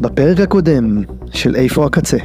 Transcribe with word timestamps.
בפרק 0.00 0.40
הקודם 0.40 1.02
של 1.32 1.56
איפה 1.56 1.86
הקצה. 1.86 2.16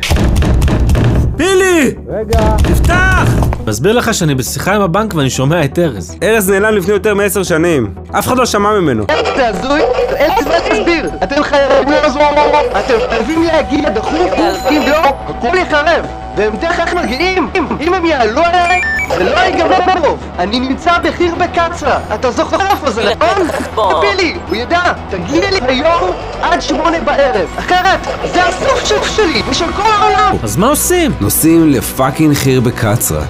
פילי! 1.38 1.96
רגע. 2.08 2.56
תפתח! 2.58 3.30
מסביר 3.68 3.94
לך 3.94 4.14
שאני 4.14 4.36
בשיחה 4.36 4.76
עם 4.76 4.82
הבנק 4.82 5.14
ואני 5.16 5.30
שומע 5.30 5.66
את 5.66 5.80
ארז. 5.80 6.18
ארז 6.24 6.50
נעלם 6.50 6.76
לפני 6.76 6.94
יותר 6.94 7.14
מעשר 7.14 7.44
שנים. 7.44 7.94
אף 8.12 8.28
אחד 8.28 8.38
לא 8.38 8.46
שמע 8.46 8.80
ממנו. 8.80 9.06
זה 9.36 9.48
הזוי? 9.48 9.82
אין 10.16 10.32
לי 10.32 10.44
זמן 10.44 10.54
להסביר. 10.70 11.10
אתם 11.24 11.44
חייבים 11.44 11.90
לעזור. 11.90 12.22
אתם 12.80 12.94
חייבים 13.10 13.44
להגיע 13.44 13.90
דחוף, 13.90 14.34
אם 14.72 14.82
לא, 14.88 14.98
הכל 15.28 15.58
ייחרב. 15.58 16.06
והם 16.36 16.56
תכף 16.58 16.94
מגיעים. 16.94 17.50
אם 17.82 17.94
הם 17.94 18.06
יעלו 18.06 18.42
עליי, 18.46 18.82
זה 19.18 19.24
לא 19.24 19.40
ייגמר 19.40 19.80
ברוב. 19.96 20.20
אני 20.40 20.60
נמצא 20.60 20.98
בחיר 21.04 21.36
בקצרה. 21.36 22.00
אתה 22.14 22.32
זוכר 22.32 22.58
איפה 22.72 22.92
זה, 22.92 23.16
נכון? 23.16 23.48
תפילי, 24.00 24.38
הוא 24.50 24.56
ידע. 24.56 24.82
תגיע 25.10 25.52
לי 25.52 25.60
היום 25.68 26.12
עד 26.42 26.62
שמונה 26.62 27.00
בערב. 27.00 27.48
אחרת, 27.60 28.00
זה 28.34 28.44
הסוף 28.44 29.08
שלי 29.16 29.42
ושל 29.50 29.72
כל 29.72 29.92
העולם. 30.00 30.36
אז 30.44 30.58
מה 30.58 30.68
עושים? 30.68 31.12
נוסעים 31.22 31.70
לפאקינג 31.70 32.34
חיר 32.36 32.62
בקצרה. 32.62 33.22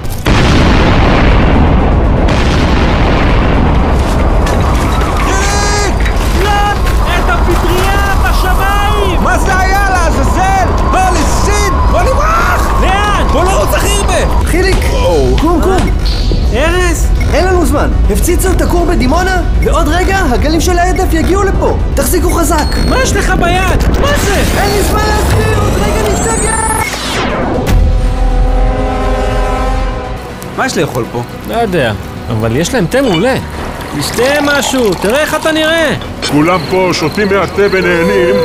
הפציצו 18.12 18.52
את 18.52 18.62
הכור 18.62 18.86
בדימונה, 18.86 19.41
ועוד 19.64 19.88
רגע 19.88 20.18
הגלים 20.18 20.62
של 20.62 20.80
ההדף 20.80 21.14
יגיעו 21.14 21.44
לפה! 21.44 21.77
תחזיקו 21.95 22.30
חזק! 22.30 22.76
מה 22.90 23.02
יש 23.02 23.14
לך 23.14 23.34
ביד? 23.40 24.00
מה 24.02 24.18
זה? 24.18 24.36
אין 24.62 24.72
לי 24.72 24.84
זמן 24.84 25.02
להסביר! 25.08 25.59
עוד 25.59 25.73
רגע 25.73 26.14
נשתגע! 26.14 26.55
מה 30.58 30.66
יש 30.66 30.78
לאכול 30.78 31.06
פה? 31.11 31.22
לא 31.50 31.53
יודע, 31.53 31.94
אבל 32.30 32.56
יש 32.56 32.73
להם 32.73 32.86
תה 32.86 33.02
מעולה. 33.02 33.36
תשתה 34.00 34.23
משהו, 34.44 34.94
תראה 34.94 35.22
איך 35.22 35.36
אתה 35.36 35.52
נראה. 35.52 35.94
כולם 36.31 36.59
פה 36.70 36.89
שותים 36.94 37.28
מהתה 37.28 37.61
ונהנים, 37.72 38.36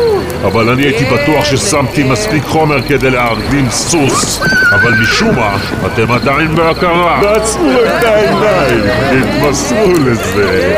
אבל 0.44 0.68
אני 0.68 0.82
הייתי 0.82 1.04
בטוח 1.04 1.44
ששמתי 1.44 2.02
מספיק 2.02 2.44
חומר 2.44 2.82
כדי 2.82 3.10
להרדים 3.10 3.70
סוס. 3.70 4.40
אבל 4.72 4.92
משום 5.02 5.34
מה, 5.36 5.56
אתם 5.86 6.12
עדיין 6.12 6.54
בהכרה. 6.54 7.20
תעצמו 7.22 7.70
את 7.70 8.04
העיניים, 8.04 8.84
התמסרו 9.10 9.92
לזה. 9.92 10.76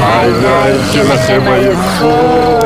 העיניים 0.00 0.76
שלכם 0.92 1.40
עייפות. 1.46 2.58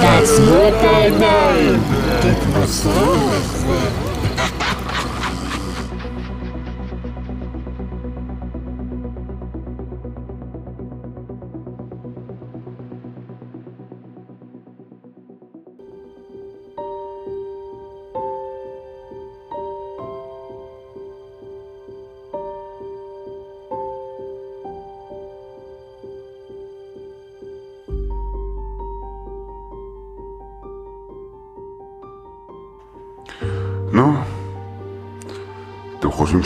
תעצמו 0.00 0.68
את 0.68 0.84
העיניים, 0.84 1.80
תתמסרו 2.20 3.14
לזה. 3.14 3.39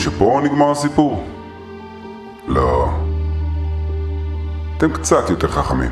שפה 0.05 0.41
נגמר 0.43 0.71
הסיפור? 0.71 1.23
לא. 2.47 2.89
אתם 4.77 4.93
קצת 4.93 5.29
יותר 5.29 5.47
חכמים. 5.47 5.91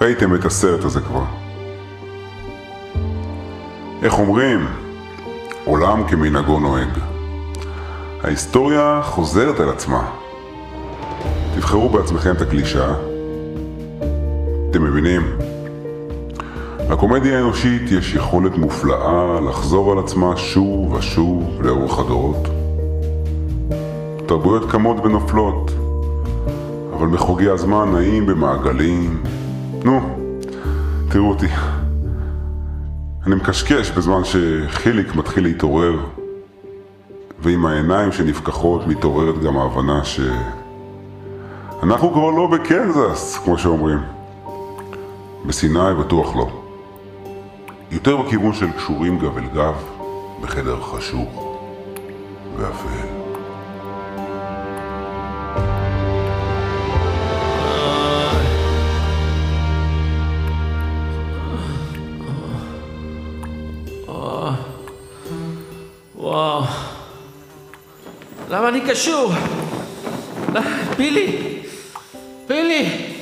ראיתם 0.00 0.34
את 0.34 0.44
הסרט 0.44 0.84
הזה 0.84 1.00
כבר. 1.00 1.24
איך 4.02 4.18
אומרים? 4.18 4.66
עולם 5.64 6.08
כמנהגו 6.08 6.60
נוהג. 6.60 6.88
ההיסטוריה 8.22 9.00
חוזרת 9.04 9.60
על 9.60 9.68
עצמה. 9.68 10.10
תבחרו 11.54 11.88
בעצמכם 11.88 12.32
את 12.32 12.40
הקלישאה. 12.40 12.94
אתם 14.70 14.84
מבינים? 14.84 15.47
לקומדיה 16.90 17.38
האנושית 17.38 17.82
יש 17.90 18.14
יכולת 18.14 18.58
מופלאה 18.58 19.40
לחזור 19.40 19.92
על 19.92 19.98
עצמה 19.98 20.36
שוב 20.36 20.92
ושוב 20.92 21.62
לאורך 21.62 21.98
הדורות. 21.98 22.48
תרבויות 24.26 24.70
קמות 24.70 24.96
ונופלות, 25.04 25.70
אבל 26.96 27.06
מחוגי 27.06 27.48
הזמן 27.48 27.92
נעים 27.92 28.26
במעגלים. 28.26 29.22
נו, 29.84 30.00
תראו 31.08 31.28
אותי. 31.28 31.46
אני 33.26 33.34
מקשקש 33.34 33.90
בזמן 33.90 34.20
שחיליק 34.24 35.14
מתחיל 35.14 35.44
להתעורר, 35.44 35.98
ועם 37.42 37.66
העיניים 37.66 38.12
שנפקחות 38.12 38.86
מתעוררת 38.86 39.42
גם 39.42 39.56
ההבנה 39.56 40.04
ש... 40.04 40.20
אנחנו 41.82 42.12
כבר 42.12 42.30
לא 42.30 42.46
בקנזס, 42.46 43.38
כמו 43.44 43.58
שאומרים. 43.58 43.98
בסיני 45.46 45.94
בטוח 46.00 46.36
לא. 46.36 46.57
יותר 47.90 48.16
בכיוון 48.16 48.54
של 48.54 48.72
קשורים 48.72 49.18
גב 49.18 49.38
אל 49.38 49.48
גב, 49.48 49.74
בחדר 50.42 50.80
חשוך 50.80 51.58
ואפל. 52.56 53.08
וואו. 66.14 66.62
למה 68.48 68.68
אני 68.68 68.80
קשור? 68.88 69.32
פילי! 70.96 71.58
פילי! 72.46 73.12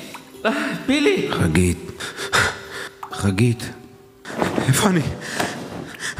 פילי! 0.87 1.29
חגית. 1.31 1.79
חגית. 3.13 3.71
איפה 4.69 4.89
אני? 4.89 5.01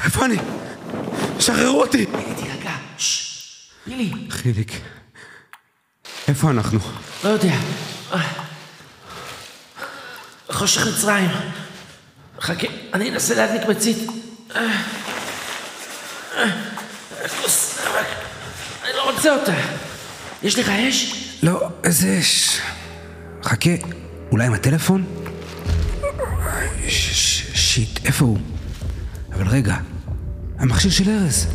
איפה 0.05 0.25
אני? 0.25 0.37
שחררו 1.41 1.81
אותי! 1.81 2.07
תירגע. 2.07 2.71
ששש. 2.99 3.71
פילי! 3.85 4.13
חיליק. 4.31 4.73
איפה 6.29 6.51
אנחנו? 6.51 6.79
לא 7.25 7.29
יודע. 7.29 7.55
חושך 10.51 10.87
מצרים. 10.87 11.31
חכה, 12.41 12.67
אני 12.95 13.11
אנסה 13.11 13.35
להדליק 13.35 13.69
מצית. 13.69 13.99
כוס 17.43 17.79
אבק. 17.87 18.07
אני 18.85 18.93
לא 18.97 19.11
רוצה 19.11 19.35
אותה. 19.35 19.55
יש 20.43 20.59
לך 20.59 20.69
אש? 20.69 21.13
לא, 21.43 21.69
איזה 21.85 22.19
אש. 22.21 22.61
חכה, 23.45 23.71
אולי 24.33 24.47
עם 24.47 24.55
הטלפון? 24.55 25.26
שיט, 27.77 28.07
איפה 28.07 28.25
הוא? 28.25 28.39
אבל 29.33 29.49
רגע, 29.49 29.77
המכשיר 30.59 30.91
של 30.91 31.11
ארז. 31.11 31.47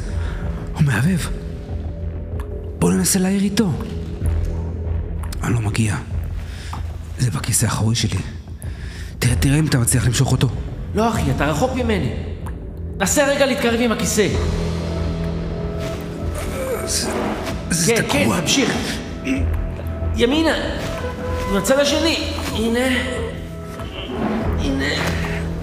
הוא 0.73 0.83
מהבהב. 0.83 1.19
בוא 2.79 2.91
ננסה 2.91 3.19
להעיר 3.19 3.41
איתו. 3.41 3.71
אני 5.43 5.53
לא 5.53 5.59
מגיע. 5.61 5.95
זה 7.19 7.31
בכיסא 7.31 7.65
האחורי 7.65 7.95
שלי. 7.95 8.19
תראה, 9.19 9.35
תראה 9.35 9.59
אם 9.59 9.67
אתה 9.67 9.77
מצליח 9.77 10.07
למשוך 10.07 10.31
אותו. 10.31 10.49
לא 10.95 11.09
אחי, 11.09 11.31
אתה 11.35 11.45
רחוק 11.45 11.71
ממני. 11.75 12.13
נסה 12.99 13.27
רגע 13.27 13.45
להתקרב 13.45 13.79
עם 13.81 13.91
הכיסא. 13.91 14.27
זה 17.69 17.95
כן, 17.95 18.01
כן, 18.09 18.23
תקוע. 18.23 18.41
תמשיך. 18.41 18.73
ימינה, 20.15 20.55
מהצד 21.53 21.79
השני. 21.79 22.33
הנה. 22.53 23.20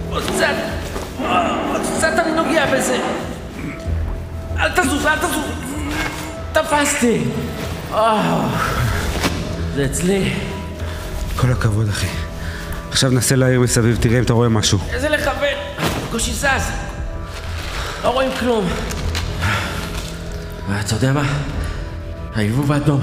עוד 0.09 0.23
קצת. 0.23 0.55
עוד 1.71 1.81
קצת 1.97 2.13
אני 2.19 2.31
נוגע 2.31 2.65
בזה. 2.65 2.97
אל 4.59 4.69
תזוז, 4.69 5.05
אל 5.05 5.17
תזוז. 5.17 5.45
תפסתי. 6.51 7.23
אה, 7.93 8.47
זה 9.75 9.85
אצלי. 9.85 10.33
כל 11.35 11.51
הכבוד, 11.51 11.89
אחי. 11.89 12.07
עכשיו 12.91 13.11
נסה 13.11 13.35
להעיר 13.35 13.59
מסביב, 13.59 13.97
תראה 13.99 14.17
אם 14.17 14.23
אתה 14.23 14.33
רואה 14.33 14.49
משהו. 14.49 14.79
איזה 14.89 15.09
לכוון? 15.09 15.55
בקושי 16.07 16.33
זז. 16.33 16.71
לא 18.03 18.09
רואים 18.09 18.31
כלום. 18.39 18.65
אתה 20.85 20.95
יודע 20.95 21.13
מה? 21.13 21.23
ההבהוב 22.35 22.71
האדום. 22.71 23.01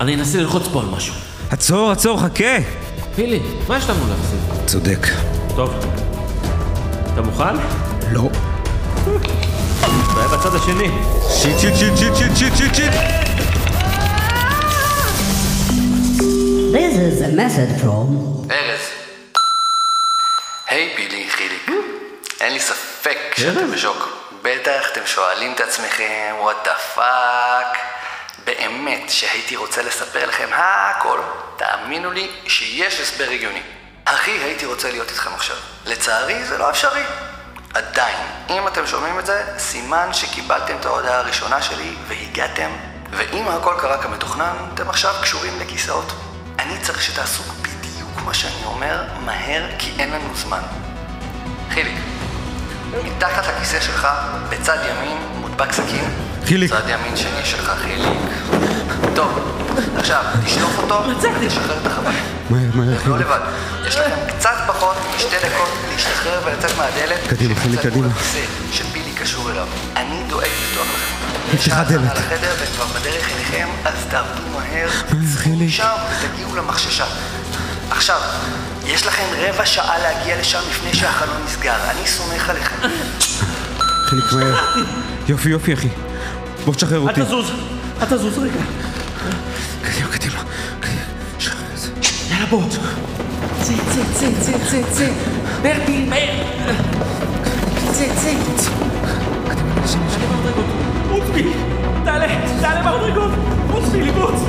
אני 0.00 0.14
אנסה 0.14 0.38
ללחוץ 0.38 0.68
פה 0.72 0.80
על 0.80 0.86
משהו. 0.86 1.14
עצור, 1.50 1.90
עצור, 1.90 2.20
חכה! 2.20 2.79
פילי, 3.14 3.40
מה 3.68 3.76
יש 3.76 3.84
לנו 3.90 4.06
להפסיד? 4.08 4.66
צודק. 4.66 5.06
טוב. 5.56 5.74
אתה 7.12 7.22
מוכן? 7.22 7.56
לא. 8.12 8.22
והיה 10.14 10.28
בצד 10.28 10.54
השני. 10.54 10.90
shit, 11.30 11.58
shit, 11.58 11.74
shit, 11.76 11.96
shit, 11.96 12.14
shit, 12.16 12.36
shit, 12.36 12.56
shit, 12.56 12.74
shit! 12.74 12.92
This 16.72 16.94
is 16.94 17.22
a 17.22 17.30
message 17.40 17.82
from 17.82 18.08
ארז. 18.50 18.80
היי 20.68 20.92
פילי, 20.96 21.26
חיליק. 21.30 21.70
אין 22.40 22.52
לי 22.52 22.60
ספק 22.60 23.18
שאתם 23.36 23.70
בשוק. 23.70 24.08
בטח 24.42 24.88
אתם 24.92 25.00
שואלים 25.06 25.52
את 25.52 25.60
עצמכם, 25.60 26.34
what 26.44 26.66
the 26.66 26.98
fuck. 26.98 27.99
באמת 28.50 29.10
שהייתי 29.10 29.56
רוצה 29.56 29.82
לספר 29.82 30.26
לכם 30.26 30.48
הכל. 30.52 31.20
תאמינו 31.56 32.10
לי 32.10 32.30
שיש 32.46 33.00
הסבר 33.00 33.24
הגיוני. 33.30 33.62
הכי 34.06 34.30
הייתי 34.30 34.66
רוצה 34.66 34.90
להיות 34.90 35.10
איתכם 35.10 35.30
עכשיו. 35.34 35.56
לצערי 35.86 36.44
זה 36.44 36.58
לא 36.58 36.70
אפשרי. 36.70 37.02
עדיין, 37.74 38.16
אם 38.50 38.68
אתם 38.68 38.86
שומעים 38.86 39.18
את 39.18 39.26
זה, 39.26 39.44
סימן 39.58 40.08
שקיבלתם 40.12 40.76
את 40.80 40.86
ההודעה 40.86 41.18
הראשונה 41.18 41.62
שלי 41.62 41.94
והגעתם, 42.08 42.70
ואם 43.10 43.48
הכל 43.48 43.74
קרה 43.80 44.02
כמתוכנן, 44.02 44.54
אתם 44.74 44.88
עכשיו 44.88 45.14
קשורים 45.22 45.60
לכיסאות. 45.60 46.12
אני 46.58 46.78
צריך 46.82 47.02
שתעשו 47.02 47.42
בדיוק 47.42 48.22
מה 48.24 48.34
שאני 48.34 48.64
אומר, 48.64 49.02
מהר, 49.24 49.62
כי 49.78 49.92
אין 49.98 50.10
לנו 50.12 50.34
זמן. 50.34 50.62
חיליק, 51.70 51.98
מתחת 53.04 53.46
לכיסא 53.46 53.80
שלך, 53.80 54.08
בצד 54.48 54.78
ימין, 54.88 55.18
מודבק 55.40 55.72
סכין. 55.72 56.29
חיליק. 56.46 56.70
צד 56.70 56.88
ימין 56.88 57.16
שני 57.16 57.44
שלך, 57.44 57.72
חיליק. 57.82 58.18
טוב, 59.14 59.38
עכשיו, 59.96 60.24
תשלוף 60.46 60.78
אותו 60.78 61.02
ותשחרר 61.40 61.78
את 61.82 61.86
החבל. 61.86 62.10
מהר, 62.50 62.60
מהר, 62.74 62.90
לא 62.90 62.98
חיליק. 62.98 63.20
לבד. 63.20 63.40
יש 63.86 63.96
לכם 63.96 64.10
קצת 64.28 64.54
פחות 64.66 64.96
משתי 65.16 65.36
דקות 65.36 65.68
להשתחרר 65.92 66.40
ולצאת 66.44 66.70
מהדלת. 66.78 67.18
קדימה, 67.28 67.54
חיליק, 67.54 67.80
קדימה. 67.80 68.08
שפילי 68.72 69.12
קשור 69.12 69.50
אליו. 69.50 69.66
אני 69.96 70.22
דואג 70.28 70.44
לפתוח 70.44 70.86
לכם. 70.86 71.54
נפתחה 71.54 71.80
השעה 71.80 71.84
דלת. 71.84 72.10
על 72.10 72.16
החדר 72.16 72.54
והם 72.58 72.68
כבר 72.76 72.86
בדרך 72.86 73.32
אליכם, 73.36 73.68
אז 73.84 73.94
תעבדו 74.10 74.42
מהר. 74.54 74.88
חיליק. 75.36 75.70
שם 75.70 75.96
ותגיעו 76.10 76.56
למחששה. 76.56 77.04
עכשיו, 77.90 78.20
יש 78.84 79.06
לכם 79.06 79.24
רבע 79.38 79.66
שעה 79.66 79.98
להגיע 79.98 80.40
לשם 80.40 80.60
לפני 80.70 80.94
שהחלון 80.94 81.36
נסגר. 81.46 81.76
אני 81.90 82.06
סומך 82.06 82.50
עליכם. 82.50 82.88
חיליק, 84.06 84.32
מהר. 84.32 84.54
יופי, 85.28 85.48
יופי, 85.48 85.74
אחי. 85.74 85.88
בוא 86.64 86.74
תשחרר 86.74 86.96
אל 86.96 87.08
אותי. 87.08 87.20
תזוז, 87.24 87.50
אל 88.00 88.06
תזוז 88.06 88.38
רגע. 88.38 88.60
קדימה, 89.82 90.08
קדימה. 90.08 90.42
יאללה 92.30 92.46
בוא. 92.50 92.62
צא, 93.60 93.72
צא, 93.90 94.02
צא, 94.14 94.26
צא, 94.40 94.52
צא, 94.70 94.82
צא. 94.92 95.08
פילי, 95.62 96.04
מהר. 96.08 96.44
צא, 97.92 98.04
צא. 98.14 98.30
תעלה, 102.04 102.26
תעלה 102.60 102.92
במדרגות. 102.92 103.30
רוץ 103.70 103.84
פילי, 103.92 104.10
רוץ. 104.10 104.40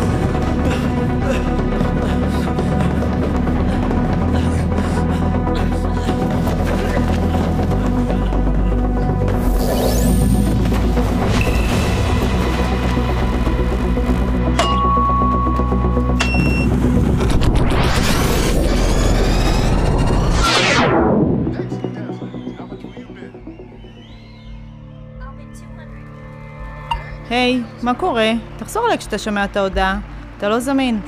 מה 27.84 27.94
קורה? 27.94 28.32
תחזור 28.58 28.86
אליי 28.86 28.98
כשאתה 28.98 29.18
שומע 29.18 29.44
את 29.44 29.58
ההודעה. 29.58 30.00
אתה 30.38 30.50
לא 30.50 30.60
זמין. 30.60 31.00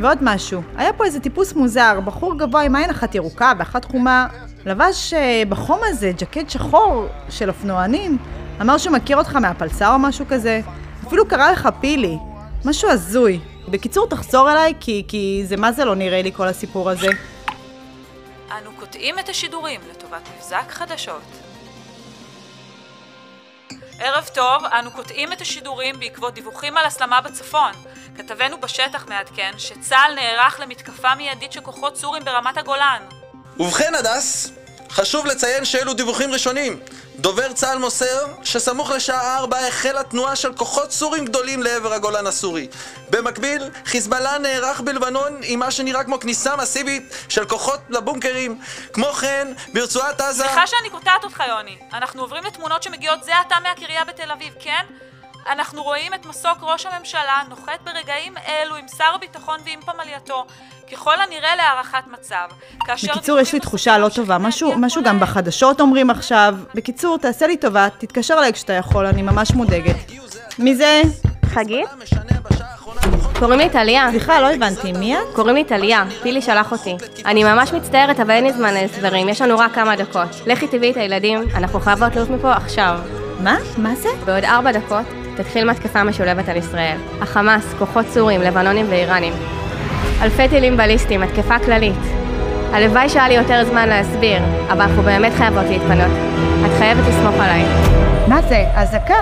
ועוד 0.00 0.18
משהו, 0.20 0.62
היה 0.76 0.92
פה 0.92 1.04
איזה 1.04 1.20
טיפוס 1.20 1.52
מוזר, 1.52 2.00
בחור 2.04 2.38
גבוה 2.38 2.62
עם 2.62 2.76
עין 2.76 2.90
אחת 2.90 3.14
ירוקה 3.14 3.52
ואחת 3.58 3.84
חומה, 3.84 4.26
לבש 4.66 5.14
אה, 5.14 5.42
בחום 5.48 5.80
הזה 5.84 6.12
ג'קט 6.18 6.50
שחור 6.50 7.06
של 7.30 7.48
אופנוענים, 7.48 8.18
אמר 8.60 8.78
שהוא 8.78 8.92
מכיר 8.92 9.16
אותך 9.16 9.36
מהפלסר 9.36 9.92
או 9.92 9.98
משהו 9.98 10.24
כזה, 10.28 10.60
אפילו 11.06 11.28
קרא 11.28 11.50
לך 11.50 11.68
פילי, 11.80 12.18
משהו 12.64 12.90
הזוי. 12.90 13.40
בקיצור, 13.68 14.06
תחזור 14.06 14.52
אליי, 14.52 14.74
כי, 14.80 15.04
כי 15.08 15.42
זה 15.46 15.56
מה 15.56 15.72
זה 15.72 15.84
לא 15.84 15.94
נראה 15.94 16.22
לי 16.22 16.32
כל 16.32 16.48
הסיפור 16.48 16.90
הזה. 16.90 17.08
אנו 18.50 18.70
קוטעים 18.78 19.18
את 19.18 19.28
השידורים 19.28 19.80
לטובת 19.90 20.28
מבזק 20.36 20.64
חדשות. 20.68 21.45
ערב 23.98 24.28
טוב, 24.34 24.64
אנו 24.64 24.90
קוטעים 24.90 25.32
את 25.32 25.40
השידורים 25.40 26.00
בעקבות 26.00 26.34
דיווחים 26.34 26.76
על 26.76 26.84
הסלמה 26.84 27.20
בצפון. 27.20 27.72
כתבנו 28.16 28.60
בשטח 28.60 29.06
מעדכן 29.08 29.52
שצה"ל 29.58 30.14
נערך 30.14 30.60
למתקפה 30.60 31.14
מיידית 31.14 31.52
של 31.52 31.60
כוחות 31.60 31.96
סורים 31.96 32.24
ברמת 32.24 32.56
הגולן. 32.58 33.02
ובכן, 33.58 33.94
הדס, 33.94 34.50
חשוב 34.90 35.26
לציין 35.26 35.64
שאלו 35.64 35.94
דיווחים 35.94 36.32
ראשונים. 36.32 36.80
דובר 37.18 37.52
צה"ל 37.52 37.78
מוסר 37.78 38.26
שסמוך 38.42 38.90
לשעה 38.90 39.38
4 39.38 39.58
החלה 39.58 40.02
תנועה 40.02 40.36
של 40.36 40.54
כוחות 40.54 40.92
סורים 40.92 41.24
גדולים 41.24 41.62
לעבר 41.62 41.92
הגולן 41.92 42.26
הסורי. 42.26 42.68
במקביל, 43.10 43.70
חיזבאללה 43.84 44.38
נערך 44.38 44.80
בלבנון 44.80 45.40
עם 45.42 45.58
מה 45.58 45.70
שנראה 45.70 46.04
כמו 46.04 46.20
כניסה 46.20 46.56
מסיבית 46.56 47.14
של 47.28 47.44
כוחות 47.48 47.80
לבונקרים. 47.88 48.58
כמו 48.92 49.12
כן, 49.12 49.52
ברצועת 49.74 50.20
עזה... 50.20 50.44
סליחה 50.44 50.66
שאני 50.66 50.90
קוטעת 50.90 51.24
אותך, 51.24 51.42
יוני. 51.48 51.78
אנחנו 51.92 52.22
עוברים 52.22 52.44
לתמונות 52.44 52.82
שמגיעות 52.82 53.24
זה 53.24 53.38
עתה 53.38 53.56
מהקריה 53.62 54.04
בתל 54.04 54.30
אביב, 54.30 54.54
כן? 54.60 54.84
אנחנו 55.52 55.82
רואים 55.82 56.14
את 56.14 56.26
מסוק 56.26 56.58
ראש 56.62 56.86
הממשלה 56.86 57.42
נוחת 57.48 57.78
ברגעים 57.84 58.34
אלו 58.48 58.76
עם 58.76 58.88
שר 58.88 59.14
הביטחון 59.14 59.58
ועם 59.64 59.80
פמלייתו, 59.80 60.44
ככל 60.92 61.14
הנראה 61.20 61.56
להערכת 61.56 62.06
מצב. 62.06 62.48
בקיצור, 62.88 63.38
יש 63.38 63.52
לי 63.52 63.60
תחושה 63.60 63.98
לא 63.98 64.08
טובה, 64.08 64.38
משהו, 64.38 64.72
משהו 64.76 65.02
גם 65.02 65.20
בחדשות 65.20 65.80
אומרים 65.80 66.10
עכשיו. 66.10 66.54
בקיצור, 66.74 67.18
תעשה 67.18 67.46
לי 67.46 67.56
טובה, 67.56 67.88
תתקשר 67.98 68.34
אליי 68.38 68.52
כשאתה 68.52 68.72
יכול, 68.72 69.06
אני 69.06 69.22
ממש 69.22 69.50
מודאגת. 69.50 69.96
מי 70.58 70.76
זה? 70.76 71.02
חגית? 71.44 71.88
קוראים 73.38 73.58
לי 73.58 73.70
טליה. 73.70 74.08
סליחה, 74.10 74.40
לא 74.40 74.50
הבנתי, 74.54 74.92
מי 74.92 75.16
את? 75.16 75.22
קוראים 75.34 75.56
לי 75.56 75.64
טליה, 75.64 76.04
פילי 76.22 76.42
שלח 76.42 76.72
אותי. 76.72 76.96
אני 77.26 77.44
ממש 77.44 77.72
מצטערת, 77.72 78.20
אבל 78.20 78.30
אין 78.30 78.44
לי 78.44 78.52
זמן 78.52 78.74
להסברים, 78.74 79.28
יש 79.28 79.40
לנו 79.40 79.58
רק 79.58 79.74
כמה 79.74 79.96
דקות. 79.96 80.28
לכי 80.46 80.66
תביאי 80.68 80.92
את 80.92 80.96
הילדים, 80.96 81.42
אנחנו 81.54 81.80
חייבות 81.80 82.16
לעוף 82.16 82.30
מפה 82.30 82.52
עכשיו. 82.52 82.98
מה? 83.40 83.56
מה 83.76 83.94
זה? 83.94 84.08
בעוד 84.24 84.44
ארבע 84.44 84.72
דקות 84.72 85.25
תתחיל 85.36 85.70
מתקפה 85.70 86.04
משולבת 86.04 86.48
על 86.48 86.56
ישראל. 86.56 86.96
החמאס, 87.20 87.74
כוחות 87.78 88.06
סורים, 88.06 88.42
לבנונים 88.42 88.86
ואיראנים. 88.90 89.32
אלפי 90.22 90.48
טילים 90.48 90.76
בליסטיים, 90.76 91.22
התקפה 91.22 91.58
כללית. 91.58 91.94
הלוואי 92.72 93.08
שהיה 93.08 93.28
לי 93.28 93.34
יותר 93.34 93.64
זמן 93.64 93.88
להסביר, 93.88 94.42
אבל 94.72 94.80
אנחנו 94.80 95.02
באמת 95.02 95.32
חייבות 95.36 95.64
להתפנות. 95.68 96.10
את 96.66 96.70
חייבת 96.78 97.04
לסמוך 97.08 97.34
עליי. 97.34 97.64
מה 98.28 98.42
זה? 98.48 98.64
אזעקה? 98.74 99.14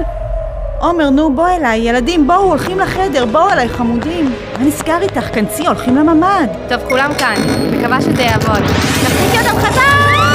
עומר, 0.78 1.10
נו, 1.10 1.34
בוא 1.34 1.48
אליי, 1.48 1.80
ילדים, 1.80 2.26
בואו, 2.26 2.42
הולכים 2.42 2.78
לחדר, 2.78 3.24
בואו 3.26 3.50
אליי, 3.52 3.68
חמודים. 3.68 4.34
מה 4.58 4.64
נסגר 4.64 5.02
איתך? 5.02 5.34
כנסי, 5.34 5.66
הולכים 5.66 5.96
לממ"ד. 5.96 6.48
טוב, 6.68 6.88
כולם 6.88 7.10
כאן. 7.18 7.34
מקווה 7.72 8.00
שזה 8.00 8.22
יעבוד. 8.22 8.62
תפסיקי 8.66 9.38
אותם 9.38 9.58
חזק! 9.58 10.33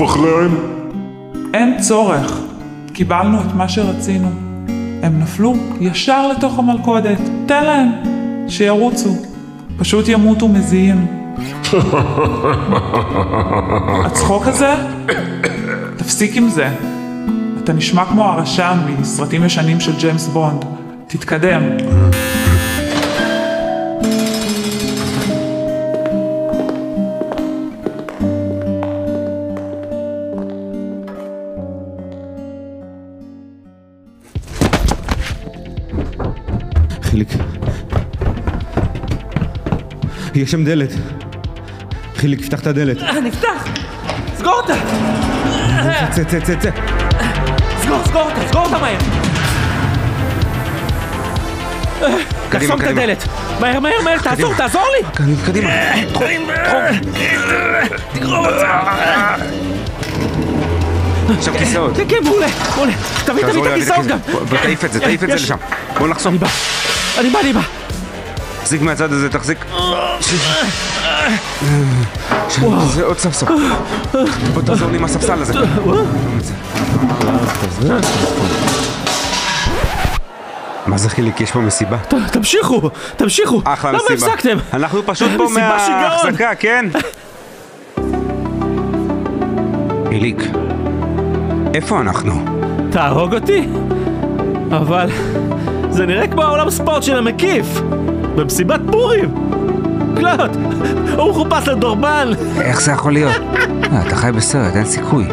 נרדוף 0.00 0.10
אחריהם? 0.10 0.54
אין 1.54 1.80
צורך. 1.80 2.40
קיבלנו 2.92 3.40
את 3.40 3.54
מה 3.54 3.68
שרצינו. 3.68 4.28
הם 5.02 5.20
נפלו 5.20 5.54
ישר 5.80 6.28
לתוך 6.28 6.58
המלכודת. 6.58 7.18
תן 7.46 7.64
להם, 7.64 7.88
שירוצו. 8.48 9.16
פשוט 9.78 10.08
ימותו 10.08 10.48
מזיעים. 10.48 11.06
הצחוק 14.06 14.46
הזה? 14.46 14.74
תפסיק 15.96 16.36
עם 16.36 16.48
זה. 16.48 16.68
אתה 17.64 17.72
נשמע 17.72 18.04
כמו 18.04 18.24
הרשם 18.24 18.78
מסרטים 19.00 19.44
ישנים 19.44 19.80
של 19.80 19.96
ג'יימס 19.98 20.28
בונד. 20.28 20.64
תתקדם. 21.06 21.62
חיליק, 37.16 37.28
יש 40.34 40.50
שם 40.50 40.64
דלת. 40.64 40.90
חיליק, 42.16 42.44
פתח 42.44 42.60
את 42.60 42.66
הדלת. 42.66 43.02
אה, 43.02 43.20
נפתח! 43.20 43.64
סגור 44.38 44.52
אותה! 44.54 44.74
צא, 46.10 46.24
צא, 46.24 46.40
צא, 46.40 46.54
צא. 46.54 46.70
סגור, 47.82 47.98
סגור 48.04 48.22
אותה, 48.22 48.48
סגור 48.48 48.64
אותה 48.64 48.78
מהר! 48.78 48.96
קדימה, 51.98 52.18
תחסום 52.50 52.80
את 52.80 52.84
קדימה. 52.84 53.02
הדלת! 53.02 53.24
מהר, 53.60 53.80
מהר, 53.80 54.02
מהר, 54.04 54.18
תעזור, 54.18 54.54
תעזור 54.54 54.84
לי! 54.98 55.34
קדימה. 55.46 55.70
תגרור 58.12 58.46
אותה! 58.46 59.34
עכשיו 61.38 61.54
כיסאות. 61.58 61.96
כן, 61.96 62.04
כן, 62.08 62.24
מעולה, 62.24 62.46
מעולה. 62.76 62.92
תביא, 63.24 63.42
תביא 63.42 63.62
את 63.62 63.66
הכיסאות 63.66 64.06
גם. 64.06 64.18
בוא 64.48 64.58
תעיף 64.62 64.84
את 64.84 64.92
זה, 64.92 65.00
תעיף 65.00 65.22
את 65.22 65.28
זה 65.28 65.34
יש. 65.34 65.42
לשם. 65.42 65.56
בוא 65.98 66.08
נחסום. 66.08 66.32
אני 66.32 66.38
בא, 66.38 66.46
אני 67.18 67.30
בא, 67.30 67.40
אני 67.40 67.52
בא. 67.52 67.60
תחזיק 68.60 68.82
מהצד 68.82 69.12
הזה, 69.12 69.28
תחזיק. 69.28 69.64
זה 72.94 73.04
עוד 73.04 73.18
ספסל. 73.18 73.46
בוא 74.54 74.62
תעזור 74.62 74.90
לי 74.90 74.96
עם 74.96 75.04
הספסל 75.04 75.42
הזה. 75.42 75.52
מה 80.86 80.98
זה 80.98 81.08
חיליק? 81.10 81.40
יש 81.40 81.50
פה 81.50 81.60
מסיבה? 81.60 81.98
תמשיכו, 82.32 82.90
תמשיכו. 83.16 83.62
אחלה 83.64 83.92
למה 83.92 84.00
מסיבה. 84.10 84.32
הפסקתם? 84.32 84.56
אנחנו 84.72 85.02
פשוט 85.06 85.30
פה. 85.36 85.46
מההחזקה, 85.54 86.54
כן? 86.54 86.86
חיליק, 90.08 90.42
איפה 91.74 92.00
אנחנו? 92.00 92.44
תהרוג 92.90 93.34
אותי? 93.34 93.68
אבל 94.70 95.10
זה 95.96 96.06
נראה 96.06 96.28
כמו 96.28 96.42
העולם 96.42 96.70
ספורט 96.70 97.02
של 97.02 97.16
המקיף 97.16 97.66
במסיבת 98.34 98.80
פורים 98.92 99.34
קלוט, 100.16 100.50
הוא 101.16 101.30
מחופש 101.30 101.68
לדורבן 101.68 102.28
איך 102.60 102.80
זה 102.80 102.92
יכול 102.92 103.12
להיות? 103.12 103.32
אה, 103.92 104.06
אתה 104.06 104.16
חי 104.16 104.30
בסרט, 104.32 104.76
אין 104.76 104.84
סיכוי. 104.84 105.26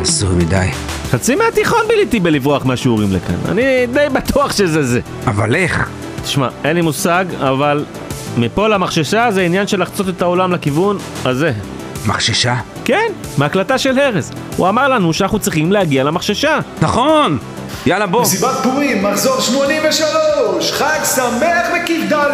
הזוי 0.00 0.34
מדי. 0.34 0.68
חצי 1.10 1.34
מהתיכון 1.34 1.80
ביליתי 1.88 2.20
בלברוח 2.20 2.64
מהשיעורים 2.64 3.12
לכאן 3.12 3.34
אני 3.48 3.86
די 3.92 4.06
בטוח 4.12 4.52
שזה 4.52 4.82
זה 4.82 5.00
אבל 5.26 5.54
איך? 5.54 5.90
תשמע, 6.22 6.48
אין 6.64 6.76
לי 6.76 6.82
מושג, 6.82 7.24
אבל 7.40 7.84
מפה 8.38 8.68
למחששה 8.68 9.30
זה 9.30 9.42
עניין 9.42 9.66
של 9.66 9.82
לחצות 9.82 10.08
את 10.08 10.22
העולם 10.22 10.52
לכיוון 10.52 10.98
הזה 11.24 11.52
מחששה? 12.06 12.56
כן, 12.84 13.12
מהקלטה 13.38 13.78
של 13.78 13.98
ארז 13.98 14.32
הוא 14.56 14.68
אמר 14.68 14.88
לנו 14.88 15.12
שאנחנו 15.12 15.38
צריכים 15.38 15.72
להגיע 15.72 16.04
למחששה 16.04 16.58
נכון! 16.82 17.38
יאללה 17.86 18.06
בוא! 18.06 18.22
מסיבת 18.22 18.56
פורים, 18.62 19.02
מחזור 19.02 19.40
83! 19.40 20.72
חג 20.72 20.98
שמח 21.14 21.66
מקיף 21.74 22.12
ד'! 22.12 22.30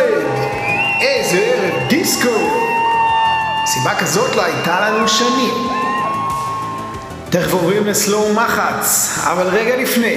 איזה 1.00 1.38
ערב 1.38 1.88
דיסקו! 1.88 2.28
מסיבה 3.62 3.94
כזאת 3.94 4.36
לא 4.36 4.44
הייתה 4.44 4.80
לנו 4.80 5.08
שנים. 5.08 5.54
תכף 7.30 7.52
עוברים 7.52 7.86
לסלואו 7.86 8.34
מחץ, 8.34 9.18
אבל 9.24 9.46
רגע 9.46 9.76
לפני, 9.76 10.16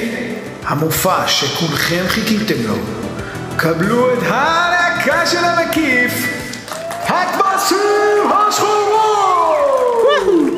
המופע 0.65 1.27
שכולכם 1.27 2.03
חיכיתם 2.07 2.67
לו. 2.67 2.75
קבלו 3.57 4.13
את 4.13 4.19
הלהקה 4.23 5.25
של 5.25 5.45
המקיף, 5.45 6.13
הכבשים 7.03 8.31
השחורות! 8.31 8.79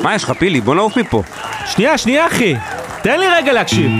מה 0.02 0.14
יש 0.14 0.24
לך 0.24 0.32
פילי? 0.38 0.60
בוא 0.60 0.74
נעוף 0.74 0.96
מפה. 0.96 1.22
שנייה, 1.66 1.98
שנייה 1.98 2.26
אחי 2.26 2.54
תן 3.02 3.20
לי 3.20 3.26
רגע 3.28 3.52
להקשיב 3.52 3.90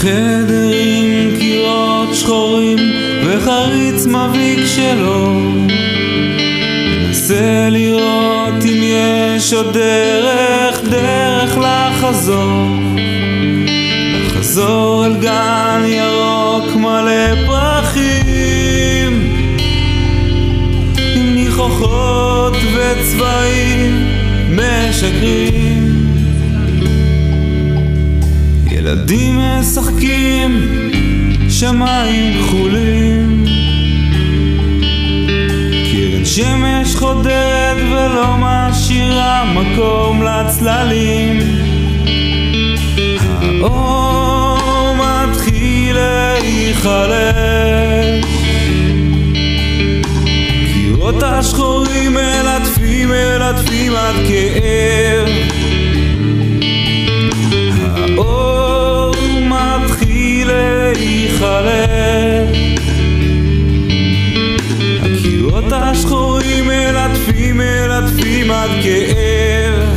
בחדר 0.00 0.70
עם 0.72 1.36
קירות 1.38 2.14
שחורים 2.14 2.78
וחריץ 3.26 4.06
מבריק 4.06 4.58
שלו. 4.66 5.40
מנסה 7.06 7.68
לראות 7.70 8.64
אם 8.64 8.82
יש 8.82 9.52
עוד 9.52 9.72
דרך, 9.72 10.80
דרך 10.90 11.58
לחזור. 11.58 12.76
לחזור 14.14 15.06
אל 15.06 15.14
גן 15.14 15.82
ירוק 15.86 16.76
מלא 16.76 17.46
פרחים. 17.46 19.36
עם 21.16 21.34
ניחוחות 21.34 22.56
וצבעים 22.74 24.06
משקרים 24.50 25.59
ילדים 28.90 29.38
משחקים, 29.38 30.68
שמיים 31.48 32.42
כחולים. 32.42 33.44
קרן 35.92 36.24
שמש 36.24 36.94
חודרת 36.94 37.76
ולא 37.76 38.36
משאירה 38.38 39.44
מקום 39.54 40.22
לצללים. 40.22 41.38
האור 43.62 44.94
מתחיל 44.94 45.96
להיחלש. 45.96 47.04
קירות 50.74 51.22
השחורים 51.22 52.14
מלטפים, 52.14 53.08
מלטפים 53.08 53.92
עד 53.92 54.14
כאב. 54.28 55.59
להיחלש 61.62 62.78
הקירות 65.02 65.72
השחורים 65.72 66.66
מלטפים, 66.66 67.56
מלטפים 67.56 68.50
עד 68.50 68.70
כאב. 68.82 69.88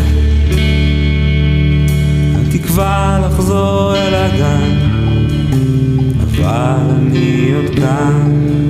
התקווה 2.35 3.19
לחזור 3.25 3.95
אל 3.95 4.15
הגן 4.15 4.77
אבל 6.23 6.89
אני 6.89 7.51
עוד 7.53 7.75
כאן 7.75 8.62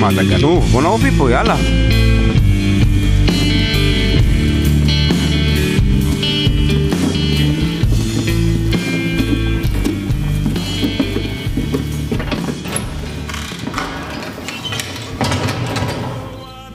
מה 0.00 0.08
אתה 0.10 0.22
גנוב? 0.22 0.64
בוא 0.64 0.82
נעוף 0.82 1.02
מפה, 1.02 1.30
יאללה. 1.30 1.56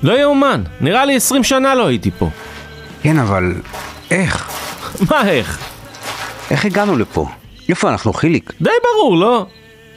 לא 0.03 0.20
יאומן, 0.20 0.63
נראה 0.82 1.05
לי 1.05 1.15
20 1.15 1.44
שנה 1.44 1.75
לא 1.75 1.88
הייתי 1.88 2.12
פה 2.12 2.29
כן, 3.01 3.17
אבל 3.20 3.53
איך? 4.12 4.50
מה 5.12 5.29
איך? 5.29 5.60
איך 6.51 6.65
הגענו 6.65 6.98
לפה? 6.98 7.27
איפה 7.70 7.89
אנחנו, 7.89 8.13
חיליק? 8.13 8.53
די 8.62 8.70
ברור, 8.84 9.17
לא? 9.17 9.46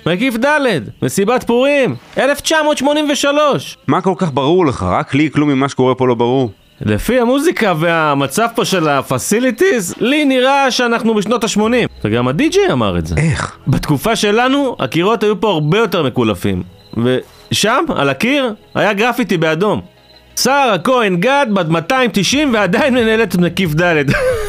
מקיף 0.09 0.37
ד', 0.37 0.61
מסיבת 1.03 1.45
פורים, 1.45 1.95
1983 2.19 3.77
מה 3.87 4.01
כל 4.01 4.15
כך 4.17 4.33
ברור 4.33 4.67
לך? 4.67 4.83
רק 4.83 5.15
לי 5.15 5.31
כלום 5.31 5.49
ממה 5.49 5.69
שקורה 5.69 5.95
פה 5.95 6.07
לא 6.07 6.15
ברור. 6.15 6.51
לפי 6.81 7.21
המוזיקה 7.21 7.73
והמצב 7.79 8.47
פה 8.55 8.65
של 8.65 8.89
הפסיליטיז, 8.89 9.95
לי 10.01 10.25
נראה 10.25 10.71
שאנחנו 10.71 11.15
בשנות 11.15 11.45
ה-80 11.45 11.89
וגם 12.05 12.29
הדי-ג'יי 12.29 12.73
אמר 12.73 12.99
את 12.99 13.07
זה 13.07 13.15
איך? 13.19 13.57
בתקופה 13.67 14.17
שלנו, 14.17 14.77
הקירות 14.81 15.23
היו 15.23 15.41
פה 15.41 15.51
הרבה 15.51 15.79
יותר 15.79 16.03
מקולפים 16.03 16.63
ושם, 17.05 17.85
על 17.97 18.09
הקיר, 18.09 18.55
היה 18.75 18.93
גרפיטי 18.93 19.37
באדום 19.37 19.81
שרה 20.37 20.79
כהן 20.85 21.17
גד, 21.17 21.47
בת 21.53 21.69
290 21.69 22.55
ועדיין 22.55 22.95
מנהלת 22.95 23.37
מקיף 23.37 23.75
ד' 23.75 24.05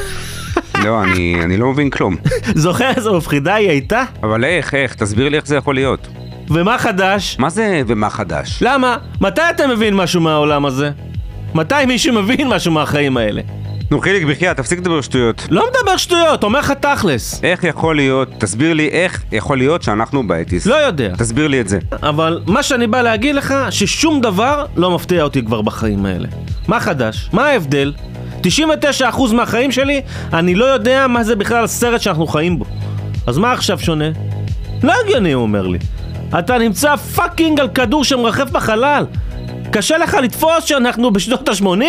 לא, 0.84 1.04
אני, 1.04 1.36
אני 1.44 1.58
לא 1.58 1.72
מבין 1.72 1.90
כלום. 1.90 2.16
זוכר 2.56 2.90
איזה 2.98 3.12
מפחידה 3.12 3.56
היא 3.56 3.70
הייתה? 3.70 4.04
אבל 4.24 4.46
איך, 4.46 4.74
איך? 4.74 4.94
תסביר 4.96 5.30
לי 5.30 5.38
איך 5.38 5.48
זה 5.48 5.56
יכול 5.56 5.76
להיות. 5.76 6.08
ומה 6.50 6.78
חדש? 6.78 7.36
מה 7.40 7.50
זה 7.50 7.82
ומה 7.88 8.10
חדש? 8.10 8.60
למה? 8.62 8.98
מתי 9.22 9.42
אתה 9.56 9.68
מבין 9.68 9.94
משהו 9.96 10.22
מהעולם 10.22 10.66
הזה? 10.66 10.92
מתי 11.56 11.86
מישהו 11.88 12.14
מבין 12.14 12.48
משהו 12.48 12.72
מהחיים 12.72 13.18
האלה? 13.18 13.42
נו 13.92 14.00
חיליק, 14.00 14.24
בחייאת, 14.24 14.58
תפסיק 14.58 14.80
לדבר 14.80 15.02
שטויות. 15.02 15.48
לא 15.50 15.66
מדבר 15.70 15.98
שטויות, 15.98 16.44
אומר 16.44 16.60
לך 16.60 16.72
תכלס. 16.72 17.44
איך 17.44 17.64
יכול 17.64 17.96
להיות, 17.96 18.30
תסביר 18.38 18.74
לי 18.74 18.88
איך 18.88 19.24
יכול 19.32 19.58
להיות 19.58 19.84
שאנחנו 19.84 20.28
באטיס. 20.28 20.66
לא 20.66 20.76
יודע. 20.76 21.14
תסביר 21.18 21.48
לי 21.48 21.62
את 21.62 21.68
זה. 21.70 21.80
אבל 22.04 22.42
מה 22.48 22.64
שאני 22.64 22.88
בא 22.88 23.02
להגיד 23.02 23.36
לך, 23.36 23.54
ששום 23.70 24.22
דבר 24.22 24.66
לא 24.76 24.92
מפתיע 24.92 25.24
אותי 25.24 25.46
כבר 25.46 25.62
בחיים 25.62 26.06
האלה. 26.06 26.28
מה 26.68 26.80
חדש? 26.80 27.30
מה 27.34 27.48
ההבדל? 27.48 27.94
99% 28.42 29.34
מהחיים 29.34 29.72
שלי, 29.72 30.02
אני 30.34 30.56
לא 30.56 30.66
יודע 30.66 31.08
מה 31.08 31.24
זה 31.24 31.36
בכלל 31.36 31.64
הסרט 31.64 32.02
שאנחנו 32.02 32.28
חיים 32.28 32.60
בו. 32.60 32.66
אז 33.28 33.38
מה 33.38 33.52
עכשיו 33.52 33.80
שונה? 33.80 34.10
לא 34.84 34.94
הגיוני, 35.04 35.32
הוא 35.32 35.44
אומר 35.44 35.68
לי. 35.68 35.80
אתה 36.40 36.58
נמצא 36.58 36.96
fucking 36.96 37.60
על 37.60 37.68
כדור 37.68 38.04
שמרחף 38.04 38.50
בחלל. 38.50 39.06
קשה 39.72 39.98
לך 39.98 40.14
לתפוס 40.14 40.64
שאנחנו 40.64 41.14
בשנות 41.14 41.50
ה-80? 41.50 41.84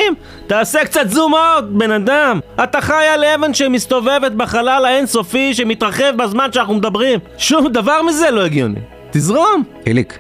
תעשה 0.47 0.85
קצת 0.85 1.09
זום 1.11 1.35
אאוט, 1.35 1.65
בן 1.71 1.91
אדם. 1.91 2.41
אתה 2.65 2.81
חי 2.81 3.05
על 3.15 3.25
אבן 3.25 3.55
שמסתובבת 3.55 4.33
בחלל 4.33 4.85
האינסופי 4.85 5.55
שמתרחב 5.55 6.17
בזמן 6.17 6.53
שאנחנו 6.53 6.75
מדברים. 6.75 7.19
שום 7.39 7.69
דבר 7.69 8.03
מזה 8.03 8.31
לא 8.31 8.45
הגיוני. 8.45 8.81
תזרום. 9.11 9.65
חי 9.85 9.95
לייק, 9.95 10.19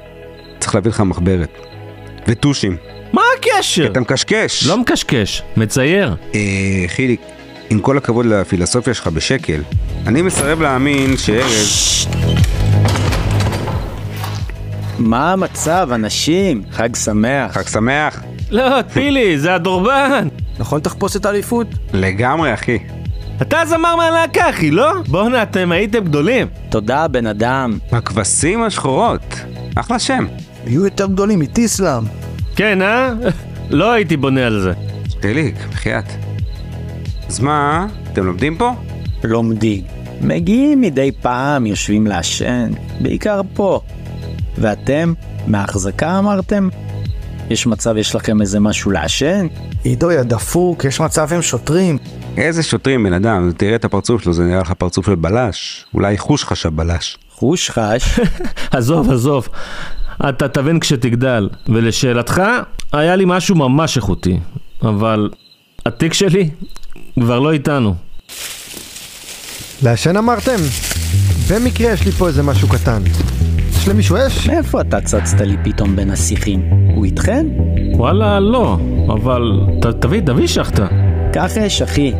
צריך 0.58 0.74
להביא 0.74 0.90
לך 0.90 1.00
מחברת. 1.00 1.48
וטושים. 2.28 2.76
מה 3.12 3.22
הקשר? 3.38 3.86
אתה 3.86 4.00
מקשקש. 4.00 4.66
לא 4.66 4.78
מקשקש, 4.78 5.42
מצייר. 5.56 6.14
אה, 6.34 6.40
חיליק, 6.86 7.20
עם 7.70 7.80
כל 7.80 7.98
הכבוד 7.98 8.26
לפילוסופיה 8.26 8.94
שלך 8.94 9.06
בשקל, 9.06 9.60
אני 10.06 10.22
מסרב 10.22 10.62
להאמין 10.62 11.16
שארז... 11.16 12.06
מה 15.00 15.32
המצב, 15.32 15.88
אנשים? 15.94 16.62
חג 16.70 16.96
שמח. 16.96 17.52
חג 17.52 17.68
שמח. 17.68 18.22
לא, 18.50 18.82
פילי, 18.82 19.38
זה 19.38 19.54
הדורבן. 19.54 20.28
נכון 20.58 20.80
תחפושת 20.80 21.26
האליפות? 21.26 21.66
לגמרי, 21.92 22.54
אחי. 22.54 22.78
אתה 23.42 23.60
הזמר 23.60 23.96
מהלהקה, 23.96 24.50
אחי, 24.50 24.70
לא? 24.70 24.92
בואנה, 25.08 25.42
אתם 25.42 25.72
הייתם 25.72 26.04
גדולים. 26.04 26.46
תודה, 26.68 27.08
בן 27.08 27.26
אדם. 27.26 27.78
הכבשים 27.92 28.62
השחורות. 28.62 29.34
אחלה 29.74 29.98
שם. 29.98 30.26
יהיו 30.66 30.84
יותר 30.84 31.06
גדולים 31.06 31.38
מטיסלאם. 31.38 32.02
כן, 32.56 32.82
אה? 32.82 33.12
לא 33.70 33.92
הייתי 33.92 34.16
בונה 34.16 34.46
על 34.46 34.60
זה. 34.60 34.72
חיליק, 35.22 35.54
בחייאת. 35.70 36.04
אז 37.28 37.40
מה, 37.40 37.86
אתם 38.12 38.26
לומדים 38.26 38.56
פה? 38.56 38.72
לומדים. 39.24 39.84
מגיעים 40.20 40.80
מדי 40.80 41.10
פעם, 41.22 41.66
יושבים 41.66 42.06
לעשן, 42.06 42.70
בעיקר 43.00 43.40
פה. 43.54 43.80
ואתם, 44.60 45.12
מההחזקה 45.46 46.18
אמרתם? 46.18 46.68
יש 47.50 47.66
מצב 47.66 47.96
יש 47.96 48.14
לכם 48.14 48.40
איזה 48.40 48.60
משהו 48.60 48.90
לעשן? 48.90 49.46
עידו, 49.84 50.10
יא 50.10 50.22
דפוק, 50.22 50.84
יש 50.84 51.00
מצב 51.00 51.32
הם 51.32 51.42
שוטרים. 51.42 51.98
איזה 52.36 52.62
שוטרים, 52.62 53.04
בן 53.04 53.12
אדם, 53.12 53.52
תראה 53.56 53.74
את 53.74 53.84
הפרצוף 53.84 54.22
שלו, 54.22 54.32
זה 54.32 54.44
נראה 54.44 54.60
לך 54.60 54.72
פרצוף 54.72 55.06
של 55.06 55.14
בלש. 55.14 55.84
אולי 55.94 56.18
חוש 56.18 56.44
חשב 56.44 56.68
בלש. 56.68 57.18
חוש 57.30 57.70
חש? 57.70 58.20
עזוב, 58.76 59.10
עזוב. 59.10 59.48
אתה 60.28 60.48
תבין 60.48 60.80
כשתגדל. 60.80 61.48
ולשאלתך, 61.68 62.42
היה 62.92 63.16
לי 63.16 63.24
משהו 63.26 63.56
ממש 63.56 63.96
איכותי. 63.96 64.38
אבל 64.82 65.30
התיק 65.86 66.12
שלי 66.12 66.50
כבר 67.20 67.38
לא 67.38 67.52
איתנו. 67.52 67.94
לעשן 69.82 70.16
אמרתם? 70.16 70.56
במקרה 71.50 71.92
יש 71.92 72.04
לי 72.04 72.12
פה 72.12 72.28
איזה 72.28 72.42
משהו 72.42 72.68
קטן. 72.68 73.02
יש 73.80 73.88
למישהו 73.88 74.16
אש? 74.26 74.48
מאיפה 74.48 74.80
אתה 74.80 75.00
צצת 75.00 75.40
לי 75.40 75.56
פתאום 75.64 75.96
בין 75.96 76.10
השיחים? 76.10 76.70
הוא 76.94 77.04
איתכם? 77.04 77.46
וואלה, 77.94 78.40
לא. 78.40 78.78
אבל 79.08 79.60
ת, 79.82 79.86
תביא, 79.86 80.20
תביא 80.20 80.46
שחטה. 80.46 80.86
קח 81.32 81.58
אש, 81.58 81.82
אחי. 81.82 82.12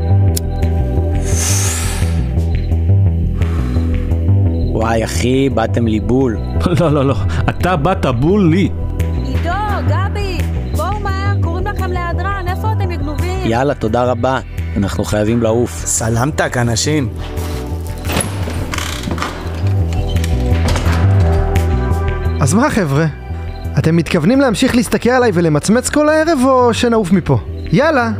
וואי, 4.72 5.04
אחי, 5.04 5.48
באתם 5.48 5.86
לי 5.86 6.00
בול. 6.00 6.38
לא, 6.80 6.92
לא, 6.92 7.04
לא. 7.04 7.14
אתה 7.48 7.76
באת 7.76 8.06
בול 8.06 8.50
לי. 8.50 8.68
עידו, 9.24 9.50
גבי, 9.88 10.38
בואו 10.76 11.00
מהר, 11.00 11.36
קוראים 11.42 11.66
לכם 11.66 11.92
להדרן, 11.92 12.44
איפה 12.48 12.72
אתם 12.72 12.90
יגנובים? 12.90 13.38
יאללה, 13.44 13.74
תודה 13.74 14.04
רבה. 14.04 14.40
אנחנו 14.76 15.04
חייבים 15.04 15.42
לעוף. 15.42 15.86
סלמתק, 15.86 16.56
אנשים. 16.56 17.08
אז 22.40 22.54
מה 22.54 22.70
חבר'ה? 22.70 23.06
אתם 23.78 23.96
מתכוונים 23.96 24.40
להמשיך 24.40 24.76
להסתכל 24.76 25.10
עליי 25.10 25.30
ולמצמץ 25.34 25.88
כל 25.88 26.08
הערב 26.08 26.38
או 26.44 26.74
שנעוף 26.74 27.12
מפה? 27.12 27.38
יאללה, 27.72 28.10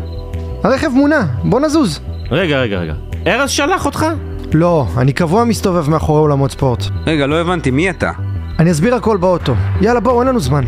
הרכב 0.65 0.89
מונע, 0.89 1.21
בוא 1.45 1.61
נזוז. 1.61 2.01
רגע, 2.31 2.61
רגע, 2.61 2.79
רגע. 2.79 2.95
ארז 3.27 3.51
שלח 3.51 3.87
אותך? 3.87 4.07
לא, 4.53 4.87
אני 4.97 5.13
קבוע 5.13 5.45
מסתובב 5.45 5.91
מאחורי 5.91 6.21
אולמות 6.21 6.51
ספורט. 6.51 6.85
רגע, 7.07 7.27
לא 7.27 7.41
הבנתי, 7.41 7.71
מי 7.71 7.91
אתה? 7.91 8.11
אני 8.59 8.71
אסביר 8.71 8.95
הכל 8.95 9.17
באוטו. 9.17 9.55
יאללה 9.81 10.01
בואו, 10.01 10.21
אין 10.21 10.29
לנו 10.29 10.41
זמן. 10.41 10.65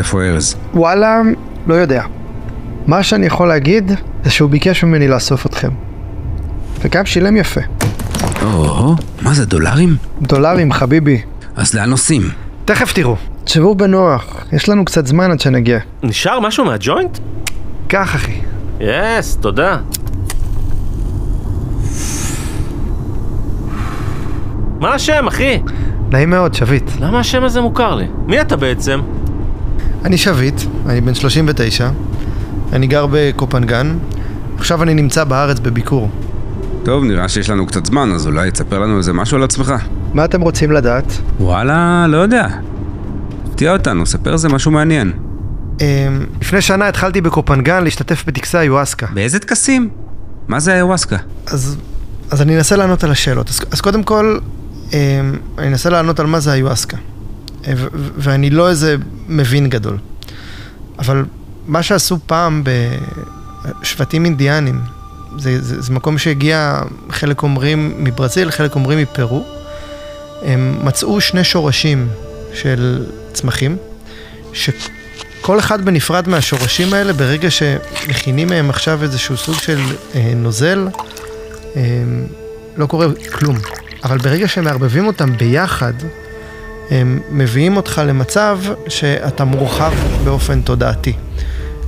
איפה 0.00 0.22
ארז? 0.22 0.56
וואלה, 0.74 1.20
לא 1.66 1.74
יודע. 1.74 2.04
מה 2.86 3.02
שאני 3.02 3.26
יכול 3.26 3.48
להגיד 3.48 3.92
זה 4.24 4.30
שהוא 4.30 4.50
ביקש 4.50 4.84
ממני 4.84 5.08
לאסוף 5.08 5.46
אתכם. 5.46 5.68
וגם 6.80 7.06
שילם 7.06 7.36
יפה. 7.36 7.60
או, 8.42 8.94
מה 9.22 9.34
זה, 9.34 9.46
דולרים? 9.46 9.96
דולרים, 10.22 10.72
חביבי. 10.72 11.22
אז 11.56 11.74
לאן 11.74 11.90
נוסעים? 11.90 12.22
תכף 12.64 12.92
תראו. 12.92 13.16
תשבו 13.44 13.74
בנוח, 13.74 14.44
יש 14.52 14.68
לנו 14.68 14.84
קצת 14.84 15.06
זמן 15.06 15.30
עד 15.30 15.40
שנגיע. 15.40 15.78
נשאר 16.02 16.40
משהו 16.40 16.64
מהג'וינט? 16.64 17.18
קח 17.88 18.14
אחי. 18.14 18.40
יס, 18.80 19.36
תודה. 19.36 19.76
מה 24.80 24.94
השם, 24.94 25.26
אחי? 25.26 25.62
נעים 26.10 26.30
מאוד, 26.30 26.54
שביט. 26.54 26.90
למה 27.00 27.20
השם 27.20 27.44
הזה 27.44 27.60
מוכר 27.60 27.94
לי? 27.94 28.06
מי 28.26 28.40
אתה 28.40 28.56
בעצם? 28.56 29.00
אני 30.04 30.18
שביט, 30.18 30.60
אני 30.86 31.00
בן 31.00 31.14
39, 31.14 31.90
אני 32.72 32.86
גר 32.86 33.06
בקופנגן, 33.10 33.98
עכשיו 34.58 34.82
אני 34.82 34.94
נמצא 34.94 35.24
בארץ 35.24 35.58
בביקור. 35.58 36.10
טוב, 36.82 37.04
נראה 37.04 37.28
שיש 37.28 37.50
לנו 37.50 37.66
קצת 37.66 37.86
זמן, 37.86 38.12
אז 38.12 38.26
אולי 38.26 38.50
תספר 38.50 38.78
לנו 38.78 38.98
איזה 38.98 39.12
משהו 39.12 39.36
על 39.36 39.42
עצמך. 39.42 39.74
מה 40.14 40.24
אתם 40.24 40.40
רוצים 40.40 40.72
לדעת? 40.72 41.12
וואלה, 41.40 42.06
לא 42.08 42.16
יודע. 42.16 42.46
תפתיע 43.44 43.72
אותנו, 43.72 44.06
ספר 44.06 44.32
איזה 44.32 44.48
משהו 44.48 44.70
מעניין. 44.70 45.12
אמ, 45.80 46.26
לפני 46.40 46.60
שנה 46.60 46.88
התחלתי 46.88 47.20
בקופנגן 47.20 47.84
להשתתף 47.84 48.24
בטקסי 48.26 48.58
היואסקה. 48.58 49.06
באיזה 49.14 49.38
טקסים? 49.38 49.88
מה 50.48 50.60
זה 50.60 50.72
היוואסקה? 50.72 51.16
אז, 51.46 51.76
אז 52.30 52.42
אני 52.42 52.56
אנסה 52.56 52.76
לענות 52.76 53.04
על 53.04 53.10
השאלות. 53.10 53.48
אז, 53.48 53.60
אז 53.70 53.80
קודם 53.80 54.02
כל, 54.02 54.38
אמ, 54.92 54.98
אני 55.58 55.68
אנסה 55.68 55.90
לענות 55.90 56.20
על 56.20 56.26
מה 56.26 56.40
זה 56.40 56.52
היואסקה. 56.52 56.96
ואני 58.16 58.50
לא 58.50 58.68
איזה 58.68 58.96
מבין 59.28 59.68
גדול. 59.68 59.98
אבל 60.98 61.24
מה 61.66 61.82
שעשו 61.82 62.18
פעם 62.26 62.64
בשבטים 63.82 64.24
אינדיאנים, 64.24 64.80
זה, 65.38 65.62
זה, 65.62 65.80
זה 65.80 65.92
מקום 65.92 66.18
שהגיע, 66.18 66.82
חלק 67.10 67.42
אומרים 67.42 68.04
מברזיל, 68.04 68.50
חלק 68.50 68.74
אומרים 68.74 68.98
מפרו. 68.98 69.44
הם 70.42 70.78
מצאו 70.82 71.20
שני 71.20 71.44
שורשים 71.44 72.08
של 72.54 73.06
צמחים, 73.32 73.76
שכל 74.52 75.58
אחד 75.58 75.84
בנפרד 75.84 76.28
מהשורשים 76.28 76.94
האלה, 76.94 77.12
ברגע 77.12 77.50
שמכינים 77.50 78.48
מהם 78.48 78.70
עכשיו 78.70 79.02
איזשהו 79.02 79.36
סוג 79.36 79.54
של 79.54 79.80
אה, 80.14 80.32
נוזל, 80.36 80.88
אה, 81.76 81.82
לא 82.76 82.86
קורה 82.86 83.06
כלום. 83.32 83.56
אבל 84.04 84.18
ברגע 84.18 84.48
שמערבבים 84.48 85.06
אותם 85.06 85.36
ביחד, 85.36 85.92
הם 86.90 87.20
מביאים 87.30 87.76
אותך 87.76 88.02
למצב 88.06 88.58
שאתה 88.88 89.44
מורחב 89.44 89.92
באופן 90.24 90.60
תודעתי. 90.60 91.12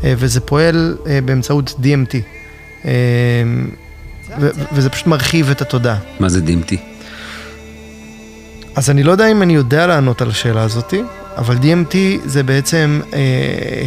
אה, 0.04 0.14
וזה 0.16 0.40
פועל 0.40 0.96
אה, 1.06 1.18
באמצעות 1.24 1.74
DMT. 1.82 2.14
אה, 2.84 2.90
ו- 4.40 4.50
וזה 4.72 4.90
פשוט 4.90 5.06
מרחיב 5.06 5.50
את 5.50 5.62
התודעה. 5.62 5.96
מה 6.20 6.28
זה 6.28 6.40
DMT? 6.46 6.74
אז 8.76 8.90
אני 8.90 9.02
לא 9.02 9.12
יודע 9.12 9.26
אם 9.26 9.42
אני 9.42 9.54
יודע 9.54 9.86
לענות 9.86 10.22
על 10.22 10.28
השאלה 10.28 10.62
הזאתי, 10.62 11.02
אבל 11.36 11.56
DMT 11.56 11.96
זה 12.24 12.42
בעצם 12.42 13.00
אה, 13.12 13.18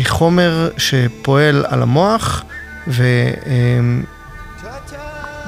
חומר 0.03 0.69
שפועל 0.77 1.65
על 1.67 1.81
המוח, 1.81 2.43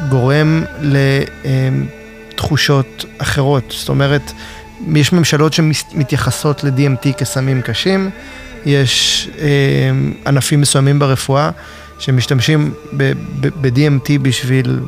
גורם 0.10 0.64
לתחושות 2.34 3.06
אחרות. 3.18 3.64
זאת 3.78 3.90
אומרת, 3.90 4.32
יש 4.96 5.14
ממשלות 5.14 5.54
שמתייחסות 5.54 6.64
ל-DMT 6.64 7.14
כסמים 7.18 7.62
קשים, 7.62 8.10
יש 8.66 9.30
אה, 9.40 9.48
ענפים 10.26 10.62
מסוימים 10.62 11.00
ברפואה 11.00 11.52
שמשתמשים 12.00 12.74
ב-DMT 12.98 14.20
בשביל... 14.22 14.80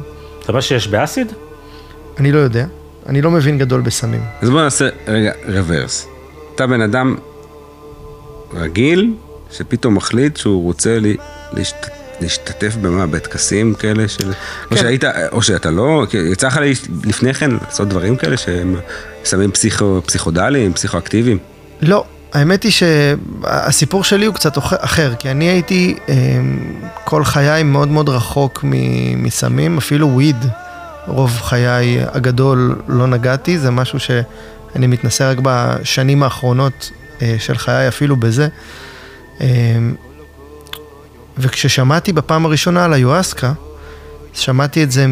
זה 0.45 0.53
מה 0.53 0.61
שיש 0.61 0.87
באסיד? 0.87 1.31
אני 2.17 2.31
לא 2.31 2.39
יודע. 2.39 2.65
אני 3.07 3.21
לא 3.21 3.31
מבין 3.31 3.57
גדול 3.57 3.81
בסמים. 3.81 4.21
אז 4.41 4.49
בוא 4.49 4.61
נעשה 4.61 4.89
רגע 5.07 5.31
רוורס. 5.47 6.07
אתה 6.55 6.67
בן 6.67 6.81
אדם 6.81 7.15
רגיל, 8.53 9.13
שפתאום 9.51 9.95
מחליט 9.95 10.37
שהוא 10.37 10.63
רוצה 10.63 10.99
לי, 10.99 11.17
להשת, 11.53 11.87
להשתתף 12.21 12.75
במה, 12.75 13.07
בטקסים 13.07 13.73
כאלה 13.73 14.07
של... 14.07 14.23
כן. 14.23 14.31
או 14.71 14.77
שהיית, 14.77 15.03
או 15.31 15.41
שאתה 15.41 15.71
לא, 15.71 16.05
יצא 16.31 16.47
לך 16.47 16.59
לפני 17.05 17.33
כן 17.33 17.51
לעשות 17.51 17.87
דברים 17.87 18.15
כאלה 18.15 18.37
שהם 18.37 18.75
סמים 19.25 19.51
פסיכו, 19.51 20.01
פסיכודליים, 20.05 20.73
פסיכואקטיביים? 20.73 21.37
לא, 21.81 22.05
האמת 22.33 22.63
היא 22.63 22.71
שהסיפור 22.71 24.03
שלי 24.03 24.25
הוא 24.25 24.35
קצת 24.35 24.57
אחר, 24.57 25.13
כי 25.19 25.31
אני 25.31 25.45
הייתי 25.45 25.95
אה, 26.09 26.15
כל 27.03 27.23
חיי 27.23 27.63
מאוד 27.63 27.87
מאוד 27.87 28.09
רחוק 28.09 28.65
מסמים, 29.17 29.77
אפילו 29.77 30.07
וויד, 30.07 30.45
רוב 31.07 31.39
חיי 31.41 31.97
הגדול 32.11 32.81
לא 32.87 33.07
נגעתי, 33.07 33.59
זה 33.59 33.71
משהו 33.71 33.99
שאני 33.99 34.87
מתנסה 34.87 35.31
רק 35.31 35.37
בשנים 35.41 36.23
האחרונות 36.23 36.91
אה, 37.21 37.35
של 37.39 37.57
חיי, 37.57 37.87
אפילו 37.87 38.15
בזה. 38.15 38.47
וכששמעתי 41.39 42.13
בפעם 42.13 42.45
הראשונה 42.45 42.85
על 42.85 42.93
היואסקה, 42.93 43.53
שמעתי 44.33 44.83
את 44.83 44.91
זה 44.91 45.05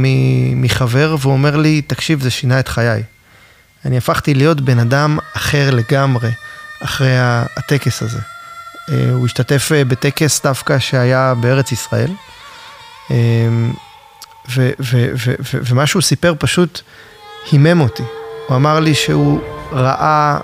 מחבר 0.55 1.15
והוא 1.19 1.33
אומר 1.33 1.55
לי, 1.55 1.81
תקשיב, 1.81 2.21
זה 2.21 2.29
שינה 2.29 2.59
את 2.59 2.67
חיי. 2.67 3.03
אני 3.85 3.97
הפכתי 3.97 4.33
להיות 4.33 4.61
בן 4.61 4.79
אדם 4.79 5.17
אחר 5.33 5.69
לגמרי. 5.71 6.31
אחרי 6.79 7.15
הטקס 7.57 8.01
הזה. 8.01 8.19
אה, 8.89 9.09
הוא 9.11 9.25
השתתף 9.25 9.71
אה, 9.71 9.85
בטקס 9.85 10.41
דווקא 10.43 10.79
שהיה 10.79 11.33
בארץ 11.39 11.71
ישראל, 11.71 12.11
אה, 13.11 13.15
ומה 15.53 15.87
שהוא 15.87 16.01
סיפר 16.01 16.33
פשוט 16.39 16.81
הימם 17.51 17.81
אותי. 17.81 18.03
הוא 18.47 18.57
אמר 18.57 18.79
לי 18.79 18.95
שהוא 18.95 19.41
ראה 19.71 20.39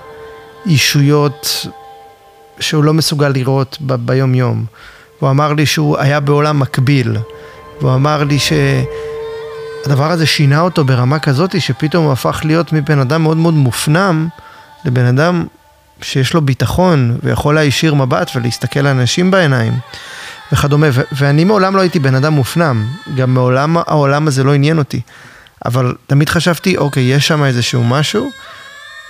אישויות 0.66 1.66
שהוא 2.60 2.84
לא 2.84 2.94
מסוגל 2.94 3.28
לראות 3.28 3.78
ב- 3.80 4.06
ביום 5.20 5.30
יום. 5.30 5.30
הוא 5.30 5.30
אמר 5.30 5.52
לי 5.52 5.66
שהוא 5.66 5.98
היה 5.98 6.20
בעולם 6.20 6.58
מקביל. 6.60 7.16
והוא 7.80 7.94
אמר 7.94 8.24
לי 8.24 8.38
שהדבר 8.38 10.10
הזה 10.10 10.26
שינה 10.26 10.60
אותו 10.60 10.84
ברמה 10.84 11.18
כזאת 11.18 11.60
שפתאום 11.60 12.04
הוא 12.04 12.12
הפך 12.12 12.40
להיות 12.44 12.72
מבן 12.72 12.98
אדם 12.98 13.22
מאוד 13.22 13.36
מאוד 13.36 13.54
מופנם 13.54 14.28
לבן 14.84 15.04
אדם 15.04 15.46
שיש 16.02 16.34
לו 16.34 16.40
ביטחון 16.40 17.18
ויכול 17.22 17.54
להישיר 17.54 17.94
מבט 17.94 18.30
ולהסתכל 18.34 18.80
לאנשים 18.80 19.30
בעיניים 19.30 19.72
וכדומה. 20.52 20.86
ו- 20.92 21.02
ואני 21.12 21.44
מעולם 21.44 21.76
לא 21.76 21.80
הייתי 21.80 21.98
בן 21.98 22.14
אדם 22.14 22.32
מופנם, 22.32 22.86
גם 23.16 23.34
מעולם 23.34 23.76
העולם 23.76 24.26
הזה 24.26 24.44
לא 24.44 24.54
עניין 24.54 24.78
אותי. 24.78 25.00
אבל 25.64 25.94
תמיד 26.06 26.28
חשבתי, 26.28 26.76
אוקיי, 26.76 27.02
יש 27.02 27.28
שם 27.28 27.44
איזשהו 27.44 27.84
משהו, 27.84 28.30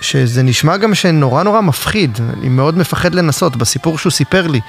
שזה 0.01 0.43
נשמע 0.43 0.77
גם 0.77 0.95
שנורא 0.95 1.43
נורא 1.43 1.61
מפחיד, 1.61 2.19
אני 2.33 2.49
מאוד 2.49 2.77
מפחד 2.77 3.15
לנסות, 3.15 3.55
בסיפור 3.55 3.97
שהוא 3.97 4.11
סיפר 4.11 4.47
לי. 4.47 4.61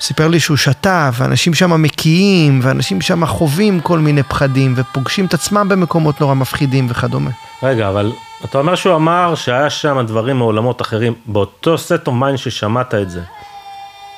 סיפר 0.00 0.28
לי 0.28 0.40
שהוא 0.40 0.56
שתה, 0.56 1.10
ואנשים 1.14 1.54
שם 1.54 1.82
מקיאים, 1.82 2.60
ואנשים 2.62 3.00
שם 3.00 3.26
חווים 3.26 3.80
כל 3.80 3.98
מיני 3.98 4.22
פחדים, 4.22 4.74
ופוגשים 4.76 5.26
את 5.26 5.34
עצמם 5.34 5.68
במקומות 5.68 6.20
נורא 6.20 6.34
מפחידים 6.34 6.86
וכדומה. 6.90 7.30
רגע, 7.62 7.88
אבל 7.88 8.12
אתה 8.44 8.58
אומר 8.58 8.74
שהוא 8.74 8.94
אמר 8.94 9.34
שהיה 9.34 9.70
שם 9.70 10.00
דברים 10.06 10.36
מעולמות 10.36 10.82
אחרים, 10.82 11.14
באותו 11.26 11.74
set 11.74 12.08
of 12.08 12.10
mind 12.10 12.36
ששמעת 12.36 12.94
את 12.94 13.10
זה. 13.10 13.20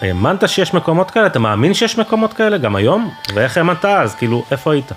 האמנת 0.00 0.48
שיש 0.48 0.74
מקומות 0.74 1.10
כאלה? 1.10 1.26
אתה 1.26 1.38
מאמין 1.38 1.74
שיש 1.74 1.98
מקומות 1.98 2.32
כאלה 2.32 2.58
גם 2.58 2.76
היום? 2.76 3.10
ואיך 3.34 3.56
האמנת 3.56 3.84
אז? 3.84 4.14
כאילו, 4.14 4.44
איפה 4.50 4.72
היית? 4.72 4.92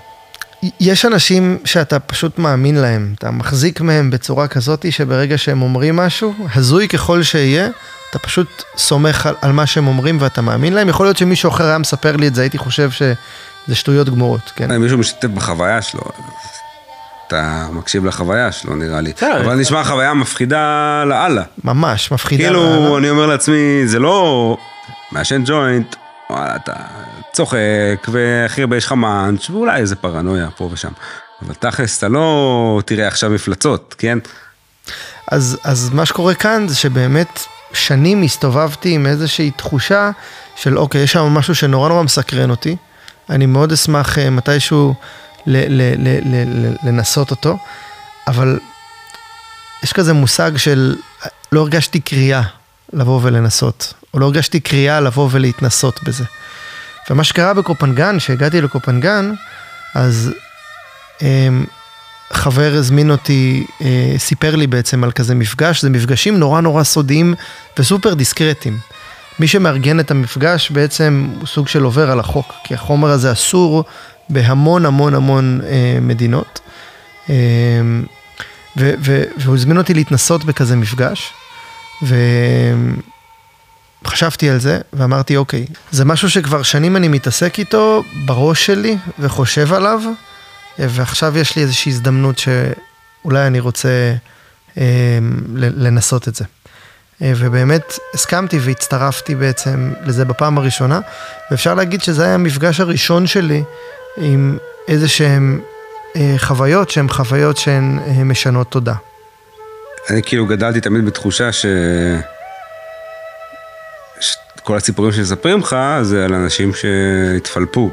יש 0.79 1.05
אנשים 1.05 1.57
שאתה 1.65 1.99
פשוט 1.99 2.39
מאמין 2.39 2.75
להם, 2.75 3.13
אתה 3.17 3.31
מחזיק 3.31 3.81
מהם 3.81 4.09
בצורה 4.09 4.47
כזאת 4.47 4.85
שברגע 4.89 5.37
שהם 5.37 5.61
אומרים 5.61 5.95
משהו, 5.95 6.33
הזוי 6.55 6.87
ככל 6.87 7.23
שיהיה, 7.23 7.69
אתה 8.13 8.21
פשוט 8.21 8.63
סומך 8.77 9.25
על, 9.25 9.35
על 9.41 9.51
מה 9.51 9.65
שהם 9.65 9.87
אומרים 9.87 10.17
ואתה 10.21 10.41
מאמין 10.41 10.73
להם. 10.73 10.89
יכול 10.89 11.05
להיות 11.05 11.17
שמישהו 11.17 11.49
אחר 11.49 11.65
היה 11.65 11.77
מספר 11.77 12.15
לי 12.15 12.27
את 12.27 12.35
זה, 12.35 12.41
הייתי 12.41 12.57
חושב 12.57 12.91
שזה 12.91 13.75
שטויות 13.75 14.09
גמורות, 14.09 14.51
כן? 14.55 14.77
מישהו 14.77 14.97
משתתף 14.97 15.27
בחוויה 15.27 15.81
שלו, 15.81 16.01
אתה 17.27 17.67
מקשיב 17.71 18.05
לחוויה 18.05 18.51
שלו 18.51 18.75
נראה 18.75 19.01
לי. 19.01 19.13
אבל 19.21 19.55
נשמע 19.55 19.83
חוויה 19.83 20.13
מפחידה 20.13 21.03
לאללה. 21.07 21.43
ממש, 21.63 22.11
מפחידה 22.11 22.43
לאללה. 22.43 22.59
כאילו, 22.59 22.97
אני 22.97 23.09
אומר 23.09 23.25
לעצמי, 23.25 23.81
זה 23.85 23.99
לא 23.99 24.57
מעשן 25.11 25.43
ג'וינט, 25.45 25.95
וואלה, 26.29 26.55
אתה 26.55 26.73
צוחק, 27.33 28.07
והכי 28.07 28.61
הרבה 28.61 28.77
יש 28.77 28.85
לך 28.85 28.91
מאנץ', 28.91 29.49
ואולי 29.49 29.79
איזה 29.79 29.95
פרנויה 29.95 30.47
פה 30.57 30.69
ושם. 30.73 30.91
אבל 31.45 31.53
תכלס, 31.53 31.97
אתה 31.97 32.07
לא 32.07 32.81
תראה 32.85 33.07
עכשיו 33.07 33.29
מפלצות, 33.29 33.95
כן? 33.97 34.17
אז, 35.31 35.57
אז 35.63 35.89
מה 35.93 36.05
שקורה 36.05 36.33
כאן 36.33 36.67
זה 36.67 36.75
שבאמת 36.75 37.39
שנים 37.73 38.21
הסתובבתי 38.23 38.95
עם 38.95 39.05
איזושהי 39.07 39.51
תחושה 39.51 40.11
של 40.55 40.77
אוקיי, 40.77 41.01
יש 41.01 41.11
שם 41.11 41.21
משהו 41.23 41.55
שנורא 41.55 41.89
נורא 41.89 42.03
מסקרן 42.03 42.49
אותי. 42.49 42.75
אני 43.29 43.45
מאוד 43.45 43.71
אשמח 43.71 44.17
אה, 44.19 44.29
מתישהו 44.29 44.93
ל- 45.45 45.81
ל- 45.81 45.95
ל- 45.97 46.35
ל- 46.35 46.75
לנסות 46.83 47.31
אותו, 47.31 47.57
אבל 48.27 48.59
יש 49.83 49.93
כזה 49.93 50.13
מושג 50.13 50.57
של 50.57 50.95
לא 51.51 51.61
הרגשתי 51.61 51.99
קריאה 51.99 52.41
לבוא 52.93 53.19
ולנסות, 53.23 53.93
או 54.13 54.19
לא 54.19 54.25
הרגשתי 54.25 54.59
קריאה 54.59 54.99
לבוא 54.99 55.29
ולהתנסות 55.31 56.03
בזה. 56.03 56.23
ומה 57.09 57.23
שקרה 57.23 57.53
בקופנגן, 57.53 58.19
כשהגעתי 58.19 58.61
לקופנגן, 58.61 59.33
אז 59.95 60.31
אמ, 61.21 61.65
חבר 62.33 62.73
הזמין 62.75 63.11
אותי, 63.11 63.65
אה, 63.81 64.15
סיפר 64.17 64.55
לי 64.55 64.67
בעצם 64.67 65.03
על 65.03 65.11
כזה 65.11 65.35
מפגש, 65.35 65.81
זה 65.81 65.89
מפגשים 65.89 66.39
נורא 66.39 66.61
נורא 66.61 66.83
סודיים 66.83 67.33
וסופר 67.79 68.13
דיסקרטיים. 68.13 68.77
מי 69.39 69.47
שמארגן 69.47 69.99
את 69.99 70.11
המפגש 70.11 70.71
בעצם 70.71 71.27
הוא 71.39 71.47
סוג 71.47 71.67
של 71.67 71.83
עובר 71.83 72.11
על 72.11 72.19
החוק, 72.19 72.53
כי 72.63 72.73
החומר 72.73 73.09
הזה 73.09 73.31
אסור 73.31 73.83
בהמון 74.29 74.85
המון 74.85 75.15
המון 75.15 75.61
אה, 75.63 75.97
מדינות. 76.01 76.59
אה, 77.29 77.35
ו, 78.77 78.93
ו, 78.99 79.23
והוא 79.37 79.55
הזמין 79.55 79.77
אותי 79.77 79.93
להתנסות 79.93 80.45
בכזה 80.45 80.75
מפגש, 80.75 81.33
וחשבתי 84.03 84.49
על 84.49 84.59
זה 84.59 84.79
ואמרתי 84.93 85.37
אוקיי, 85.37 85.65
זה 85.91 86.05
משהו 86.05 86.29
שכבר 86.29 86.63
שנים 86.63 86.95
אני 86.95 87.07
מתעסק 87.07 87.59
איתו 87.59 88.03
בראש 88.25 88.65
שלי 88.65 88.97
וחושב 89.19 89.73
עליו, 89.73 90.01
ועכשיו 90.79 91.37
יש 91.37 91.55
לי 91.55 91.61
איזושהי 91.61 91.91
הזדמנות 91.91 92.37
שאולי 92.37 93.47
אני 93.47 93.59
רוצה 93.59 94.13
אה, 94.77 95.19
לנסות 95.55 96.27
את 96.27 96.35
זה. 96.35 96.45
אה, 97.21 97.33
ובאמת 97.37 97.93
הסכמתי 98.13 98.59
והצטרפתי 98.61 99.35
בעצם 99.35 99.93
לזה 100.05 100.25
בפעם 100.25 100.57
הראשונה, 100.57 100.99
ואפשר 101.51 101.73
להגיד 101.73 102.01
שזה 102.01 102.23
היה 102.23 102.33
המפגש 102.33 102.79
הראשון 102.79 103.27
שלי 103.27 103.63
עם 104.17 104.57
איזה 104.87 105.07
שהן 105.07 105.59
אה, 106.15 106.35
חוויות 106.37 106.89
שהן 106.89 107.09
חוויות 107.09 107.57
שהן 107.57 107.99
אה, 108.07 108.23
משנות 108.23 108.71
תודה. 108.71 108.93
אני 110.09 110.21
כאילו 110.23 110.45
גדלתי 110.45 110.81
תמיד 110.81 111.05
בתחושה 111.05 111.51
ש... 111.51 111.65
כל 114.63 114.77
הסיפורים 114.77 115.11
שמספרים 115.11 115.59
לך 115.59 115.75
זה 116.01 116.25
על 116.25 116.33
אנשים 116.33 116.71
שהתפלפו. 116.73 117.91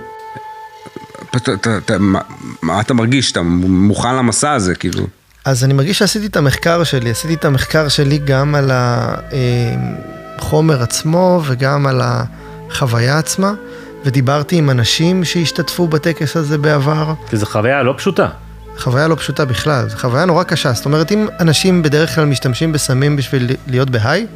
אתה, 1.36 1.54
אתה, 1.54 1.78
אתה, 1.78 1.98
מה, 1.98 2.20
מה 2.62 2.80
אתה 2.80 2.94
מרגיש? 2.94 3.32
אתה 3.32 3.42
מוכן 3.42 4.16
למסע 4.16 4.52
הזה, 4.52 4.74
כאילו? 4.74 5.06
אז 5.44 5.64
אני 5.64 5.74
מרגיש 5.74 5.98
שעשיתי 5.98 6.26
את 6.26 6.36
המחקר 6.36 6.84
שלי, 6.84 7.10
עשיתי 7.10 7.34
את 7.34 7.44
המחקר 7.44 7.88
שלי 7.88 8.18
גם 8.18 8.54
על 8.54 8.70
החומר 8.72 10.78
אה, 10.78 10.82
עצמו 10.82 11.42
וגם 11.46 11.86
על 11.86 12.00
החוויה 12.04 13.18
עצמה. 13.18 13.52
ודיברתי 14.04 14.56
עם 14.56 14.70
אנשים 14.70 15.24
שהשתתפו 15.24 15.88
בטקס 15.88 16.36
הזה 16.36 16.58
בעבר. 16.58 17.14
כי 17.28 17.36
זו 17.36 17.46
חוויה 17.46 17.82
לא 17.82 17.94
פשוטה. 17.96 18.28
חוויה 18.78 19.08
לא 19.08 19.14
פשוטה 19.14 19.44
בכלל, 19.44 19.88
זו 19.88 19.96
חוויה 19.96 20.24
נורא 20.24 20.42
קשה. 20.42 20.72
זאת 20.72 20.84
אומרת, 20.84 21.12
אם 21.12 21.26
אנשים 21.40 21.82
בדרך 21.82 22.14
כלל 22.14 22.24
משתמשים 22.24 22.72
בסמים 22.72 23.16
בשביל 23.16 23.50
להיות 23.66 23.90
בהיי, 23.90 24.26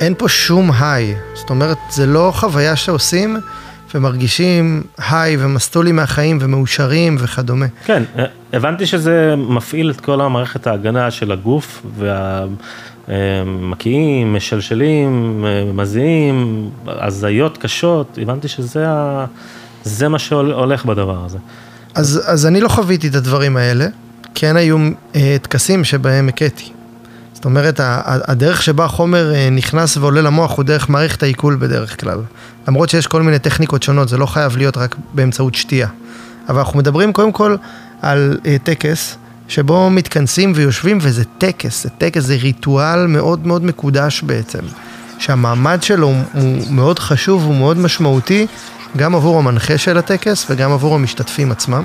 אין 0.00 0.14
פה 0.18 0.28
שום 0.28 0.70
היי. 0.78 1.14
זאת 1.34 1.50
אומרת, 1.50 1.78
זה 1.90 2.06
לא 2.06 2.32
חוויה 2.34 2.76
שעושים 2.76 3.36
ומרגישים 3.94 4.82
היי 5.10 5.36
ומסטולים 5.40 5.96
מהחיים 5.96 6.38
ומאושרים 6.40 7.16
וכדומה. 7.18 7.66
כן, 7.84 8.02
הבנתי 8.52 8.86
שזה 8.86 9.34
מפעיל 9.36 9.90
את 9.90 10.00
כל 10.00 10.20
המערכת 10.20 10.66
ההגנה 10.66 11.10
של 11.10 11.32
הגוף 11.32 11.82
וה... 11.98 12.44
מקיאים, 13.46 14.34
משלשלים, 14.34 15.44
מזיעים, 15.74 16.70
הזיות 16.86 17.58
קשות, 17.58 18.18
הבנתי 18.22 18.48
שזה 18.48 18.88
ה... 18.88 19.24
זה 19.84 20.08
מה 20.08 20.18
שהולך 20.18 20.84
בדבר 20.84 21.24
הזה. 21.24 21.38
אז, 21.94 22.22
אז 22.26 22.46
אני 22.46 22.60
לא 22.60 22.68
חוויתי 22.68 23.08
את 23.08 23.14
הדברים 23.14 23.56
האלה, 23.56 23.86
כן 24.34 24.56
היו 24.56 24.76
אה, 25.14 25.36
טקסים 25.42 25.84
שבהם 25.84 26.28
הכיתי. 26.28 26.72
זאת 27.32 27.44
אומרת, 27.44 27.80
הדרך 28.04 28.62
שבה 28.62 28.84
החומר 28.84 29.34
אה, 29.34 29.50
נכנס 29.50 29.96
ועולה 29.96 30.22
למוח 30.22 30.56
הוא 30.56 30.64
דרך 30.64 30.88
מערכת 30.88 31.22
העיכול 31.22 31.56
בדרך 31.60 32.00
כלל. 32.00 32.18
למרות 32.68 32.88
שיש 32.88 33.06
כל 33.06 33.22
מיני 33.22 33.38
טכניקות 33.38 33.82
שונות, 33.82 34.08
זה 34.08 34.16
לא 34.16 34.26
חייב 34.26 34.56
להיות 34.56 34.76
רק 34.76 34.96
באמצעות 35.14 35.54
שתייה. 35.54 35.88
אבל 36.48 36.58
אנחנו 36.58 36.78
מדברים 36.78 37.12
קודם 37.12 37.32
כל 37.32 37.56
על 38.02 38.38
אה, 38.46 38.56
טקס 38.62 39.16
שבו 39.48 39.90
מתכנסים 39.90 40.52
ויושבים, 40.54 40.98
וזה 41.00 41.24
טקס, 41.38 41.82
זה 41.82 41.90
טקס, 41.90 42.22
זה 42.22 42.34
ריטואל 42.34 43.06
מאוד 43.06 43.46
מאוד 43.46 43.64
מקודש 43.64 44.22
בעצם. 44.22 44.60
שהמעמד 45.18 45.82
שלו 45.82 46.14
הוא 46.32 46.58
מאוד 46.70 46.98
חשוב, 46.98 47.44
הוא 47.44 47.54
מאוד 47.54 47.78
משמעותי, 47.78 48.46
גם 48.96 49.14
עבור 49.14 49.38
המנחה 49.38 49.78
של 49.78 49.98
הטקס 49.98 50.46
וגם 50.50 50.72
עבור 50.72 50.94
המשתתפים 50.94 51.52
עצמם. 51.52 51.82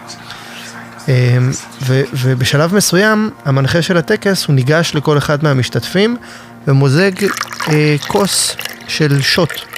אמ, 1.08 1.14
ו, 1.82 2.02
ובשלב 2.14 2.76
מסוים, 2.76 3.30
המנחה 3.46 3.82
של 3.82 3.98
הטקס, 3.98 4.46
הוא 4.46 4.56
ניגש 4.56 4.92
לכל 4.96 5.18
אחד 5.18 5.44
מהמשתתפים 5.44 6.18
ומוזג 6.68 7.12
אה, 7.68 7.96
כוס 8.08 8.56
של 8.88 9.22
שוט. 9.22 9.69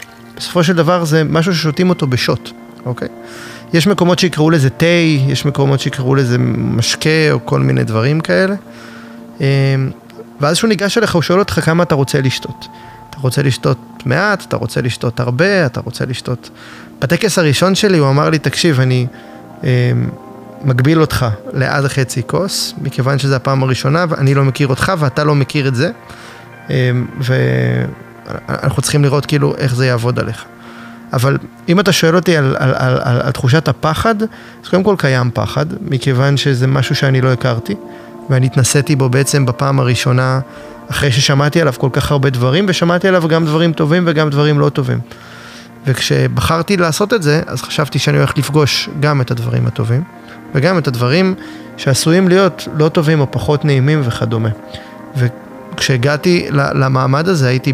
בסופו 0.41 0.63
של 0.63 0.73
דבר 0.73 1.05
זה 1.05 1.23
משהו 1.23 1.55
ששותים 1.55 1.89
אותו 1.89 2.07
בשוט, 2.07 2.51
אוקיי? 2.85 3.07
יש 3.73 3.87
מקומות 3.87 4.19
שיקראו 4.19 4.49
לזה 4.49 4.69
תה, 4.69 4.85
יש 5.27 5.45
מקומות 5.45 5.79
שיקראו 5.79 6.15
לזה 6.15 6.37
משקה 6.57 7.31
או 7.31 7.45
כל 7.45 7.59
מיני 7.59 7.83
דברים 7.83 8.21
כאלה. 8.21 8.55
אמ, 9.41 9.45
ואז 10.39 10.57
כשהוא 10.57 10.67
ניגש 10.67 10.97
אליך, 10.97 11.15
הוא 11.15 11.21
שואל 11.21 11.39
אותך 11.39 11.59
כמה 11.65 11.83
אתה 11.83 11.95
רוצה 11.95 12.21
לשתות. 12.21 12.67
אתה 13.09 13.17
רוצה 13.21 13.43
לשתות 13.43 13.77
מעט, 14.05 14.45
אתה 14.47 14.57
רוצה 14.57 14.81
לשתות 14.81 15.19
הרבה, 15.19 15.65
אתה 15.65 15.79
רוצה 15.79 16.05
לשתות... 16.05 16.49
בטקס 17.01 17.39
הראשון 17.39 17.75
שלי 17.75 17.97
הוא 17.97 18.09
אמר 18.09 18.29
לי, 18.29 18.39
תקשיב, 18.39 18.79
אני 18.79 19.07
אמ, 19.63 19.67
מגביל 20.61 21.01
אותך 21.01 21.25
לעד 21.53 21.87
חצי 21.87 22.21
כוס, 22.27 22.73
מכיוון 22.81 23.19
שזו 23.19 23.35
הפעם 23.35 23.63
הראשונה, 23.63 24.05
ואני 24.09 24.33
לא 24.33 24.43
מכיר 24.43 24.67
אותך 24.67 24.91
ואתה 24.99 25.23
לא 25.23 25.35
מכיר 25.35 25.67
את 25.67 25.75
זה, 25.75 25.91
אמ, 26.69 27.05
ואנחנו 28.49 28.81
צריכים 28.81 29.03
לראות 29.03 29.25
כאילו 29.25 29.55
איך 29.57 29.75
זה 29.75 29.85
יעבוד 29.85 30.19
עליך. 30.19 30.45
אבל 31.13 31.37
אם 31.69 31.79
אתה 31.79 31.91
שואל 31.91 32.15
אותי 32.15 32.37
על, 32.37 32.55
על, 32.59 32.73
על, 32.75 32.99
על, 33.03 33.21
על 33.21 33.31
תחושת 33.31 33.67
הפחד, 33.67 34.21
אז 34.21 34.69
קודם 34.69 34.83
כל 34.83 34.95
קיים 34.97 35.31
פחד, 35.33 35.65
מכיוון 35.81 36.37
שזה 36.37 36.67
משהו 36.67 36.95
שאני 36.95 37.21
לא 37.21 37.33
הכרתי, 37.33 37.75
ואני 38.29 38.45
התנסיתי 38.45 38.95
בו 38.95 39.09
בעצם 39.09 39.45
בפעם 39.45 39.79
הראשונה, 39.79 40.39
אחרי 40.91 41.11
ששמעתי 41.11 41.61
עליו 41.61 41.73
כל 41.77 41.89
כך 41.93 42.11
הרבה 42.11 42.29
דברים, 42.29 42.65
ושמעתי 42.67 43.07
עליו 43.07 43.27
גם 43.27 43.45
דברים 43.45 43.73
טובים 43.73 44.03
וגם 44.05 44.29
דברים 44.29 44.59
לא 44.59 44.69
טובים. 44.69 44.99
וכשבחרתי 45.85 46.77
לעשות 46.77 47.13
את 47.13 47.23
זה, 47.23 47.41
אז 47.47 47.61
חשבתי 47.61 47.99
שאני 47.99 48.17
הולך 48.17 48.37
לפגוש 48.37 48.89
גם 48.99 49.21
את 49.21 49.31
הדברים 49.31 49.67
הטובים, 49.67 50.03
וגם 50.55 50.77
את 50.77 50.87
הדברים 50.87 51.35
שעשויים 51.77 52.27
להיות 52.27 52.67
לא 52.77 52.89
טובים 52.89 53.19
או 53.19 53.31
פחות 53.31 53.65
נעימים 53.65 54.01
וכדומה. 54.05 54.49
וכשהגעתי 55.17 56.47
למעמד 56.51 57.27
הזה 57.27 57.47
הייתי 57.47 57.73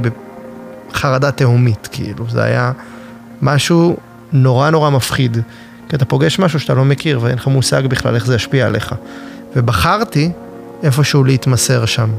בחרדה 0.92 1.32
תהומית, 1.32 1.90
כאילו, 1.92 2.26
זה 2.30 2.44
היה 2.44 2.72
משהו 3.42 3.98
נורא 4.34 4.70
נורא 4.70 4.90
מפחיד. 4.90 5.38
כי 5.90 5.96
אתה 5.96 6.06
פוגש 6.06 6.40
משהו 6.40 6.60
שאתה 6.60 6.74
לא 6.74 6.86
מכיר 6.86 7.20
ואין 7.22 7.36
לך 7.36 7.48
מושג 7.48 7.86
בכלל 7.88 8.16
איך 8.16 8.26
זה 8.26 8.36
ישפיע 8.36 8.66
עליך. 8.66 8.96
ובחרתי 9.56 10.32
איפשהו 10.84 11.24
להתמסר 11.24 11.86
שם, 11.86 12.10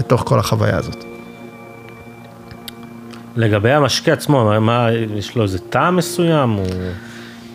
לתוך 0.00 0.22
כל 0.26 0.38
החוויה 0.38 0.76
הזאת. 0.76 1.04
לגבי 3.36 3.72
המשקה 3.72 4.12
עצמו, 4.12 4.60
מה- 4.60 4.88
יש 5.16 5.36
לו 5.36 5.42
איזה 5.42 5.58
טעם 5.58 5.96
מסוים? 5.96 6.50
הוא... 6.50 6.66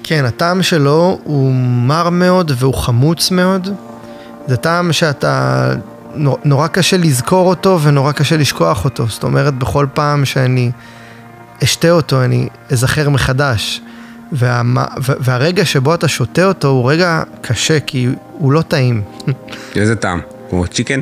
כן, 0.03 0.25
הטעם 0.25 0.63
שלו 0.63 1.19
הוא 1.23 1.53
מר 1.87 2.09
מאוד 2.09 2.51
והוא 2.55 2.73
חמוץ 2.73 3.31
מאוד. 3.31 3.67
זה 4.47 4.57
טעם 4.57 4.93
שאתה, 4.93 5.69
נורא 6.45 6.67
קשה 6.67 6.97
לזכור 6.97 7.49
אותו 7.49 7.79
ונורא 7.81 8.11
קשה 8.11 8.37
לשכוח 8.37 8.85
אותו. 8.85 9.07
זאת 9.07 9.23
אומרת, 9.23 9.53
בכל 9.53 9.87
פעם 9.93 10.25
שאני 10.25 10.71
אשתה 11.63 11.89
אותו, 11.91 12.23
אני 12.23 12.47
אזכר 12.71 13.09
מחדש. 13.09 13.81
והמה, 14.31 14.85
ו- 15.05 15.13
והרגע 15.19 15.65
שבו 15.65 15.93
אתה 15.93 16.07
שותה 16.07 16.45
אותו 16.45 16.67
הוא 16.67 16.91
רגע 16.91 17.23
קשה, 17.41 17.79
כי 17.79 18.09
הוא 18.31 18.51
לא 18.51 18.61
טעים. 18.61 19.01
איזה 19.75 19.95
טעם? 19.95 20.19
כמו 20.49 20.67
צ'יקן? 20.67 20.99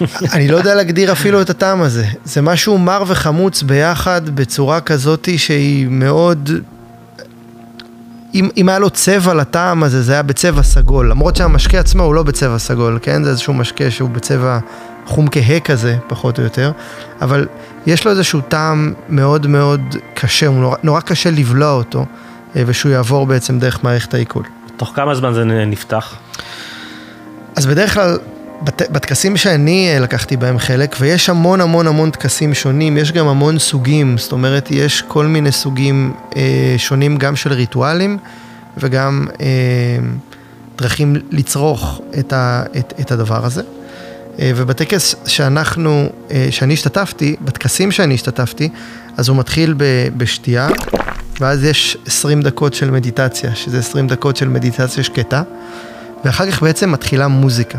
אני 0.34 0.48
לא 0.48 0.56
יודע 0.56 0.74
להגדיר 0.74 1.12
אפילו 1.12 1.42
את 1.42 1.50
הטעם 1.50 1.82
הזה. 1.82 2.06
זה 2.24 2.42
משהו 2.42 2.78
מר 2.78 3.04
וחמוץ 3.06 3.62
ביחד 3.62 4.28
בצורה 4.28 4.80
כזאתי 4.80 5.38
שהיא 5.38 5.86
מאוד... 5.90 6.50
אם, 8.34 8.48
אם 8.56 8.68
היה 8.68 8.78
לו 8.78 8.90
צבע 8.90 9.34
לטעם 9.34 9.82
הזה, 9.82 10.02
זה 10.02 10.12
היה 10.12 10.22
בצבע 10.22 10.62
סגול. 10.62 11.10
למרות 11.10 11.36
שהמשקה 11.36 11.78
עצמו 11.78 12.02
הוא 12.02 12.14
לא 12.14 12.22
בצבע 12.22 12.58
סגול, 12.58 12.98
כן? 13.02 13.24
זה 13.24 13.30
איזשהו 13.30 13.54
משקה 13.54 13.90
שהוא 13.90 14.10
בצבע 14.10 14.58
חום 15.06 15.26
כהה 15.30 15.60
כזה, 15.60 15.96
פחות 16.06 16.38
או 16.38 16.44
יותר. 16.44 16.72
אבל 17.22 17.46
יש 17.86 18.04
לו 18.04 18.10
איזשהו 18.10 18.40
טעם 18.40 18.94
מאוד 19.08 19.46
מאוד 19.46 19.80
קשה, 20.14 20.46
הוא 20.46 20.56
נורא, 20.56 20.76
נורא 20.82 21.00
קשה 21.00 21.30
לבלוע 21.30 21.72
אותו, 21.72 22.06
אה, 22.56 22.62
ושהוא 22.66 22.92
יעבור 22.92 23.26
בעצם 23.26 23.58
דרך 23.58 23.84
מערכת 23.84 24.14
העיכול. 24.14 24.42
תוך 24.76 24.92
כמה 24.94 25.14
זמן 25.14 25.32
זה 25.32 25.44
נפתח? 25.44 26.14
אז 27.56 27.66
בדרך 27.66 27.94
כלל, 27.94 28.18
בטקסים 28.64 29.36
שאני 29.36 29.88
אה, 29.94 30.00
לקחתי 30.00 30.36
בהם 30.36 30.58
חלק, 30.58 30.96
ויש 31.00 31.28
המון 31.28 31.60
המון 31.60 31.86
המון 31.86 32.10
טקסים 32.10 32.54
שונים, 32.54 32.96
יש 32.96 33.12
גם 33.12 33.28
המון 33.28 33.58
סוגים, 33.58 34.18
זאת 34.18 34.32
אומרת, 34.32 34.68
יש 34.70 35.02
כל 35.02 35.26
מיני 35.26 35.52
סוגים 35.52 36.12
אה, 36.36 36.74
שונים 36.78 37.16
גם 37.16 37.36
של 37.36 37.52
ריטואלים, 37.52 38.18
וגם 38.76 39.26
אה, 39.40 39.46
דרכים 40.78 41.16
לצרוך 41.30 42.00
את, 42.18 42.32
ה, 42.32 42.62
את, 42.78 42.92
את 43.00 43.12
הדבר 43.12 43.44
הזה. 43.44 43.62
אה, 44.38 44.52
ובטקס 44.56 45.14
שאנחנו, 45.26 46.08
אה, 46.30 46.46
שאני 46.50 46.74
השתתפתי, 46.74 47.36
בטקסים 47.40 47.92
שאני 47.92 48.14
השתתפתי, 48.14 48.68
אז 49.16 49.28
הוא 49.28 49.36
מתחיל 49.36 49.74
ב, 49.76 49.84
בשתייה, 50.16 50.68
ואז 51.40 51.64
יש 51.64 51.96
20 52.06 52.42
דקות 52.42 52.74
של 52.74 52.90
מדיטציה, 52.90 53.54
שזה 53.54 53.78
20 53.78 54.06
דקות 54.08 54.36
של 54.36 54.48
מדיטציה 54.48 55.02
שקטה, 55.02 55.42
ואחר 56.24 56.50
כך 56.50 56.62
בעצם 56.62 56.92
מתחילה 56.92 57.28
מוזיקה. 57.28 57.78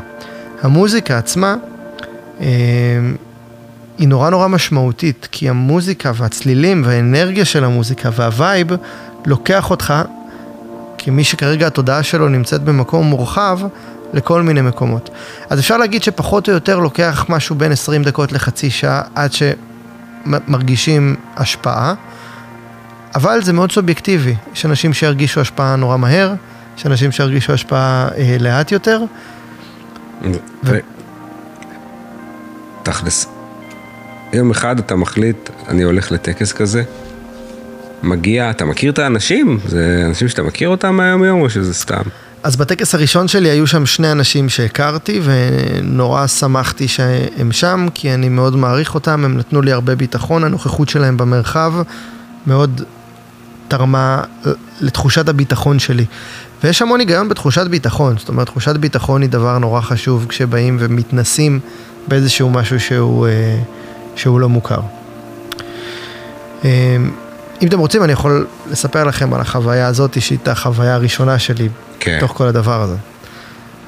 המוזיקה 0.65 1.17
עצמה 1.17 1.55
אה, 2.41 2.45
היא 3.97 4.07
נורא 4.07 4.29
נורא 4.29 4.47
משמעותית, 4.47 5.27
כי 5.31 5.49
המוזיקה 5.49 6.11
והצלילים 6.15 6.83
והאנרגיה 6.85 7.45
של 7.45 7.63
המוזיקה 7.63 8.09
והווייב 8.13 8.67
לוקח 9.25 9.69
אותך, 9.69 9.93
כמי 10.97 11.23
שכרגע 11.23 11.67
התודעה 11.67 12.03
שלו 12.03 12.29
נמצאת 12.29 12.61
במקום 12.61 13.05
מורחב, 13.05 13.59
לכל 14.13 14.41
מיני 14.41 14.61
מקומות. 14.61 15.09
אז 15.49 15.59
אפשר 15.59 15.77
להגיד 15.77 16.03
שפחות 16.03 16.49
או 16.49 16.53
יותר 16.53 16.79
לוקח 16.79 17.25
משהו 17.29 17.55
בין 17.55 17.71
20 17.71 18.03
דקות 18.03 18.31
לחצי 18.31 18.69
שעה 18.69 19.01
עד 19.15 19.31
שמרגישים 19.33 21.15
השפעה, 21.37 21.93
אבל 23.15 23.43
זה 23.43 23.53
מאוד 23.53 23.71
סובייקטיבי. 23.71 24.35
יש 24.53 24.65
אנשים 24.65 24.93
שירגישו 24.93 25.41
השפעה 25.41 25.75
נורא 25.75 25.97
מהר, 25.97 26.33
יש 26.77 26.85
אנשים 26.85 27.11
שירגישו 27.11 27.53
השפעה 27.53 28.07
אה, 28.17 28.37
לאט 28.39 28.71
יותר. 28.71 29.01
תכלס, 32.83 33.27
יום 34.33 34.51
אחד 34.51 34.79
אתה 34.79 34.95
מחליט, 34.95 35.49
אני 35.67 35.83
הולך 35.83 36.11
לטקס 36.11 36.51
כזה, 36.53 36.83
מגיע, 38.03 38.49
אתה 38.49 38.65
מכיר 38.65 38.91
את 38.91 38.99
האנשים? 38.99 39.59
זה 39.67 40.03
אנשים 40.07 40.27
שאתה 40.27 40.43
מכיר 40.43 40.69
אותם 40.69 40.95
מהיום 40.95 41.23
יום 41.23 41.41
או 41.41 41.49
שזה 41.49 41.73
סתם? 41.73 42.01
אז 42.43 42.55
בטקס 42.55 42.95
הראשון 42.95 43.27
שלי 43.27 43.49
היו 43.49 43.67
שם 43.67 43.85
שני 43.85 44.11
אנשים 44.11 44.49
שהכרתי 44.49 45.21
ונורא 45.23 46.27
שמחתי 46.27 46.87
שהם 46.87 47.51
שם 47.51 47.87
כי 47.93 48.13
אני 48.13 48.29
מאוד 48.29 48.55
מעריך 48.55 48.95
אותם, 48.95 49.25
הם 49.25 49.37
נתנו 49.37 49.61
לי 49.61 49.71
הרבה 49.71 49.95
ביטחון, 49.95 50.43
הנוכחות 50.43 50.89
שלהם 50.89 51.17
במרחב 51.17 51.73
מאוד 52.47 52.81
תרמה 53.67 54.21
לתחושת 54.81 55.29
הביטחון 55.29 55.79
שלי. 55.79 56.05
ויש 56.65 56.81
המון 56.81 56.99
היגיון 56.99 57.29
בתחושת 57.29 57.67
ביטחון, 57.67 58.17
זאת 58.17 58.29
אומרת 58.29 58.47
תחושת 58.47 58.75
ביטחון 58.75 59.21
היא 59.21 59.29
דבר 59.29 59.57
נורא 59.57 59.81
חשוב 59.81 60.25
כשבאים 60.29 60.77
ומתנסים 60.79 61.59
באיזשהו 62.07 62.49
משהו 62.49 62.79
שהוא, 62.79 63.27
אה, 63.27 63.59
שהוא 64.15 64.39
לא 64.39 64.49
מוכר. 64.49 64.79
אה, 66.65 66.97
אם 67.61 67.67
אתם 67.67 67.79
רוצים 67.79 68.03
אני 68.03 68.13
יכול 68.13 68.47
לספר 68.71 69.03
לכם 69.03 69.33
על 69.33 69.41
החוויה 69.41 69.87
הזאת 69.87 70.21
שהייתה 70.21 70.51
החוויה 70.51 70.95
הראשונה 70.95 71.39
שלי 71.39 71.69
כן. 71.99 72.17
בתוך 72.17 72.31
כל 72.37 72.47
הדבר 72.47 72.81
הזה. 72.81 72.95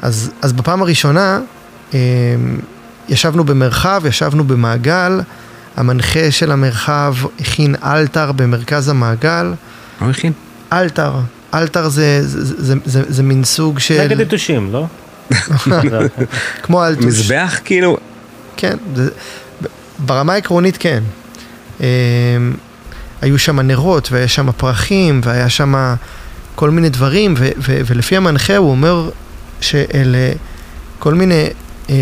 אז, 0.02 0.32
אז 0.42 0.54
בפעם 0.54 0.82
הראשונה 0.82 1.40
אה, 1.94 2.00
ישבנו 3.10 3.44
במרחב, 3.44 4.02
ישבנו 4.06 4.44
במעגל, 4.44 5.22
המנחה 5.78 6.32
של 6.32 6.52
המרחב 6.52 7.16
הכין 7.40 7.76
אלתר 7.84 8.32
במרכז 8.32 8.88
המעגל. 8.90 9.46
מה 9.46 9.56
הוא 10.00 10.10
הכין? 10.10 10.34
אלתר. 10.74 11.14
אלתר 11.58 11.90
זה, 11.90 12.20
זה, 12.22 12.46
זה, 12.46 12.64
זה, 12.64 12.76
זה, 12.86 13.04
זה 13.08 13.24
מין 13.24 13.44
סוג 13.44 13.80
של... 13.80 14.02
נגד 14.02 14.20
יתושים, 14.20 14.72
לא? 14.72 14.86
כמו 16.64 16.86
אלטוש. 16.86 17.06
מזבח 17.06 17.60
כאילו? 17.66 17.98
כן, 18.58 18.78
זה, 18.96 19.10
ברמה 20.00 20.34
העקרונית 20.34 20.78
כן. 20.80 21.04
אה, 21.82 21.88
היו 23.22 23.40
שם 23.40 23.60
נרות, 23.60 24.12
והיה 24.12 24.28
שם 24.28 24.52
פרחים, 24.52 25.22
והיה 25.24 25.50
שם 25.50 25.96
כל 26.56 26.70
מיני 26.70 26.90
דברים, 26.90 27.34
ו- 27.38 27.50
ו- 27.58 27.82
ולפי 27.86 28.18
המנחה 28.18 28.58
הוא 28.58 28.72
אומר 28.72 29.10
שאלה 29.62 30.32
כל 31.00 31.14
מיני, 31.14 31.48
אה, 31.90 31.96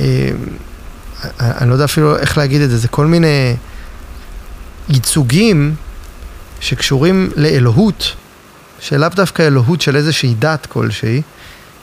אה, 0.00 0.30
אני 1.40 1.68
לא 1.68 1.74
יודע 1.74 1.84
אפילו 1.84 2.16
איך 2.16 2.38
להגיד 2.38 2.60
את 2.60 2.70
זה, 2.70 2.78
זה 2.78 2.88
כל 2.88 3.06
מיני 3.06 3.56
ייצוגים 4.88 5.74
שקשורים 6.60 7.30
לאלוהות, 7.36 8.16
שלאו 8.80 9.08
דווקא 9.08 9.42
אלוהות 9.42 9.80
של 9.80 9.96
איזושהי 9.96 10.34
דת 10.38 10.66
כלשהי, 10.66 11.22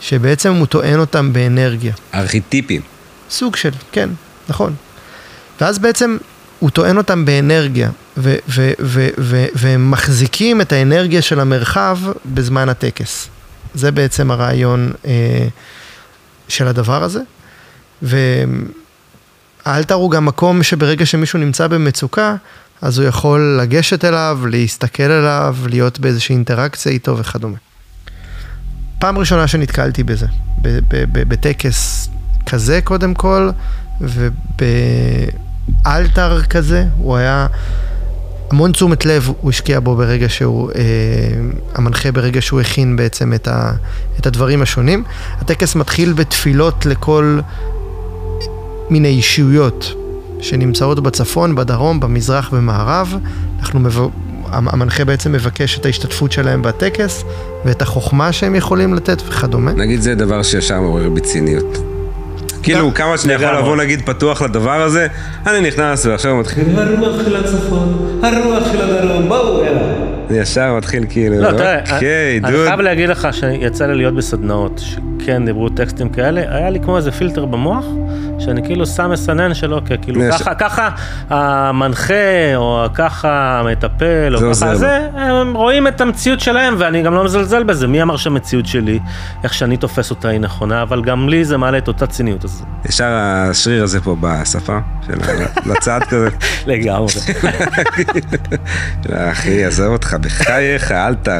שבעצם 0.01 0.53
הוא 0.53 0.65
טוען 0.65 0.99
אותם 0.99 1.33
באנרגיה. 1.33 1.93
ארכיטיפים. 2.13 2.81
סוג 3.29 3.55
של, 3.55 3.69
כן, 3.91 4.09
נכון. 4.49 4.75
ואז 5.61 5.79
בעצם 5.79 6.17
הוא 6.59 6.69
טוען 6.69 6.97
אותם 6.97 7.25
באנרגיה, 7.25 7.89
ו- 8.17 8.35
ו- 8.49 8.71
ו- 8.79 9.09
ו- 9.17 9.45
והם 9.55 9.91
מחזיקים 9.91 10.61
את 10.61 10.73
האנרגיה 10.73 11.21
של 11.21 11.39
המרחב 11.39 11.97
בזמן 12.25 12.69
הטקס. 12.69 13.27
זה 13.73 13.91
בעצם 13.91 14.31
הרעיון 14.31 14.91
אה, 15.05 15.47
של 16.47 16.67
הדבר 16.67 17.03
הזה. 17.03 17.19
והאלתר 18.01 19.95
הוא 19.95 20.11
גם 20.11 20.25
מקום 20.25 20.63
שברגע 20.63 21.05
שמישהו 21.05 21.39
נמצא 21.39 21.67
במצוקה, 21.67 22.35
אז 22.85 22.99
הוא 22.99 23.07
יכול 23.07 23.59
לגשת 23.61 24.05
אליו, 24.05 24.39
להסתכל 24.49 25.03
אליו, 25.03 25.55
להיות 25.69 25.99
באיזושהי 25.99 26.33
אינטראקציה 26.35 26.91
איתו 26.91 27.17
וכדומה. 27.17 27.57
פעם 28.99 29.17
ראשונה 29.17 29.47
שנתקלתי 29.47 30.03
בזה, 30.03 30.25
בטקס 31.01 32.09
כזה 32.45 32.79
קודם 32.83 33.13
כל, 33.13 33.49
ובאלתר 35.81 36.43
כזה, 36.43 36.85
הוא 36.97 37.15
היה, 37.15 37.47
המון 38.51 38.71
תשומת 38.71 39.05
לב 39.05 39.29
הוא 39.41 39.49
השקיע 39.49 39.79
בו 39.79 39.95
ברגע 39.95 40.29
שהוא, 40.29 40.71
אה, 40.75 40.81
המנחה 41.75 42.11
ברגע 42.11 42.41
שהוא 42.41 42.61
הכין 42.61 42.95
בעצם 42.95 43.33
את, 43.33 43.47
ה, 43.47 43.71
את 44.19 44.25
הדברים 44.25 44.61
השונים. 44.61 45.03
הטקס 45.39 45.75
מתחיל 45.75 46.13
בתפילות 46.13 46.85
לכל 46.85 47.39
מיני 48.89 49.09
אישיויות 49.09 50.04
שנמצאות 50.39 50.99
בצפון, 50.99 51.55
בדרום, 51.55 51.99
במזרח, 51.99 52.49
במערב. 52.53 53.15
אנחנו 53.59 53.79
מב... 53.79 53.99
המנחה 54.51 55.05
בעצם 55.05 55.31
מבקש 55.31 55.77
את 55.79 55.85
ההשתתפות 55.85 56.31
שלהם 56.31 56.61
בטקס 56.61 57.23
ואת 57.65 57.81
החוכמה 57.81 58.31
שהם 58.31 58.55
יכולים 58.55 58.93
לתת 58.93 59.21
וכדומה. 59.27 59.71
נגיד 59.71 60.01
זה 60.01 60.15
דבר 60.15 60.43
שישר 60.43 60.81
מעורר 60.81 61.09
בציניות. 61.09 61.77
כאילו, 62.63 62.93
כמה 62.93 63.17
שאני 63.17 63.33
יכול 63.33 63.57
לבוא 63.57 63.75
נגיד 63.75 64.01
פתוח 64.05 64.41
לדבר 64.41 64.81
הזה, 64.81 65.07
אני 65.47 65.67
נכנס 65.67 66.05
ועכשיו 66.05 66.35
מתחיל... 66.35 66.79
הרוח 66.79 67.21
של 67.25 67.35
הצפון, 67.35 68.19
הרוח 68.23 68.63
של 68.71 68.81
הדרום, 68.81 69.27
בואו 69.27 69.63
אליי. 69.63 70.14
זה 70.29 70.37
ישר 70.39 70.73
מתחיל 70.77 71.05
כאילו, 71.09 71.35
לא, 71.41 71.51
תראה, 71.51 71.79
אוקיי, 71.93 72.39
אני 72.43 72.51
דוד. 72.51 72.67
חייב 72.67 72.79
להגיד 72.81 73.09
לך 73.09 73.27
שיצא 73.31 73.85
לי 73.85 73.95
להיות 73.95 74.15
בסדנאות, 74.15 74.81
שכן 74.85 75.45
דיברו 75.45 75.69
טקסטים 75.69 76.09
כאלה, 76.09 76.41
היה 76.47 76.69
לי 76.69 76.79
כמו 76.79 76.97
איזה 76.97 77.11
פילטר 77.11 77.45
במוח, 77.45 77.85
שאני 78.39 78.63
כאילו 78.63 78.85
שם 78.85 79.11
מסנן 79.11 79.53
של 79.53 79.73
אוקיי, 79.73 79.97
כאילו 80.01 80.23
יש- 80.23 80.35
ככה, 80.41 80.55
ככה 80.55 80.89
המנחה, 81.29 82.13
או 82.55 82.85
ככה 82.93 83.59
המטפל, 83.59 84.35
או 84.35 84.53
ככה. 84.53 84.75
זה, 84.75 84.99
הם 85.13 85.53
רואים 85.53 85.87
את 85.87 86.01
המציאות 86.01 86.39
שלהם, 86.39 86.75
ואני 86.77 87.01
גם 87.03 87.13
לא 87.13 87.23
מזלזל 87.23 87.63
בזה, 87.63 87.87
מי 87.87 88.01
אמר 88.01 88.17
שהמציאות 88.17 88.65
שלי, 88.65 88.99
איך 89.43 89.53
שאני 89.53 89.77
תופס 89.77 90.09
אותה 90.09 90.27
היא 90.29 90.39
נכונה, 90.39 90.81
אבל 90.81 91.01
גם 91.03 91.29
לי 91.29 91.45
זה 91.45 91.57
מעלה 91.57 91.77
את 91.77 91.87
אותה 91.87 92.07
ציניות, 92.07 92.45
אז 92.45 92.63
ישר 92.89 93.09
השריר 93.15 93.83
הזה 93.83 94.01
פה 94.01 94.15
בשפה, 94.21 94.77
של 95.07 95.13
ה- 95.13 95.69
לצד 95.69 95.99
כזה. 96.09 96.29
לגמרי. 96.67 97.07
אחי, 99.31 99.65
עזוב 99.65 99.87
אותך, 99.93 100.14
בחייך, 100.17 100.91
אל 100.91 101.15
ת... 101.15 101.27
אה. 101.27 101.39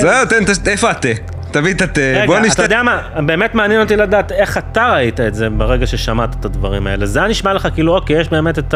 זהו, 0.00 0.26
תן, 0.28 0.70
איפה 0.70 0.90
התה? 0.90 1.08
תביא 1.50 1.74
את 1.74 1.82
התה, 1.82 2.00
בוא 2.26 2.36
רגע, 2.36 2.46
נשתה... 2.46 2.54
אתה 2.54 2.74
יודע 2.74 2.82
מה, 2.82 2.98
באמת 3.26 3.54
מעניין 3.54 3.80
אותי 3.80 3.96
לדעת 3.96 4.32
איך 4.32 4.58
אתה 4.58 4.92
ראית 4.92 5.20
את 5.20 5.34
זה 5.34 5.50
ברגע 5.50 5.86
ששמעת 5.86 6.36
את 6.40 6.44
הדברים 6.44 6.86
האלה. 6.86 7.06
זה 7.06 7.18
היה 7.18 7.28
נשמע 7.28 7.52
לך 7.52 7.68
כאילו, 7.74 7.94
אוקיי, 7.94 8.20
יש 8.20 8.28
באמת 8.28 8.58
את 8.58 8.74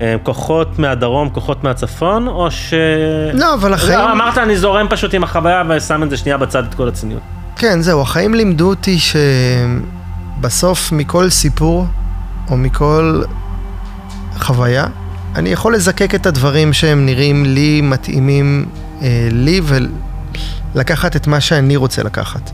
הכוחות 0.00 0.78
מהדרום, 0.78 1.28
כוחות 1.30 1.64
מהצפון, 1.64 2.28
או 2.28 2.50
ש... 2.50 2.74
לא, 3.32 3.54
אבל 3.54 3.72
החיים- 3.74 3.98
לא, 3.98 4.12
אמרת, 4.12 4.38
אני 4.38 4.56
זורם 4.56 4.86
פשוט 4.90 5.14
עם 5.14 5.24
החוויה 5.24 5.62
ושם 5.68 6.02
את 6.02 6.10
זה 6.10 6.16
שנייה 6.16 6.38
בצד, 6.38 6.64
את 6.68 6.74
כל 6.74 6.88
הצניעות. 6.88 7.22
כן, 7.56 7.80
זהו, 7.80 8.00
החיים 8.02 8.34
לימדו 8.34 8.68
אותי 8.68 8.96
שבסוף 10.38 10.92
מכל 10.92 11.30
סיפור, 11.30 11.86
או 12.50 12.56
מכל 12.56 13.22
חוויה, 14.38 14.84
אני 15.38 15.48
יכול 15.48 15.74
לזקק 15.74 16.14
את 16.14 16.26
הדברים 16.26 16.72
שהם 16.72 17.06
נראים 17.06 17.44
לי 17.44 17.80
מתאימים 17.80 18.66
אה, 19.02 19.28
לי 19.30 19.60
ולקחת 20.74 21.16
את 21.16 21.26
מה 21.26 21.40
שאני 21.40 21.76
רוצה 21.76 22.02
לקחת. 22.02 22.50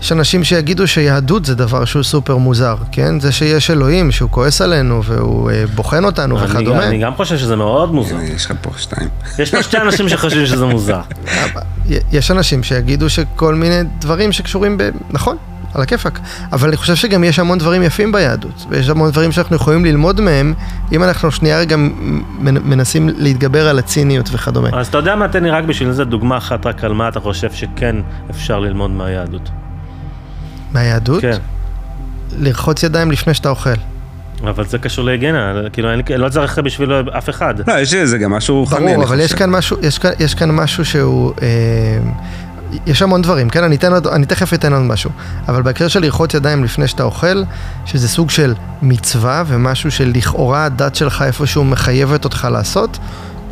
יש 0.00 0.12
אנשים 0.12 0.44
שיגידו 0.44 0.86
שיהדות 0.88 1.44
זה 1.44 1.54
דבר 1.54 1.84
שהוא 1.84 2.02
סופר 2.02 2.36
מוזר, 2.36 2.76
כן? 2.92 3.20
זה 3.20 3.32
שיש 3.32 3.70
אלוהים 3.70 4.12
שהוא 4.12 4.30
כועס 4.30 4.60
עלינו 4.60 5.04
והוא 5.04 5.50
אה, 5.50 5.64
בוחן 5.74 6.04
אותנו 6.04 6.38
אני 6.38 6.46
וכדומה. 6.46 6.80
גם- 6.80 6.88
אני 6.88 6.98
גם 6.98 7.14
חושב 7.16 7.38
שזה 7.38 7.56
מאוד 7.56 7.92
מוזר. 7.94 8.16
יש 8.20 8.44
לך 8.46 8.52
פה 8.62 8.70
שתיים. 8.76 9.08
יש 9.38 9.50
פה 9.54 9.62
שתי 9.62 9.78
אנשים 9.78 10.08
שחושבים 10.08 10.46
שזה 10.46 10.64
מוזר. 10.66 11.00
יש 12.12 12.30
אנשים 12.30 12.62
שיגידו 12.62 13.10
שכל 13.10 13.54
מיני 13.54 13.78
דברים 13.98 14.32
שקשורים 14.32 14.78
ב... 14.78 14.82
נכון, 15.10 15.36
על 15.74 15.82
הכיפאק. 15.82 16.18
אבל 16.52 16.68
אני 16.68 16.76
חושב 16.76 16.94
שגם 16.94 17.24
יש 17.24 17.38
המון 17.38 17.58
דברים 17.58 17.82
יפים 17.82 18.12
ביהדות, 18.12 18.66
ויש 18.68 18.88
המון 18.88 19.10
דברים 19.10 19.32
שאנחנו 19.32 19.56
יכולים 19.56 19.84
ללמוד 19.84 20.20
מהם, 20.20 20.54
אם 20.92 21.02
אנחנו 21.02 21.30
שנייה 21.30 21.58
רגע 21.58 21.76
מנ- 21.76 22.62
מנסים 22.64 23.08
להתגבר 23.16 23.68
על 23.68 23.78
הציניות 23.78 24.28
וכדומה. 24.32 24.68
אז 24.72 24.86
אתה 24.86 24.98
יודע 24.98 25.16
מה, 25.16 25.28
תן 25.28 25.44
לי 25.44 25.50
רק 25.50 25.64
בשביל 25.64 25.92
זה 25.92 26.04
דוגמה 26.04 26.36
אחת 26.36 26.66
רק 26.66 26.84
על 26.84 26.92
מה 26.92 27.08
אתה 27.08 27.20
חושב 27.20 27.52
שכן 27.52 27.96
אפשר 28.30 28.60
ללמוד 28.60 28.90
מהיהדות. 28.90 29.48
מהיהדות? 30.72 31.20
כן. 31.22 31.38
לרחוץ 32.38 32.82
ידיים 32.82 33.10
לפני 33.10 33.34
שאתה 33.34 33.48
אוכל. 33.48 33.70
אבל 34.48 34.64
זה 34.66 34.78
קשור 34.78 35.04
להיגיינה, 35.04 35.52
כאילו, 35.72 35.90
אין 35.90 36.02
לי- 36.08 36.16
לא 36.18 36.28
צריך 36.28 36.58
בשבילו 36.58 37.00
אף 37.18 37.30
אחד. 37.30 37.54
לא, 37.68 37.72
יש 37.80 37.94
לזה 37.94 38.18
גם 38.18 38.30
משהו 38.30 38.66
אני 38.76 38.92
ברור, 38.92 39.04
אבל 39.04 39.20
יש 39.20 39.24
חושב. 39.24 39.38
כאן 39.38 39.50
משהו, 39.50 39.76
יש 39.82 39.98
כאן, 39.98 40.10
יש 40.20 40.34
כאן 40.34 40.50
משהו 40.50 40.84
שהוא... 40.84 41.32
אה, 41.42 41.48
יש 42.86 43.02
המון 43.02 43.22
דברים, 43.22 43.48
כן? 43.48 43.64
אני, 43.64 43.76
אתן 43.76 43.92
אני 44.12 44.26
תכף 44.26 44.54
אתן 44.54 44.72
עוד 44.72 44.82
משהו. 44.82 45.10
אבל 45.48 45.62
בהקשר 45.62 45.88
של 45.88 46.00
לרחוץ 46.00 46.34
ידיים 46.34 46.64
לפני 46.64 46.88
שאתה 46.88 47.02
אוכל, 47.02 47.42
שזה 47.86 48.08
סוג 48.08 48.30
של 48.30 48.54
מצווה 48.82 49.44
ומשהו 49.46 49.90
שלכאורה 49.90 50.64
הדת 50.64 50.94
שלך 50.94 51.22
איפשהו 51.22 51.64
מחייבת 51.64 52.24
אותך 52.24 52.48
לעשות, 52.50 52.98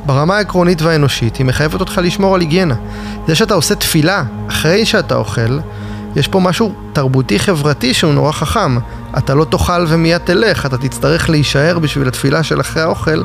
ברמה 0.06 0.36
העקרונית 0.36 0.82
והאנושית 0.82 1.36
היא 1.36 1.46
מחייבת 1.46 1.80
אותך 1.80 2.00
לשמור 2.04 2.34
על 2.34 2.40
היגיינה. 2.40 2.74
זה 3.26 3.34
שאתה 3.34 3.54
עושה 3.54 3.74
תפילה 3.74 4.24
אחרי 4.48 4.86
שאתה 4.86 5.14
אוכל, 5.14 5.58
יש 6.16 6.28
פה 6.28 6.40
משהו 6.40 6.74
תרבותי 6.92 7.38
חברתי 7.38 7.94
שהוא 7.94 8.14
נורא 8.14 8.32
חכם. 8.32 8.76
אתה 9.18 9.34
לא 9.34 9.44
תאכל 9.44 9.84
ומיד 9.88 10.18
תלך, 10.18 10.66
אתה 10.66 10.78
תצטרך 10.78 11.30
להישאר 11.30 11.78
בשביל 11.78 12.08
התפילה 12.08 12.42
של 12.42 12.60
אחרי 12.60 12.82
האוכל 12.82 13.22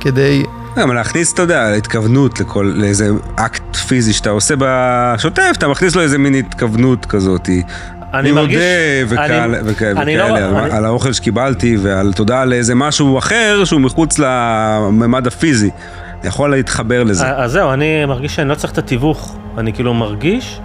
כדי 0.00 0.44
גם 0.76 0.92
להכניס, 0.94 1.32
אתה 1.32 1.42
יודע, 1.42 1.68
התכוונות 1.74 2.40
לכל, 2.40 2.72
לאיזה 2.76 3.08
אקט 3.36 3.76
פיזי 3.76 4.12
שאתה 4.12 4.30
עושה 4.30 4.54
בשוטף, 4.58 5.52
אתה 5.58 5.68
מכניס 5.68 5.96
לו 5.96 6.02
איזה 6.02 6.18
מין 6.18 6.34
התכוונות 6.34 7.06
כזאת. 7.06 7.48
אני 8.14 8.32
מרגיש- 8.32 8.58
וכאלה, 9.08 9.44
אני- 9.44 9.56
וכאלה, 9.64 10.02
אני 10.02 10.16
לא- 10.16 10.24
וכאלה, 10.24 10.48
על, 10.48 10.54
אני- 10.56 10.70
על 10.76 10.84
האוכל 10.84 11.12
שקיבלתי 11.12 11.76
ועל 11.82 12.12
תודה 12.12 12.40
על 12.42 12.52
איזה 12.52 12.74
משהו 12.74 13.18
אחר 13.18 13.62
שהוא 13.64 13.80
מחוץ 13.80 14.18
לממד 14.18 15.26
הפיזי. 15.26 15.70
יכול 16.24 16.50
להתחבר 16.50 17.04
לזה. 17.04 17.26
אז 17.36 17.50
זהו, 17.52 17.72
אני 17.72 18.04
מרגיש 18.04 18.34
שאני 18.34 18.48
לא 18.48 18.54
צריך 18.54 18.72
את 18.72 18.78
התיווך. 18.78 19.36
אני 19.58 19.72
כאילו 19.72 19.94
מרגיש 19.94 20.60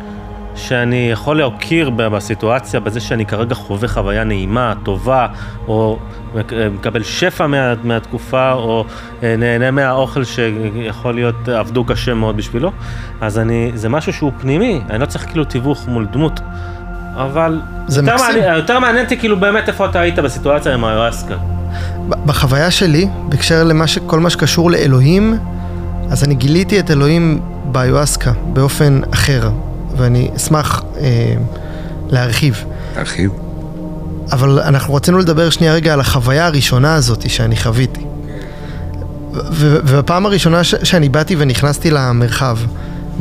שאני 0.55 1.09
יכול 1.11 1.37
להוקיר 1.37 1.89
בסיטואציה, 1.89 2.79
בזה 2.79 2.99
שאני 2.99 3.25
כרגע 3.25 3.55
חווה 3.55 3.87
חוויה 3.87 4.23
נעימה, 4.23 4.73
טובה, 4.83 5.27
או 5.67 5.99
מק- 6.35 6.53
מקבל 6.73 7.03
שפע 7.03 7.47
מה, 7.47 7.73
מהתקופה, 7.83 8.51
או 8.51 8.85
אה, 9.23 9.35
נהנה 9.37 9.71
מהאוכל 9.71 10.23
שיכול 10.23 11.13
להיות, 11.15 11.49
אה, 11.49 11.59
עבדו 11.59 11.83
קשה 11.85 12.13
מאוד 12.13 12.37
בשבילו. 12.37 12.71
אז 13.21 13.39
אני, 13.39 13.71
זה 13.75 13.89
משהו 13.89 14.13
שהוא 14.13 14.31
פנימי, 14.41 14.81
אני 14.89 14.99
לא 14.99 15.05
צריך 15.05 15.25
כאילו 15.25 15.43
תיווך 15.45 15.87
מול 15.87 16.07
דמות. 16.11 16.39
אבל 17.17 17.59
זה 17.87 18.01
יותר, 18.01 18.13
מקסים. 18.15 18.27
מעניין, 18.35 18.55
יותר 18.55 18.79
מעניין 18.79 19.03
אותי 19.05 19.17
כאילו 19.17 19.39
באמת 19.39 19.67
איפה 19.67 19.85
אתה 19.85 19.99
היית 19.99 20.19
בסיטואציה 20.19 20.73
עם 20.73 20.85
היואסקה. 20.85 21.35
ב- 22.09 22.25
בחוויה 22.25 22.71
שלי, 22.71 23.07
בהקשר 23.29 23.63
לכל 23.63 24.19
מה 24.19 24.29
שקשור 24.29 24.71
לאלוהים, 24.71 25.37
אז 26.11 26.23
אני 26.23 26.35
גיליתי 26.35 26.79
את 26.79 26.91
אלוהים 26.91 27.39
באיואסקה 27.65 28.31
באופן 28.45 29.01
אחר, 29.13 29.49
ואני 29.97 30.29
אשמח 30.35 30.83
אה, 30.97 31.33
להרחיב. 32.09 32.63
להרחיב. 32.95 33.31
אבל 34.31 34.59
אנחנו 34.59 34.93
רצינו 34.93 35.17
לדבר 35.17 35.49
שנייה 35.49 35.73
רגע 35.73 35.93
על 35.93 35.99
החוויה 35.99 36.45
הראשונה 36.45 36.95
הזאת 36.95 37.29
שאני 37.29 37.55
חוויתי. 37.57 38.05
ובפעם 39.33 40.25
הראשונה 40.25 40.63
ש- 40.63 40.75
שאני 40.83 41.09
באתי 41.09 41.35
ונכנסתי 41.39 41.91
למרחב, 41.91 42.57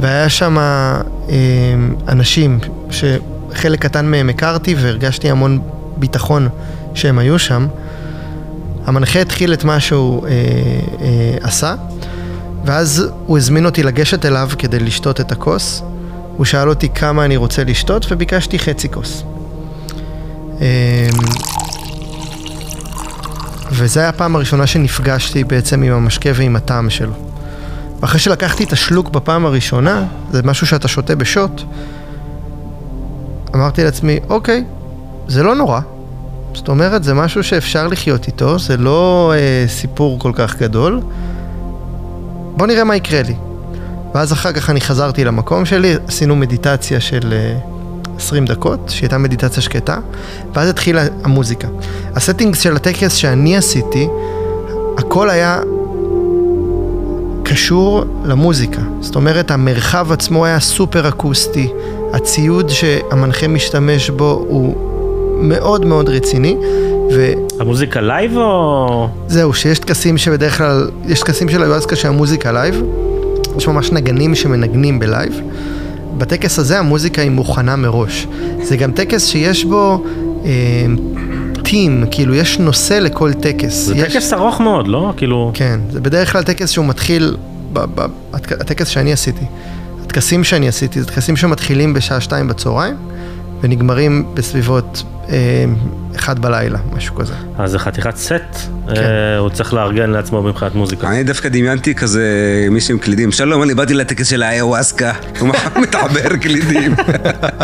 והיה 0.00 0.28
שם 0.28 0.58
אה, 0.58 0.94
אנשים 2.08 2.58
שחלק 2.90 3.80
קטן 3.82 4.06
מהם 4.06 4.28
הכרתי 4.28 4.74
והרגשתי 4.78 5.30
המון 5.30 5.58
ביטחון 5.96 6.48
שהם 6.94 7.18
היו 7.18 7.38
שם, 7.38 7.66
המנחה 8.86 9.20
התחיל 9.20 9.52
את 9.52 9.64
מה 9.64 9.80
שהוא 9.80 10.26
אה, 10.26 10.30
אה, 10.30 11.36
עשה, 11.42 11.74
ואז 12.64 13.06
הוא 13.26 13.38
הזמין 13.38 13.66
אותי 13.66 13.82
לגשת 13.82 14.24
אליו 14.26 14.50
כדי 14.58 14.78
לשתות 14.78 15.20
את 15.20 15.32
הכוס. 15.32 15.82
הוא 16.36 16.44
שאל 16.44 16.68
אותי 16.68 16.88
כמה 16.88 17.24
אני 17.24 17.36
רוצה 17.36 17.64
לשתות, 17.64 18.06
וביקשתי 18.10 18.58
חצי 18.58 18.88
כוס. 18.88 19.24
אמ, 20.60 20.66
וזו 23.70 24.00
הייתה 24.00 24.08
הפעם 24.08 24.36
הראשונה 24.36 24.66
שנפגשתי 24.66 25.44
בעצם 25.44 25.82
עם 25.82 25.92
המשקה 25.92 26.30
ועם 26.34 26.56
הטעם 26.56 26.90
שלו. 26.90 27.12
ואחרי 28.00 28.20
שלקחתי 28.20 28.64
את 28.64 28.72
השלוק 28.72 29.10
בפעם 29.10 29.46
הראשונה, 29.46 30.04
זה 30.30 30.42
משהו 30.42 30.66
שאתה 30.66 30.88
שותה 30.88 31.16
בשוט, 31.16 31.62
אמרתי 33.54 33.84
לעצמי, 33.84 34.20
אוקיי, 34.28 34.64
זה 35.28 35.42
לא 35.42 35.54
נורא. 35.54 35.80
זאת 36.54 36.68
אומרת, 36.68 37.04
זה 37.04 37.14
משהו 37.14 37.42
שאפשר 37.42 37.86
לחיות 37.86 38.26
איתו, 38.26 38.58
זה 38.58 38.76
לא 38.76 39.32
אה, 39.36 39.64
סיפור 39.68 40.18
כל 40.18 40.32
כך 40.34 40.56
גדול. 40.56 41.00
בוא 42.56 42.66
נראה 42.66 42.84
מה 42.84 42.96
יקרה 42.96 43.22
לי. 43.22 43.34
ואז 44.14 44.32
אחר 44.32 44.52
כך 44.52 44.70
אני 44.70 44.80
חזרתי 44.80 45.24
למקום 45.24 45.64
שלי, 45.64 45.94
עשינו 46.08 46.36
מדיטציה 46.36 47.00
של 47.00 47.32
אה, 47.32 47.58
20 48.16 48.44
דקות, 48.44 48.80
שהייתה 48.88 49.18
מדיטציה 49.18 49.62
שקטה, 49.62 49.98
ואז 50.54 50.68
התחילה 50.68 51.02
המוזיקה. 51.24 51.68
ה 52.14 52.19
settings 52.19 52.60
של 52.60 52.76
הטקס 52.76 53.14
שאני 53.14 53.56
עשיתי, 53.56 54.08
הכל 54.98 55.30
היה 55.30 55.60
קשור 57.42 58.04
למוזיקה. 58.24 58.82
זאת 59.00 59.16
אומרת, 59.16 59.50
המרחב 59.50 60.12
עצמו 60.12 60.46
היה 60.46 60.60
סופר 60.60 61.08
אקוסטי, 61.08 61.72
הציוד 62.12 62.68
שהמנחה 62.68 63.48
משתמש 63.48 64.10
בו 64.10 64.44
הוא 64.48 64.76
מאוד 65.38 65.84
מאוד 65.84 66.08
רציני. 66.08 66.56
ו... 67.14 67.32
המוזיקה 67.60 68.00
לייב 68.00 68.36
או... 68.36 69.08
זהו, 69.26 69.54
שיש 69.54 69.78
טקסים 69.78 70.18
שבדרך 70.18 70.58
כלל, 70.58 70.90
יש 71.06 71.20
טקסים 71.20 71.48
של 71.48 71.62
איוואסקה 71.62 71.96
שהמוזיקה 71.96 72.52
לייב, 72.52 72.82
יש 73.56 73.68
ממש 73.68 73.92
נגנים 73.92 74.34
שמנגנים 74.34 74.98
בלייב. 74.98 75.40
בטקס 76.18 76.58
הזה 76.58 76.78
המוזיקה 76.78 77.22
היא 77.22 77.30
מוכנה 77.30 77.76
מראש. 77.76 78.26
זה 78.62 78.76
גם 78.76 78.92
טקס 78.92 79.26
שיש 79.26 79.64
בו 79.64 80.04
אה, 80.44 80.50
theme, 81.64 82.04
כאילו 82.10 82.34
יש 82.34 82.58
נושא 82.58 82.94
לכל 82.94 83.32
טקס. 83.32 83.74
זה 83.74 83.96
יש... 83.96 84.12
טקס 84.12 84.32
ארוך 84.32 84.60
מאוד, 84.60 84.88
לא? 84.88 85.12
כאילו... 85.16 85.50
כן, 85.54 85.80
זה 85.90 86.00
בדרך 86.00 86.32
כלל 86.32 86.42
טקס 86.42 86.70
שהוא 86.70 86.86
מתחיל, 86.86 87.36
ב- 87.72 87.84
ב- 87.94 88.06
הטק- 88.32 88.60
הטקס 88.60 88.88
שאני 88.88 89.12
עשיתי. 89.12 89.44
הטקסים 90.04 90.44
שאני 90.44 90.68
עשיתי 90.68 91.00
זה 91.00 91.06
טקסים 91.06 91.36
שמתחילים 91.36 91.94
בשעה 91.94 92.20
שתיים 92.20 92.48
בצהריים 92.48 92.94
ונגמרים 93.60 94.24
בסביבות 94.34 95.02
אחד 96.16 96.38
בלילה, 96.38 96.78
משהו 96.92 97.14
כזה. 97.14 97.34
אז 97.58 97.70
זה 97.70 97.78
חתיכת 97.78 98.16
סט, 98.16 98.32
כן. 98.32 99.02
אה, 99.02 99.38
הוא 99.38 99.48
צריך 99.48 99.74
לארגן 99.74 100.10
לעצמו 100.10 100.42
מבחינת 100.42 100.74
מוזיקה. 100.74 101.08
אני 101.08 101.24
דווקא 101.24 101.48
דמיינתי 101.48 101.94
כזה 101.94 102.22
מישהו 102.70 102.94
עם 102.94 102.98
קלידים. 102.98 103.32
שלום, 103.32 103.62
אני 103.62 103.74
באתי 103.74 103.94
לטקס 103.94 104.28
של 104.28 104.42
האיוואסקה. 104.42 105.12
הוא 105.38 105.48
מתעבר 105.82 106.36
קלידים. 106.36 106.94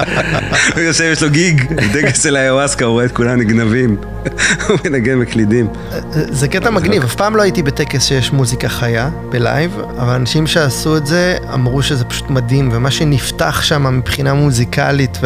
הוא 0.74 0.80
יושב, 0.80 1.10
יש 1.12 1.22
לו 1.22 1.30
גיג, 1.30 1.64
טקס 1.92 2.22
של 2.22 2.36
האיוואסקה, 2.36 2.84
הוא 2.84 2.92
רואה 2.92 3.04
את 3.04 3.12
כולם 3.12 3.38
נגנבים. 3.40 3.96
הוא 4.68 4.76
מנגן 4.84 5.20
בקלידים. 5.20 5.68
זה 6.12 6.48
קטע 6.48 6.70
מגניב, 6.70 7.02
אף 7.02 7.14
פעם 7.14 7.36
לא 7.36 7.42
הייתי 7.42 7.62
בטקס 7.62 8.04
שיש 8.04 8.32
מוזיקה 8.32 8.68
חיה, 8.68 9.10
בלייב, 9.30 9.78
אבל 9.98 10.14
אנשים 10.14 10.46
שעשו 10.46 10.96
את 10.96 11.06
זה 11.06 11.36
אמרו 11.54 11.82
שזה 11.82 12.04
פשוט 12.04 12.30
מדהים, 12.30 12.68
ומה 12.72 12.90
שנפתח 12.90 13.62
שם 13.62 13.98
מבחינה 13.98 14.34
מוזיקלית, 14.34 15.18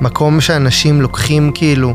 והמקום 0.00 0.40
שאנשים 0.40 1.00
לוקחים 1.00 1.50
כאילו, 1.54 1.94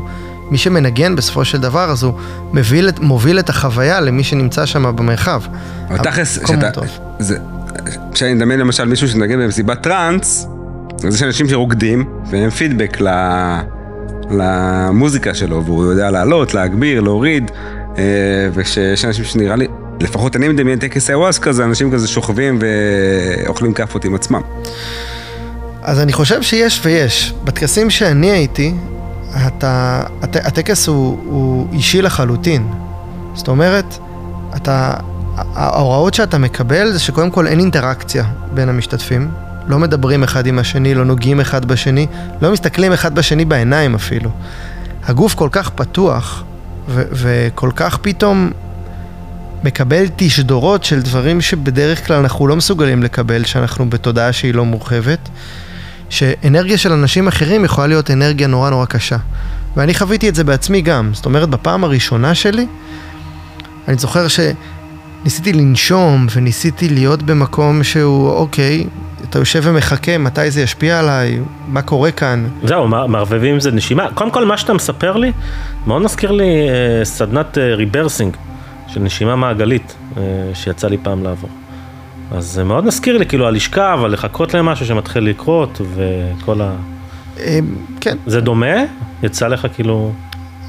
מי 0.50 0.58
שמנגן 0.58 1.16
בסופו 1.16 1.44
של 1.44 1.60
דבר, 1.60 1.90
אז 1.90 2.02
הוא 2.02 2.12
מוביל, 2.52 2.90
מוביל 3.00 3.38
את 3.38 3.48
החוויה 3.48 4.00
למי 4.00 4.24
שנמצא 4.24 4.66
שם 4.66 4.96
במרחב. 4.96 5.42
אבל 5.88 5.98
תכלס, 5.98 6.38
כשאני 8.12 8.34
מדמיין 8.34 8.60
למשל 8.60 8.84
מישהו 8.84 9.08
שמנגן 9.08 9.38
במסיבת 9.38 9.82
טראנס, 9.82 10.48
אז 11.06 11.14
יש 11.14 11.22
אנשים 11.22 11.48
שרוקדים, 11.48 12.04
ואין 12.30 12.50
פידבק 12.50 13.00
ל... 13.00 13.08
למוזיקה 14.30 15.34
שלו, 15.34 15.64
והוא 15.64 15.84
יודע 15.84 16.10
לעלות, 16.10 16.54
להגביר, 16.54 17.00
להוריד, 17.00 17.50
אה, 17.98 18.04
וכשיש 18.52 19.04
אנשים 19.04 19.24
שנראה 19.24 19.56
לי, 19.56 19.66
לפחות 20.00 20.36
אני 20.36 20.48
מדמיין 20.48 20.78
טקס 20.78 21.10
איוואסקה, 21.10 21.52
זה 21.52 21.64
אנשים 21.64 21.92
כזה 21.92 22.08
שוכבים 22.08 22.58
ואוכלים 22.60 23.72
כאפות 23.72 24.04
עם 24.04 24.14
עצמם. 24.14 24.40
אז 25.86 26.00
אני 26.00 26.12
חושב 26.12 26.42
שיש 26.42 26.80
ויש. 26.84 27.34
בטקסים 27.44 27.90
שאני 27.90 28.30
הייתי, 28.30 28.74
אתה, 29.46 30.02
הט, 30.22 30.36
הטקס 30.36 30.86
הוא, 30.86 31.18
הוא 31.24 31.66
אישי 31.72 32.02
לחלוטין. 32.02 32.68
זאת 33.34 33.48
אומרת, 33.48 33.98
אתה, 34.56 34.94
ההוראות 35.36 36.14
שאתה 36.14 36.38
מקבל 36.38 36.92
זה 36.92 36.98
שקודם 36.98 37.30
כל 37.30 37.46
אין 37.46 37.60
אינטראקציה 37.60 38.24
בין 38.54 38.68
המשתתפים. 38.68 39.30
לא 39.66 39.78
מדברים 39.78 40.22
אחד 40.22 40.46
עם 40.46 40.58
השני, 40.58 40.94
לא 40.94 41.04
נוגעים 41.04 41.40
אחד 41.40 41.64
בשני, 41.64 42.06
לא 42.40 42.52
מסתכלים 42.52 42.92
אחד 42.92 43.14
בשני 43.14 43.44
בעיניים 43.44 43.94
אפילו. 43.94 44.30
הגוף 45.04 45.34
כל 45.34 45.48
כך 45.52 45.70
פתוח, 45.70 46.44
ו- 46.88 47.02
וכל 47.12 47.70
כך 47.76 47.98
פתאום 48.02 48.50
מקבל 49.64 50.04
תשדורות 50.16 50.84
של 50.84 51.02
דברים 51.02 51.40
שבדרך 51.40 52.06
כלל 52.06 52.16
אנחנו 52.16 52.46
לא 52.46 52.56
מסוגלים 52.56 53.02
לקבל, 53.02 53.44
שאנחנו 53.44 53.90
בתודעה 53.90 54.32
שהיא 54.32 54.54
לא 54.54 54.64
מורחבת, 54.64 55.28
שאנרגיה 56.10 56.78
של 56.78 56.92
אנשים 56.92 57.28
אחרים 57.28 57.64
יכולה 57.64 57.86
להיות 57.86 58.10
אנרגיה 58.10 58.46
נורא 58.46 58.70
נורא 58.70 58.86
קשה. 58.86 59.16
ואני 59.76 59.94
חוויתי 59.94 60.28
את 60.28 60.34
זה 60.34 60.44
בעצמי 60.44 60.80
גם. 60.82 61.10
זאת 61.14 61.26
אומרת, 61.26 61.48
בפעם 61.48 61.84
הראשונה 61.84 62.34
שלי, 62.34 62.66
אני 63.88 63.96
זוכר 63.96 64.26
שניסיתי 64.28 65.52
לנשום 65.52 66.26
וניסיתי 66.34 66.88
להיות 66.88 67.22
במקום 67.22 67.82
שהוא, 67.84 68.30
אוקיי, 68.30 68.86
אתה 69.30 69.38
יושב 69.38 69.60
ומחכה, 69.64 70.18
מתי 70.18 70.50
זה 70.50 70.62
ישפיע 70.62 70.98
עליי, 70.98 71.40
מה 71.68 71.82
קורה 71.82 72.10
כאן. 72.10 72.48
זהו, 72.64 72.88
מע- 72.88 73.06
מערבבים 73.06 73.54
עם 73.54 73.60
זה 73.60 73.70
נשימה. 73.70 74.06
קודם 74.14 74.30
כל, 74.30 74.44
מה 74.44 74.56
שאתה 74.56 74.74
מספר 74.74 75.16
לי, 75.16 75.32
מאוד 75.86 76.02
מזכיר 76.02 76.30
לי 76.30 76.68
אה, 76.68 77.04
סדנת 77.04 77.58
אה, 77.58 77.74
ריברסינג 77.74 78.36
של 78.88 79.00
נשימה 79.00 79.36
מעגלית, 79.36 79.94
אה, 80.16 80.22
שיצא 80.54 80.88
לי 80.88 80.96
פעם 81.02 81.22
לעבור. 81.22 81.50
אז 82.30 82.44
זה 82.44 82.64
מאוד 82.64 82.84
מזכיר 82.84 83.18
לי, 83.18 83.26
כאילו, 83.26 83.50
לשכב, 83.50 83.98
על 84.04 84.12
לחכות 84.12 84.54
למשהו 84.54 84.86
שמתחיל 84.86 85.24
לקרות, 85.24 85.80
וכל 85.94 86.60
ה... 86.60 86.72
אה, 87.38 87.58
כן. 88.00 88.16
זה 88.26 88.40
דומה? 88.40 88.74
יצא 89.22 89.46
לך 89.48 89.66
כאילו... 89.74 90.12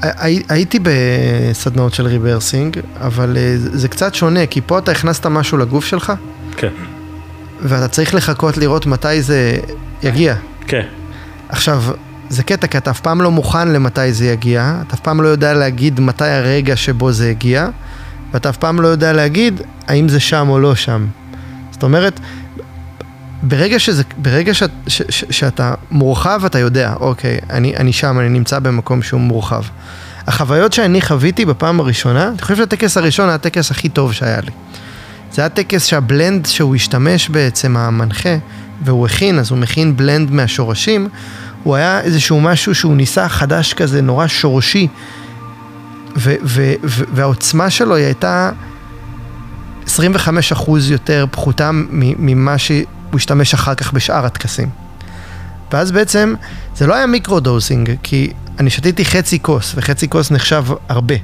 הי- 0.02 0.42
הייתי 0.48 0.78
בסדנאות 0.82 1.94
של 1.94 2.06
ריברסינג, 2.06 2.76
אבל 3.00 3.36
אה, 3.36 3.58
זה 3.58 3.78
זה 3.78 3.88
קצת 3.88 4.14
שונה, 4.14 4.46
כי 4.46 4.60
פה 4.66 4.78
אתה 4.78 4.90
הכנסת 4.92 5.26
משהו 5.26 5.58
לגוף 5.58 5.84
שלך, 5.84 6.12
כן. 6.56 6.68
ואתה 7.60 7.88
צריך 7.88 8.14
לחכות 8.14 8.56
לראות 8.56 8.86
מתי 8.86 9.22
זה 9.22 9.56
יגיע. 10.02 10.34
כן. 10.66 10.86
עכשיו, 11.48 11.82
זה 12.28 12.42
קטע, 12.42 12.66
כי 12.66 12.78
אתה 12.78 12.90
אף 12.90 13.00
פעם 13.00 13.20
לא 13.22 13.30
מוכן 13.30 13.68
למתי 13.68 14.12
זה 14.12 14.26
יגיע, 14.26 14.74
אתה 14.86 14.94
אף 14.94 15.00
פעם 15.00 15.20
לא 15.20 15.28
יודע 15.28 15.54
להגיד 15.54 16.00
מתי 16.00 16.24
הרגע 16.24 16.76
שבו 16.76 17.12
זה 17.12 17.30
יגיע, 17.30 17.68
ואתה 18.32 18.48
אף 18.48 18.56
פעם 18.56 18.80
לא 18.80 18.88
יודע 18.88 19.12
להגיד 19.12 19.60
האם 19.86 20.08
זה 20.08 20.20
שם 20.20 20.46
או 20.48 20.58
לא 20.58 20.74
שם. 20.74 21.06
זאת 21.78 21.82
אומרת, 21.82 22.20
ברגע, 23.42 23.78
שזה, 23.78 24.02
ברגע 24.16 24.54
ש, 24.54 24.62
ש, 24.86 25.02
ש, 25.08 25.24
שאתה 25.30 25.74
מורחב, 25.90 26.42
אתה 26.46 26.58
יודע, 26.58 26.94
אוקיי, 27.00 27.38
אני, 27.50 27.76
אני 27.76 27.92
שם, 27.92 28.18
אני 28.18 28.28
נמצא 28.28 28.58
במקום 28.58 29.02
שהוא 29.02 29.20
מורחב. 29.20 29.62
החוויות 30.26 30.72
שאני 30.72 31.02
חוויתי 31.02 31.44
בפעם 31.44 31.80
הראשונה, 31.80 32.28
אני 32.28 32.42
חושב 32.42 32.56
שהטקס 32.56 32.96
הראשון 32.96 33.26
היה 33.26 33.34
הטקס 33.34 33.70
הכי 33.70 33.88
טוב 33.88 34.12
שהיה 34.12 34.40
לי. 34.40 34.50
זה 35.32 35.42
היה 35.42 35.48
טקס 35.48 35.86
שהבלנד 35.86 36.46
שהוא 36.46 36.74
השתמש 36.74 37.28
בעצם, 37.28 37.76
המנחה, 37.76 38.36
והוא 38.84 39.06
הכין, 39.06 39.38
אז 39.38 39.50
הוא 39.50 39.58
מכין 39.58 39.96
בלנד 39.96 40.30
מהשורשים, 40.30 41.08
הוא 41.62 41.76
היה 41.76 42.00
איזשהו 42.00 42.40
משהו 42.40 42.74
שהוא 42.74 42.96
ניסה 42.96 43.28
חדש 43.28 43.74
כזה, 43.74 44.02
נורא 44.02 44.26
שורשי, 44.26 44.88
ו- 46.16 46.34
ו- 46.42 46.74
ו- 46.84 47.04
והעוצמה 47.12 47.70
שלו 47.70 47.96
היא 47.96 48.04
הייתה 48.04 48.50
25% 49.88 50.70
יותר 50.90 51.26
פחותה 51.30 51.70
ממה 51.72 52.58
שהוא 52.58 52.84
השתמש 53.14 53.54
אחר 53.54 53.74
כך 53.74 53.92
בשאר 53.92 54.26
הטקסים. 54.26 54.68
ואז 55.72 55.90
בעצם 55.90 56.34
זה 56.76 56.86
לא 56.86 56.94
היה 56.94 57.06
מיקרו-דוסינג, 57.06 57.90
כי 58.02 58.32
אני 58.58 58.70
שתיתי 58.70 59.04
חצי 59.04 59.38
כוס, 59.42 59.74
וחצי 59.76 60.08
כוס 60.08 60.30
נחשב 60.30 60.64
הרבה. 60.88 61.14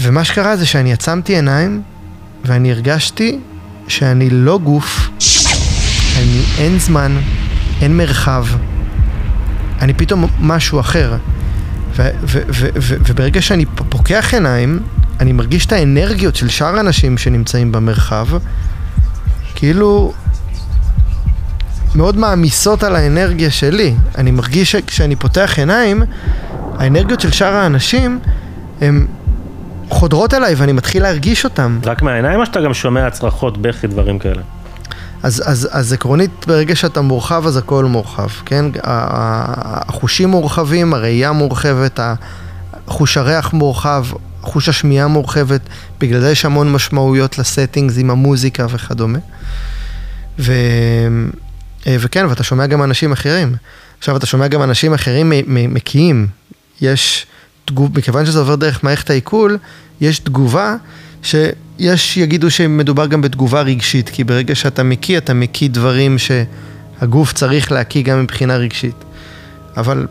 ומה 0.00 0.24
שקרה 0.24 0.56
זה 0.56 0.66
שאני 0.66 0.92
עצמתי 0.92 1.34
עיניים, 1.34 1.82
ואני 2.44 2.72
הרגשתי 2.72 3.38
שאני 3.88 4.30
לא 4.30 4.58
גוף, 4.58 5.08
אני, 6.18 6.42
אין 6.58 6.78
זמן, 6.78 7.18
אין 7.80 7.96
מרחב, 7.96 8.46
אני 9.80 9.94
פתאום 9.94 10.24
משהו 10.40 10.80
אחר. 10.80 11.16
וברגע 11.98 13.42
שאני 13.42 13.64
פוקח 13.88 14.34
עיניים, 14.34 14.80
אני 15.20 15.32
מרגיש 15.32 15.66
את 15.66 15.72
האנרגיות 15.72 16.36
של 16.36 16.48
שאר 16.48 16.76
האנשים 16.76 17.18
שנמצאים 17.18 17.72
במרחב, 17.72 18.26
כאילו 19.54 20.12
מאוד 21.94 22.16
מעמיסות 22.16 22.82
על 22.82 22.96
האנרגיה 22.96 23.50
שלי. 23.50 23.94
אני 24.18 24.30
מרגיש 24.30 24.72
שכשאני 24.72 25.16
פותח 25.16 25.54
עיניים, 25.58 26.02
האנרגיות 26.78 27.20
של 27.20 27.30
שאר 27.30 27.54
האנשים 27.54 28.18
הם 28.80 29.06
חודרות 29.88 30.34
אליי 30.34 30.54
ואני 30.54 30.72
מתחיל 30.72 31.02
להרגיש 31.02 31.44
אותן. 31.44 31.78
רק 31.84 32.02
מהעיניים 32.02 32.40
או 32.40 32.46
שאתה 32.46 32.60
גם 32.60 32.74
שומע 32.74 33.10
צרחות, 33.10 33.58
בכי, 33.58 33.86
דברים 33.86 34.18
כאלה? 34.18 34.42
אז, 35.22 35.42
אז, 35.46 35.68
אז 35.72 35.92
עקרונית, 35.92 36.30
ברגע 36.46 36.76
שאתה 36.76 37.00
מורחב, 37.00 37.46
אז 37.46 37.56
הכל 37.56 37.84
מורחב, 37.84 38.28
כן? 38.44 38.64
החושים 38.82 40.28
מורחבים, 40.28 40.94
הראייה 40.94 41.32
מורחבת, 41.32 42.00
חוש 42.86 43.16
הריח 43.16 43.52
מורחב, 43.52 44.04
חוש 44.42 44.68
השמיעה 44.68 45.06
מורחבת, 45.06 45.60
בגלל 46.00 46.20
זה 46.20 46.30
יש 46.30 46.44
המון 46.44 46.72
משמעויות 46.72 47.38
לסטינגס 47.38 47.98
עם 47.98 48.10
המוזיקה 48.10 48.66
וכדומה. 48.70 49.18
ו... 50.38 50.52
אה, 51.86 51.96
וכן, 52.00 52.26
ואתה 52.28 52.42
שומע 52.42 52.66
גם 52.66 52.82
אנשים 52.82 53.12
אחרים. 53.12 53.56
עכשיו 53.98 54.16
אתה 54.16 54.26
שומע 54.26 54.48
גם 54.48 54.62
אנשים 54.62 54.94
אחרים 54.94 55.30
מ- 55.30 55.54
מ- 55.54 55.74
מקיאים. 55.74 56.26
יש 56.80 57.26
תגוב... 57.64 57.98
מכיוון 57.98 58.26
שזה 58.26 58.38
עובר 58.38 58.54
דרך 58.54 58.84
מערכת 58.84 59.10
העיכול, 59.10 59.58
יש 60.00 60.18
תגובה 60.18 60.76
שיש 61.78 62.16
יגידו 62.16 62.50
שמדובר 62.50 63.06
גם 63.06 63.20
בתגובה 63.20 63.62
רגשית, 63.62 64.08
כי 64.08 64.24
ברגע 64.24 64.54
שאתה 64.54 64.82
מקיא, 64.82 65.18
אתה 65.18 65.34
מקיא 65.34 65.68
דברים 65.70 66.16
שהגוף 66.18 67.32
צריך 67.32 67.72
להקיא 67.72 68.02
גם 68.02 68.22
מבחינה 68.22 68.56
רגשית. 68.56 69.04
אבל 69.76 70.06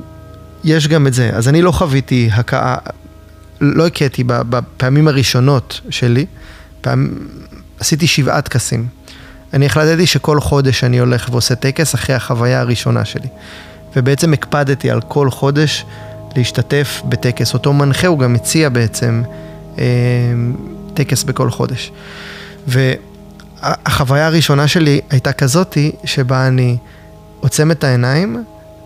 יש 0.63 0.87
גם 0.87 1.07
את 1.07 1.13
זה. 1.13 1.29
אז 1.33 1.47
אני 1.47 1.61
לא 1.61 1.71
חוויתי 1.71 2.29
הכאה, 2.33 2.75
לא 3.61 3.87
הכיתי 3.87 4.23
בפעמים 4.27 5.07
הראשונות 5.07 5.81
שלי, 5.89 6.25
פעם, 6.81 7.09
עשיתי 7.79 8.07
שבעה 8.07 8.41
טקסים. 8.41 8.87
אני 9.53 9.65
החלטתי 9.65 10.07
שכל 10.07 10.39
חודש 10.39 10.83
אני 10.83 10.99
הולך 10.99 11.29
ועושה 11.31 11.55
טקס 11.55 11.95
אחרי 11.95 12.15
החוויה 12.15 12.59
הראשונה 12.59 13.05
שלי. 13.05 13.27
ובעצם 13.95 14.33
הקפדתי 14.33 14.91
על 14.91 15.01
כל 15.01 15.29
חודש 15.29 15.85
להשתתף 16.35 17.01
בטקס. 17.05 17.53
אותו 17.53 17.73
מנחה 17.73 18.07
הוא 18.07 18.19
גם 18.19 18.33
מציע 18.33 18.69
בעצם 18.69 19.23
אה, 19.79 19.83
טקס 20.97 21.23
בכל 21.23 21.51
חודש. 21.51 21.91
והחוויה 22.67 24.27
הראשונה 24.27 24.67
שלי 24.67 25.01
הייתה 25.09 25.31
כזאתי, 25.31 25.91
שבה 26.05 26.47
אני 26.47 26.77
עוצם 27.39 27.71
את 27.71 27.83
העיניים 27.83 28.43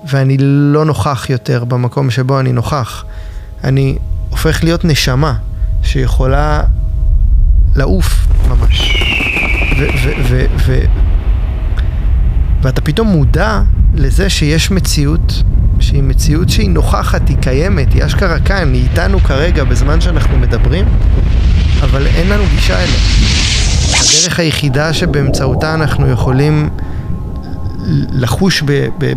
ואני 0.10 0.38
לא 0.40 0.86
נוכח 0.86 1.26
יותר 1.30 1.64
במקום 1.64 2.10
שבו 2.10 2.40
אני 2.40 2.52
נוכח. 2.52 3.06
אני 3.64 3.98
הופך 4.30 4.64
להיות 4.64 4.86
נשמה 4.86 5.34
שיכולה 5.84 6.64
לעוף 7.76 8.28
ממש. 8.50 9.04
ו- 9.80 9.88
ו- 10.30 10.46
ו- 10.58 10.86
ואתה 12.62 12.82
פתאום 12.82 13.08
מודע 13.08 13.62
לזה 13.96 14.30
שיש 14.30 14.72
מציאות 14.72 15.44
שהיא 15.80 16.04
מציאות 16.04 16.50
שהיא 16.50 16.70
נוכחת, 16.70 17.30
היא 17.30 17.38
קיימת, 17.38 17.94
היא 17.94 18.06
אשכרה 18.06 18.40
כאן, 18.40 18.74
היא 18.74 18.84
איתנו 18.84 19.20
כרגע 19.20 19.64
בזמן 19.64 20.02
שאנחנו 20.02 20.38
מדברים, 20.38 20.86
אבל 21.82 22.08
אין 22.08 22.30
לנו 22.30 22.44
גישה 22.56 22.78
אליה. 22.78 23.00
הדרך 23.92 24.40
היחידה 24.40 24.94
שבאמצעותה 24.94 25.74
אנחנו 25.74 26.08
יכולים 26.08 26.70
לחוש 28.12 28.64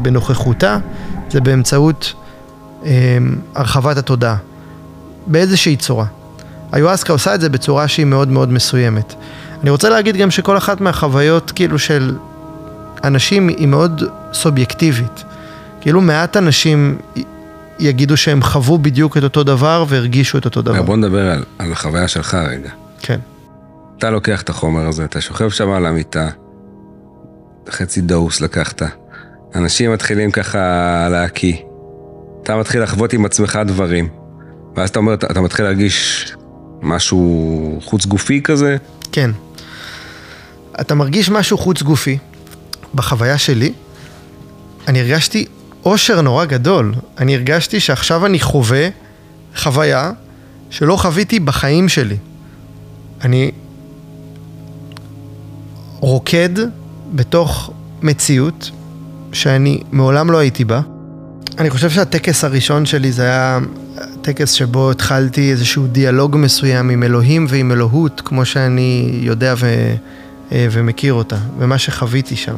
בנוכחותה 0.02 0.78
זה 1.30 1.40
באמצעות 1.40 2.14
אה, 2.84 3.18
הרחבת 3.54 3.96
התודעה, 3.96 4.36
באיזושהי 5.26 5.76
צורה. 5.76 6.06
היואסקה 6.72 7.12
עושה 7.12 7.34
את 7.34 7.40
זה 7.40 7.48
בצורה 7.48 7.88
שהיא 7.88 8.06
מאוד 8.06 8.28
מאוד 8.28 8.52
מסוימת. 8.52 9.14
אני 9.62 9.70
רוצה 9.70 9.88
להגיד 9.88 10.16
גם 10.16 10.30
שכל 10.30 10.56
אחת 10.56 10.80
מהחוויות 10.80 11.52
כאילו 11.54 11.78
של 11.78 12.16
אנשים 13.04 13.48
היא 13.48 13.68
מאוד 13.68 14.02
סובייקטיבית. 14.32 15.24
כאילו 15.80 16.00
מעט 16.00 16.36
אנשים 16.36 16.98
יגידו 17.78 18.16
שהם 18.16 18.42
חוו 18.42 18.78
בדיוק 18.78 19.16
את 19.16 19.22
אותו 19.22 19.44
דבר 19.44 19.84
והרגישו 19.88 20.38
את 20.38 20.44
אותו 20.44 20.62
דבר. 20.62 20.82
בוא 20.82 20.96
נדבר 20.96 21.30
על, 21.30 21.44
על 21.58 21.72
החוויה 21.72 22.08
שלך 22.08 22.34
רגע. 22.34 22.70
כן. 23.00 23.20
אתה 23.98 24.10
לוקח 24.10 24.42
את 24.42 24.48
החומר 24.48 24.86
הזה, 24.86 25.04
אתה 25.04 25.20
שוכב 25.20 25.50
שם 25.50 25.70
על 25.70 25.86
המיטה, 25.86 26.28
חצי 27.70 28.00
דוס 28.00 28.40
לקחת. 28.40 28.82
אנשים 29.54 29.92
מתחילים 29.92 30.30
ככה 30.30 30.58
להקיא. 31.10 31.56
אתה 32.42 32.56
מתחיל 32.56 32.82
לחוות 32.82 33.12
עם 33.12 33.24
עצמך 33.24 33.58
דברים. 33.66 34.08
ואז 34.76 34.88
אתה 34.88 34.98
אומר, 34.98 35.14
אתה, 35.14 35.26
אתה 35.30 35.40
מתחיל 35.40 35.64
להרגיש 35.64 36.26
משהו 36.82 37.78
חוץ 37.84 38.06
גופי 38.06 38.42
כזה? 38.42 38.76
כן. 39.12 39.30
אתה 40.80 40.94
מרגיש 40.94 41.30
משהו 41.30 41.58
חוץ 41.58 41.82
גופי. 41.82 42.18
בחוויה 42.94 43.38
שלי, 43.38 43.72
אני 44.88 45.00
הרגשתי 45.00 45.46
אושר 45.84 46.20
נורא 46.20 46.44
גדול. 46.44 46.94
אני 47.18 47.34
הרגשתי 47.34 47.80
שעכשיו 47.80 48.26
אני 48.26 48.40
חווה 48.40 48.88
חוויה 49.56 50.12
שלא 50.70 50.96
חוויתי 50.96 51.40
בחיים 51.40 51.88
שלי. 51.88 52.16
אני 53.24 53.50
רוקד 56.00 56.48
בתוך 57.14 57.70
מציאות 58.02 58.70
שאני 59.32 59.82
מעולם 59.92 60.30
לא 60.30 60.38
הייתי 60.38 60.64
בה. 60.64 60.80
אני 61.58 61.70
חושב 61.70 61.90
שהטקס 61.90 62.44
הראשון 62.44 62.86
שלי 62.86 63.12
זה 63.12 63.22
היה 63.22 63.58
טקס 64.22 64.52
שבו 64.52 64.90
התחלתי 64.90 65.50
איזשהו 65.50 65.86
דיאלוג 65.86 66.36
מסוים 66.36 66.90
עם 66.90 67.02
אלוהים 67.02 67.46
ועם 67.48 67.72
אלוהות, 67.72 68.22
כמו 68.24 68.44
שאני 68.44 69.18
יודע 69.22 69.54
ו, 69.58 69.94
ומכיר 70.52 71.14
אותה, 71.14 71.36
ומה 71.58 71.78
שחוויתי 71.78 72.36
שם. 72.36 72.56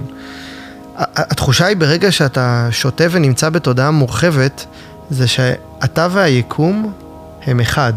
התחושה 0.96 1.66
היא 1.66 1.76
ברגע 1.76 2.12
שאתה 2.12 2.68
שותה 2.70 3.04
ונמצא 3.10 3.48
בתודעה 3.48 3.90
מורחבת, 3.90 4.66
זה 5.10 5.26
שאתה 5.26 6.08
והיקום 6.10 6.92
הם 7.46 7.60
אחד. 7.60 7.92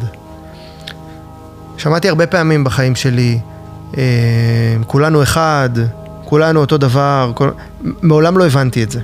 שמעתי 1.78 2.10
הרבה 2.10 2.28
פעמים 2.28 2.64
בחיים 2.64 2.96
שלי, 2.96 3.40
אה, 3.98 4.04
כולנו 4.88 5.24
אחד, 5.24 5.70
כולנו 6.26 6.60
אותו 6.60 6.78
דבר, 6.78 7.32
כל... 7.36 7.50
מעולם 7.82 8.38
לא 8.38 8.46
הבנתי 8.46 8.84
את 8.84 8.92
זה. 8.92 9.00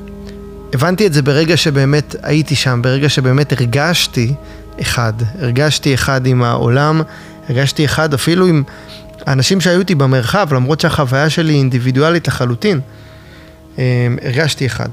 הבנתי 0.73 1.07
את 1.07 1.13
זה 1.13 1.21
ברגע 1.21 1.57
שבאמת 1.57 2.15
הייתי 2.23 2.55
שם, 2.55 2.79
ברגע 2.83 3.09
שבאמת 3.09 3.51
הרגשתי 3.51 4.33
אחד. 4.81 5.13
הרגשתי 5.39 5.93
אחד 5.93 6.25
עם 6.25 6.43
העולם, 6.43 7.01
הרגשתי 7.49 7.85
אחד 7.85 8.13
אפילו 8.13 8.45
עם 8.45 8.63
האנשים 9.25 9.61
שהיו 9.61 9.79
איתי 9.79 9.95
במרחב, 9.95 10.53
למרות 10.53 10.79
שהחוויה 10.79 11.29
שלי 11.29 11.53
היא 11.53 11.59
אינדיבידואלית 11.59 12.27
לחלוטין. 12.27 12.79
אה, 13.79 14.07
הרגשתי 14.23 14.65
אחד. 14.65 14.89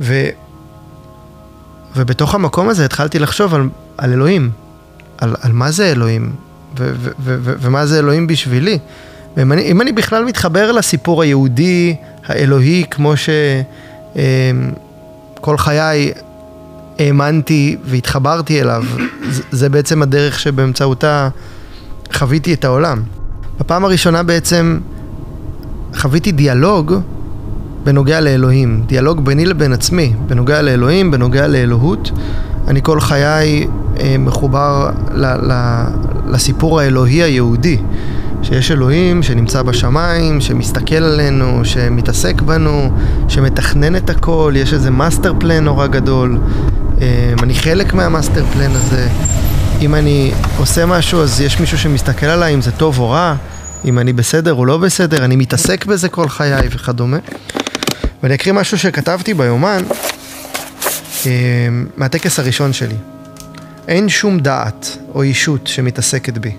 ו... 0.00 0.28
ובתוך 1.96 2.34
המקום 2.34 2.68
הזה 2.68 2.84
התחלתי 2.84 3.18
לחשוב 3.18 3.54
על, 3.54 3.68
על 3.98 4.12
אלוהים, 4.12 4.50
על, 5.18 5.34
על 5.40 5.52
מה 5.52 5.70
זה 5.70 5.92
אלוהים, 5.92 6.32
ו, 6.78 6.92
ו, 7.00 7.10
ו, 7.20 7.36
ו, 7.42 7.54
ומה 7.60 7.86
זה 7.86 7.98
אלוהים 7.98 8.26
בשבילי. 8.26 8.78
ואם 9.36 9.52
אני, 9.52 9.62
אם 9.62 9.80
אני 9.80 9.92
בכלל 9.92 10.24
מתחבר 10.24 10.72
לסיפור 10.72 11.22
היהודי, 11.22 11.96
האלוהי, 12.26 12.84
כמו 12.90 13.14
שכל 14.16 15.58
חיי 15.58 16.12
האמנתי 16.98 17.76
והתחברתי 17.84 18.60
אליו, 18.60 18.84
זה, 19.30 19.42
זה 19.50 19.68
בעצם 19.68 20.02
הדרך 20.02 20.38
שבאמצעותה 20.38 21.28
חוויתי 22.12 22.54
את 22.54 22.64
העולם. 22.64 23.02
בפעם 23.60 23.84
הראשונה 23.84 24.22
בעצם 24.22 24.78
חוויתי 25.96 26.32
דיאלוג 26.32 26.94
בנוגע 27.84 28.20
לאלוהים, 28.20 28.82
דיאלוג 28.86 29.24
ביני 29.24 29.46
לבין 29.46 29.72
עצמי, 29.72 30.12
בנוגע 30.26 30.62
לאלוהים, 30.62 31.10
בנוגע 31.10 31.46
לאלוהות. 31.46 32.10
אני 32.68 32.80
כל 32.82 33.00
חיי 33.00 33.66
אה, 34.00 34.16
מחובר 34.18 34.90
ל, 35.14 35.26
ל, 35.26 35.82
לסיפור 36.26 36.80
האלוהי 36.80 37.22
היהודי, 37.22 37.78
שיש 38.42 38.70
אלוהים 38.70 39.22
שנמצא 39.22 39.62
בשמיים, 39.62 40.40
שמסתכל 40.40 40.94
עלינו, 40.94 41.60
שמתעסק 41.64 42.42
בנו, 42.42 42.90
שמתכנן 43.28 43.96
את 43.96 44.10
הכל, 44.10 44.52
יש 44.56 44.74
איזה 44.74 44.90
master 44.90 45.32
plan 45.38 45.64
נורא 45.64 45.86
גדול. 45.86 46.38
אה, 47.00 47.34
אני 47.42 47.54
חלק 47.54 47.94
מה 47.94 48.07
master 48.07 48.44
plan 48.44 48.70
הזה. 48.70 49.08
אם 49.80 49.94
אני 49.94 50.32
עושה 50.58 50.86
משהו 50.86 51.22
אז 51.22 51.40
יש 51.40 51.60
מישהו 51.60 51.78
שמסתכל 51.78 52.26
עליי 52.26 52.54
אם 52.54 52.62
זה 52.62 52.72
טוב 52.72 52.98
או 52.98 53.10
רע, 53.10 53.34
אם 53.84 53.98
אני 53.98 54.12
בסדר 54.12 54.54
או 54.54 54.64
לא 54.64 54.78
בסדר, 54.78 55.24
אני 55.24 55.36
מתעסק 55.36 55.84
בזה 55.84 56.08
כל 56.08 56.28
חיי 56.28 56.68
וכדומה. 56.70 57.18
ואני 58.22 58.34
אקריא 58.34 58.54
משהו 58.54 58.78
שכתבתי 58.78 59.34
ביומן 59.34 59.82
אה, 61.26 61.30
מהטקס 61.96 62.38
הראשון 62.38 62.72
שלי. 62.72 62.96
אין 63.88 64.08
שום 64.08 64.40
דעת 64.40 64.98
או 65.14 65.24
ישות 65.24 65.66
שמתעסקת 65.66 66.38
בי. 66.38 66.56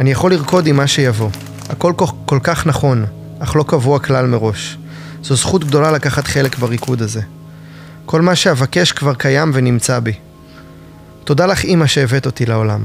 אני 0.00 0.10
יכול 0.10 0.32
לרקוד 0.32 0.66
עם 0.66 0.76
מה 0.76 0.86
שיבוא. 0.86 1.30
הכל 1.68 1.92
כל, 1.96 2.06
כל 2.24 2.38
כך 2.42 2.66
נכון, 2.66 3.06
אך 3.38 3.56
לא 3.56 3.64
קבוע 3.66 3.98
כלל 3.98 4.26
מראש. 4.26 4.78
זו 5.22 5.36
זכות 5.36 5.64
גדולה 5.64 5.90
לקחת 5.90 6.26
חלק 6.26 6.58
בריקוד 6.58 7.02
הזה. 7.02 7.20
כל 8.06 8.20
מה 8.20 8.36
שאבקש 8.36 8.92
כבר 8.92 9.14
קיים 9.14 9.50
ונמצא 9.54 9.98
בי. 9.98 10.12
תודה 11.26 11.46
לך 11.46 11.64
אימא 11.64 11.86
שהבאת 11.86 12.26
אותי 12.26 12.46
לעולם. 12.46 12.84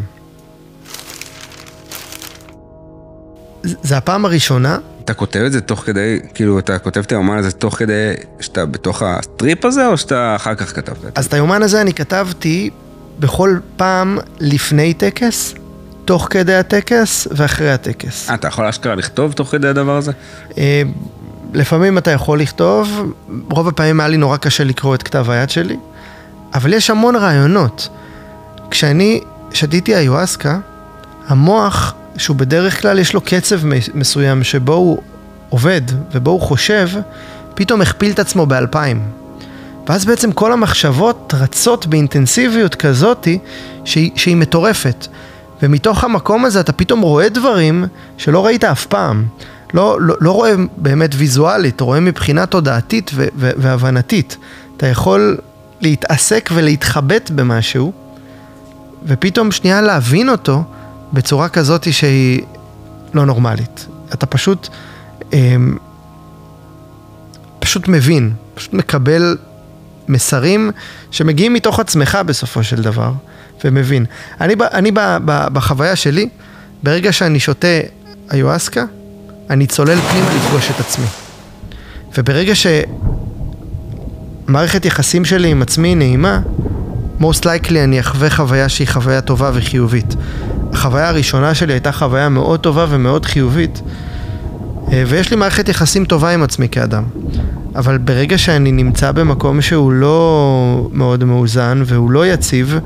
זה 3.64 3.98
הפעם 3.98 4.26
הראשונה 4.26 4.78
אתה 5.06 5.14
כותב 5.14 5.39
את 5.39 5.52
זה 5.52 5.62
תוך 5.62 5.80
כדי, 5.80 6.20
כאילו, 6.34 6.60
אתה 6.60 6.80
כותב 6.80 7.00
את 7.00 7.12
היומן 7.12 7.38
הזה 7.38 7.52
תוך 7.52 7.76
כדי 7.76 8.14
שאתה 8.39 8.66
בתוך 8.66 9.02
הטריפ 9.01 9.66
הזה, 9.66 9.88
או 9.88 9.98
שאתה 9.98 10.36
אחר 10.36 10.56
כך 10.56 10.76
כתבת 10.76 10.98
את 10.98 11.02
זה? 11.02 11.10
אז 11.16 11.26
את 11.26 11.34
היומן 11.34 11.64
הזה 11.64 11.82
אני 11.82 11.94
כתבתי 11.94 12.70
בכל 13.20 13.58
פעם 13.76 14.18
לפני 14.39 14.94
טקס, 14.94 15.54
תוך 16.06 16.28
כדי 16.30 16.56
הטקס 16.56 17.28
ואחרי 17.32 17.72
הטקס. 17.72 18.30
אה, 18.30 18.36
אתה 18.36 18.48
יכול 18.48 18.66
אשכרה 18.66 18.96
לכתוב 18.96 19.32
תוך 19.32 19.52
כדי 19.52 19.68
הדבר 19.68 19.98
הזה? 19.98 20.12
אה, 20.58 20.82
לפעמים 21.54 21.98
אתה 21.98 22.12
יכול 22.12 22.42
לכתוב, 22.42 23.14
רוב 23.50 23.68
הפעמים 23.68 24.00
היה 24.00 24.10
לי 24.10 24.18
נורא 24.18 24.38
קשה 24.38 24.64
לקרוא 24.64 24.96
את 24.96 25.04
כתב 25.04 25.30
היד 25.30 25.50
שלי, 25.50 25.78
אבל 26.54 26.74
יש 26.74 26.89
המון 26.89 27.16
רעיונות. 27.16 27.89
כשאני 28.72 29.22
שתיתי 29.53 29.97
איואסקה, 29.97 30.59
המוח, 31.28 31.93
שהוא 32.17 32.38
בדרך 32.38 32.82
כלל 32.82 32.99
יש 32.99 33.13
לו 33.13 33.22
קצב 33.22 33.59
מסוים 33.93 34.43
שבו 34.43 34.74
הוא 34.74 35.01
עובד 35.49 35.82
ובו 36.11 36.32
הוא 36.32 36.41
חושב, 36.41 36.89
פתאום 37.53 37.82
הכפיל 37.82 38.11
את 38.11 38.19
עצמו 38.19 38.45
באלפיים. 38.45 39.01
ואז 39.88 40.05
בעצם 40.05 40.32
כל 40.32 40.53
המחשבות 40.53 41.34
רצות 41.38 41.86
באינטנסיביות 41.86 42.76
כזאתי 42.76 43.39
שהיא, 43.86 44.11
שהיא 44.15 44.36
מטורפת. 44.36 45.07
ומתוך 45.63 46.03
המקום 46.03 46.45
הזה 46.45 46.59
אתה 46.59 46.72
פתאום 46.72 47.01
רואה 47.01 47.30
דברים 47.30 47.86
שלא 48.17 48.45
ראית 48.45 48.63
אף 48.63 48.86
פעם. 48.86 49.26
לא, 49.74 50.01
לא, 50.01 50.15
לא 50.22 50.32
רואה 50.32 50.53
באמת 50.78 51.11
ויזואלית, 51.17 51.82
רואה 51.82 51.99
מבחינה 51.99 52.45
תודעתית 52.45 53.11
ו- 53.13 53.28
ו- 53.36 53.51
והבנתית. 53.57 54.38
אתה 54.78 54.88
יכול 54.88 55.38
להתעסק 55.82 56.49
ולהתחבט 56.53 57.30
במשהו, 57.30 57.91
ופתאום 59.06 59.52
שנייה 59.52 59.82
להבין 59.82 60.30
אותו 60.30 60.64
בצורה 61.14 61.49
כזאת 61.49 61.93
שהיא 61.93 62.41
לא 63.14 63.26
נורמלית. 63.26 63.88
אתה 64.14 64.26
פשוט, 64.26 64.68
אמ, 65.34 65.78
פשוט 67.60 67.88
מבין, 67.88 68.34
פשוט 68.54 68.74
מקבל 68.74 69.38
מסרים 70.08 70.72
שמגיעים 71.12 71.54
מתוך 71.54 71.80
עצמך 71.80 72.18
בסופו 72.26 72.64
של 72.64 72.82
דבר, 72.82 73.12
ומבין. 73.66 74.06
אני, 74.41 74.54
אני 74.60 74.91
ב, 74.91 74.99
ב, 75.26 75.47
בחוויה 75.54 75.95
שלי, 75.95 76.30
ברגע 76.84 77.12
שאני 77.12 77.39
שותה 77.39 77.68
איואסקה, 78.34 78.84
אני 79.49 79.68
צולל 79.68 79.97
פנימה 80.02 80.36
לפגוש 80.36 80.72
את 80.72 80.80
עצמי. 80.80 81.06
וברגע 82.18 82.54
שמערכת 84.47 84.86
יחסים 84.86 85.26
שלי 85.26 85.47
עם 85.47 85.62
עצמי 85.62 85.95
נעימה, 85.95 86.39
most 87.22 87.43
likely 87.43 87.78
אני 87.84 87.99
אחווה 87.99 88.30
חוויה 88.30 88.69
שהיא 88.69 88.88
חוויה 88.88 89.22
טובה 89.22 89.51
וחיובית. 89.53 90.15
החוויה 90.74 91.09
הראשונה 91.09 91.55
שלי 91.55 91.74
הייתה 91.74 91.91
חוויה 91.91 92.30
מאוד 92.30 92.59
טובה 92.59 92.86
ומאוד 92.89 93.26
חיובית, 93.26 93.82
אה, 94.91 95.03
ויש 95.07 95.32
לי 95.32 95.36
מערכת 95.36 95.69
יחסים 95.69 96.05
טובה 96.05 96.30
עם 96.30 96.43
עצמי 96.43 96.69
כאדם. 96.69 97.03
אבל 97.76 97.97
ברגע 97.97 98.38
שאני 98.38 98.72
נמצא 98.72 99.11
במקום 99.11 99.61
שהוא 99.61 99.91
לא 99.91 100.89
מאוד 100.91 101.24
מאוזן 101.24 101.84
והוא 101.86 102.11
לא 102.11 102.28
יציב, 102.28 102.80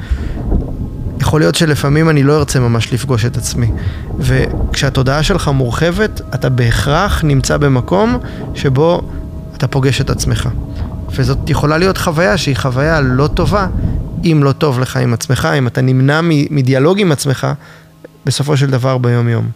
יכול 1.19 1.41
להיות 1.41 1.55
שלפעמים 1.55 2.09
אני 2.09 2.23
לא 2.23 2.37
ארצה 2.37 2.59
ממש 2.59 2.93
לפגוש 2.93 3.25
את 3.25 3.37
עצמי. 3.37 3.71
וכשהתודעה 4.19 5.23
שלך 5.23 5.47
מורחבת, 5.47 6.21
אתה 6.35 6.49
בהכרח 6.49 7.23
נמצא 7.23 7.57
במקום 7.57 8.17
שבו 8.53 9.01
אתה 9.57 9.67
פוגש 9.67 10.01
את 10.01 10.09
עצמך. 10.09 10.49
וזאת 11.11 11.49
יכולה 11.49 11.77
להיות 11.77 11.97
חוויה 11.97 12.37
שהיא 12.37 12.57
חוויה 12.57 13.01
לא 13.01 13.27
טובה, 13.27 13.67
אם 14.25 14.43
לא 14.43 14.51
טוב 14.51 14.79
לך 14.79 14.97
עם 14.97 15.13
עצמך, 15.13 15.49
אם 15.57 15.67
אתה 15.67 15.81
נמנע 15.81 16.19
מדיאלוג 16.49 16.99
עם 16.99 17.11
עצמך, 17.11 17.47
בסופו 18.25 18.57
של 18.57 18.67
דבר 18.67 18.97
ביום 18.97 19.29
יום. 19.29 19.49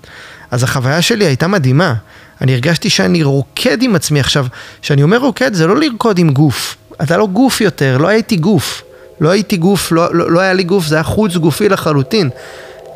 אז 0.51 0.63
החוויה 0.63 1.01
שלי 1.01 1.25
הייתה 1.25 1.47
מדהימה. 1.47 1.93
אני 2.41 2.53
הרגשתי 2.53 2.89
שאני 2.89 3.23
רוקד 3.23 3.83
עם 3.83 3.95
עצמי 3.95 4.19
עכשיו. 4.19 4.45
כשאני 4.81 5.03
אומר 5.03 5.17
רוקד, 5.17 5.53
זה 5.53 5.67
לא 5.67 5.75
לרקוד 5.79 6.19
עם 6.19 6.29
גוף. 6.29 6.75
אתה 7.01 7.17
לא 7.17 7.27
גוף 7.27 7.61
יותר, 7.61 7.97
לא 7.97 8.07
הייתי 8.07 8.35
גוף. 8.35 8.83
לא 9.21 9.29
הייתי 9.29 9.57
גוף, 9.57 9.91
לא, 9.91 10.15
לא, 10.15 10.31
לא 10.31 10.39
היה 10.39 10.53
לי 10.53 10.63
גוף, 10.63 10.85
זה 10.85 10.95
היה 10.95 11.03
חוץ 11.03 11.35
גופי 11.35 11.69
לחלוטין. 11.69 12.29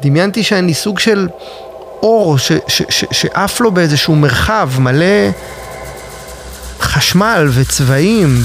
דמיינתי 0.01 0.43
שאני 0.43 0.73
סוג 0.73 0.99
של 0.99 1.27
אור 2.03 2.37
שעף 3.11 3.61
לו 3.61 3.71
באיזשהו 3.71 4.15
מרחב 4.15 4.69
מלא 4.79 5.29
חשמל 6.79 7.49
וצבעים 7.53 8.43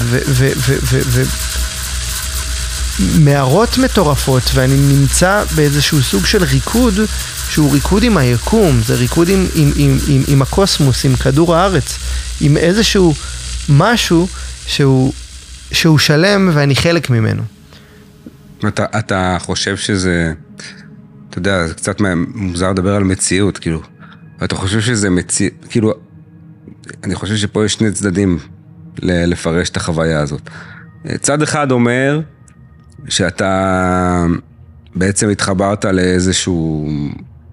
ומערות 2.99 3.77
מטורפות 3.77 4.43
ואני 4.53 4.77
נמצא 4.77 5.43
באיזשהו 5.55 6.01
סוג 6.01 6.25
של 6.25 6.43
ריקוד 6.43 6.93
שהוא 7.49 7.73
ריקוד 7.73 8.03
עם 8.03 8.17
היקום, 8.17 8.81
זה 8.85 8.95
ריקוד 8.95 9.29
עם, 9.29 9.45
עם, 9.55 9.71
עם, 9.75 9.97
עם, 10.07 10.21
עם 10.27 10.41
הקוסמוס, 10.41 11.05
עם 11.05 11.15
כדור 11.15 11.55
הארץ, 11.55 11.97
עם 12.41 12.57
איזשהו 12.57 13.13
משהו 13.69 14.27
שהוא, 14.65 15.13
שהוא 15.71 15.97
שלם 15.97 16.49
ואני 16.53 16.75
חלק 16.75 17.09
ממנו. 17.09 17.43
אתה, 18.67 18.85
אתה 18.99 19.37
חושב 19.39 19.77
שזה, 19.77 20.33
אתה 21.29 21.37
יודע, 21.37 21.67
זה 21.67 21.73
קצת 21.73 22.01
מוזר 22.35 22.71
לדבר 22.71 22.95
על 22.95 23.03
מציאות, 23.03 23.57
כאילו, 23.57 23.81
אתה 24.43 24.55
חושב 24.55 24.81
שזה 24.81 25.09
מציאות, 25.09 25.53
כאילו, 25.69 25.93
אני 27.03 27.15
חושב 27.15 27.35
שפה 27.35 27.65
יש 27.65 27.73
שני 27.73 27.91
צדדים 27.91 28.39
לפרש 29.01 29.69
את 29.69 29.77
החוויה 29.77 30.19
הזאת. 30.19 30.49
צד 31.21 31.41
אחד 31.41 31.71
אומר 31.71 32.21
שאתה 33.09 34.25
בעצם 34.95 35.29
התחברת 35.29 35.85
לאיזשהו, 35.85 36.89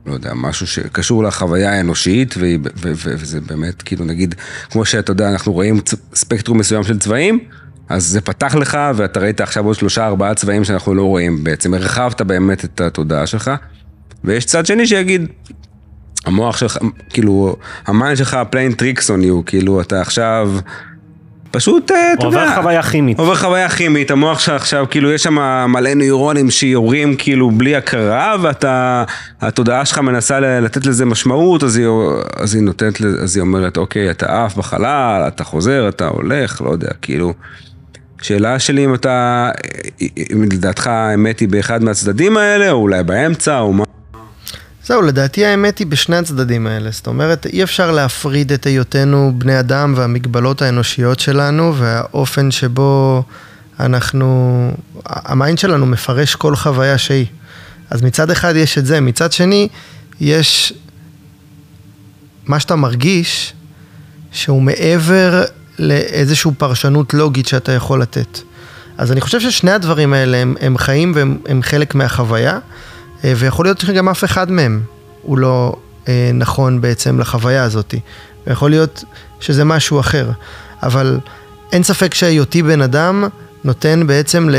לא 0.07 0.12
יודע, 0.12 0.34
משהו 0.34 0.66
שקשור 0.66 1.24
לחוויה 1.24 1.72
האנושית, 1.72 2.34
וזה 2.76 3.40
באמת, 3.40 3.82
כאילו, 3.82 4.05
נגיד, 4.05 4.34
כמו 4.70 4.84
שאתה 4.84 5.11
יודע, 5.11 5.30
אנחנו 5.30 5.53
רואים 5.53 5.80
ספקטרום 6.14 6.59
מסוים 6.59 6.84
של 6.84 6.99
צבעים, 6.99 7.38
אז 7.88 8.07
זה 8.07 8.20
פתח 8.20 8.55
לך, 8.55 8.78
ואתה 8.94 9.20
ראית 9.20 9.40
עכשיו 9.40 9.66
עוד 9.66 9.74
שלושה 9.74 10.07
ארבעה 10.07 10.34
צבעים 10.34 10.64
שאנחנו 10.64 10.94
לא 10.94 11.03
רואים 11.03 11.44
בעצם. 11.44 11.74
הרחבת 11.74 12.22
באמת 12.22 12.64
את 12.64 12.80
התודעה 12.80 13.26
שלך. 13.26 13.51
ויש 14.24 14.44
צד 14.44 14.66
שני 14.66 14.86
שיגיד, 14.86 15.26
המוח 16.24 16.57
שלך, 16.57 16.78
כאילו, 17.09 17.57
ה 17.87 17.93
mind 17.93 18.16
שלך 18.16 18.38
playing 18.51 18.72
tricks 18.72 19.11
on 19.11 19.43
כאילו, 19.47 19.80
אתה 19.80 20.01
עכשיו... 20.01 20.59
פשוט, 21.57 21.91
אה, 21.91 22.13
אתה 22.13 22.27
יודע... 22.27 22.43
עובר 22.43 22.55
חוויה 22.55 22.83
כימית. 22.83 23.19
עובר 23.19 23.35
חוויה 23.35 23.69
כימית, 23.69 24.11
המוח 24.11 24.39
שלך 24.39 24.55
עכשיו, 24.55 24.87
כאילו, 24.91 25.13
יש 25.13 25.23
שם 25.23 25.35
מלא 25.69 25.95
נוירונים 25.95 26.51
שיורים 26.51 27.17
כאילו 27.17 27.51
בלי 27.51 27.77
הכרה, 27.77 28.37
ואתה, 28.43 29.05
התודעה 29.41 29.85
שלך 29.85 29.99
מנסה 29.99 30.41
לתת 30.41 30.87
לזה 30.87 31.05
משמעות, 31.05 31.63
אז 31.63 31.77
היא, 31.77 31.87
אז 32.37 32.55
היא 32.55 32.63
נותנת, 32.63 33.01
אז 33.01 33.37
היא 33.37 33.41
אומרת, 33.41 33.77
אוקיי, 33.77 34.11
אתה 34.11 34.45
עף 34.45 34.57
בחלל, 34.57 35.25
אתה 35.27 35.45
חוזר, 35.45 35.89
אתה 35.89 36.09
הולך, 36.09 36.63
לא 36.63 36.71
יודע, 36.71 36.91
כאילו... 37.03 37.33
שאלה 38.23 38.59
שלי 38.59 38.85
אם 38.85 38.95
אתה, 38.95 39.51
אם 40.01 40.43
לדעתך 40.53 40.87
האמת 40.87 41.41
היא 41.41 41.49
באחד 41.49 41.85
מהצדדים 41.85 42.37
האלה, 42.37 42.71
או 42.71 42.77
אולי 42.77 43.03
באמצע, 43.03 43.61
או 43.61 43.73
מה? 43.73 43.85
זהו, 44.87 45.03
לדעתי 45.03 45.45
האמת 45.45 45.78
היא 45.78 45.87
בשני 45.87 46.16
הצדדים 46.16 46.66
האלה. 46.66 46.91
זאת 46.91 47.07
אומרת, 47.07 47.47
אי 47.47 47.62
אפשר 47.62 47.91
להפריד 47.91 48.53
את 48.53 48.66
היותנו 48.66 49.32
בני 49.39 49.61
אדם 49.61 49.95
והמגבלות 49.97 50.62
האנושיות 50.62 51.20
שלנו 51.20 51.74
והאופן 51.76 52.51
שבו 52.51 53.22
אנחנו, 53.80 54.70
ה 55.07 55.17
mind 55.17 55.59
שלנו 55.59 55.87
מפרש 55.87 56.34
כל 56.34 56.57
חוויה 56.57 56.99
שהיא. 56.99 57.26
אז 57.91 58.03
מצד 58.03 58.30
אחד 58.30 58.57
יש 58.57 58.78
את 58.78 58.87
זה, 58.87 59.01
מצד 59.01 59.32
שני 59.32 59.68
יש 60.20 60.72
מה 62.47 62.61
שאתה 62.61 62.76
מרגיש 62.76 63.53
שהוא 64.32 64.62
מעבר 64.62 65.45
לאיזושהי 65.78 66.51
פרשנות 66.59 67.14
לוגית 67.14 67.47
שאתה 67.47 67.72
יכול 67.72 68.03
לתת. 68.03 68.39
אז 68.99 69.12
אני 69.12 69.20
חושב 69.20 69.41
ששני 69.41 69.70
הדברים 69.70 70.12
האלה 70.12 70.37
הם, 70.37 70.55
הם 70.61 70.78
חיים 70.78 71.12
והם 71.14 71.39
הם 71.47 71.62
חלק 71.62 71.95
מהחוויה, 71.95 72.59
ויכול 73.37 73.66
להיות 73.66 73.79
שגם 73.79 74.09
אף 74.09 74.24
אחד 74.24 74.51
מהם 74.51 74.83
הוא 75.22 75.39
לא 75.39 75.77
אה, 76.09 76.31
נכון 76.35 76.81
בעצם 76.81 77.18
לחוויה 77.18 77.62
הזאת. 77.62 77.95
ויכול 78.47 78.70
להיות 78.70 79.05
שזה 79.41 79.64
משהו 79.64 80.01
אחר. 80.01 80.31
אבל 80.83 81.20
אין 81.72 81.83
ספק 81.83 82.14
שהיותי 82.14 82.62
בן 82.62 82.83
אדם 82.83 83.24
נותן 83.64 84.07
בעצם 84.07 84.49
ל... 84.49 84.57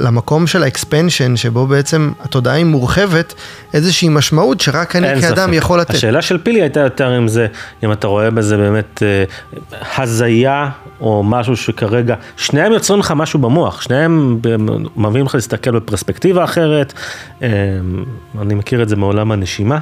למקום 0.00 0.46
של 0.46 0.62
האקספנשן, 0.62 1.36
שבו 1.36 1.66
בעצם 1.66 2.12
התודעה 2.20 2.54
היא 2.54 2.64
מורחבת, 2.64 3.34
איזושהי 3.74 4.08
משמעות 4.08 4.60
שרק 4.60 4.96
אני 4.96 5.20
כאדם 5.20 5.48
ספק. 5.48 5.56
יכול 5.56 5.80
לתת. 5.80 5.94
השאלה 5.94 6.22
של 6.22 6.38
פילי 6.38 6.62
הייתה 6.62 6.80
יותר 6.80 7.18
אם 7.18 7.28
זה, 7.28 7.46
אם 7.84 7.92
אתה 7.92 8.06
רואה 8.06 8.30
בזה 8.30 8.56
באמת 8.56 9.02
אה, 9.02 9.24
הזיה, 9.98 10.70
או 11.00 11.22
משהו 11.22 11.56
שכרגע, 11.56 12.14
שניהם 12.36 12.72
יוצרים 12.72 13.00
לך 13.00 13.10
משהו 13.16 13.38
במוח, 13.38 13.80
שניהם 13.80 14.40
מביאים 14.96 15.26
לך 15.26 15.34
להסתכל 15.34 15.70
בפרספקטיבה 15.70 16.44
אחרת, 16.44 16.92
אה, 17.42 17.48
אני 18.40 18.54
מכיר 18.54 18.82
את 18.82 18.88
זה 18.88 18.96
מעולם 18.96 19.32
הנשימה, 19.32 19.78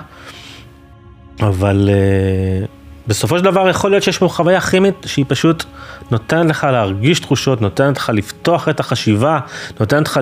אבל... 1.40 1.88
אה, 1.92 2.81
בסופו 3.06 3.38
של 3.38 3.44
דבר 3.44 3.68
יכול 3.68 3.90
להיות 3.90 4.02
שיש 4.02 4.18
פה 4.18 4.28
חוויה 4.28 4.60
כימית 4.60 4.94
שהיא 5.06 5.24
פשוט 5.28 5.64
נותנת 6.10 6.50
לך 6.50 6.64
להרגיש 6.64 7.20
תחושות, 7.20 7.62
נותנת 7.62 7.96
לך 7.96 8.10
לפתוח 8.14 8.68
את 8.68 8.80
החשיבה, 8.80 9.38
נותנת 9.80 10.06
לך. 10.08 10.20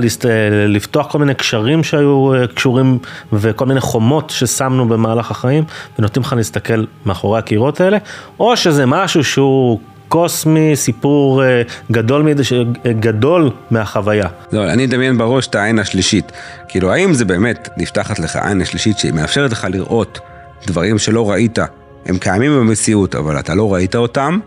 לפתוח 0.68 1.06
כל 1.10 1.18
מיני 1.18 1.34
קשרים 1.34 1.82
שהיו 1.84 2.34
אה, 2.34 2.46
קשורים 2.46 2.98
וכל 3.32 3.66
מיני 3.66 3.80
חומות 3.80 4.30
ששמנו 4.30 4.88
במהלך 4.88 5.30
החיים 5.30 5.64
ונותנים 5.98 6.22
לך 6.22 6.32
להסתכל 6.32 6.84
מאחורי 7.06 7.38
הקירות 7.38 7.80
האלה, 7.80 7.98
או 8.40 8.56
שזה 8.56 8.86
משהו 8.86 9.24
שהוא 9.24 9.80
קוסמי, 10.08 10.76
סיפור 10.76 11.44
אה, 11.44 11.62
גדול, 11.90 12.22
מדי, 12.22 12.44
ש- 12.44 12.52
אה, 12.52 12.92
גדול 12.92 13.50
מהחוויה. 13.70 14.28
לא, 14.52 14.64
אני 14.70 14.84
אדמיין 14.84 15.18
בראש 15.18 15.46
את 15.46 15.54
העין 15.54 15.78
השלישית. 15.78 16.32
כאילו, 16.68 16.92
האם 16.92 17.14
זה 17.14 17.24
באמת 17.24 17.68
נפתחת 17.76 18.18
לך 18.18 18.36
עין 18.36 18.60
השלישית 18.60 18.98
שמאפשרת 18.98 19.52
לך 19.52 19.66
לראות 19.70 20.18
דברים 20.66 20.98
שלא 20.98 21.30
ראית, 21.30 21.58
הם 22.06 22.18
קיימים 22.18 22.52
במציאות, 22.60 23.14
אבל 23.14 23.38
אתה 23.38 23.54
לא 23.54 23.74
ראית 23.74 23.96
אותם, 23.96 24.38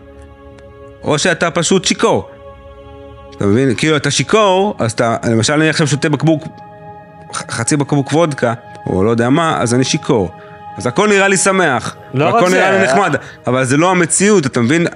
או 1.04 1.18
שאתה 1.18 1.50
פשוט 1.50 1.84
שיכור. 1.84 2.28
אתה 3.36 3.46
מבין? 3.46 3.74
כאילו, 3.74 3.96
אתה 3.96 4.10
שיכור, 4.10 4.74
אז 4.78 4.92
אתה, 4.92 5.16
למשל, 5.30 5.52
אני 5.52 5.68
עכשיו 5.68 5.86
שותה 5.86 6.08
בקבוק, 6.08 6.44
חצי 7.50 7.76
בקבוק 7.76 8.12
וודקה, 8.12 8.54
או 8.86 9.04
לא 9.04 9.10
יודע 9.10 9.28
מה, 9.30 9.56
אז 9.62 9.74
אני 9.74 9.84
שיכור. 9.84 10.30
אז 10.78 10.86
הכל 10.86 11.08
נראה 11.08 11.28
לי 11.28 11.36
שמח, 11.36 11.96
לא 12.14 12.48
זה, 12.48 12.56
נראה 12.56 12.70
לי 12.70 12.84
נחמד, 12.84 13.14
אבל 13.46 13.64
זה 13.64 13.76
לא 13.76 13.90
המציאות, 13.90 14.46
אתה 14.46 14.60
מבין? 14.60 14.86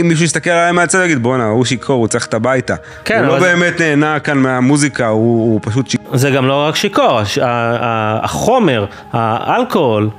אם 0.00 0.08
מישהו 0.08 0.24
יסתכל 0.24 0.50
עליי 0.50 0.72
מהצד 0.72 0.98
ויגיד, 0.98 1.22
בואנה, 1.22 1.46
הוא 1.46 1.64
שיכור, 1.64 1.96
הוא 1.96 2.08
צריך 2.08 2.26
את 2.26 2.34
הביתה. 2.34 2.74
כן, 3.04 3.18
הוא 3.18 3.26
לא 3.26 3.40
זה- 3.40 3.46
באמת 3.46 3.80
נהנה 3.80 4.20
כאן 4.20 4.38
מהמוזיקה, 4.38 5.06
הוא, 5.08 5.20
הוא 5.52 5.60
פשוט 5.62 5.88
שיכור. 5.88 6.16
זה 6.16 6.30
גם 6.30 6.46
לא 6.46 6.66
רק 6.68 6.76
שיכור, 6.76 7.18
הש- 7.18 7.38
החומר, 7.42 8.86
האלכוהול, 9.12 10.10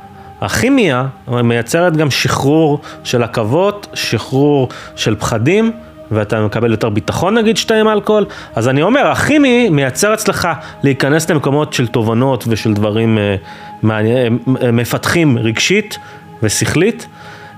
הכימיה, 0.41 1.05
מייצרת 1.27 1.97
גם 1.97 2.11
שחרור 2.11 2.79
של 3.03 3.23
עכבות, 3.23 3.87
שחרור 3.93 4.69
של 4.95 5.15
פחדים, 5.15 5.71
ואתה 6.11 6.45
מקבל 6.45 6.71
יותר 6.71 6.89
ביטחון 6.89 7.37
נגיד 7.37 7.57
שאתה 7.57 7.75
עם 7.75 7.87
אלכוהול. 7.87 8.25
אז 8.55 8.67
אני 8.67 8.81
אומר, 8.81 9.07
הכימי 9.07 9.69
מייצר 9.69 10.13
אצלך 10.13 10.47
להיכנס 10.83 11.31
למקומות 11.31 11.73
של 11.73 11.87
תובנות 11.87 12.43
ושל 12.47 12.73
דברים 12.73 13.17
אה, 13.17 13.35
מעניין- 13.81 14.37
אה, 14.61 14.71
מפתחים 14.71 15.37
רגשית 15.37 15.97
ושכלית. 16.43 17.07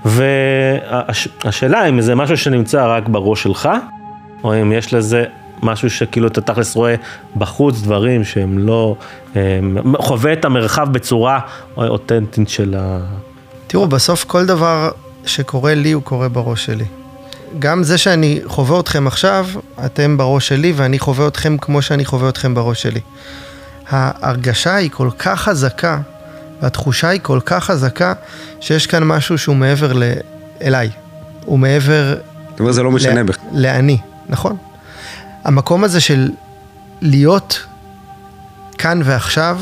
והשאלה 0.04 1.88
אם 1.88 2.00
זה 2.00 2.14
משהו 2.14 2.36
שנמצא 2.36 2.96
רק 2.96 3.08
בראש 3.08 3.42
שלך, 3.42 3.68
או 4.44 4.54
אם 4.62 4.72
יש 4.72 4.94
לזה 4.94 5.24
משהו 5.62 5.90
שכאילו 5.90 6.28
אתה 6.28 6.40
תכלס 6.40 6.76
רואה 6.76 6.94
בחוץ 7.36 7.80
דברים 7.80 8.24
שהם 8.24 8.58
לא, 8.58 8.96
אה, 9.36 9.60
חווה 9.98 10.32
את 10.32 10.44
המרחב 10.44 10.92
בצורה 10.92 11.40
אותנטית 11.76 12.48
של 12.48 12.74
ה... 12.78 13.00
תראו, 13.66 13.86
בסוף 13.86 14.24
כל 14.24 14.46
דבר 14.46 14.90
שקורה 15.24 15.74
לי 15.74 15.92
הוא 15.92 16.02
קורה 16.02 16.28
בראש 16.28 16.66
שלי. 16.66 16.84
גם 17.58 17.82
זה 17.82 17.98
שאני 17.98 18.40
חווה 18.46 18.80
אתכם 18.80 19.06
עכשיו, 19.06 19.46
אתם 19.86 20.16
בראש 20.16 20.48
שלי 20.48 20.72
ואני 20.76 20.98
חווה 20.98 21.28
אתכם 21.28 21.56
כמו 21.58 21.82
שאני 21.82 22.04
חווה 22.04 22.28
אתכם 22.28 22.54
בראש 22.54 22.82
שלי. 22.82 23.00
ההרגשה 23.88 24.74
היא 24.74 24.90
כל 24.90 25.10
כך 25.18 25.40
חזקה, 25.40 25.98
והתחושה 26.62 27.08
היא 27.08 27.20
כל 27.22 27.40
כך 27.44 27.64
חזקה, 27.64 28.12
שיש 28.60 28.86
כאן 28.86 29.04
משהו 29.04 29.38
שהוא 29.38 29.56
מעבר 29.56 29.92
ל... 29.92 30.02
אליי. 30.62 30.90
הוא 31.44 31.58
מעבר... 31.58 32.14
זאת 32.50 32.60
אומרת, 32.60 32.74
זה 32.74 32.82
לא 32.82 32.90
משנה 32.90 33.24
בכלל. 33.24 33.44
לאני, 33.52 33.98
נכון. 34.28 34.56
המקום 35.44 35.84
הזה 35.84 36.00
של 36.00 36.30
להיות 37.00 37.66
כאן 38.78 39.00
ועכשיו, 39.04 39.60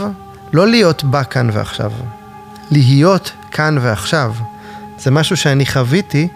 לא 0.52 0.68
להיות 0.68 1.04
בכאן 1.04 1.50
ועכשיו, 1.52 1.92
להיות 2.70 3.32
כאן 3.50 3.78
ועכשיו. 3.80 4.34
זה 4.98 5.10
משהו 5.10 5.36
שאני 5.36 5.66
חוויתי 5.66 6.28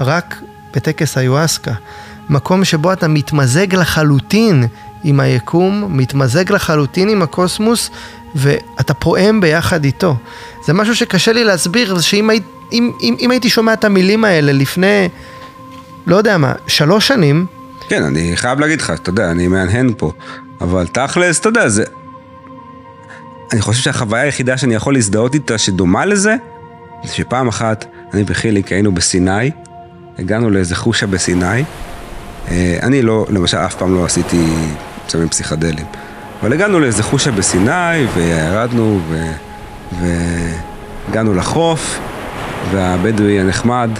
רק 0.00 0.42
בטקס 0.74 1.18
היואסקה. 1.18 1.72
מקום 2.28 2.64
שבו 2.64 2.92
אתה 2.92 3.08
מתמזג 3.08 3.74
לחלוטין 3.74 4.66
עם 5.04 5.20
היקום, 5.20 5.98
מתמזג 5.98 6.52
לחלוטין 6.52 7.08
עם 7.08 7.22
הקוסמוס, 7.22 7.90
ואתה 8.34 8.94
פועם 8.94 9.40
ביחד 9.40 9.84
איתו. 9.84 10.16
זה 10.64 10.72
משהו 10.72 10.96
שקשה 10.96 11.32
לי 11.32 11.44
להסביר, 11.44 11.96
זה 11.96 12.02
שאם 12.02 12.30
היית, 12.30 12.44
אם, 12.72 12.92
אם, 13.02 13.16
אם 13.20 13.30
הייתי 13.30 13.50
שומע 13.50 13.72
את 13.72 13.84
המילים 13.84 14.24
האלה 14.24 14.52
לפני, 14.52 15.08
לא 16.06 16.16
יודע 16.16 16.38
מה, 16.38 16.52
שלוש 16.66 17.08
שנים, 17.08 17.46
כן, 17.88 18.02
אני 18.02 18.36
חייב 18.36 18.60
להגיד 18.60 18.80
לך, 18.80 18.90
אתה 18.90 19.10
יודע, 19.10 19.30
אני 19.30 19.48
מהנהן 19.48 19.92
פה, 19.96 20.12
אבל 20.60 20.86
תכלס, 20.86 21.40
אתה 21.40 21.48
יודע, 21.48 21.68
זה... 21.68 21.84
אני 23.52 23.60
חושב 23.60 23.82
שהחוויה 23.82 24.22
היחידה 24.22 24.56
שאני 24.56 24.74
יכול 24.74 24.94
להזדהות 24.94 25.34
איתה 25.34 25.58
שדומה 25.58 26.04
לזה, 26.04 26.36
זה 27.04 27.14
שפעם 27.14 27.48
אחת 27.48 27.84
אני 28.14 28.24
וחיליק 28.26 28.72
היינו 28.72 28.94
בסיני, 28.94 29.50
הגענו 30.18 30.50
לאיזה 30.50 30.76
חושה 30.76 31.06
בסיני. 31.06 31.64
אה, 32.48 32.78
אני 32.82 33.02
לא, 33.02 33.26
למשל, 33.28 33.56
אף 33.56 33.74
פעם 33.74 33.94
לא 33.94 34.04
עשיתי 34.04 34.46
סמים 35.08 35.28
פסיכדליים, 35.28 35.86
אבל 36.42 36.52
הגענו 36.52 36.80
לאיזה 36.80 37.02
חושה 37.02 37.30
בסיני, 37.30 38.06
וירדנו. 38.14 39.00
והגענו 41.08 41.34
לחוף, 41.34 41.98
והבדואי 42.72 43.40
הנחמד 43.40 43.90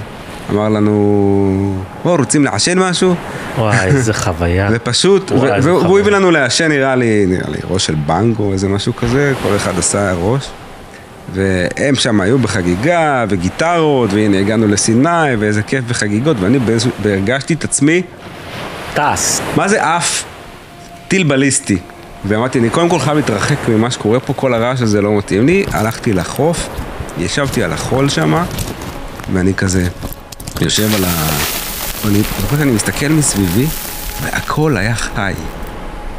אמר 0.50 0.68
לנו, 0.68 1.82
בואו, 2.04 2.16
רוצים 2.16 2.44
לעשן 2.44 2.78
משהו? 2.78 3.14
וואי, 3.58 3.86
איזה 3.86 4.12
חוויה. 4.24 4.68
ופשוט, 4.72 5.32
וואי, 5.32 5.50
ו- 5.50 5.54
איזה 5.54 5.74
והוא. 5.74 5.98
הביא 5.98 6.12
לנו 6.12 6.30
לעשן 6.30 6.68
נראה 6.68 6.96
לי, 6.96 7.26
נראה 7.26 7.50
לי 7.50 7.58
ראש 7.70 7.86
של 7.86 7.94
בנגו 7.94 8.42
או 8.44 8.52
איזה 8.52 8.68
משהו 8.68 8.96
כזה, 8.96 9.32
כל 9.42 9.56
אחד 9.56 9.78
עשה 9.78 10.12
ראש. 10.12 10.48
והם 11.34 11.94
שם 11.94 12.20
היו 12.20 12.38
בחגיגה, 12.38 13.24
וגיטרות, 13.28 14.12
והנה 14.12 14.38
הגענו 14.38 14.68
לסיני, 14.68 15.36
ואיזה 15.38 15.62
כיף 15.62 15.84
וחגיגות, 15.88 16.36
ואני 16.40 16.58
והרגשתי 17.02 17.54
את 17.54 17.64
עצמי... 17.64 18.02
טס. 18.94 19.40
מה 19.56 19.68
זה 19.68 19.96
עף? 19.96 20.24
טיל 21.08 21.22
בליסטי. 21.22 21.78
ואמרתי, 22.24 22.58
אני 22.58 22.70
קודם 22.70 22.88
כל 22.88 22.98
חייב 22.98 23.16
להתרחק 23.16 23.68
ממה 23.68 23.90
שקורה 23.90 24.20
פה, 24.20 24.32
כל 24.32 24.54
הרעש 24.54 24.82
הזה 24.82 25.00
לא 25.02 25.18
מתאים 25.18 25.46
לי. 25.46 25.64
הלכתי 25.72 26.12
לחוף, 26.12 26.68
ישבתי 27.18 27.62
על 27.62 27.72
החול 27.72 28.08
שם, 28.08 28.44
ואני 29.32 29.54
כזה 29.54 29.88
יושב 30.60 30.94
על 30.94 31.04
ה... 31.04 31.08
אני 32.08 32.22
זוכר 32.40 32.56
שאני 32.58 32.70
מסתכל 32.70 33.08
מסביבי, 33.08 33.66
והכל 34.22 34.76
היה 34.76 34.94
חי. 34.94 35.32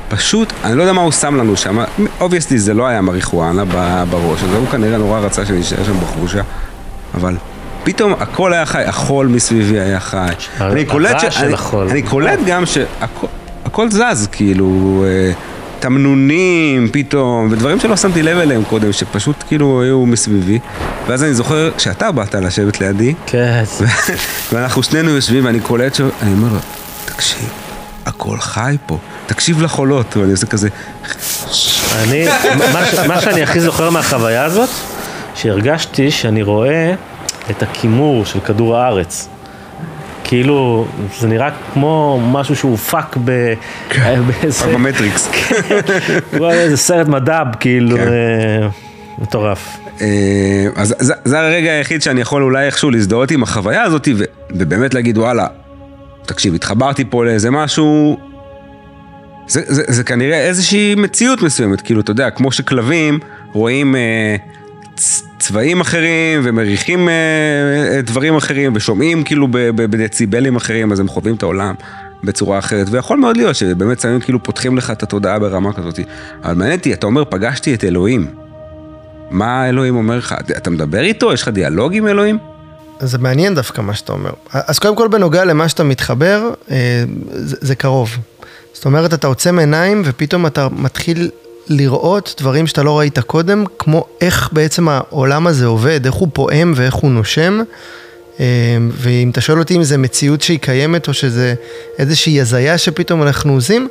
פשוט, 0.10 0.54
אני 0.64 0.78
לא 0.78 0.84
יודע 0.84 0.94
מה 0.94 1.02
הוא 1.02 1.12
שם 1.12 1.36
לנו 1.36 1.58
שם, 1.58 1.78
אובייסטי 2.22 2.60
זה 2.60 2.74
לא 2.74 2.88
היה 2.88 3.02
מריחואנה 3.02 3.66
בראש, 4.10 4.44
אז 4.44 4.50
הוא 4.56 4.68
כנראה 4.72 4.98
נורא 4.98 5.20
רצה 5.20 5.46
שנשאר 5.46 5.84
שם 5.84 6.00
בחושה, 6.02 6.42
אבל 7.16 7.36
פתאום 7.84 8.14
הכל 8.20 8.54
היה 8.54 8.66
חי, 8.66 8.84
החול 8.84 9.28
מסביבי 9.28 9.80
היה 9.80 10.00
חי. 10.00 10.28
אני 10.62 10.86
קולט, 10.86 11.16
ש- 11.32 11.38
אני- 11.42 12.02
קולט 12.02 12.40
גם 12.46 12.66
שהכל 12.66 13.28
הכל 13.66 13.92
זז, 13.92 14.28
כאילו, 14.32 15.04
אה, 15.08 15.32
תמנונים 15.80 16.90
פתאום, 16.92 17.48
ודברים 17.52 17.80
שלא 17.80 17.98
שמתי 17.98 18.24
לב 18.24 18.38
אליהם 18.38 18.64
קודם, 18.64 18.94
שפשוט 18.94 19.44
כאילו 19.48 19.82
היו 19.82 20.06
מסביבי. 20.06 20.60
ואז 21.08 21.24
אני 21.24 21.34
זוכר 21.34 21.72
שאתה 21.78 22.12
באת 22.12 22.36
לשבת 22.36 22.82
לידי, 22.82 23.14
כן. 23.26 23.64
ואנחנו 24.52 24.84
שנינו 24.84 25.10
יושבים, 25.10 25.46
ואני 25.46 25.60
קולט 25.60 25.96
ש... 25.96 26.02
אני 26.22 26.34
אומר 26.34 26.54
לו, 26.54 26.60
תקשיב, 27.06 27.50
הכל 28.06 28.38
חי 28.40 28.78
פה, 28.86 28.98
תקשיב 29.26 29.62
לחולות, 29.62 30.18
ואני 30.18 30.32
עושה 30.32 30.46
כזה... 30.46 30.70
אני, 32.04 32.26
מה, 33.08 33.22
שאני 33.22 33.44
הכי 33.44 33.60
זוכר 33.60 33.90
מהחוויה 33.90 34.44
הזאת, 34.44 34.70
שהרגשתי 35.36 36.12
שאני 36.12 36.42
רואה 36.42 36.94
את 37.50 37.64
הכימור 37.64 38.26
של 38.26 38.40
כדור 38.40 38.78
הארץ. 38.78 39.30
כאילו, 40.28 40.88
זה 41.20 41.28
נראה 41.28 41.50
כמו 41.74 42.22
משהו 42.32 42.56
שהופק 42.56 43.18
ב... 43.26 43.54
באיזה... 44.28 44.66
במטריקס. 44.74 45.30
כמו 46.32 46.52
איזה 46.52 46.78
סרט 46.78 47.08
מדב, 47.08 47.46
כאילו, 47.60 47.98
אה, 47.98 48.68
מטורף. 49.20 49.78
אה, 50.02 50.68
אז 50.76 50.96
זה, 51.00 51.14
זה 51.26 51.40
הרגע 51.40 51.72
היחיד 51.72 52.02
שאני 52.02 52.22
יכול 52.22 52.44
אולי 52.44 52.66
איכשהו 52.66 52.92
להזדהות 52.92 53.32
עם 53.32 53.44
החוויה 53.44 53.84
הזאת, 53.84 54.08
ו, 54.16 54.24
ובאמת 54.50 54.94
להגיד, 54.94 55.18
וואלה, 55.18 55.48
תקשיב, 56.26 56.54
התחברתי 56.54 57.06
פה 57.10 57.26
לאיזה 57.26 57.52
משהו... 57.52 58.18
זה, 59.48 59.62
זה, 59.66 59.84
זה 59.88 60.04
כנראה 60.04 60.40
איזושהי 60.40 60.96
מציאות 60.96 61.42
מסוימת, 61.42 61.82
כאילו, 61.82 62.02
אתה 62.02 62.12
יודע, 62.12 62.30
כמו 62.30 62.52
שכלבים 62.52 63.20
רואים 63.54 63.96
אה, 63.96 64.36
צבעים 65.40 65.82
אחרים 65.82 66.42
ומריחים 66.44 67.10
אה, 67.10 67.14
אה, 67.96 68.02
דברים 68.02 68.36
אחרים 68.36 68.74
ושומעים 68.76 69.24
כאילו 69.24 69.48
בדציבלים 69.76 70.56
אחרים, 70.56 70.92
אז 70.92 71.00
הם 71.00 71.08
חווים 71.08 71.36
את 71.36 71.44
העולם 71.44 71.76
בצורה 72.24 72.60
אחרת, 72.60 72.88
ויכול 72.92 73.18
מאוד 73.18 73.38
להיות 73.38 73.56
שבאמת 73.56 74.00
סמים 74.00 74.20
כאילו 74.20 74.44
פותחים 74.44 74.78
לך 74.78 74.92
את 74.92 75.04
התודעה 75.04 75.40
ברמה 75.40 75.74
כזאת. 75.74 76.00
אבל 76.44 76.54
מעניין 76.54 76.78
אותי, 76.78 76.94
אתה 76.94 77.06
אומר, 77.06 77.24
פגשתי 77.26 77.74
את 77.74 77.84
אלוהים. 77.84 78.28
מה 79.32 79.70
אלוהים 79.70 79.96
אומר 79.96 80.18
לך? 80.18 80.36
אתה 80.58 80.70
מדבר 80.70 81.02
איתו? 81.02 81.34
יש 81.34 81.42
לך 81.42 81.48
דיאלוג 81.48 81.96
עם 81.96 82.08
אלוהים? 82.08 82.38
זה 83.00 83.18
מעניין 83.18 83.56
דווקא 83.56 83.82
מה 83.82 83.94
שאתה 83.94 84.12
אומר. 84.12 84.32
אז 84.54 84.80
קודם 84.80 84.96
כל 84.96 85.08
בנוגע 85.08 85.46
למה 85.46 85.70
שאתה 85.70 85.84
מתחבר, 85.84 86.50
אה, 86.72 87.04
זה, 87.30 87.56
זה 87.62 87.76
קרוב. 87.76 88.18
זאת 88.74 88.86
אומרת, 88.86 89.14
אתה 89.14 89.28
עוצם 89.28 89.60
עיניים 89.60 90.02
ופתאום 90.06 90.46
אתה 90.46 90.68
מתחיל 90.72 91.30
לראות 91.70 92.36
דברים 92.38 92.68
שאתה 92.68 92.84
לא 92.84 93.00
ראית 93.00 93.20
קודם, 93.20 93.64
כמו 93.80 94.06
איך 94.22 94.50
בעצם 94.54 94.90
העולם 94.90 95.48
הזה 95.48 95.66
עובד, 95.66 96.06
איך 96.06 96.16
הוא 96.16 96.28
פועם 96.34 96.74
ואיך 96.76 96.94
הוא 96.94 97.12
נושם. 97.12 97.62
אה, 98.40 98.46
ואם 98.92 99.30
אתה 99.30 99.42
שואל 99.42 99.60
אותי 99.60 99.76
אם 99.76 99.84
זה 99.84 99.98
מציאות 99.98 100.42
שהיא 100.42 100.60
קיימת 100.60 101.08
או 101.08 101.14
שזה 101.14 101.54
איזושהי 102.00 102.42
הזיה 102.42 102.78
שפתאום 102.78 103.24
אנחנו 103.24 103.54
עושים, 103.54 103.88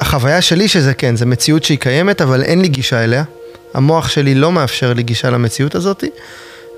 החוויה 0.00 0.42
שלי 0.42 0.68
שזה 0.68 0.94
כן, 0.94 1.16
זה 1.16 1.26
מציאות 1.26 1.64
שהיא 1.64 1.78
קיימת, 1.78 2.20
אבל 2.20 2.42
אין 2.42 2.60
לי 2.60 2.68
גישה 2.68 3.04
אליה. 3.04 3.24
המוח 3.74 4.08
שלי 4.08 4.34
לא 4.34 4.52
מאפשר 4.52 4.92
לי 4.92 5.02
גישה 5.02 5.30
למציאות 5.30 5.74
הזאת, 5.74 6.04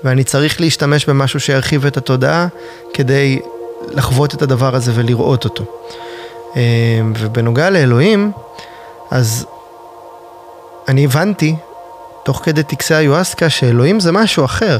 ואני 0.03 0.23
צריך 0.23 0.61
להשתמש 0.61 1.05
במשהו 1.05 1.39
שירחיב 1.39 1.85
את 1.85 1.97
התודעה 1.97 2.47
כדי 2.93 3.39
לחוות 3.91 4.33
את 4.33 4.41
הדבר 4.41 4.75
הזה 4.75 4.91
ולראות 4.95 5.43
אותו. 5.43 5.65
אה, 6.55 6.61
ובנוגע 7.19 7.69
לאלוהים, 7.69 8.31
אז 9.11 9.45
אני 10.87 11.05
הבנתי, 11.05 11.55
תוך 12.23 12.41
כדי 12.43 12.63
טקסי 12.63 12.95
היואסקה, 12.95 13.49
שאלוהים 13.49 13.99
זה 13.99 14.11
משהו 14.11 14.45
אחר. 14.45 14.79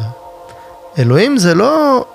אלוהים 1.00 1.38
זה 1.38 1.56
לא 1.56 2.06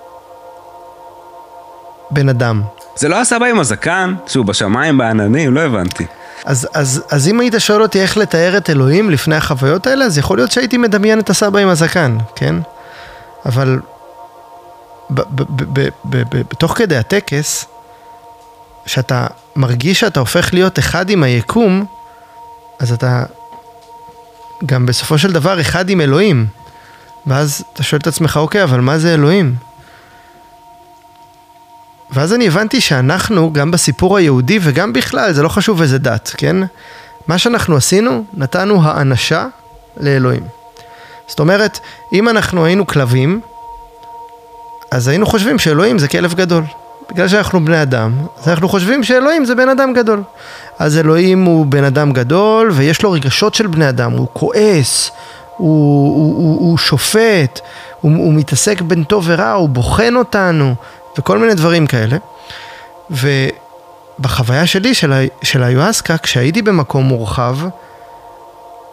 בן 2.11 2.29
אדם. 2.29 2.61
זה 2.95 3.09
לא 3.09 3.21
הסבא 3.21 3.45
עם 3.45 3.59
הזקן, 3.59 4.15
שהוא 4.27 4.45
בשמיים 4.45 4.97
בעננים, 4.97 5.53
לא 5.53 5.59
הבנתי. 5.61 6.05
אז, 6.45 6.67
אז, 6.73 7.03
אז 7.09 7.27
אם 7.27 7.39
היית 7.39 7.53
שואל 7.57 7.81
אותי 7.81 8.01
איך 8.01 8.17
לתאר 8.17 8.57
את 8.57 8.69
אלוהים 8.69 9.09
לפני 9.09 9.35
החוויות 9.35 9.87
האלה, 9.87 10.05
אז 10.05 10.17
יכול 10.17 10.37
להיות 10.37 10.51
שהייתי 10.51 10.77
מדמיין 10.77 11.19
את 11.19 11.29
הסבא 11.29 11.59
עם 11.59 11.67
הזקן, 11.67 12.17
כן? 12.35 12.55
אבל 13.45 13.79
ב- 15.09 15.21
ב- 15.21 15.23
ב- 15.35 15.79
ב- 15.79 15.89
ב- 16.05 16.23
ב- 16.29 16.41
בתוך 16.49 16.77
כדי 16.77 16.97
הטקס, 16.97 17.65
שאתה 18.85 19.27
מרגיש 19.55 19.99
שאתה 19.99 20.19
הופך 20.19 20.53
להיות 20.53 20.79
אחד 20.79 21.09
עם 21.09 21.23
היקום, 21.23 21.85
אז 22.79 22.91
אתה 22.91 23.23
גם 24.65 24.85
בסופו 24.85 25.17
של 25.17 25.31
דבר 25.31 25.61
אחד 25.61 25.89
עם 25.89 26.01
אלוהים. 26.01 26.45
ואז 27.27 27.63
אתה 27.73 27.83
שואל 27.83 27.99
את 28.01 28.07
עצמך, 28.07 28.37
אוקיי, 28.37 28.63
אבל 28.63 28.79
מה 28.79 28.97
זה 28.97 29.13
אלוהים? 29.13 29.55
ואז 32.11 32.33
אני 32.33 32.47
הבנתי 32.47 32.81
שאנחנו, 32.81 33.53
גם 33.53 33.71
בסיפור 33.71 34.17
היהודי 34.17 34.59
וגם 34.61 34.93
בכלל, 34.93 35.33
זה 35.33 35.43
לא 35.43 35.49
חשוב 35.49 35.81
איזה 35.81 35.97
דת, 35.97 36.35
כן? 36.37 36.57
מה 37.27 37.37
שאנחנו 37.37 37.75
עשינו, 37.75 38.25
נתנו 38.33 38.83
האנשה 38.83 39.47
לאלוהים. 39.97 40.43
זאת 41.27 41.39
אומרת, 41.39 41.79
אם 42.13 42.29
אנחנו 42.29 42.65
היינו 42.65 42.87
כלבים, 42.87 43.41
אז 44.91 45.07
היינו 45.07 45.25
חושבים 45.25 45.59
שאלוהים 45.59 45.99
זה 45.99 46.07
כלב 46.07 46.33
גדול. 46.33 46.63
בגלל 47.11 47.27
שאנחנו 47.27 47.65
בני 47.65 47.81
אדם, 47.81 48.11
אז 48.37 48.49
אנחנו 48.49 48.69
חושבים 48.69 49.03
שאלוהים 49.03 49.45
זה 49.45 49.55
בן 49.55 49.69
אדם 49.69 49.93
גדול. 49.93 50.23
אז 50.81 50.97
אלוהים 50.97 51.43
הוא 51.43 51.65
בן 51.65 51.83
אדם 51.83 52.11
גדול, 52.11 52.71
ויש 52.73 53.01
לו 53.01 53.11
רגשות 53.11 53.53
של 53.53 53.67
בני 53.67 53.89
אדם, 53.89 54.11
הוא 54.11 54.27
כועס, 54.33 55.11
הוא, 55.57 55.67
הוא, 56.17 56.35
הוא, 56.37 56.59
הוא 56.59 56.77
שופט, 56.77 57.59
הוא, 58.01 58.11
הוא 58.11 58.33
מתעסק 58.33 58.81
בין 58.81 59.03
טוב 59.03 59.23
ורע, 59.27 59.51
הוא 59.51 59.69
בוחן 59.69 60.15
אותנו, 60.15 60.75
וכל 61.17 61.37
מיני 61.37 61.53
דברים 61.53 61.87
כאלה. 61.87 62.17
ובחוויה 63.09 64.67
שלי 64.67 64.93
של, 64.93 65.25
של 65.43 65.63
היואסקה, 65.63 66.17
כשהייתי 66.17 66.61
במקום 66.61 67.05
מורחב, 67.05 67.57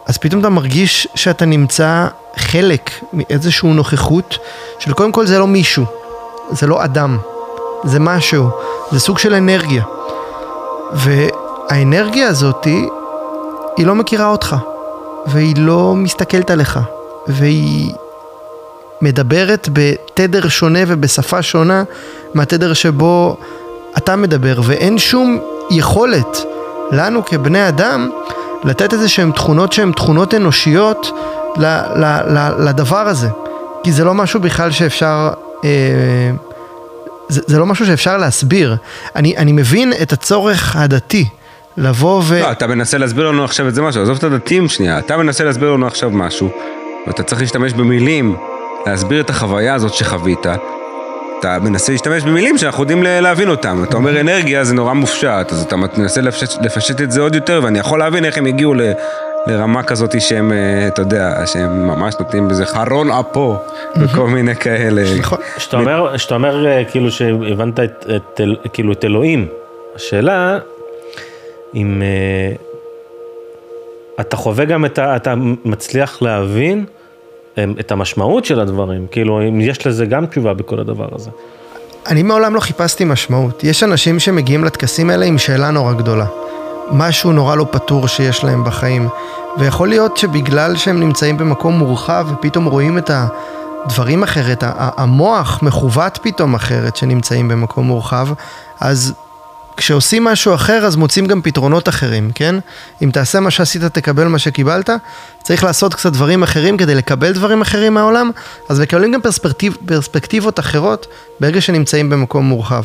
אז 0.05 0.17
פתאום 0.17 0.41
אתה 0.41 0.49
מרגיש 0.49 1.07
שאתה 1.15 1.45
נמצא 1.45 2.07
חלק 2.37 2.91
מאיזושהי 3.13 3.69
נוכחות, 3.69 4.37
של 4.79 4.93
קודם 4.93 5.11
כל 5.11 5.25
זה 5.25 5.39
לא 5.39 5.47
מישהו, 5.47 5.85
זה 6.51 6.67
לא 6.67 6.83
אדם, 6.83 7.17
זה 7.83 7.99
משהו, 7.99 8.49
זה 8.91 8.99
סוג 8.99 9.17
של 9.17 9.33
אנרגיה. 9.33 9.83
והאנרגיה 11.69 12.27
הזאת, 12.27 12.65
היא 13.77 13.85
לא 13.85 13.95
מכירה 13.95 14.27
אותך, 14.27 14.55
והיא 15.27 15.55
לא 15.57 15.93
מסתכלת 15.95 16.51
עליך, 16.51 16.79
והיא 17.27 17.93
מדברת 19.01 19.69
בתדר 19.73 20.47
שונה 20.47 20.79
ובשפה 20.87 21.41
שונה 21.41 21.83
מהתדר 22.33 22.73
שבו 22.73 23.37
אתה 23.97 24.15
מדבר, 24.15 24.61
ואין 24.63 24.97
שום 24.97 25.39
יכולת 25.71 26.37
לנו 26.91 27.25
כבני 27.25 27.67
אדם 27.67 28.09
לתת 28.63 28.93
איזה 28.93 29.09
שהן 29.09 29.31
תכונות 29.31 29.73
שהן 29.73 29.91
תכונות 29.91 30.33
אנושיות 30.33 31.11
ל, 31.57 31.65
ל, 31.95 32.05
ל, 32.05 32.67
לדבר 32.69 33.07
הזה. 33.07 33.29
כי 33.83 33.91
זה 33.91 34.03
לא 34.03 34.13
משהו 34.13 34.39
בכלל 34.39 34.71
שאפשר, 34.71 35.29
אה, 35.63 35.69
זה, 37.29 37.41
זה 37.47 37.59
לא 37.59 37.65
משהו 37.65 37.85
שאפשר 37.85 38.17
להסביר. 38.17 38.77
אני, 39.15 39.37
אני 39.37 39.51
מבין 39.51 39.93
את 40.01 40.13
הצורך 40.13 40.75
הדתי 40.75 41.25
לבוא 41.77 42.21
ו... 42.25 42.39
לא, 42.39 42.51
אתה 42.51 42.67
מנסה 42.67 42.97
להסביר 42.97 43.27
לנו 43.27 43.43
עכשיו 43.43 43.67
את 43.67 43.75
זה 43.75 43.81
משהו, 43.81 44.01
עזוב 44.01 44.17
את 44.17 44.23
הדתיים 44.23 44.67
שנייה, 44.67 44.99
אתה 44.99 45.17
מנסה 45.17 45.43
להסביר 45.43 45.73
לנו 45.73 45.87
עכשיו 45.87 46.09
משהו, 46.09 46.49
ואתה 47.07 47.23
צריך 47.23 47.41
להשתמש 47.41 47.73
במילים, 47.73 48.35
להסביר 48.85 49.21
את 49.21 49.29
החוויה 49.29 49.73
הזאת 49.73 49.93
שחווית. 49.93 50.45
אתה 51.39 51.57
מנסה 51.61 51.91
להשתמש 51.91 52.23
במילים 52.23 52.57
שאנחנו 52.57 52.83
יודעים 52.83 53.03
להבין 53.03 53.49
אותם. 53.49 53.83
אתה 53.83 53.97
אומר 53.97 54.19
אנרגיה 54.19 54.63
זה 54.63 54.73
נורא 54.73 54.93
מופשט, 54.93 55.51
אז 55.51 55.61
אתה 55.61 55.75
מנסה 55.75 56.21
לפשט, 56.21 56.61
לפשט 56.61 57.01
את 57.01 57.11
זה 57.11 57.21
עוד 57.21 57.35
יותר, 57.35 57.59
ואני 57.63 57.79
יכול 57.79 57.99
להבין 57.99 58.25
איך 58.25 58.37
הם 58.37 58.45
הגיעו 58.45 58.73
ל, 58.73 58.81
לרמה 59.47 59.83
כזאת 59.83 60.21
שהם, 60.21 60.51
אה, 60.51 60.87
אתה 60.87 61.01
יודע, 61.01 61.45
שהם 61.45 61.87
ממש 61.87 62.15
נותנים 62.19 62.47
בזה 62.47 62.65
חרון 62.65 63.11
אפו, 63.11 63.57
וכל 64.01 64.27
מיני 64.27 64.55
כאלה. 64.55 65.03
כשאתה 65.57 65.77
אומר, 65.77 66.15
כשאתה 66.15 66.35
אומר 66.35 66.67
אה, 66.67 66.83
כאילו 66.91 67.11
שהבנת 67.11 67.79
את, 67.79 68.41
כאילו 68.73 68.91
את 68.91 69.05
אלוהים, 69.05 69.47
השאלה 69.95 70.57
אם 71.75 72.01
אה, 72.01 72.55
אתה 74.19 74.37
חווה 74.37 74.65
גם 74.65 74.85
את 74.85 74.99
ה... 74.99 75.15
אתה 75.15 75.33
מצליח 75.65 76.21
להבין 76.21 76.85
אה, 77.57 77.63
את 77.79 77.91
המשמעות 77.91 78.45
של 78.45 78.59
הדברים, 78.59 79.07
כאילו 79.11 79.41
אם 79.41 79.61
יש 79.61 79.87
לזה 79.87 80.05
גם 80.05 80.25
תשובה 80.25 80.53
בכל 80.53 80.79
הדבר 80.79 81.07
הזה. 81.11 81.29
אני 82.07 82.23
מעולם 82.23 82.55
לא 82.55 82.59
חיפשתי 82.59 83.05
משמעות. 83.05 83.63
יש 83.63 83.83
אנשים 83.83 84.19
שמגיעים 84.19 84.63
לטקסים 84.63 85.09
האלה 85.09 85.25
עם 85.25 85.37
שאלה 85.37 85.71
נורא 85.71 85.93
גדולה. 85.93 86.25
משהו 86.91 87.31
נורא 87.31 87.55
לא 87.55 87.65
פתור 87.71 88.07
שיש 88.07 88.43
להם 88.43 88.63
בחיים. 88.63 89.09
ויכול 89.59 89.87
להיות 89.87 90.17
שבגלל 90.17 90.75
שהם 90.75 90.99
נמצאים 90.99 91.37
במקום 91.37 91.73
מורחב 91.73 92.27
ופתאום 92.31 92.65
רואים 92.65 92.97
את 92.97 93.11
הדברים 93.85 94.23
אחרת, 94.23 94.63
המוח 94.77 95.59
מכוות 95.63 96.19
פתאום 96.21 96.55
אחרת 96.55 96.95
שנמצאים 96.95 97.47
במקום 97.47 97.87
מורחב, 97.87 98.27
אז 98.79 99.13
כשעושים 99.79 100.23
משהו 100.23 100.55
אחר 100.55 100.85
אז 100.85 100.95
מוצאים 100.95 101.25
גם 101.25 101.41
פתרונות 101.41 101.89
אחרים, 101.89 102.31
כן? 102.35 102.55
אם 103.01 103.09
תעשה 103.13 103.39
מה 103.39 103.51
שעשית 103.51 103.83
תקבל 103.83 104.27
מה 104.27 104.39
שקיבלת, 104.39 104.89
צריך 105.43 105.63
לעשות 105.63 105.93
קצת 105.93 106.13
דברים 106.13 106.43
אחרים 106.43 106.77
כדי 106.77 106.95
לקבל 106.95 107.31
דברים 107.31 107.61
אחרים 107.61 107.93
מהעולם, 107.93 108.31
אז 108.69 108.79
מקבלים 108.79 109.11
גם 109.11 109.21
פרספקטיב, 109.21 109.77
פרספקטיבות 109.85 110.59
אחרות 110.59 111.07
ברגע 111.39 111.61
שנמצאים 111.61 112.09
במקום 112.09 112.45
מורחב. 112.45 112.83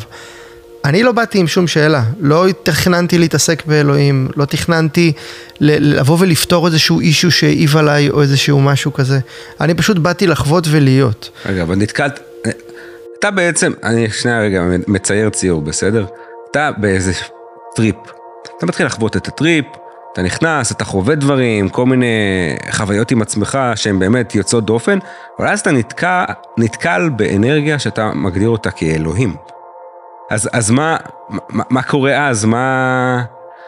אני 0.85 1.03
לא 1.03 1.11
באתי 1.11 1.39
עם 1.39 1.47
שום 1.47 1.67
שאלה, 1.67 2.03
לא 2.19 2.45
תכננתי 2.63 3.17
להתעסק 3.17 3.65
באלוהים, 3.65 4.27
לא 4.35 4.45
תכננתי 4.45 5.13
לבוא 5.61 6.17
ולפתור 6.19 6.67
איזשהו 6.67 6.99
אישו 6.99 7.31
שהעיב 7.31 7.77
עליי 7.77 8.09
או 8.09 8.21
איזשהו 8.21 8.61
משהו 8.61 8.93
כזה. 8.93 9.19
אני 9.61 9.73
פשוט 9.73 9.97
באתי 9.97 10.27
לחוות 10.27 10.67
ולהיות. 10.71 11.29
רגע, 11.45 11.61
אבל 11.61 11.75
נתקלת... 11.75 12.19
אתה 13.19 13.31
בעצם, 13.31 13.71
אני 13.83 14.09
שנייה 14.09 14.41
רגע 14.41 14.63
מצייר 14.87 15.29
ציור, 15.29 15.61
בסדר? 15.61 16.05
אתה 16.55 16.71
באיזה 16.77 17.11
טריפ. 17.75 17.95
אתה 18.57 18.65
מתחיל 18.65 18.85
לחוות 18.85 19.17
את 19.17 19.27
הטריפ, 19.27 19.65
אתה 20.13 20.21
נכנס, 20.21 20.71
אתה 20.71 20.85
חווה 20.85 21.15
דברים, 21.15 21.69
כל 21.69 21.85
מיני 21.85 22.05
חוויות 22.71 23.11
עם 23.11 23.21
עצמך 23.21 23.59
שהן 23.75 23.99
באמת 23.99 24.35
יוצאות 24.35 24.65
דופן, 24.65 24.99
אבל 25.39 25.47
אז 25.47 25.59
אתה 25.59 25.71
נתקע, 25.71 26.23
נתקל 26.57 27.09
באנרגיה 27.09 27.79
שאתה 27.79 28.11
מגדיר 28.13 28.49
אותה 28.49 28.71
כאלוהים. 28.71 29.35
אז, 30.31 30.49
אז 30.53 30.71
מה, 30.71 30.97
מה, 31.49 31.63
מה 31.69 31.81
קורה 31.83 32.27
אז? 32.27 32.45
מה... 32.45 33.21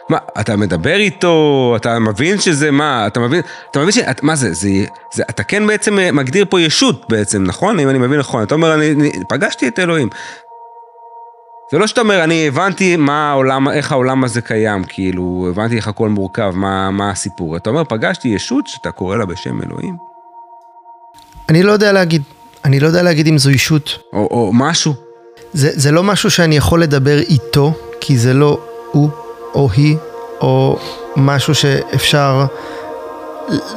מה, 0.08 0.18
אתה 0.40 0.56
מדבר 0.56 0.96
איתו, 0.96 1.72
אתה 1.76 1.98
מבין 1.98 2.38
שזה 2.40 2.70
מה, 2.70 3.06
אתה 3.06 3.20
מבין, 3.20 3.40
אתה 3.70 3.78
מבין 3.78 3.92
ש... 3.92 3.98
את- 3.98 4.22
מה 4.22 4.36
זה, 4.36 4.52
זה, 4.52 4.68
זה, 5.12 5.22
אתה 5.30 5.42
כן 5.42 5.66
בעצם 5.66 5.98
מגדיר 6.12 6.44
פה 6.50 6.60
ישות 6.60 7.08
בעצם, 7.08 7.44
נכון? 7.46 7.80
אם 7.80 7.88
אני 7.88 7.98
מבין 7.98 8.18
נכון, 8.18 8.42
אתה 8.42 8.54
אומר, 8.54 8.74
אני, 8.74 8.90
אני 8.92 9.10
פגשתי 9.28 9.68
את 9.68 9.78
אלוהים. 9.78 10.08
זה 11.72 11.78
לא 11.78 11.86
שאתה 11.86 12.00
אומר, 12.00 12.24
אני 12.24 12.48
הבנתי 12.48 12.96
מה 12.96 13.30
העולם, 13.30 13.68
איך 13.68 13.92
העולם 13.92 14.24
הזה 14.24 14.40
קיים, 14.40 14.84
כאילו, 14.84 15.46
הבנתי 15.50 15.76
איך 15.76 15.88
הכל 15.88 16.08
מורכב, 16.08 16.52
מה, 16.54 16.90
מה 16.90 17.10
הסיפור. 17.10 17.56
אתה 17.56 17.70
אומר, 17.70 17.84
פגשתי 17.84 18.28
ישות 18.28 18.66
שאתה 18.66 18.90
קורא 18.90 19.16
לה 19.16 19.26
בשם 19.26 19.62
אלוהים. 19.62 19.96
אני 21.48 21.62
לא 21.62 21.72
יודע 21.72 21.92
להגיד, 21.92 22.22
אני 22.64 22.80
לא 22.80 22.86
יודע 22.86 23.02
להגיד 23.02 23.26
אם 23.26 23.38
זו 23.38 23.50
אישות. 23.50 23.98
או, 24.12 24.18
או 24.18 24.50
משהו. 24.54 24.94
זה, 25.52 25.70
זה 25.74 25.90
לא 25.90 26.02
משהו 26.02 26.30
שאני 26.30 26.56
יכול 26.56 26.82
לדבר 26.82 27.18
איתו, 27.18 27.72
כי 28.00 28.18
זה 28.18 28.34
לא 28.34 28.60
הוא 28.92 29.10
או 29.54 29.68
היא, 29.76 29.96
או 30.40 30.78
משהו 31.16 31.54
שאפשר 31.54 32.46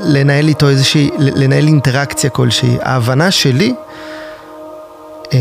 לנהל 0.03 0.47
איתו 0.47 0.69
איזושהי, 0.69 1.09
לנהל 1.17 1.67
אינטראקציה 1.67 2.29
כלשהי. 2.29 2.77
ההבנה 2.81 3.31
שלי, 3.31 3.73
אה, 5.33 5.39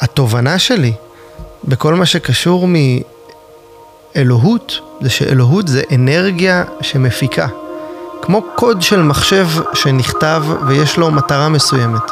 התובנה 0.00 0.58
שלי, 0.58 0.92
בכל 1.68 1.94
מה 1.94 2.06
שקשור 2.06 2.68
מאלוהות, 4.16 4.80
זה 5.00 5.10
שאלוהות 5.10 5.68
זה 5.68 5.82
אנרגיה 5.94 6.64
שמפיקה. 6.80 7.46
כמו 8.22 8.42
קוד 8.54 8.82
של 8.82 9.02
מחשב 9.02 9.48
שנכתב 9.74 10.44
ויש 10.66 10.96
לו 10.96 11.10
מטרה 11.10 11.48
מסוימת. 11.48 12.02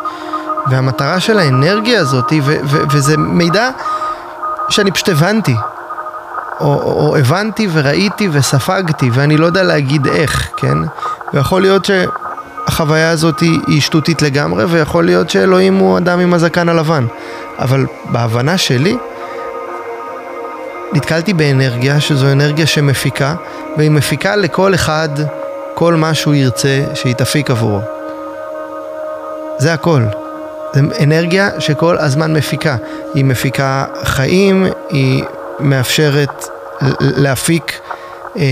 והמטרה 0.66 1.20
של 1.20 1.38
האנרגיה 1.38 2.00
הזאת, 2.00 2.32
ו- 2.42 2.59
ו- 2.64 2.82
וזה 2.90 3.16
מידע 3.16 3.70
שאני 4.68 4.90
פשוט 4.90 5.09
הבנתי, 5.09 5.55
או, 6.61 6.66
או, 6.66 7.09
או 7.09 7.16
הבנתי 7.16 7.68
וראיתי 7.72 8.28
וספגתי, 8.32 9.11
ואני 9.12 9.36
לא 9.36 9.46
יודע 9.46 9.62
להגיד 9.62 10.07
איך, 10.07 10.50
כן? 10.57 10.78
ויכול 11.34 11.62
להיות 11.62 11.84
שהחוויה 11.84 13.11
הזאת 13.11 13.40
היא, 13.40 13.80
שטותית 13.80 14.22
לגמרי, 14.22 14.64
ויכול 14.64 15.05
להיות 15.05 15.30
שאלוהים 15.30 15.76
הוא 15.76 15.98
אדם 15.98 16.20
עם 16.20 16.34
הזקן 16.34 16.68
הלבן. 16.68 17.07
אבל 17.59 17.86
בהבנה 18.05 18.59
שלי, 18.59 18.96
נתקלתי 20.95 21.34
באנרגיה, 21.34 22.01
שזו 22.01 22.32
אנרגיה 22.32 22.66
שמפיקה, 22.66 23.34
והיא 23.76 23.90
מפיקה 23.90 24.36
לכל 24.36 24.74
אחד 24.74 25.09
כל 25.74 25.95
מה 25.95 26.14
שהוא 26.14 26.34
ירצה 26.34 26.84
שהיא 26.95 27.14
תפיק 27.14 27.51
עבורו. 27.51 27.80
זה 29.59 29.72
הכל. 29.72 30.03
זה 30.74 30.80
אנרגיה 31.03 31.51
שכל 31.59 31.99
הזמן 31.99 32.32
מפיקה. 32.32 32.76
היא 33.14 33.24
מפיקה 33.24 33.84
חיים, 34.05 34.66
היא 34.90 35.24
מאפשרת 35.61 36.45
להפיק 37.01 37.80
אה, 38.36 38.42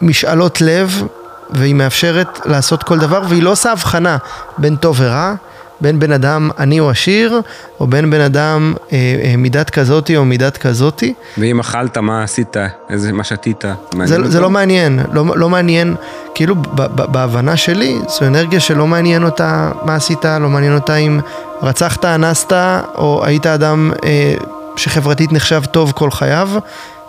משאלות 0.00 0.60
לב, 0.60 1.02
והיא 1.50 1.74
מאפשרת 1.74 2.46
לעשות 2.46 2.82
כל 2.82 2.98
דבר, 2.98 3.22
והיא 3.28 3.42
לא 3.42 3.50
עושה 3.50 3.72
הבחנה 3.72 4.16
בין 4.58 4.76
טוב 4.76 4.96
ורע, 5.00 5.34
בין 5.82 5.98
בן 5.98 6.12
אדם 6.12 6.50
עני 6.58 6.80
או 6.80 6.90
עשיר, 6.90 7.40
או 7.80 7.86
בין 7.86 8.10
בן 8.10 8.20
אדם 8.20 8.74
אה, 8.92 8.96
אה, 9.24 9.36
מידת 9.36 9.70
כזאתי 9.70 10.16
או 10.16 10.24
מידת 10.24 10.56
כזאתי. 10.56 11.14
ואם 11.38 11.60
אכלת, 11.60 11.98
מה 11.98 12.22
עשית? 12.22 12.56
איזה, 12.90 13.12
מה 13.12 13.24
שתית? 13.24 13.64
זה, 14.04 14.30
זה 14.30 14.40
לא 14.40 14.50
מעניין, 14.50 15.00
לא, 15.12 15.24
לא 15.36 15.48
מעניין, 15.48 15.94
כאילו 16.34 16.54
ב, 16.54 16.68
ב, 16.74 17.12
בהבנה 17.12 17.56
שלי, 17.56 17.98
זו 18.08 18.26
אנרגיה 18.26 18.60
שלא 18.60 18.86
מעניין 18.86 19.24
אותה 19.24 19.72
מה 19.82 19.94
עשית, 19.94 20.24
לא 20.24 20.48
מעניין 20.48 20.74
אותה 20.74 20.96
אם 20.96 21.20
רצחת, 21.62 22.04
אנסת, 22.04 22.52
או 22.94 23.24
היית 23.24 23.46
אדם 23.46 23.92
אה, 24.04 24.34
שחברתית 24.76 25.32
נחשב 25.32 25.62
טוב 25.70 25.92
כל 25.92 26.10
חייו. 26.10 26.48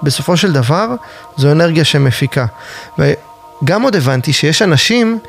בסופו 0.03 0.37
של 0.37 0.53
דבר, 0.53 0.87
זו 1.37 1.51
אנרגיה 1.51 1.83
שמפיקה. 1.83 2.45
וגם 2.99 3.81
עוד 3.81 3.95
הבנתי 3.95 4.33
שיש 4.33 4.61
אנשים 4.61 5.19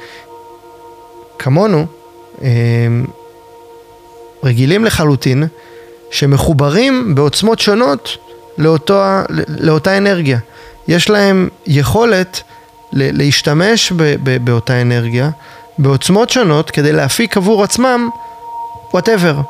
כמונו, 1.38 1.86
אה, 2.42 2.48
רגילים 4.44 4.84
לחלוטין, 4.84 5.44
שמחוברים 6.10 7.14
בעוצמות 7.14 7.58
שונות 7.58 8.16
לאותו, 8.58 9.02
לאותה 9.48 9.96
אנרגיה. 9.96 10.38
יש 10.88 11.10
להם 11.10 11.48
יכולת 11.66 12.42
להשתמש 12.92 13.92
ב, 13.92 14.02
ב, 14.22 14.44
באותה 14.44 14.82
אנרגיה 14.82 15.30
בעוצמות 15.78 16.30
שונות 16.30 16.70
כדי 16.70 16.92
להפיק 16.92 17.36
עבור 17.36 17.64
עצמם 17.64 18.08
וואטאבר. 18.92 19.40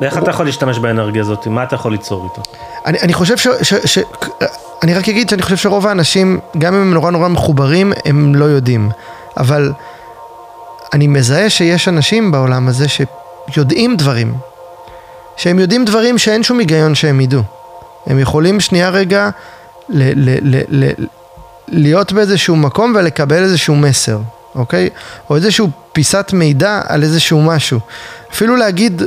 ואיך 0.00 0.18
אתה 0.18 0.30
יכול 0.30 0.46
להשתמש 0.46 0.78
באנרגיה 0.78 1.22
הזאת? 1.22 1.46
מה 1.46 1.62
אתה 1.62 1.74
יכול 1.74 1.92
ליצור 1.92 2.24
איתה? 2.24 2.50
אני, 2.86 2.98
אני 3.00 3.12
חושב 3.12 3.36
ש, 3.36 3.48
ש, 3.62 3.74
ש... 3.84 3.98
אני 4.82 4.94
רק 4.94 5.08
אגיד 5.08 5.28
שאני 5.28 5.42
חושב 5.42 5.56
שרוב 5.56 5.86
האנשים, 5.86 6.40
גם 6.58 6.74
אם 6.74 6.80
הם 6.80 6.94
נורא 6.94 7.10
נורא 7.10 7.28
מחוברים, 7.28 7.92
הם 8.04 8.34
לא 8.34 8.44
יודעים. 8.44 8.90
אבל 9.36 9.72
אני 10.92 11.06
מזהה 11.06 11.50
שיש 11.50 11.88
אנשים 11.88 12.32
בעולם 12.32 12.68
הזה 12.68 12.86
שיודעים 13.50 13.96
דברים. 13.96 14.34
שהם 15.36 15.58
יודעים 15.58 15.84
דברים 15.84 16.18
שאין 16.18 16.42
שום 16.42 16.58
היגיון 16.58 16.94
שהם 16.94 17.20
ידעו. 17.20 17.42
הם 18.06 18.18
יכולים 18.18 18.60
שנייה 18.60 18.88
רגע 18.90 19.30
ל- 19.88 20.28
ל- 20.30 20.56
ל- 20.56 20.84
ל- 20.84 21.06
להיות 21.68 22.12
באיזשהו 22.12 22.56
מקום 22.56 22.94
ולקבל 22.96 23.42
איזשהו 23.42 23.74
מסר, 23.74 24.18
אוקיי? 24.54 24.90
או 25.30 25.36
איזשהו 25.36 25.70
פיסת 25.92 26.30
מידע 26.32 26.80
על 26.88 27.02
איזשהו 27.02 27.42
משהו. 27.42 27.80
אפילו 28.32 28.56
להגיד, 28.56 29.02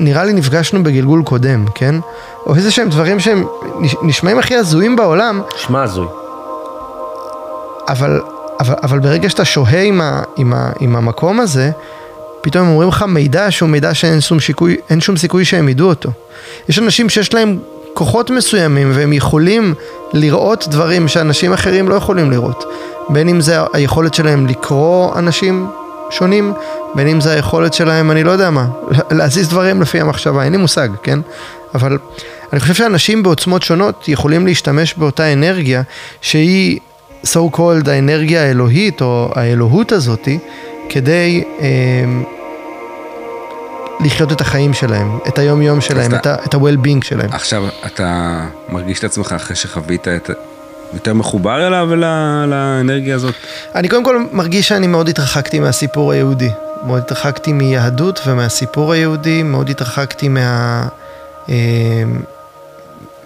נראה 0.00 0.24
לי 0.24 0.32
נפגשנו 0.32 0.82
בגלגול 0.82 1.22
קודם, 1.22 1.64
כן? 1.74 1.94
או 2.46 2.54
איזה 2.54 2.70
שהם 2.70 2.88
דברים 2.88 3.20
שהם 3.20 3.46
נשמעים 4.02 4.38
הכי 4.38 4.56
הזויים 4.56 4.96
בעולם. 4.96 5.42
נשמע 5.56 5.82
הזוי. 5.82 6.06
אבל, 7.88 8.20
אבל, 8.60 8.74
אבל 8.82 8.98
ברגע 8.98 9.28
שאתה 9.28 9.44
שוהה 9.44 9.82
עם, 9.82 10.00
ה, 10.00 10.22
עם, 10.36 10.54
ה, 10.54 10.70
עם 10.80 10.96
המקום 10.96 11.40
הזה, 11.40 11.70
פתאום 12.42 12.64
הם 12.64 12.70
אומרים 12.70 12.88
לך 12.88 13.02
מידע 13.02 13.50
שהוא 13.50 13.68
מידע 13.68 13.94
שאין 13.94 14.20
שום, 14.20 14.40
שיקוי, 14.40 14.76
שום 15.00 15.16
סיכוי 15.16 15.44
שהם 15.44 15.68
ידעו 15.68 15.88
אותו. 15.88 16.10
יש 16.68 16.78
אנשים 16.78 17.08
שיש 17.08 17.34
להם 17.34 17.58
כוחות 17.94 18.30
מסוימים 18.30 18.90
והם 18.94 19.12
יכולים 19.12 19.74
לראות 20.12 20.68
דברים 20.68 21.08
שאנשים 21.08 21.52
אחרים 21.52 21.88
לא 21.88 21.94
יכולים 21.94 22.30
לראות. 22.30 22.64
בין 23.08 23.28
אם 23.28 23.40
זה 23.40 23.56
היכולת 23.72 24.14
שלהם 24.14 24.46
לקרוא 24.46 25.18
אנשים 25.18 25.66
שונים, 26.10 26.52
בין 26.94 27.08
אם 27.08 27.20
זה 27.20 27.32
היכולת 27.32 27.74
שלהם, 27.74 28.10
אני 28.10 28.24
לא 28.24 28.30
יודע 28.30 28.50
מה, 28.50 28.66
להזיז 29.18 29.48
דברים 29.48 29.82
לפי 29.82 30.00
המחשבה, 30.00 30.44
אין 30.44 30.52
לי 30.52 30.58
מושג, 30.58 30.88
כן? 31.02 31.18
אבל 31.74 31.98
אני 32.52 32.60
חושב 32.60 32.74
שאנשים 32.74 33.22
בעוצמות 33.22 33.62
שונות 33.62 34.08
יכולים 34.08 34.46
להשתמש 34.46 34.94
באותה 34.94 35.32
אנרגיה 35.32 35.82
שהיא 36.20 36.78
so 37.24 37.56
called 37.56 37.90
האנרגיה 37.90 38.42
האלוהית 38.42 39.00
או 39.00 39.28
האלוהות 39.34 39.92
הזאתי 39.92 40.38
כדי 40.90 41.44
אה, 41.60 41.66
לחיות 44.04 44.32
את 44.32 44.40
החיים 44.40 44.74
שלהם, 44.74 45.18
את 45.28 45.38
היום 45.38 45.62
יום 45.62 45.80
שלהם, 45.80 46.14
את, 46.14 46.26
את 46.26 46.54
ה-well-being 46.54 47.04
שלהם. 47.04 47.32
עכשיו, 47.32 47.64
אתה 47.86 48.40
מרגיש 48.68 48.98
את 48.98 49.04
עצמך 49.04 49.32
אחרי 49.36 49.56
שחווית 49.56 50.08
את... 50.08 50.30
יותר 50.94 51.14
מחובר 51.14 51.66
אליו 51.66 51.86
ולאנרגיה 51.90 53.14
הזאת? 53.14 53.34
אני 53.74 53.88
קודם 53.88 54.04
כל 54.04 54.24
מרגיש 54.32 54.68
שאני 54.68 54.86
מאוד 54.86 55.08
התרחקתי 55.08 55.60
מהסיפור 55.60 56.12
היהודי. 56.12 56.50
מאוד 56.86 56.98
התרחקתי 56.98 57.52
מיהדות 57.52 58.20
ומהסיפור 58.26 58.92
היהודי, 58.92 59.42
מאוד 59.42 59.70
התרחקתי 59.70 60.28
מה... 60.28 60.86
אה, 61.48 61.54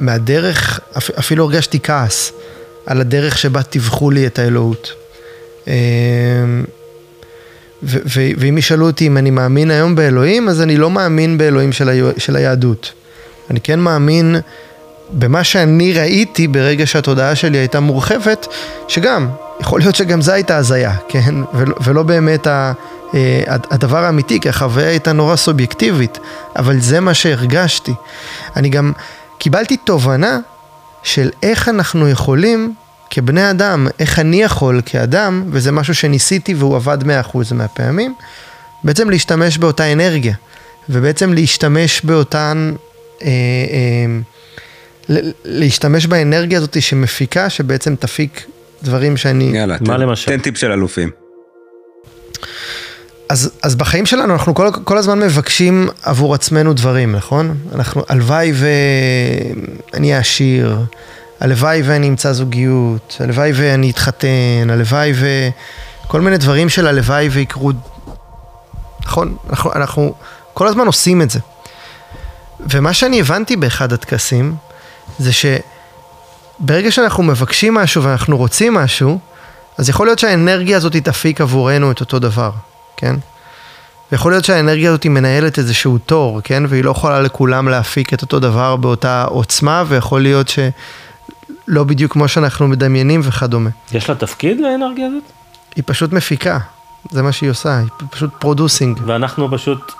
מהדרך, 0.01 0.81
אפילו 1.19 1.45
הרגשתי 1.45 1.81
כעס 1.83 2.33
על 2.87 3.01
הדרך 3.01 3.39
שבה 3.39 3.62
טיווחו 3.62 4.11
לי 4.11 4.27
את 4.27 4.39
האלוהות. 4.39 4.93
אה, 5.69 5.75
ואם 7.85 8.59
ישאלו 8.59 8.87
אותי 8.87 9.07
אם 9.07 9.16
אני 9.16 9.30
מאמין 9.30 9.70
היום 9.70 9.95
באלוהים, 9.95 10.49
אז 10.49 10.61
אני 10.61 10.76
לא 10.76 10.91
מאמין 10.91 11.39
באלוהים 11.39 11.72
של, 11.72 11.89
ה- 11.89 12.20
של 12.20 12.37
היהדות. 12.37 12.93
אני 13.51 13.61
כן 13.61 13.80
מאמין 13.80 14.37
במה 15.11 15.45
שאני 15.45 15.93
ראיתי 15.93 16.49
ברגע 16.49 16.87
שהתודעה 16.87 17.35
שלי 17.35 17.59
הייתה 17.59 17.80
מורחבת, 17.80 18.47
שגם, 18.89 19.28
יכול 19.61 19.80
להיות 19.80 19.95
שגם 19.95 20.22
זו 20.22 20.32
הייתה 20.32 20.57
הזיה, 20.57 20.95
כן? 21.09 21.35
ולא, 21.55 21.74
ולא 21.85 22.03
באמת 22.03 22.47
ה, 22.47 22.72
אה, 23.14 23.43
הדבר 23.49 24.05
האמיתי, 24.05 24.41
כי 24.41 24.49
החוויה 24.49 24.89
הייתה 24.89 25.12
נורא 25.12 25.37
סובייקטיבית, 25.37 26.18
אבל 26.57 26.80
זה 26.80 27.01
מה 27.01 27.14
שהרגשתי. 27.14 27.93
אני 28.57 28.68
גם 28.68 28.93
קיבלתי 29.39 29.76
תובנה 29.76 30.39
של 31.03 31.30
איך 31.43 31.68
אנחנו 31.68 32.09
יכולים 32.09 32.74
כבני 33.11 33.51
אדם, 33.51 33.87
איך 33.99 34.19
אני 34.19 34.43
יכול 34.43 34.81
כאדם, 34.87 35.45
וזה 35.49 35.73
משהו 35.73 35.95
שניסיתי 35.95 36.55
והוא 36.55 36.77
עבד 36.77 36.99
100% 37.03 37.07
מהפעמים, 37.55 38.15
בעצם 38.85 39.11
להשתמש 39.11 39.59
באותה 39.59 39.93
אנרגיה, 39.93 40.35
ובעצם 40.89 41.33
להשתמש 41.33 42.01
באותן, 42.05 42.75
אה, 43.23 43.29
אה, 43.29 44.07
להשתמש 45.45 46.07
באנרגיה 46.07 46.59
הזאת 46.59 46.83
שמפיקה, 46.83 47.51
שבעצם 47.51 47.95
תפיק 47.97 48.47
דברים 48.83 49.17
שאני... 49.17 49.45
יאללה, 49.45 49.77
מה 49.81 49.95
תן, 49.95 50.01
למשל? 50.01 50.31
תן 50.31 50.39
טיפ 50.39 50.59
של 50.59 50.73
אלופים. 50.73 51.11
אז, 53.29 53.51
אז 53.63 53.75
בחיים 53.75 54.07
שלנו 54.07 54.33
אנחנו 54.33 54.55
כל, 54.55 54.69
כל 54.85 54.99
הזמן 54.99 55.19
מבקשים 55.19 55.89
עבור 56.03 56.35
עצמנו 56.35 56.73
דברים, 56.73 57.13
נכון? 57.13 57.57
אנחנו, 57.75 58.03
הלוואי 58.09 58.53
ואני 58.55 60.07
אהיה 60.09 60.19
עשיר, 60.19 60.79
הלוואי 61.45 61.83
ואני 61.85 62.09
אמצא 62.09 62.33
זוגיות, 62.33 63.17
הלוואי 63.21 63.53
ואני 63.55 63.91
אתחתן, 63.91 64.71
הלוואי 64.71 65.13
וכל 66.05 66.21
מיני 66.21 66.37
דברים 66.37 66.69
של 66.69 66.87
הלוואי 66.87 67.29
ויקרו, 67.29 67.73
נכון? 69.07 69.37
אנחנו, 69.51 69.73
אנחנו 69.73 70.15
כל 70.55 70.69
הזמן 70.69 70.87
עושים 70.87 71.23
את 71.23 71.31
זה. 71.31 71.39
ומה 72.61 72.95
שאני 72.95 73.21
הבנתי 73.21 73.57
באחד 73.57 73.93
הטקסים, 73.93 74.55
זה 75.19 75.31
שברגע 75.33 76.91
שאנחנו 76.91 77.23
מבקשים 77.23 77.75
משהו 77.75 78.03
ואנחנו 78.03 78.37
רוצים 78.37 78.75
משהו, 78.75 79.19
אז 79.79 79.89
יכול 79.89 80.07
להיות 80.07 80.19
שהאנרגיה 80.19 80.77
הזאת 80.77 80.97
תפיק 80.97 81.41
עבורנו 81.41 81.91
את 81.91 82.01
אותו 82.01 82.19
דבר, 82.19 82.51
כן? 82.97 83.17
ויכול 84.13 84.33
להיות 84.33 84.45
שהאנרגיה 84.45 84.91
הזאת 84.91 85.07
מנהלת 85.07 85.59
איזשהו 85.59 85.99
תור, 85.99 86.41
כן? 86.45 86.63
והיא 86.69 86.85
לא 86.85 86.91
יכולה 86.91 87.21
לכולם 87.21 87.69
להפיק 87.69 88.15
את 88.15 88.23
אותו 88.23 88.41
דבר 88.41 88.77
באותה 88.77 89.25
עוצמה, 89.25 89.85
ויכול 89.89 90.23
להיות 90.23 90.49
ש... 90.49 90.59
לא 91.69 91.85
בדיוק 91.85 92.12
כמו 92.12 92.29
שאנחנו 92.29 92.69
מדמיינים 92.69 93.21
וכדומה. 93.25 93.71
יש 93.93 94.09
לה 94.09 94.15
תפקיד 94.15 94.61
לאנרגיה 94.61 95.07
הזאת? 95.07 95.23
היא 95.77 95.85
פשוט 95.87 96.12
מפיקה, 96.12 96.59
זה 97.11 97.23
מה 97.23 97.33
שהיא 97.33 97.51
עושה, 97.51 97.79
היא 97.79 98.07
פשוט 98.11 98.31
producing. 98.39 99.01
ואנחנו 99.07 99.51
פשוט 99.51 99.93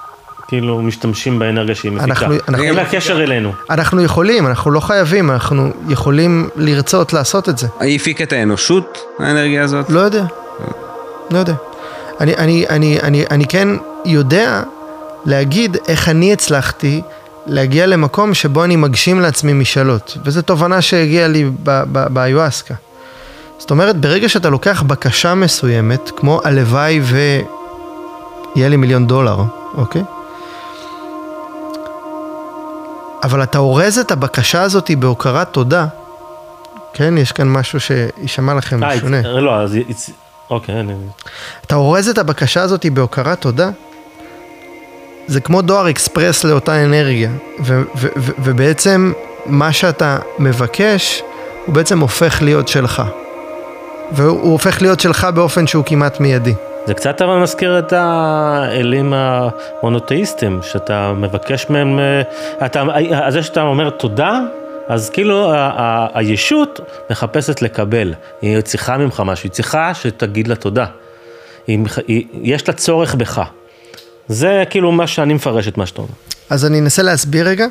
כאילו 0.49 0.83
משתמשים 0.83 1.39
באנרגיה 1.39 1.75
שהיא 1.75 1.93
מפיקה. 1.93 2.05
אנחנו, 2.05 2.35
אנחנו, 2.49 2.65
אין 2.65 2.75
לה 2.75 2.85
קשר 2.91 3.23
אלינו. 3.23 3.53
אנחנו 3.71 4.03
יכולים, 4.03 4.47
אנחנו 4.47 4.71
לא 4.71 4.81
חייבים, 4.81 5.31
אנחנו 5.31 5.73
יכולים 5.89 6.49
לרצות 6.57 7.13
לעשות 7.13 7.49
את 7.49 7.59
זה. 7.59 7.67
היא 7.81 7.97
הפיקה 7.97 8.25
את 8.25 8.33
האנושות, 8.33 8.99
האנרגיה 9.19 9.65
הזאת? 9.65 9.91
לא 9.91 10.01
יודע, 10.01 10.25
לא 11.31 11.39
יודע. 11.39 11.55
אני, 12.21 12.37
אני, 12.37 12.67
אני, 12.71 13.01
אני, 13.01 13.25
אני 13.31 13.47
כן 13.47 13.69
יודע 14.05 14.63
להגיד 15.25 15.77
איך 15.89 16.09
אני 16.09 16.33
הצלחתי 16.33 17.03
להגיע 17.47 17.87
למקום 17.87 18.35
שבו 18.35 18.65
אני 18.65 18.77
מגשים 18.77 19.21
לעצמי 19.21 19.53
משאלות, 19.53 20.17
וזו 20.25 20.43
תובנה 20.43 20.83
שהגיעה 20.83 21.29
לי 21.29 21.51
באיואסקה. 21.85 22.75
זאת 23.59 23.71
אומרת, 23.71 23.97
ברגע 23.97 24.29
שאתה 24.29 24.51
לוקח 24.51 24.83
בקשה 24.83 25.35
מסוימת, 25.35 26.11
כמו 26.17 26.41
הלוואי 26.45 27.01
ויהיה 27.01 28.69
לי 28.69 28.77
מיליון 28.77 29.07
דולר, 29.07 29.39
אוקיי? 29.75 30.03
אבל 33.23 33.43
אתה 33.43 33.59
אורז 33.59 33.99
את 33.99 34.13
הבקשה 34.13 34.63
הזאת 34.63 34.91
בהוקרת 34.99 35.49
תודה, 35.53 35.87
כן? 36.95 37.19
יש 37.19 37.33
כאן 37.33 37.49
משהו 37.49 37.81
שיישמע 37.81 38.55
לכם 38.55 38.85
אה, 38.85 38.97
משונה. 38.97 39.21
it's- 39.21 39.27
לא, 39.27 39.61
אז... 39.61 39.79
אוקיי, 40.51 40.81
אני... 40.81 40.95
אתה 41.67 41.75
אורז 41.75 42.09
את 42.09 42.19
הבקשה 42.19 42.63
הזאת 42.63 42.87
בהוקרת 42.87 43.41
תודה, 43.41 43.71
זה 45.27 45.41
כמו 45.41 45.63
דואר 45.63 45.91
אקספרס 45.91 46.45
לאותה 46.45 46.85
אנרגיה, 46.85 47.31
ו- 47.61 47.83
ו- 47.97 48.09
ו- 48.17 48.33
ובעצם 48.39 49.13
מה 49.47 49.73
שאתה 49.73 50.19
מבקש, 50.39 51.23
הוא 51.67 51.75
בעצם 51.75 52.01
הופך 52.01 52.43
להיות 52.43 52.69
שלך. 52.69 53.03
והוא 54.13 54.53
הופך 54.53 54.83
להיות 54.83 55.01
שלך 55.01 55.27
באופן 55.35 55.67
שהוא 55.67 55.85
כמעט 55.85 56.21
מיידי. 56.21 56.55
זה 56.87 56.95
קצת 56.95 57.23
אבל 57.23 57.37
מזכיר 57.37 57.79
את 57.79 57.93
האלים 57.97 59.13
המונותאיסטים, 59.17 60.61
שאתה 60.63 61.13
מבקש 61.17 61.67
מהם, 61.71 61.99
אה, 61.99 62.23
אתה, 62.67 62.83
אה, 63.13 63.31
זה 63.31 63.43
שאתה 63.43 63.63
אומר 63.63 63.91
תודה, 63.91 64.41
אז 64.89 65.11
כאילו 65.11 65.53
ה- 65.53 65.57
ה- 65.77 66.07
הישות 66.15 66.81
מחפשת 67.11 67.63
לקבל, 67.63 68.15
היא 68.43 68.61
צריכה 68.61 68.97
ממך 68.99 69.23
משהו, 69.27 69.45
היא 69.47 69.53
צריכה 69.53 69.95
שתגיד 69.95 70.49
לה 70.49 70.55
תודה. 70.55 70.87
היא, 71.67 71.79
היא, 72.09 72.25
יש 72.43 72.69
לה 72.69 72.75
צורך 72.75 73.15
בך. 73.15 73.43
זה 74.29 74.65
כאילו 74.71 74.93
מה 74.93 75.07
שאני 75.07 75.35
מפרש 75.35 75.69
את 75.69 75.79
מה 75.79 75.87
שאתה 75.87 75.99
אומר. 76.03 76.13
אז 76.51 76.65
אני 76.65 76.79
אנסה 76.79 77.03
להסביר 77.03 77.49
רגע. 77.49 77.67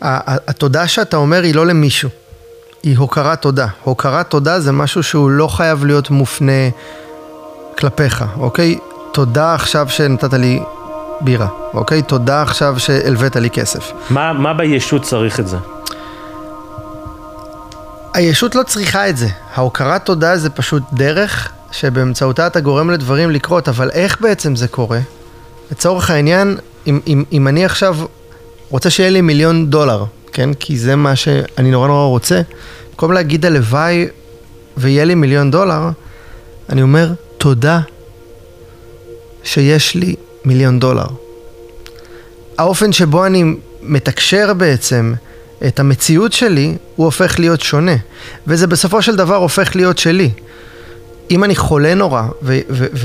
התודה 0.00 0.88
שאתה 0.88 1.16
אומר 1.16 1.42
היא 1.42 1.54
לא 1.54 1.66
למישהו, 1.66 2.08
היא 2.82 2.98
הוקרת 2.98 3.42
תודה. 3.42 3.66
הוקרת 3.82 4.30
תודה 4.30 4.60
זה 4.60 4.72
משהו 4.72 5.02
שהוא 5.02 5.30
לא 5.30 5.46
חייב 5.46 5.84
להיות 5.84 6.10
מופנה 6.10 6.68
כלפיך, 7.78 8.24
אוקיי? 8.38 8.78
תודה 9.12 9.54
עכשיו 9.54 9.88
שנתת 9.88 10.32
לי 10.32 10.60
בירה, 11.20 11.48
אוקיי? 11.74 12.02
תודה 12.02 12.42
עכשיו 12.42 12.74
שהלווית 12.78 13.36
לי 13.36 13.50
כסף. 13.50 13.92
מה, 14.10 14.32
מה 14.32 14.54
בישות 14.54 15.02
צריך 15.02 15.40
את 15.40 15.48
זה? 15.48 15.56
הישות 18.14 18.54
לא 18.54 18.62
צריכה 18.62 19.08
את 19.08 19.16
זה. 19.16 19.28
ההוקרת 19.54 20.04
תודה 20.04 20.36
זה 20.36 20.50
פשוט 20.50 20.82
דרך 20.92 21.52
שבאמצעותה 21.72 22.46
אתה 22.46 22.60
גורם 22.60 22.90
לדברים 22.90 23.30
לקרות, 23.30 23.68
אבל 23.68 23.90
איך 23.90 24.20
בעצם 24.20 24.56
זה 24.56 24.68
קורה? 24.68 25.00
לצורך 25.70 26.10
העניין, 26.10 26.56
אם, 26.86 27.00
אם, 27.06 27.24
אם 27.32 27.48
אני 27.48 27.64
עכשיו 27.64 27.96
רוצה 28.70 28.90
שיהיה 28.90 29.10
לי 29.10 29.20
מיליון 29.20 29.70
דולר, 29.70 30.04
כן? 30.32 30.54
כי 30.54 30.78
זה 30.78 30.96
מה 30.96 31.16
שאני 31.16 31.70
נורא 31.70 31.88
נורא 31.88 32.06
רוצה, 32.06 32.40
במקום 32.90 33.12
להגיד 33.12 33.46
הלוואי 33.46 34.06
ויהיה 34.76 35.04
לי 35.04 35.14
מיליון 35.14 35.50
דולר, 35.50 35.88
אני 36.68 36.82
אומר 36.82 37.12
תודה 37.38 37.80
שיש 39.44 39.94
לי 39.94 40.14
מיליון 40.44 40.78
דולר. 40.78 41.06
האופן 42.58 42.92
שבו 42.92 43.26
אני 43.26 43.44
מתקשר 43.82 44.54
בעצם 44.54 45.14
את 45.66 45.80
המציאות 45.80 46.32
שלי, 46.32 46.76
הוא 46.96 47.04
הופך 47.04 47.38
להיות 47.38 47.60
שונה. 47.60 47.96
וזה 48.46 48.66
בסופו 48.66 49.02
של 49.02 49.16
דבר 49.16 49.36
הופך 49.36 49.76
להיות 49.76 49.98
שלי. 49.98 50.30
אם 51.30 51.44
אני 51.44 51.56
חולה 51.56 51.94
נורא 51.94 52.22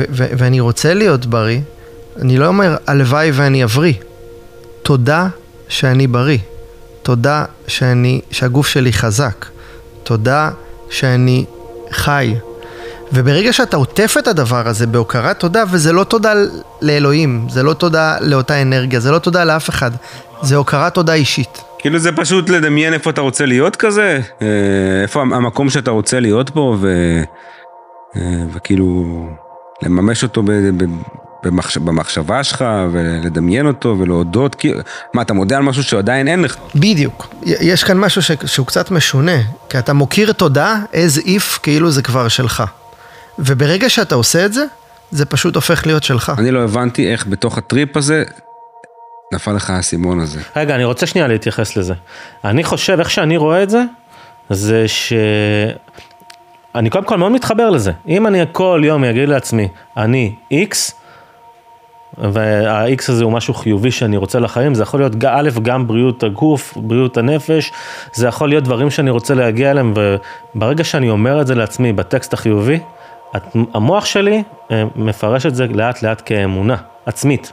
ואני 0.09 0.59
רוצה 0.59 0.93
להיות 0.93 1.25
בריא, 1.25 1.59
אני 2.21 2.37
לא 2.37 2.47
אומר 2.47 2.77
הלוואי 2.87 3.31
ואני 3.33 3.63
אבריא. 3.63 3.93
תודה 4.83 5.27
שאני 5.67 6.07
בריא. 6.07 6.37
תודה 7.03 7.45
שאני, 7.67 8.21
שהגוף 8.31 8.67
שלי 8.67 8.93
חזק. 8.93 9.45
תודה 10.03 10.49
שאני 10.89 11.45
חי. 11.91 12.35
וברגע 13.13 13.53
שאתה 13.53 13.77
עוטף 13.77 14.15
את 14.19 14.27
הדבר 14.27 14.67
הזה 14.67 14.87
בהוקרת 14.87 15.39
תודה, 15.39 15.63
וזה 15.71 15.93
לא 15.93 16.03
תודה 16.03 16.33
לאלוהים, 16.81 17.47
זה 17.49 17.63
לא 17.63 17.73
תודה 17.73 18.17
לאותה 18.21 18.61
אנרגיה, 18.61 18.99
זה 18.99 19.11
לא 19.11 19.19
תודה 19.19 19.43
לאף 19.43 19.69
אחד, 19.69 19.91
זה 20.41 20.55
הוקרת 20.55 20.93
תודה 20.93 21.13
אישית. 21.13 21.61
כאילו 21.79 21.99
זה 21.99 22.11
פשוט 22.11 22.49
לדמיין 22.49 22.93
איפה 22.93 23.09
אתה 23.09 23.21
רוצה 23.21 23.45
להיות 23.45 23.75
כזה, 23.75 24.19
אה, 24.41 24.47
איפה 25.01 25.21
המקום 25.21 25.69
שאתה 25.69 25.91
רוצה 25.91 26.19
להיות 26.19 26.51
בו, 26.51 26.77
ו... 26.79 26.87
אה, 28.15 28.21
וכאילו 28.53 29.05
לממש 29.83 30.23
אותו 30.23 30.43
ב... 30.43 30.51
ב... 30.51 30.83
במחש... 31.43 31.77
במחשבה 31.77 32.43
שלך, 32.43 32.65
ולדמיין 32.91 33.67
אותו, 33.67 33.95
ולהודות, 33.99 34.55
כאילו, 34.55 34.79
מה, 35.13 35.21
אתה 35.21 35.33
מודה 35.33 35.57
על 35.57 35.63
משהו 35.63 35.83
שעדיין 35.83 36.27
אין 36.27 36.41
לך? 36.41 36.55
בדיוק. 36.75 37.33
יש 37.43 37.83
כאן 37.83 37.97
משהו 37.97 38.21
ש... 38.21 38.31
שהוא 38.45 38.67
קצת 38.67 38.91
משונה, 38.91 39.37
כי 39.69 39.79
אתה 39.79 39.93
מוקיר 39.93 40.31
תודה 40.31 40.79
as 40.91 41.21
if 41.25 41.59
כאילו 41.63 41.91
זה 41.91 42.01
כבר 42.01 42.27
שלך. 42.27 42.63
וברגע 43.39 43.89
שאתה 43.89 44.15
עושה 44.15 44.45
את 44.45 44.53
זה, 44.53 44.65
זה 45.11 45.25
פשוט 45.25 45.55
הופך 45.55 45.85
להיות 45.85 46.03
שלך. 46.03 46.31
אני 46.37 46.51
לא 46.51 46.63
הבנתי 46.63 47.11
איך 47.11 47.27
בתוך 47.27 47.57
הטריפ 47.57 47.97
הזה 47.97 48.23
נפל 49.33 49.51
לך 49.51 49.69
האסימון 49.69 50.19
הזה. 50.19 50.39
רגע, 50.55 50.75
אני 50.75 50.83
רוצה 50.83 51.05
שנייה 51.05 51.27
להתייחס 51.27 51.77
לזה. 51.77 51.93
אני 52.45 52.63
חושב, 52.63 52.99
איך 52.99 53.09
שאני 53.09 53.37
רואה 53.37 53.63
את 53.63 53.69
זה, 53.69 53.83
זה 54.49 54.87
ש... 54.87 55.13
אני 56.75 56.89
קודם 56.89 57.05
כל 57.05 57.17
מאוד 57.17 57.31
מתחבר 57.31 57.69
לזה. 57.69 57.91
אם 58.07 58.27
אני 58.27 58.43
כל 58.51 58.81
יום 58.85 59.03
אגיד 59.03 59.29
לעצמי, 59.29 59.67
אני 59.97 60.35
איקס, 60.51 61.00
וה-X 62.17 63.03
הזה 63.07 63.23
הוא 63.23 63.31
משהו 63.31 63.53
חיובי 63.53 63.91
שאני 63.91 64.17
רוצה 64.17 64.39
לחיים, 64.39 64.75
זה 64.75 64.83
יכול 64.83 64.99
להיות 64.99 65.13
א', 65.25 65.49
גם 65.61 65.87
בריאות 65.87 66.23
הגוף, 66.23 66.77
בריאות 66.77 67.17
הנפש, 67.17 67.71
זה 68.13 68.27
יכול 68.27 68.49
להיות 68.49 68.63
דברים 68.63 68.89
שאני 68.89 69.09
רוצה 69.09 69.33
להגיע 69.33 69.71
אליהם, 69.71 69.93
וברגע 70.55 70.83
שאני 70.83 71.09
אומר 71.09 71.41
את 71.41 71.47
זה 71.47 71.55
לעצמי 71.55 71.93
בטקסט 71.93 72.33
החיובי, 72.33 72.79
המוח 73.73 74.05
שלי 74.05 74.43
אה, 74.71 74.83
מפרש 74.95 75.45
את 75.45 75.55
זה 75.55 75.67
לאט 75.67 76.01
לאט 76.01 76.21
כאמונה 76.25 76.75
עצמית, 77.05 77.51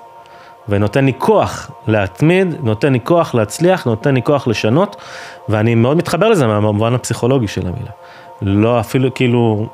ונותן 0.69 1.05
לי 1.05 1.13
כוח 1.19 1.71
להתמיד, 1.87 2.55
נותן 2.63 2.93
לי 2.93 3.01
כוח 3.05 3.35
להצליח, 3.35 3.85
נותן 3.85 4.15
לי 4.15 4.23
כוח 4.23 4.47
לשנות, 4.47 4.97
ואני 5.49 5.75
מאוד 5.75 5.97
מתחבר 5.97 6.29
לזה 6.29 6.47
מהמובן 6.47 6.95
הפסיכולוגי 6.95 7.49
של 7.49 7.67
המילה. 7.67 7.91
לא 8.43 8.81
אפילו 8.81 9.15
כאילו, 9.15 9.69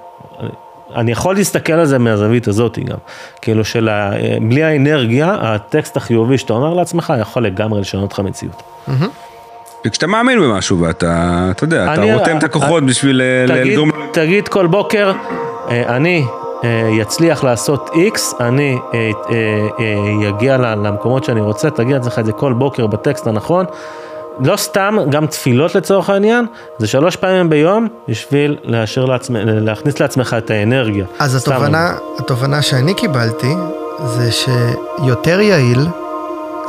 אני 0.97 1.13
יכול 1.13 1.35
להסתכל 1.35 1.73
על 1.73 1.87
זה 1.87 1.99
מהזווית 1.99 2.49
הזאת 2.49 2.79
גם, 2.79 2.97
כאילו 3.43 3.65
של 3.65 3.89
ה- 3.89 4.11
בלי 4.43 4.65
האנרגיה, 4.65 5.37
הטקסט 5.41 5.97
החיובי 5.97 6.39
שאתה 6.39 6.53
אומר 6.53 6.75
לעצמך 6.75 7.13
יכול 7.21 7.45
לגמרי 7.47 7.81
לשנות 7.81 8.13
לך 8.13 8.21
מציאות. 8.21 8.63
וכשאתה 9.87 10.07
מאמין 10.07 10.41
במשהו 10.41 10.81
ואתה, 10.81 11.47
אתה 11.51 11.65
יודע, 11.65 11.95
אתה 11.95 12.03
רותם 12.03 12.39
את 12.39 12.45
הכוחות 12.45 12.83
אה, 12.83 12.89
בשביל 12.89 13.21
אה, 13.23 13.45
תגיד- 13.49 13.73
לגרום... 13.73 13.91
תגיד 14.13 14.49
כל 14.49 14.67
בוקר, 14.67 15.13
אה, 15.69 15.97
אני 15.97 16.25
אה, 16.65 17.03
אצליח 17.03 17.45
לעשות 17.45 17.91
X, 18.15 18.43
אני 18.43 18.79
אה, 18.95 19.11
אה, 20.25 20.29
אגיע 20.29 20.57
למקומות 20.57 21.25
שאני 21.25 21.41
רוצה, 21.41 21.71
תגיד 21.71 21.93
לעצמך 21.97 22.19
את 22.19 22.27
זה 22.27 22.33
כל 22.33 22.53
בוקר 22.53 22.87
בטקסט 22.87 23.27
הנכון. 23.27 23.65
לא 24.41 24.57
סתם, 24.57 24.97
גם 25.11 25.27
תפילות 25.27 25.75
לצורך 25.75 26.11
העניין, 26.11 26.47
זה 26.79 26.87
שלוש 26.87 27.17
פעמים 27.17 27.51
ביום 27.51 27.89
בשביל 28.09 28.57
לאשר 28.65 29.05
לעצמך, 29.05 29.41
להכניס 29.45 30.01
לעצמך 30.01 30.37
את 30.39 30.51
האנרגיה. 30.51 31.05
אז. 31.19 31.35
התובנה, 31.35 31.95
התובנה 32.19 32.63
שאני 32.63 32.95
קיבלתי, 32.95 33.55
זה 34.05 34.31
שיותר 34.33 35.41
יעיל 35.41 35.87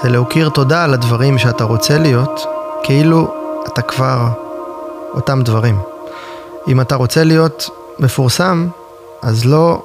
זה 0.04 0.10
להוקיר 0.10 0.50
תודה 0.50 0.84
על 0.84 0.94
הדברים 0.94 1.38
שאתה 1.38 1.64
רוצה 1.64 1.98
להיות, 1.98 2.46
כאילו 2.84 3.28
אתה 3.68 3.82
כבר 3.82 4.28
אותם 5.14 5.42
דברים. 5.42 5.80
אם 6.68 6.82
אתה 6.82 6.96
רוצה 6.96 7.24
להיות 7.24 7.70
מפורסם, 8.00 8.68
אז 9.22 9.46
לא 9.46 9.82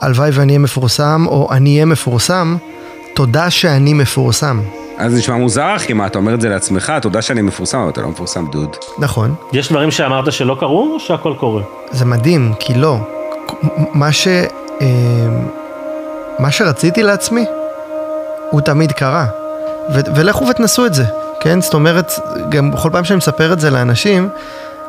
הלוואי 0.00 0.30
ואני 0.32 0.52
אהיה 0.52 0.58
מפורסם, 0.58 1.24
או 1.28 1.48
אני 1.50 1.70
אהיה 1.70 1.84
מפורסם, 1.84 2.56
תודה 3.14 3.50
שאני 3.50 3.94
מפורסם. 3.94 4.60
אז 4.98 5.12
זה 5.12 5.18
נשמע 5.18 5.36
מוזר 5.36 5.76
אחי, 5.76 5.92
מה, 5.92 6.06
אתה 6.06 6.18
אומר 6.18 6.34
את 6.34 6.40
זה 6.40 6.48
לעצמך, 6.48 6.92
תודה 7.02 7.22
שאני 7.22 7.42
מפורסם, 7.42 7.78
אבל 7.78 7.88
אתה 7.88 8.00
לא 8.00 8.08
מפורסם 8.08 8.46
דוד. 8.52 8.76
נכון. 8.98 9.34
יש 9.52 9.68
דברים 9.68 9.90
שאמרת 9.90 10.32
שלא 10.32 10.56
קרו, 10.60 10.94
או 10.94 11.00
שהכל 11.00 11.34
קורה? 11.38 11.62
זה 11.90 12.04
מדהים, 12.04 12.52
כי 12.60 12.74
לא. 12.74 12.98
מה 13.92 14.12
ש... 14.12 14.28
אה, 14.80 14.86
מה 16.38 16.50
שרציתי 16.50 17.02
לעצמי, 17.02 17.44
הוא 18.50 18.60
תמיד 18.60 18.92
קרה. 18.92 19.26
ו- 19.94 20.16
ולכו 20.16 20.46
ותנסו 20.46 20.86
את 20.86 20.94
זה, 20.94 21.04
כן? 21.40 21.60
זאת 21.60 21.74
אומרת, 21.74 22.12
גם 22.48 22.70
בכל 22.70 22.90
פעם 22.92 23.04
שאני 23.04 23.16
מספר 23.16 23.52
את 23.52 23.60
זה 23.60 23.70
לאנשים, 23.70 24.28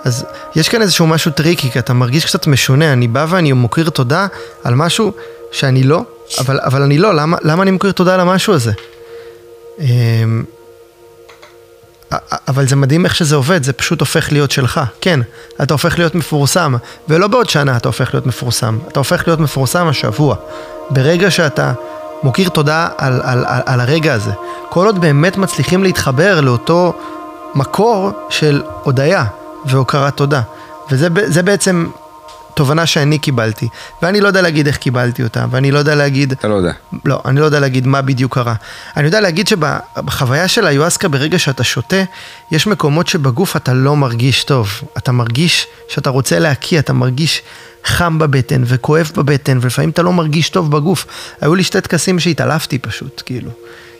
אז 0.03 0.25
יש 0.55 0.69
כאן 0.69 0.81
איזשהו 0.81 1.07
משהו 1.07 1.31
טריקי, 1.31 1.71
כי 1.71 1.79
אתה 1.79 1.93
מרגיש 1.93 2.25
קצת 2.25 2.47
משונה. 2.47 2.93
אני 2.93 3.07
בא 3.07 3.25
ואני 3.29 3.51
מוקיר 3.51 3.89
תודה 3.89 4.27
על 4.63 4.75
משהו 4.75 5.11
שאני 5.51 5.83
לא, 5.83 6.01
אבל, 6.39 6.59
אבל 6.63 6.81
אני 6.81 6.97
לא, 6.97 7.15
למה, 7.15 7.37
למה 7.41 7.63
אני 7.63 7.71
מוקיר 7.71 7.91
תודה 7.91 8.13
על 8.13 8.19
המשהו 8.19 8.53
הזה? 8.53 8.71
אמ, 9.79 10.43
אבל 12.47 12.67
זה 12.67 12.75
מדהים 12.75 13.05
איך 13.05 13.15
שזה 13.15 13.35
עובד, 13.35 13.63
זה 13.63 13.73
פשוט 13.73 13.99
הופך 13.99 14.31
להיות 14.31 14.51
שלך. 14.51 14.81
כן, 15.01 15.19
אתה 15.63 15.73
הופך 15.73 15.99
להיות 15.99 16.15
מפורסם, 16.15 16.75
ולא 17.09 17.27
בעוד 17.27 17.49
שנה 17.49 17.77
אתה 17.77 17.89
הופך 17.89 18.13
להיות 18.13 18.25
מפורסם, 18.25 18.79
אתה 18.87 18.99
הופך 18.99 19.23
להיות 19.27 19.39
מפורסם 19.39 19.87
השבוע. 19.87 20.35
ברגע 20.89 21.31
שאתה 21.31 21.73
מוקיר 22.23 22.49
תודה 22.49 22.87
על, 22.97 23.21
על, 23.23 23.45
על, 23.45 23.61
על 23.65 23.79
הרגע 23.79 24.13
הזה. 24.13 24.31
כל 24.69 24.85
עוד 24.85 25.01
באמת 25.01 25.37
מצליחים 25.37 25.83
להתחבר 25.83 26.41
לאותו 26.41 26.93
מקור 27.55 28.11
של 28.29 28.61
הודיה 28.83 29.25
והוקרת 29.65 30.17
תודה. 30.17 30.41
וזה 30.91 31.43
בעצם 31.43 31.87
תובנה 32.57 32.85
שאני 32.85 33.19
קיבלתי, 33.19 33.67
ואני 34.01 34.21
לא 34.21 34.27
יודע 34.27 34.41
להגיד 34.41 34.67
איך 34.67 34.77
קיבלתי 34.77 35.23
אותה, 35.23 35.45
ואני 35.51 35.71
לא 35.71 35.79
יודע 35.79 35.95
להגיד... 35.95 36.31
אתה 36.31 36.47
לא 36.47 36.53
יודע. 36.53 36.71
לא, 37.05 37.21
אני 37.25 37.39
לא 37.39 37.45
יודע 37.45 37.59
להגיד 37.59 37.87
מה 37.87 38.01
בדיוק 38.01 38.33
קרה. 38.33 38.53
אני 38.97 39.05
יודע 39.05 39.21
להגיד 39.21 39.47
שבחוויה 39.47 40.47
של 40.47 40.67
היואסקה, 40.67 41.07
ברגע 41.07 41.39
שאתה 41.39 41.63
שותה, 41.63 42.03
יש 42.51 42.67
מקומות 42.67 43.07
שבגוף 43.07 43.55
אתה 43.55 43.73
לא 43.73 43.95
מרגיש 43.95 44.43
טוב. 44.43 44.69
אתה 44.97 45.11
מרגיש 45.11 45.67
שאתה 45.89 46.09
רוצה 46.09 46.39
להקיא, 46.39 46.79
אתה 46.79 46.93
מרגיש 46.93 47.41
חם 47.85 48.19
בבטן 48.19 48.63
וכואב 48.65 49.11
בבטן, 49.15 49.57
ולפעמים 49.61 49.89
אתה 49.89 50.01
לא 50.01 50.13
מרגיש 50.13 50.49
טוב 50.49 50.71
בגוף. 50.71 51.05
היו 51.41 51.55
לי 51.55 51.63
שתי 51.63 51.81
טקסים 51.81 52.19
שהתעלפתי 52.19 52.77
פשוט, 52.77 53.21
כאילו. 53.25 53.51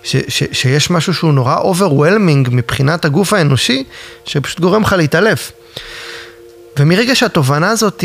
ש, 0.04 0.16
ש, 0.28 0.44
שיש 0.52 0.90
משהו 0.90 1.14
שהוא 1.14 1.34
נורא 1.34 1.58
overwhelming 1.58 2.50
מבחינת 2.52 3.06
הגוף 3.06 3.34
האנושי, 3.34 3.84
שפשוט 4.26 4.60
גורם 4.60 4.82
לך 4.82 4.94
להתעלף. 4.94 5.52
ומרגע 6.80 7.16
שהתובנה 7.16 7.70
הזאת 7.70 8.04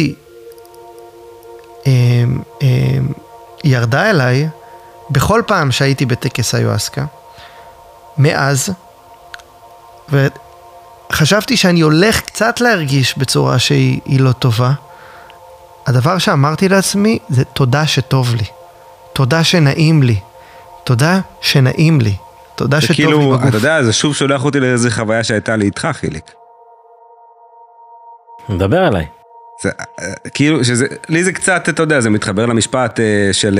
ירדה 3.64 4.10
אליי, 4.10 4.48
בכל 5.10 5.42
פעם 5.46 5.72
שהייתי 5.72 6.06
בטקס 6.06 6.54
איוואסקה, 6.54 7.04
מאז, 8.18 8.68
וחשבתי 11.10 11.56
שאני 11.56 11.80
הולך 11.80 12.20
קצת 12.20 12.60
להרגיש 12.60 13.18
בצורה 13.18 13.58
שהיא 13.58 14.20
לא 14.20 14.32
טובה, 14.32 14.72
הדבר 15.86 16.18
שאמרתי 16.18 16.68
לעצמי 16.68 17.18
זה 17.28 17.44
תודה 17.44 17.86
שטוב 17.86 18.34
לי, 18.34 18.44
תודה 19.12 19.44
שנעים 19.44 20.02
לי, 20.02 20.20
תודה 20.84 21.20
שנעים 21.40 22.00
לי, 22.00 22.16
תודה 22.54 22.80
שטוב 22.80 22.90
לי 22.90 22.96
כאילו, 22.96 23.20
בגוף. 23.20 23.48
אתה 23.48 23.56
יודע, 23.56 23.82
זה 23.82 23.92
שוב 23.92 24.14
שולח 24.14 24.44
אותי 24.44 24.60
לאיזה 24.60 24.90
חוויה 24.90 25.24
שהייתה 25.24 25.56
לי 25.56 25.64
איתך, 25.64 25.88
חיליק. 25.92 26.32
מדבר 28.48 28.84
עליי. 28.84 29.06
זה, 29.62 29.70
אה, 30.00 30.12
כאילו, 30.34 30.64
שזה, 30.64 30.86
לי 31.08 31.24
זה 31.24 31.32
קצת, 31.32 31.68
אתה 31.68 31.82
יודע, 31.82 32.00
זה 32.00 32.10
מתחבר 32.10 32.46
למשפט 32.46 33.00
אה, 33.00 33.28
של 33.32 33.58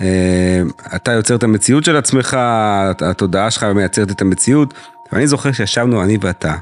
אה, 0.00 0.60
אתה 0.96 1.12
יוצר 1.12 1.34
את 1.34 1.42
המציאות 1.42 1.84
של 1.84 1.96
עצמך, 1.96 2.36
התודעה 3.00 3.50
שלך 3.50 3.62
מייצרת 3.64 4.10
את 4.10 4.20
המציאות. 4.20 4.74
ואני 5.12 5.26
זוכר 5.26 5.52
שישבנו, 5.52 6.02
אני 6.02 6.18
ואתה, 6.20 6.54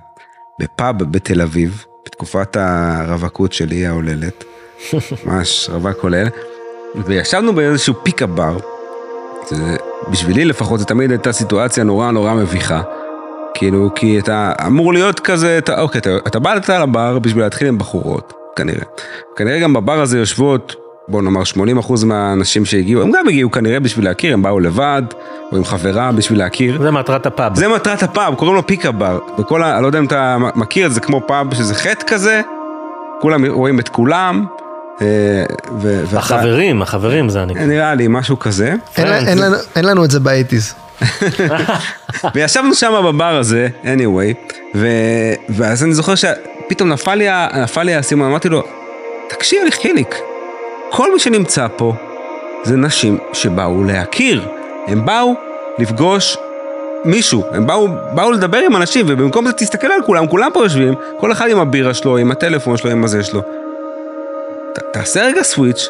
בפאב 0.61 1.03
בתל 1.03 1.41
אביב, 1.41 1.85
בתקופת 2.07 2.57
הרווקות 2.57 3.53
שלי, 3.53 3.87
ההוללת, 3.87 4.45
ממש 5.25 5.71
רווק 5.73 5.97
כולל, 6.01 6.29
וישבנו 7.07 7.53
באיזשהו 7.53 7.95
פיקה 8.05 8.27
בר, 8.27 8.59
זה, 9.51 9.77
בשבילי 10.11 10.45
לפחות, 10.45 10.81
זו 10.81 10.87
תמיד 10.87 11.11
הייתה 11.11 11.33
סיטואציה 11.33 11.85
נורא 11.85 12.11
נורא 12.11 12.35
מביכה. 12.35 12.83
כאילו, 13.55 13.91
כי 13.95 14.19
אתה 14.19 14.53
אמור 14.67 14.93
להיות 14.93 15.21
כזה, 15.21 15.59
אתה, 15.59 15.81
אוקיי, 15.81 15.99
אתה, 15.99 16.17
אתה 16.27 16.39
בא 16.39 16.57
אתה 16.57 16.79
לבר 16.79 17.19
בשביל 17.19 17.45
להתחיל 17.45 17.69
עם 17.69 17.79
בחורות, 17.79 18.33
כנראה. 18.59 18.85
כנראה 19.37 19.59
גם 19.61 19.73
בבר 19.73 20.01
הזה 20.01 20.19
יושבות, 20.19 20.75
בוא 21.09 21.23
נאמר 21.23 21.43
80% 21.43 22.05
מהאנשים 22.05 22.65
שהגיעו, 22.65 23.03
הם 23.03 23.11
גם 23.13 23.29
הגיעו 23.29 23.51
כנראה 23.51 23.81
בשביל 23.81 24.05
להכיר, 24.05 24.35
הם 24.35 24.43
באו 24.43 24.61
לבד, 24.61 25.03
או 25.53 25.57
עם 25.57 25.65
חברה 25.65 26.13
בשביל 26.13 26.39
להכיר. 26.39 26.83
זה 26.83 26.91
מטרת 26.91 27.27
הפאב. 27.27 27.55
זה 27.57 27.69
מטרת 27.69 28.03
הפאב, 28.03 28.35
קוראים 28.35 28.57
לו 28.57 28.67
פיקה 28.67 28.91
בר. 28.93 29.19
וכל 29.39 29.63
ה... 29.63 29.75
אני 29.75 29.83
לא 29.83 29.87
יודע 29.87 29.99
אם 29.99 30.05
אתה 30.05 30.37
מכיר 30.55 30.87
את 30.87 30.93
זה, 30.93 31.01
כמו 31.01 31.21
פאב 31.27 31.55
שזה 31.55 31.75
חטא 31.75 32.05
כזה, 32.07 32.41
כולם 33.21 33.47
רואים 33.47 33.81
את 33.81 33.89
כולם. 33.89 34.45
אה, 35.01 35.07
ו- 35.81 36.03
ואתה- 36.07 36.19
החברים, 36.19 36.83
החברים 36.83 37.29
זה 37.29 37.43
אני. 37.43 37.55
נראה 37.55 37.95
לי 37.95 38.07
משהו 38.09 38.39
כזה. 38.39 38.75
אין, 38.97 39.09
לנו, 39.39 39.57
אין 39.77 39.85
לנו 39.85 40.05
את 40.05 40.11
זה 40.11 40.21
ב 40.21 40.26
eighties. 40.26 40.75
וישבנו 42.35 42.75
שם 42.75 42.93
בבר 43.05 43.37
הזה, 43.39 43.69
anyway, 43.85 44.55
ו... 44.75 44.87
ואז 45.49 45.85
אני 45.85 45.95
זוכר 45.95 46.15
ה- 47.29 47.49
נפל 47.63 47.83
לי 47.83 47.95
האסימון, 47.95 48.27
אמרתי 48.29 48.49
לו, 48.49 48.63
תקשיב 49.29 49.65
לי 49.65 49.71
חיליק, 49.73 50.15
כל 50.91 51.13
מי 51.13 51.19
שנמצא 51.19 51.67
פה 51.77 51.93
זה 52.63 52.77
נשים 52.77 53.19
שבאו 53.33 53.85
להכיר, 53.85 54.49
הם 54.87 55.05
באו 55.07 55.35
לפגוש 55.79 56.37
מישהו, 57.05 57.45
הם 57.53 57.67
באו, 57.67 57.89
באו 58.15 58.33
לדבר 58.33 58.59
עם 58.59 58.77
אנשים, 58.77 59.07
ובמקום 59.09 59.47
זה 59.47 59.53
תסתכל 59.53 59.87
על 59.87 60.03
כולם, 60.07 60.27
כולם 60.27 60.51
פה 60.55 60.61
יושבים, 60.65 60.95
כל 61.21 61.33
אחד 61.33 61.49
עם 61.51 61.59
הבירה 61.59 61.95
שלו, 61.95 62.17
עם 62.17 62.31
הטלפון 62.31 62.77
שלו, 62.77 62.91
עם 62.91 63.05
הזה 63.05 63.25
שלו. 63.25 63.41
ת, 64.73 64.79
תעשה 64.93 65.23
רגע 65.23 65.43
סוויץ', 65.43 65.89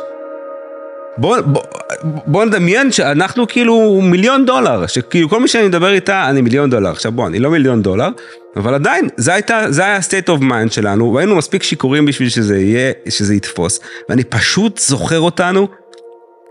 בוא, 1.19 1.41
בוא, 1.41 1.63
בוא 2.03 2.45
נדמיין 2.45 2.93
שאנחנו 2.93 3.49
כאילו 3.49 4.01
מיליון 4.03 4.47
דולר, 4.47 4.87
שכאילו 4.87 5.29
כל 5.29 5.41
מי 5.41 5.49
שאני 5.49 5.69
מדבר 5.69 5.93
איתה, 5.93 6.31
אני 6.31 6.41
מיליון 6.41 6.71
דולר. 6.71 6.91
עכשיו 6.91 7.13
בוא, 7.13 7.27
אני 7.27 7.39
לא 7.39 7.51
מיליון 7.51 7.83
דולר, 7.83 8.09
אבל 8.57 8.75
עדיין, 8.75 9.09
זה, 9.17 9.35
הייתה, 9.35 9.65
זה 9.69 9.85
היה 9.85 9.99
state 9.99 10.29
of 10.29 10.43
mind 10.43 10.71
שלנו, 10.71 11.15
והיינו 11.15 11.37
מספיק 11.37 11.63
שיכורים 11.63 12.07
בשביל 12.07 12.29
שזה 12.29 12.59
יהיה, 12.59 12.93
שזה 13.09 13.35
יתפוס, 13.35 13.81
ואני 14.09 14.25
פשוט 14.25 14.79
זוכר 14.79 15.21
אותנו, 15.21 15.69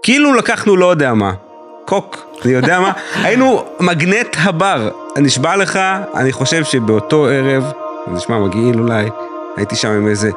כאילו 0.03 0.34
לקחנו 0.34 0.77
לא 0.77 0.91
יודע 0.91 1.14
מה, 1.14 1.34
קוק, 1.85 2.27
אני 2.45 2.53
יודע 2.53 2.80
מה, 2.80 2.91
היינו 3.26 3.65
מגנט 3.80 4.35
הבר, 4.39 4.89
נשבע 5.18 5.56
לך, 5.56 5.80
אני 6.15 6.31
חושב 6.31 6.64
שבאותו 6.64 7.26
ערב, 7.26 7.72
זה 8.07 8.14
נשמע 8.14 8.39
מגעיל 8.39 8.80
אולי, 8.80 9.06
הייתי 9.57 9.76
שם 9.76 9.89
עם 9.89 10.07
איזה 10.07 10.30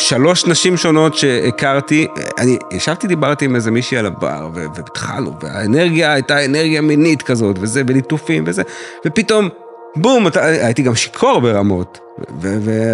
שלוש 0.00 0.46
נשים 0.46 0.76
שונות 0.76 1.14
שהכרתי, 1.14 2.06
אני 2.38 2.58
ישבתי, 2.70 3.06
דיברתי 3.06 3.44
עם 3.44 3.54
איזה 3.54 3.70
מישהי 3.70 3.98
על 3.98 4.06
הבר, 4.06 4.48
והתחלנו, 4.54 5.32
והאנרגיה 5.42 6.12
הייתה 6.12 6.44
אנרגיה 6.44 6.80
מינית 6.80 7.22
כזאת, 7.22 7.56
וזה, 7.60 7.82
וליטופים 7.86 8.44
וזה, 8.46 8.62
ופתאום, 9.06 9.48
בום, 9.96 10.26
אתה, 10.26 10.44
הייתי 10.44 10.82
גם 10.82 10.94
שיכור 10.94 11.40
ברמות, 11.40 11.98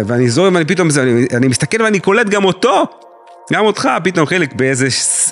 ואני 0.05 0.29
זורם, 0.29 0.53
ואני 0.55 0.65
פתאום, 0.65 0.89
זה, 0.89 1.03
אני, 1.03 1.25
אני 1.33 1.47
מסתכל 1.47 1.81
ואני 1.81 1.99
קולט 1.99 2.29
גם 2.29 2.45
אותו, 2.45 2.85
גם 3.53 3.65
אותך, 3.65 3.89
פתאום 4.03 4.25
חיליק, 4.25 4.53
באיזה, 4.53 4.87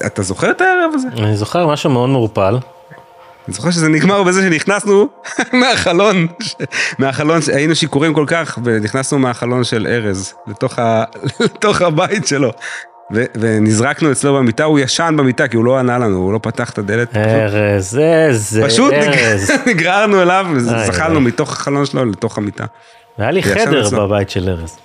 אתה 0.06 0.22
זוכר 0.22 0.52
את 0.52 0.62
הערב 0.62 0.92
הזה? 0.94 1.08
אני 1.18 1.38
זוכר 1.38 1.68
משהו 1.68 1.90
מאוד 1.90 2.10
מעורפל. 2.10 2.58
אני 3.48 3.54
זוכר 3.54 3.72
שזה 3.72 3.90
נגמר 3.90 4.24
בזה 4.24 4.42
שנכנסנו 4.42 5.08
מהחלון, 5.62 6.28
מהחלון, 7.00 7.40
היינו 7.54 7.76
שיכורים 7.76 8.14
כל 8.14 8.26
כך, 8.28 8.60
ונכנסנו 8.64 9.20
מהחלון 9.20 9.64
של 9.64 9.88
ארז, 9.90 10.34
לתוך, 10.48 10.80
ה, 10.80 11.04
לתוך 11.46 11.82
הבית 11.82 12.28
שלו. 12.28 12.52
ו, 13.14 13.24
ונזרקנו 13.36 14.12
אצלו 14.12 14.34
במיטה, 14.36 14.64
הוא 14.64 14.80
ישן 14.80 15.16
במיטה, 15.18 15.48
כי 15.48 15.58
הוא 15.58 15.66
לא 15.66 15.78
ענה 15.80 15.98
לנו, 15.98 16.18
הוא 16.18 16.34
לא 16.34 16.40
פתח 16.42 16.70
את 16.70 16.78
הדלת. 16.78 17.10
פשוט- 17.10 17.26
ארז, 17.26 17.98
איזה 17.98 18.64
פשוט 18.66 18.94
ארז. 18.94 19.52
נג- 19.52 19.58
נגררנו 19.70 20.22
אליו, 20.22 20.46
איי. 21.10 21.10
מתוך 21.20 21.54
החלון 21.54 21.86
שלו 21.86 22.06
לתוך 22.06 22.38
המיטה. 22.38 22.66
היה 23.18 23.32
לי 23.32 23.44
חדר 23.44 23.88
אצלו. 23.88 24.08
בבית 24.08 24.30
של 24.30 24.50
ארז. 24.50 24.78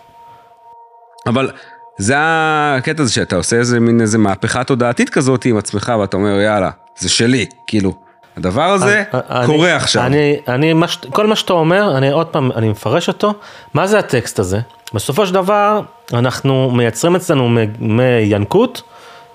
אבל 1.26 1.50
זה 1.98 2.14
הקטע 2.18 3.02
הזה 3.02 3.12
שאתה 3.12 3.36
עושה 3.36 3.56
איזה 3.56 3.80
מין 3.80 4.00
איזה 4.00 4.18
מהפכה 4.18 4.64
תודעתית 4.64 5.10
כזאת 5.10 5.44
עם 5.44 5.56
עצמך, 5.56 5.92
ואתה 6.00 6.16
אומר, 6.16 6.40
יאללה, 6.40 6.70
זה 6.98 7.08
שלי, 7.08 7.46
כאילו. 7.66 8.09
הדבר 8.40 8.62
הזה 8.62 9.02
אני- 9.12 9.46
קורה 9.46 9.76
עכשיו. 9.76 10.06
אני, 10.06 10.36
אני, 10.48 10.72
מה 10.72 10.86
כל 11.12 11.26
מה 11.26 11.36
שאתה 11.36 11.52
אומר, 11.52 11.96
אני 11.96 12.10
עוד 12.10 12.26
פעם, 12.26 12.52
אני 12.52 12.68
מפרש 12.68 13.08
אותו. 13.08 13.32
מה 13.74 13.86
זה 13.86 13.98
הטקסט 13.98 14.38
הזה? 14.38 14.58
בסופו 14.94 15.26
של 15.26 15.34
דבר, 15.34 15.80
אנחנו 16.12 16.70
מייצרים 16.70 17.16
אצלנו 17.16 17.48
מ- 17.48 17.56
מינקות 17.96 18.82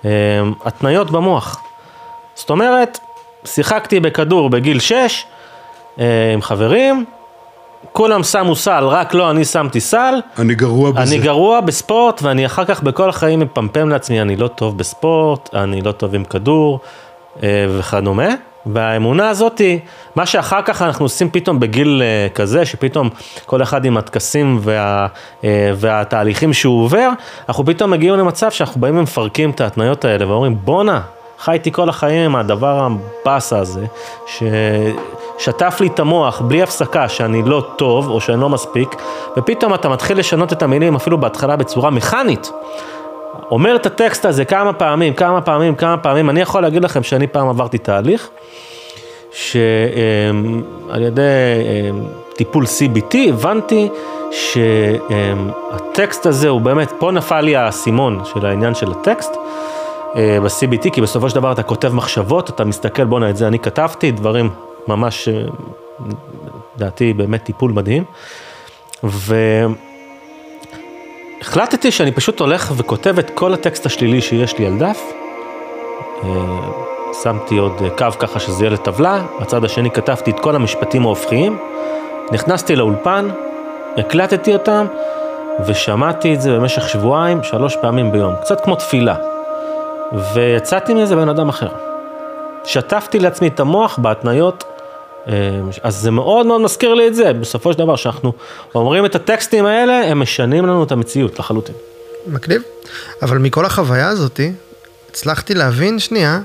אה, 0.04 0.10
התניות 0.64 1.10
במוח. 1.10 1.60
זאת 2.34 2.50
אומרת, 2.50 2.98
שיחקתי 3.44 4.00
בכדור 4.00 4.50
בגיל 4.50 4.80
6 4.80 5.24
אה, 6.00 6.04
עם 6.34 6.42
חברים, 6.42 7.04
כולם 7.92 8.22
שמו 8.22 8.56
סל, 8.56 8.84
רק 8.84 9.14
לא 9.14 9.30
אני 9.30 9.44
שמתי 9.44 9.80
סל. 9.80 10.14
אני 10.38 10.54
גרוע 10.54 10.90
בזה. 10.90 11.02
אני 11.02 11.18
גרוע 11.22 11.60
בספורט, 11.60 12.22
ואני 12.22 12.46
אחר 12.46 12.64
כך 12.64 12.82
בכל 12.82 13.08
החיים 13.08 13.40
מפמפם 13.40 13.88
לעצמי, 13.88 14.20
אני 14.20 14.36
לא 14.36 14.48
טוב 14.48 14.78
בספורט, 14.78 15.54
אני 15.54 15.82
לא 15.82 15.92
טוב 15.92 16.14
עם 16.14 16.24
כדור 16.24 16.80
אה, 17.42 17.48
וכדומה. 17.78 18.28
והאמונה 18.66 19.28
הזאתי, 19.28 19.78
מה 20.16 20.26
שאחר 20.26 20.62
כך 20.62 20.82
אנחנו 20.82 21.04
עושים 21.04 21.30
פתאום 21.30 21.60
בגיל 21.60 22.02
אה, 22.02 22.28
כזה, 22.34 22.66
שפתאום 22.66 23.08
כל 23.46 23.62
אחד 23.62 23.84
עם 23.84 23.96
הטקסים 23.96 24.58
וה, 24.60 25.06
אה, 25.44 25.70
והתהליכים 25.74 26.52
שהוא 26.52 26.84
עובר, 26.84 27.08
אנחנו 27.48 27.66
פתאום 27.66 27.90
מגיעים 27.90 28.14
למצב 28.14 28.50
שאנחנו 28.50 28.80
באים 28.80 28.98
ומפרקים 28.98 29.50
את 29.50 29.60
ההתניות 29.60 30.04
האלה 30.04 30.28
ואומרים, 30.28 30.56
בואנה, 30.64 31.00
חייתי 31.38 31.72
כל 31.72 31.88
החיים 31.88 32.24
עם 32.24 32.36
הדבר 32.36 32.88
הבאסה 33.22 33.58
הזה, 33.58 33.86
ששטף 34.26 35.76
לי 35.80 35.86
את 35.86 36.00
המוח 36.00 36.40
בלי 36.40 36.62
הפסקה 36.62 37.08
שאני 37.08 37.42
לא 37.42 37.66
טוב 37.76 38.08
או 38.08 38.20
שאני 38.20 38.40
לא 38.40 38.48
מספיק, 38.48 38.96
ופתאום 39.36 39.74
אתה 39.74 39.88
מתחיל 39.88 40.18
לשנות 40.18 40.52
את 40.52 40.62
המילים 40.62 40.96
אפילו 40.96 41.18
בהתחלה 41.18 41.56
בצורה 41.56 41.90
מכנית. 41.90 42.50
אומר 43.50 43.76
את 43.76 43.86
הטקסט 43.86 44.24
הזה 44.24 44.44
כמה 44.44 44.72
פעמים, 44.72 45.14
כמה 45.14 45.40
פעמים, 45.40 45.74
כמה 45.74 45.96
פעמים, 45.96 46.30
אני 46.30 46.40
יכול 46.40 46.62
להגיד 46.62 46.84
לכם 46.84 47.02
שאני 47.02 47.26
פעם 47.26 47.48
עברתי 47.48 47.78
תהליך, 47.78 48.28
שעל 49.32 51.02
ידי 51.02 51.22
אמ, 51.90 52.06
טיפול 52.36 52.64
CBT 52.64 53.16
הבנתי 53.28 53.88
שהטקסט 54.30 56.26
הזה 56.26 56.48
הוא 56.48 56.60
באמת, 56.60 56.92
פה 56.98 57.10
נפל 57.10 57.40
לי 57.40 57.56
האסימון 57.56 58.22
של 58.24 58.46
העניין 58.46 58.74
של 58.74 58.90
הטקסט. 58.90 59.36
אה, 60.16 60.38
ב-CBT, 60.42 60.90
כי 60.92 61.00
בסופו 61.00 61.30
של 61.30 61.34
דבר 61.34 61.52
אתה 61.52 61.62
כותב 61.62 61.94
מחשבות, 61.94 62.50
אתה 62.50 62.64
מסתכל, 62.64 63.04
בואנה, 63.04 63.30
את 63.30 63.36
זה 63.36 63.48
אני 63.48 63.58
כתבתי, 63.58 64.10
דברים 64.10 64.50
ממש, 64.88 65.28
אה, 65.28 65.42
לדעתי, 66.76 67.12
באמת 67.12 67.44
טיפול 67.44 67.72
מדהים. 67.72 68.04
החלטתי 71.40 71.90
שאני 71.90 72.12
פשוט 72.12 72.40
הולך 72.40 72.72
וכותב 72.76 73.18
את 73.18 73.30
כל 73.30 73.54
הטקסט 73.54 73.86
השלילי 73.86 74.20
שיש 74.20 74.58
לי 74.58 74.66
על 74.66 74.78
דף. 74.78 75.02
אה, 76.24 76.28
שמתי 77.22 77.58
עוד 77.58 77.82
קו 77.98 78.06
ככה 78.18 78.40
שזה 78.40 78.64
יהיה 78.64 78.70
לטבלה, 78.70 79.22
בצד 79.40 79.64
השני 79.64 79.90
כתבתי 79.90 80.30
את 80.30 80.40
כל 80.40 80.56
המשפטים 80.56 81.02
ההופכיים, 81.02 81.58
נכנסתי 82.32 82.76
לאולפן, 82.76 83.28
הקלטתי 83.96 84.52
אותם 84.52 84.86
ושמעתי 85.66 86.34
את 86.34 86.40
זה 86.40 86.56
במשך 86.56 86.88
שבועיים, 86.88 87.42
שלוש 87.42 87.76
פעמים 87.76 88.12
ביום, 88.12 88.34
קצת 88.40 88.60
כמו 88.60 88.76
תפילה. 88.76 89.16
ויצאתי 90.34 90.94
מזה 90.94 91.16
בן 91.16 91.28
אדם 91.28 91.48
אחר. 91.48 91.68
שטפתי 92.64 93.18
לעצמי 93.18 93.48
את 93.48 93.60
המוח 93.60 93.98
בהתניות, 93.98 94.64
אז 95.82 95.96
זה 95.96 96.10
מאוד 96.10 96.46
מאוד 96.46 96.60
מזכיר 96.60 96.94
לי 96.94 97.08
את 97.08 97.14
זה, 97.14 97.32
בסופו 97.32 97.72
של 97.72 97.78
דבר 97.78 97.96
שאנחנו 97.96 98.32
אומרים 98.74 99.04
את 99.04 99.14
הטקסטים 99.14 99.66
האלה, 99.66 100.10
הם 100.10 100.20
משנים 100.20 100.66
לנו 100.66 100.84
את 100.84 100.92
המציאות 100.92 101.38
לחלוטין. 101.38 101.74
מגניב. 102.26 102.62
אבל 103.22 103.38
מכל 103.38 103.64
החוויה 103.64 104.08
הזאתי, 104.08 104.52
הצלחתי 105.10 105.54
להבין 105.54 105.98
שנייה, 105.98 106.40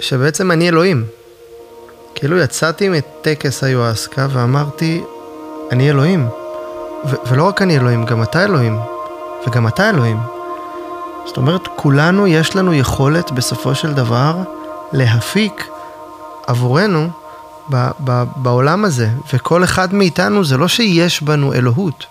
שבעצם 0.00 0.50
אני 0.50 0.68
אלוהים. 0.68 1.04
כאילו 2.14 2.38
יצאתי 2.38 2.88
מטקס 2.88 3.64
היואסקה 3.64 4.26
ואמרתי, 4.30 5.02
אני 5.72 5.90
אלוהים. 5.90 6.28
ו- 7.04 7.16
ולא 7.26 7.44
רק 7.44 7.62
אני 7.62 7.78
אלוהים, 7.78 8.04
גם 8.04 8.22
אתה 8.22 8.44
אלוהים. 8.44 8.78
וגם 9.46 9.68
אתה 9.68 9.90
אלוהים. 9.90 10.18
זאת 11.26 11.36
אומרת, 11.36 11.68
כולנו 11.76 12.26
יש 12.26 12.56
לנו 12.56 12.74
יכולת 12.74 13.30
בסופו 13.30 13.74
של 13.74 13.92
דבר 13.94 14.34
להפיק 14.92 15.68
עבורנו 16.46 17.08
ב- 17.70 17.90
ב- 18.04 18.24
בעולם 18.36 18.84
הזה. 18.84 19.08
וכל 19.32 19.64
אחד 19.64 19.94
מאיתנו 19.94 20.44
זה 20.44 20.56
לא 20.56 20.68
שיש 20.68 21.22
בנו 21.22 21.54
אלוהות, 21.54 22.06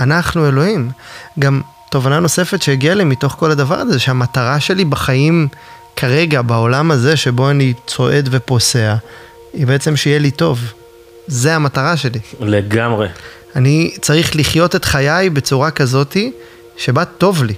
אנחנו 0.00 0.48
אלוהים. 0.48 0.90
גם 1.38 1.60
תובנה 1.90 2.20
נוספת 2.20 2.62
שהגיעה 2.62 2.94
לי 2.94 3.04
מתוך 3.04 3.32
כל 3.38 3.50
הדבר 3.50 3.74
הזה, 3.74 3.98
שהמטרה 3.98 4.60
שלי 4.60 4.84
בחיים 4.84 5.48
כרגע, 5.96 6.42
בעולם 6.42 6.90
הזה 6.90 7.16
שבו 7.16 7.50
אני 7.50 7.72
צועד 7.86 8.28
ופוסע, 8.32 8.94
היא 9.52 9.66
בעצם 9.66 9.96
שיהיה 9.96 10.18
לי 10.18 10.30
טוב. 10.30 10.60
זה 11.26 11.54
המטרה 11.54 11.96
שלי. 11.96 12.20
לגמרי. 12.40 13.08
אני 13.56 13.94
צריך 14.00 14.36
לחיות 14.36 14.76
את 14.76 14.84
חיי 14.84 15.30
בצורה 15.30 15.70
כזאתי 15.70 16.32
שבה 16.76 17.04
טוב 17.04 17.44
לי. 17.44 17.54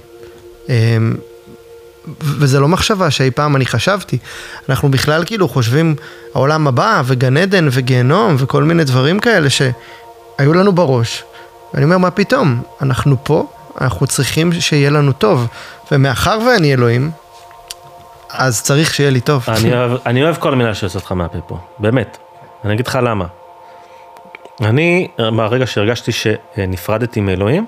וזה 2.19 2.59
לא 2.59 2.67
מחשבה 2.67 3.11
שאי 3.11 3.31
פעם 3.31 3.55
אני 3.55 3.65
חשבתי. 3.65 4.17
אנחנו 4.69 4.91
בכלל 4.91 5.25
כאילו 5.25 5.49
חושבים 5.49 5.95
העולם 6.35 6.67
הבא 6.67 7.01
וגן 7.05 7.37
עדן 7.37 7.67
וגיהנום 7.71 8.35
וכל 8.37 8.63
מיני 8.63 8.83
דברים 8.83 9.19
כאלה 9.19 9.49
שהיו 9.49 10.53
לנו 10.53 10.71
בראש. 10.71 11.23
ואני 11.73 11.85
אומר, 11.85 11.97
מה 11.97 12.11
פתאום? 12.11 12.61
אנחנו 12.81 13.15
פה, 13.23 13.47
אנחנו 13.81 14.07
צריכים 14.07 14.53
שיהיה 14.53 14.89
לנו 14.89 15.11
טוב. 15.11 15.47
ומאחר 15.91 16.39
ואני 16.47 16.73
אלוהים, 16.73 17.11
אז 18.29 18.61
צריך 18.61 18.93
שיהיה 18.93 19.09
לי 19.09 19.21
טוב. 19.21 19.43
אני 19.47 19.73
אוהב, 19.73 19.91
אני 20.05 20.23
אוהב 20.23 20.35
כל 20.35 20.55
מילה 20.55 20.75
שיוצאת 20.75 21.03
לך 21.03 21.11
מהפה 21.11 21.41
פה, 21.41 21.57
באמת. 21.79 22.17
אני 22.65 22.73
אגיד 22.73 22.87
לך 22.87 22.99
למה. 23.03 23.25
אני, 24.61 25.07
מהרגע 25.31 25.67
שהרגשתי 25.67 26.11
שנפרדתי 26.11 27.21
מאלוהים, 27.21 27.65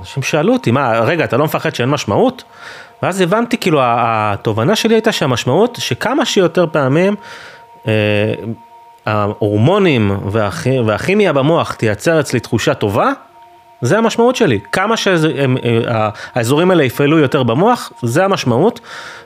אנשים 0.00 0.22
שאלו 0.22 0.52
אותי, 0.52 0.70
מה, 0.70 1.00
רגע, 1.00 1.24
אתה 1.24 1.36
לא 1.36 1.44
מפחד 1.44 1.74
שאין 1.74 1.90
משמעות? 1.90 2.44
ואז 3.02 3.20
הבנתי, 3.20 3.58
כאילו, 3.58 3.80
התובנה 3.82 4.76
שלי 4.76 4.94
הייתה 4.94 5.12
שהמשמעות, 5.12 5.78
שכמה 5.80 6.24
שיותר 6.24 6.66
פעמים, 6.72 7.14
אה, 7.88 7.92
ההורמונים 9.06 10.18
והכי, 10.30 10.78
והכימיה 10.80 11.32
במוח 11.32 11.72
תייצר 11.74 12.20
אצלי 12.20 12.40
תחושה 12.40 12.74
טובה, 12.74 13.10
זה 13.80 13.98
המשמעות 13.98 14.36
שלי. 14.36 14.60
כמה 14.72 14.94
שהאזורים 14.96 16.70
האלה 16.70 16.84
יפעלו 16.84 17.18
יותר 17.18 17.42
במוח, 17.42 17.92
זה 18.02 18.24
המשמעות. 18.24 18.80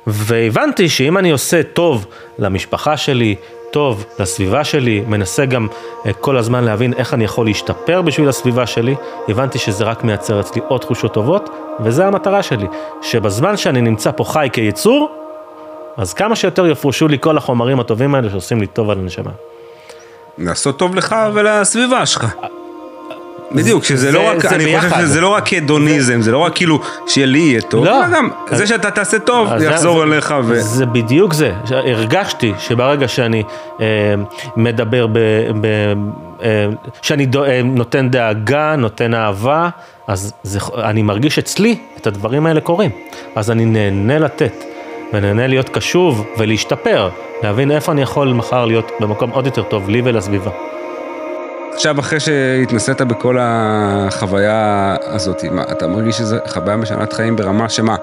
והבנתי 0.06 0.88
שאם 0.88 1.18
אני 1.18 1.30
עושה 1.30 1.62
טוב 1.62 2.06
למשפחה 2.38 2.96
שלי, 2.96 3.34
טוב 3.70 4.04
לסביבה 4.18 4.64
שלי, 4.64 5.04
מנסה 5.06 5.46
גם 5.46 5.66
אה, 6.06 6.12
כל 6.12 6.36
הזמן 6.36 6.64
להבין 6.64 6.92
איך 6.92 7.14
אני 7.14 7.24
יכול 7.24 7.46
להשתפר 7.46 8.02
בשביל 8.02 8.28
הסביבה 8.28 8.66
שלי, 8.66 8.94
הבנתי 9.28 9.58
שזה 9.58 9.84
רק 9.84 10.04
מייצר 10.04 10.40
אצלי 10.40 10.62
עוד 10.68 10.80
תחושות 10.80 11.14
טובות, 11.14 11.50
וזה 11.80 12.06
המטרה 12.06 12.42
שלי, 12.42 12.66
שבזמן 13.02 13.56
שאני 13.56 13.80
נמצא 13.80 14.10
פה 14.16 14.24
חי 14.24 14.48
כיצור, 14.52 15.08
אז 15.96 16.14
כמה 16.14 16.36
שיותר 16.36 16.66
יפרשו 16.66 17.08
לי 17.08 17.18
כל 17.20 17.36
החומרים 17.36 17.80
הטובים 17.80 18.14
האלה 18.14 18.30
שעושים 18.30 18.60
לי 18.60 18.66
טוב 18.66 18.90
על 18.90 18.98
הנשמה. 18.98 19.30
לעשות 20.38 20.78
טוב 20.78 20.94
לך 20.94 21.16
ולסביבה 21.34 22.06
שלך. 22.06 22.34
בדיוק, 23.52 23.84
שזה 23.84 23.96
זה- 23.96 24.12
לא 24.12 24.28
רק, 24.28 24.44
אני 24.44 24.64
ביחד. 24.64 24.88
חושב 24.88 25.00
שזה 25.00 25.20
לא 25.20 25.28
רק 25.28 25.52
הדוניזם, 25.52 26.20
זה 26.20 26.32
לא 26.32 26.38
רק 26.38 26.54
כאילו 26.54 26.80
שיהיה 27.06 27.26
לי 27.26 27.38
יהיה 27.38 27.60
טוב, 27.60 27.84
לא. 27.84 28.04
אלא 28.06 28.16
גם 28.16 28.28
זה 28.50 28.66
שאתה 28.66 28.90
תעשה 28.90 29.18
טוב, 29.18 29.58
זה 29.58 29.66
יחזור 29.66 30.02
אליך 30.02 30.34
ו... 30.44 30.60
זה 30.60 30.86
בדיוק 30.86 31.32
זה, 31.32 31.52
הרגשתי 31.70 32.52
שברגע 32.58 33.08
שאני 33.08 33.42
אה, 33.80 33.86
מדבר, 34.56 35.06
ב, 35.06 35.18
ב, 35.60 35.66
אה, 36.42 36.66
שאני 37.02 37.26
דו, 37.26 37.44
אה, 37.44 37.60
נותן 37.64 38.08
דאגה, 38.10 38.76
נותן 38.76 39.14
אהבה, 39.14 39.68
אז 40.06 40.32
זה, 40.42 40.58
אני 40.84 41.02
מרגיש 41.02 41.38
אצלי 41.38 41.76
את 41.96 42.06
הדברים 42.06 42.46
האלה 42.46 42.60
קורים. 42.60 42.90
אז 43.36 43.50
אני 43.50 43.64
נהנה 43.64 44.18
לתת, 44.18 44.64
ונהנה 45.12 45.46
להיות 45.46 45.68
קשוב 45.68 46.26
ולהשתפר, 46.38 47.08
להבין 47.42 47.70
איפה 47.70 47.92
אני 47.92 48.02
יכול 48.02 48.28
מחר 48.28 48.64
להיות 48.64 48.92
במקום 49.00 49.30
עוד 49.30 49.46
יותר 49.46 49.62
טוב 49.62 49.88
לי 49.88 50.02
ולסביבה. 50.04 50.50
עכשיו, 51.74 52.00
אחרי 52.00 52.20
שהתנסית 52.20 53.00
בכל 53.00 53.36
החוויה 53.40 54.96
הזאת, 55.02 55.44
מה, 55.44 55.62
אתה 55.62 55.86
מרגיש 55.86 56.16
שזו 56.16 56.36
חוויה 56.48 56.76
משנת 56.76 57.12
חיים 57.12 57.36
ברמה 57.36 57.68
שמה? 57.68 57.96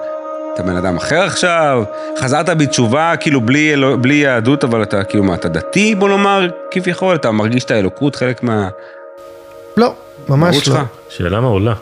אתה 0.54 0.62
בן 0.62 0.76
אדם 0.76 0.96
אחר 0.96 1.22
עכשיו? 1.22 1.82
חזרת 2.18 2.48
בתשובה, 2.48 3.12
כאילו 3.20 3.40
בלי, 3.40 3.72
אלו- 3.72 3.98
בלי 4.02 4.14
יהדות, 4.14 4.64
אבל 4.64 4.82
אתה 4.82 5.04
כאילו 5.04 5.24
מה, 5.24 5.34
אתה 5.34 5.48
דתי, 5.48 5.94
בוא 5.94 6.08
נאמר, 6.08 6.48
כביכול? 6.70 7.14
אתה 7.16 7.30
מרגיש 7.30 7.64
את 7.64 7.70
האלוקות 7.70 8.16
חלק 8.16 8.42
מה... 8.42 8.68
לא, 9.76 9.94
ממש 10.28 10.56
לא. 10.56 10.62
שלך? 10.62 10.78
שאלה 11.08 11.40
מעולה. 11.40 11.74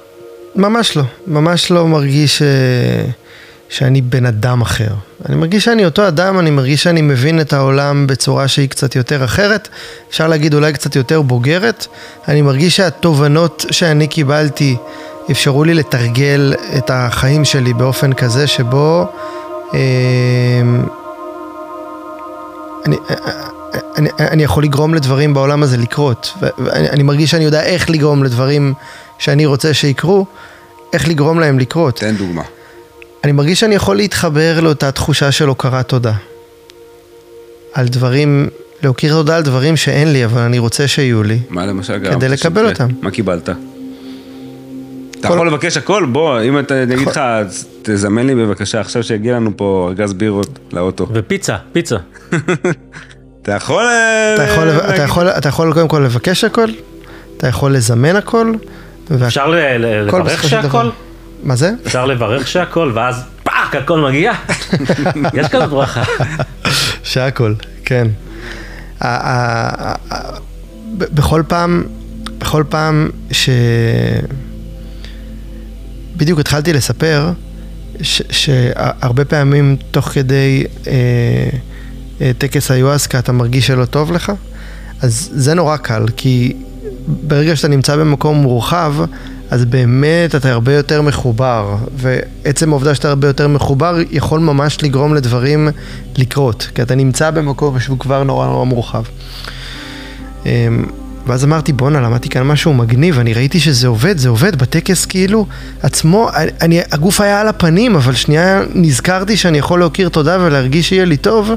ממש 0.56 0.97
לא, 0.97 1.02
ממש 1.27 1.70
לא 1.70 1.86
מרגיש 1.86 2.39
ש... 2.39 2.43
שאני 3.74 4.01
בן 4.01 4.26
אדם 4.26 4.60
אחר. 4.60 4.88
אני 5.28 5.36
מרגיש 5.36 5.64
שאני 5.64 5.84
אותו 5.84 6.09
אדם, 6.09 6.38
אני 6.38 6.51
מרגיש 6.51 6.82
שאני 6.82 7.02
מבין 7.02 7.40
את 7.40 7.52
העולם 7.52 8.06
בצורה 8.06 8.48
שהיא 8.48 8.68
קצת 8.68 8.96
יותר 8.96 9.24
אחרת, 9.24 9.68
אפשר 10.10 10.28
להגיד 10.28 10.55
אולי 10.55 10.72
קצת 10.72 10.96
יותר 10.96 11.22
בוגרת. 11.22 11.86
אני 12.28 12.42
מרגיש 12.42 12.76
שהתובנות 12.76 13.64
שאני 13.70 14.06
קיבלתי 14.06 14.76
אפשרו 15.30 15.64
לי 15.64 15.74
לתרגל 15.74 16.55
את 16.78 16.90
החיים 16.90 17.44
שלי 17.44 17.72
באופן 17.72 18.12
כזה 18.12 18.46
שבו 18.46 19.06
אה, 19.74 19.80
אני, 22.86 22.96
אני, 23.96 24.09
אני 24.18 24.42
יכול 24.42 24.64
לגרום 24.64 24.94
לדברים 24.94 25.34
בעולם 25.34 25.62
הזה 25.62 25.76
לקרות. 25.76 26.32
ואני 26.40 26.90
אני 26.90 27.02
מרגיש 27.02 27.30
שאני 27.30 27.44
יודע 27.44 27.62
איך 27.62 27.90
לגרום 27.90 28.24
לדברים 28.24 28.74
שאני 29.18 29.46
רוצה 29.46 29.74
שיקרו, 29.74 30.26
איך 30.92 31.09
לגרום 31.09 31.40
להם 31.40 31.59
לקרות. 31.59 31.96
תן 31.96 32.16
דוגמה. 32.16 32.42
אני 33.24 33.32
מרגיש 33.32 33.60
שאני 33.60 33.74
יכול 33.74 33.96
להתחבר 33.96 34.60
לאותה 34.60 34.92
תחושה 34.92 35.32
של 35.32 35.48
הוקרת 35.48 35.88
תודה. 35.88 36.12
על 37.72 37.88
דברים, 37.88 38.48
להוקיר 38.82 39.12
תודה 39.12 39.36
על 39.36 39.42
דברים 39.42 39.76
שאין 39.76 40.12
לי, 40.12 40.24
אבל 40.24 40.40
אני 40.40 40.59
רוצה 40.59 40.88
שיהיו 40.88 41.22
לי. 41.22 41.38
מה 41.51 41.66
למשל 41.66 41.98
גם? 41.98 42.14
כדי 42.14 42.28
לקבל 42.28 42.68
אותם. 42.68 42.88
מה 43.02 43.10
קיבלת? 43.10 43.48
אתה 45.20 45.28
יכול 45.28 45.46
לבקש 45.46 45.76
הכל? 45.76 46.06
בוא, 46.12 46.42
אם 46.42 46.59
אתה, 46.59 46.82
אני 46.82 46.94
אגיד 46.94 47.09
לך, 47.09 47.20
תזמן 47.82 48.26
לי 48.26 48.34
בבקשה 48.34 48.80
עכשיו 48.80 49.02
שיגיע 49.02 49.36
לנו 49.36 49.56
פה 49.56 49.86
ארגז 49.88 50.12
בירות 50.12 50.59
לאוטו. 50.72 51.06
ופיצה, 51.12 51.56
פיצה. 51.72 51.96
אתה 53.42 53.52
יכול... 53.52 53.84
אה, 53.84 54.34
אתה 54.34 55.02
יכול, 55.02 55.28
אתה, 55.28 55.48
יכול, 55.48 55.72
קודם 55.72 55.88
כל 55.88 55.98
לבקש 55.98 56.44
הכל, 56.44 56.68
אתה 57.36 57.48
יכול 57.48 57.74
לזמן 57.74 58.16
הכל. 58.16 58.52
אפשר 59.26 59.46
לברך. 59.48 60.48
שהכל? 60.48 60.88
מה 61.44 61.56
זה? 61.56 61.72
אפשר 61.86 62.06
לברך 62.06 62.46
שהכל, 62.48 62.92
ואז 62.94 63.22
fuck, 63.43 63.74
הכל 63.76 64.00
מגיע? 64.00 64.32
יש 65.38 65.46
כזאת 65.50 65.70
ברכה. 65.70 66.02
שהכל, 67.02 67.54
כן. 67.84 68.06
בכל 70.92 71.42
פעם, 71.48 71.84
בכל 72.38 72.64
פעם 72.68 73.10
ש... 73.32 73.48
בדיוק 76.16 76.40
התחלתי 76.40 76.72
לספר 76.72 77.32
ש- 78.02 78.22
שהרבה 78.30 79.24
פעמים 79.24 79.76
תוך 79.90 80.08
כדי 80.08 80.64
אה, 80.86 80.92
אה, 82.20 82.30
טקס 82.38 82.70
היואסקה 82.70 83.18
אתה 83.18 83.32
מרגיש 83.32 83.66
שלא 83.66 83.84
טוב 83.84 84.12
לך, 84.12 84.32
אז 85.02 85.30
זה 85.32 85.54
נורא 85.54 85.76
קל, 85.76 86.04
כי 86.16 86.52
ברגע 87.06 87.56
שאתה 87.56 87.68
נמצא 87.68 87.96
במקום 87.96 88.36
מורחב, 88.36 88.94
אז 89.55 89.64
באמת 89.64 90.35
אתה 90.35 90.52
הרבה 90.52 90.74
יותר 90.74 91.02
מחובר, 91.02 91.76
ועצם 91.97 92.70
העובדה 92.70 92.94
שאתה 92.94 93.09
הרבה 93.09 93.26
יותר 93.26 93.48
מחובר 93.48 93.98
יכול 94.10 94.40
ממש 94.40 94.82
לגרום 94.82 95.14
לדברים 95.14 95.68
לקרות, 96.16 96.68
כי 96.74 96.82
אתה 96.82 96.94
נמצא 96.94 97.31
במקום 97.31 97.81
שהוא 97.81 97.98
כבר 97.98 98.22
נורא 98.22 98.47
נורא 98.47 98.64
מורחב. 98.64 99.02
אמ, 100.47 100.85
ואז 101.26 101.44
אמרתי, 101.44 101.72
בואנה, 101.72 102.01
למדתי 102.01 102.28
כאן 102.28 102.43
משהו 102.43 102.74
מגניב, 102.74 103.18
אני 103.18 103.35
ראיתי 103.35 103.60
שזה 103.60 103.89
עובד, 103.89 104.18
זה 104.18 104.28
עובד 104.28 104.56
בטקס 104.56 105.06
כאילו 105.06 105.47
עצמו, 105.82 106.28
אני, 106.60 106.81
הגוף 106.93 107.20
היה 107.20 107.40
על 107.40 107.48
הפנים, 107.48 107.97
אבל 107.97 108.14
שנייה 108.14 108.62
נזכרתי 108.74 109.36
שאני 109.36 109.59
יכול 109.59 109.81
להכיר 109.81 110.09
תודה 110.09 110.39
ולהרגיש 110.40 110.89
שיהיה 110.89 111.05
לי 111.05 111.16
טוב, 111.16 111.51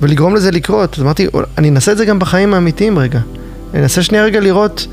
ולגרום 0.00 0.34
לזה 0.34 0.50
לקרות. 0.50 0.94
אז 0.98 1.02
אמרתי, 1.02 1.26
אני 1.58 1.68
אנסה 1.68 1.92
את 1.92 1.96
זה 1.96 2.04
גם 2.04 2.18
בחיים 2.18 2.54
האמיתיים 2.54 2.98
רגע. 2.98 3.20
אני 3.74 3.82
אנסה 3.82 4.02
שנייה 4.02 4.24
רגע 4.24 4.40
לראות 4.40 4.86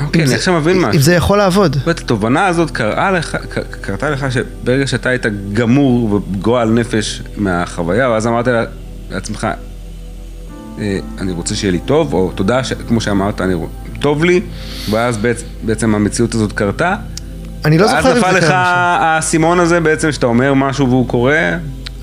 אוקיי, 0.00 0.24
אני 0.24 0.34
עכשיו 0.34 0.54
מבין 0.54 0.78
משהו. 0.78 0.92
אם 0.94 1.00
זה 1.00 1.14
יכול 1.14 1.38
לעבוד. 1.38 1.74
זאת 1.74 1.82
אומרת, 1.86 1.98
התובנה 1.98 2.46
הזאת 2.46 2.70
קראה 2.70 3.10
לך, 3.10 3.36
קרתה 3.80 4.10
לך 4.10 4.26
שברגע 4.32 4.86
שאתה 4.86 5.08
היית 5.08 5.26
גמור 5.52 6.12
וגועל 6.14 6.68
נפש 6.70 7.22
מהחוויה, 7.36 8.10
ואז 8.10 8.26
אמרת 8.26 8.48
לעצמך, 9.10 9.46
אה, 10.78 10.98
אני 11.18 11.32
רוצה 11.32 11.54
שיהיה 11.54 11.72
לי 11.72 11.78
טוב, 11.78 12.12
או 12.14 12.32
תודה, 12.34 12.64
ש- 12.64 12.72
כמו 12.88 13.00
שאמרת, 13.00 13.40
אני, 13.40 13.54
טוב 14.00 14.24
לי, 14.24 14.40
ואז 14.90 15.16
בעצם, 15.16 15.46
בעצם 15.62 15.94
המציאות 15.94 16.34
הזאת 16.34 16.52
קרתה. 16.52 16.94
אני 17.64 17.78
לא 17.78 17.86
זוכר 17.86 17.98
אם 18.00 18.04
ואז 18.04 18.14
זה 18.14 18.20
נפל 18.20 18.36
לך 18.38 18.44
קרה 18.44 18.96
האסימון 19.00 19.60
הזה 19.60 19.80
בעצם, 19.80 20.12
שאתה 20.12 20.26
אומר 20.26 20.54
משהו 20.54 20.88
והוא 20.88 21.08
קורה, 21.08 21.50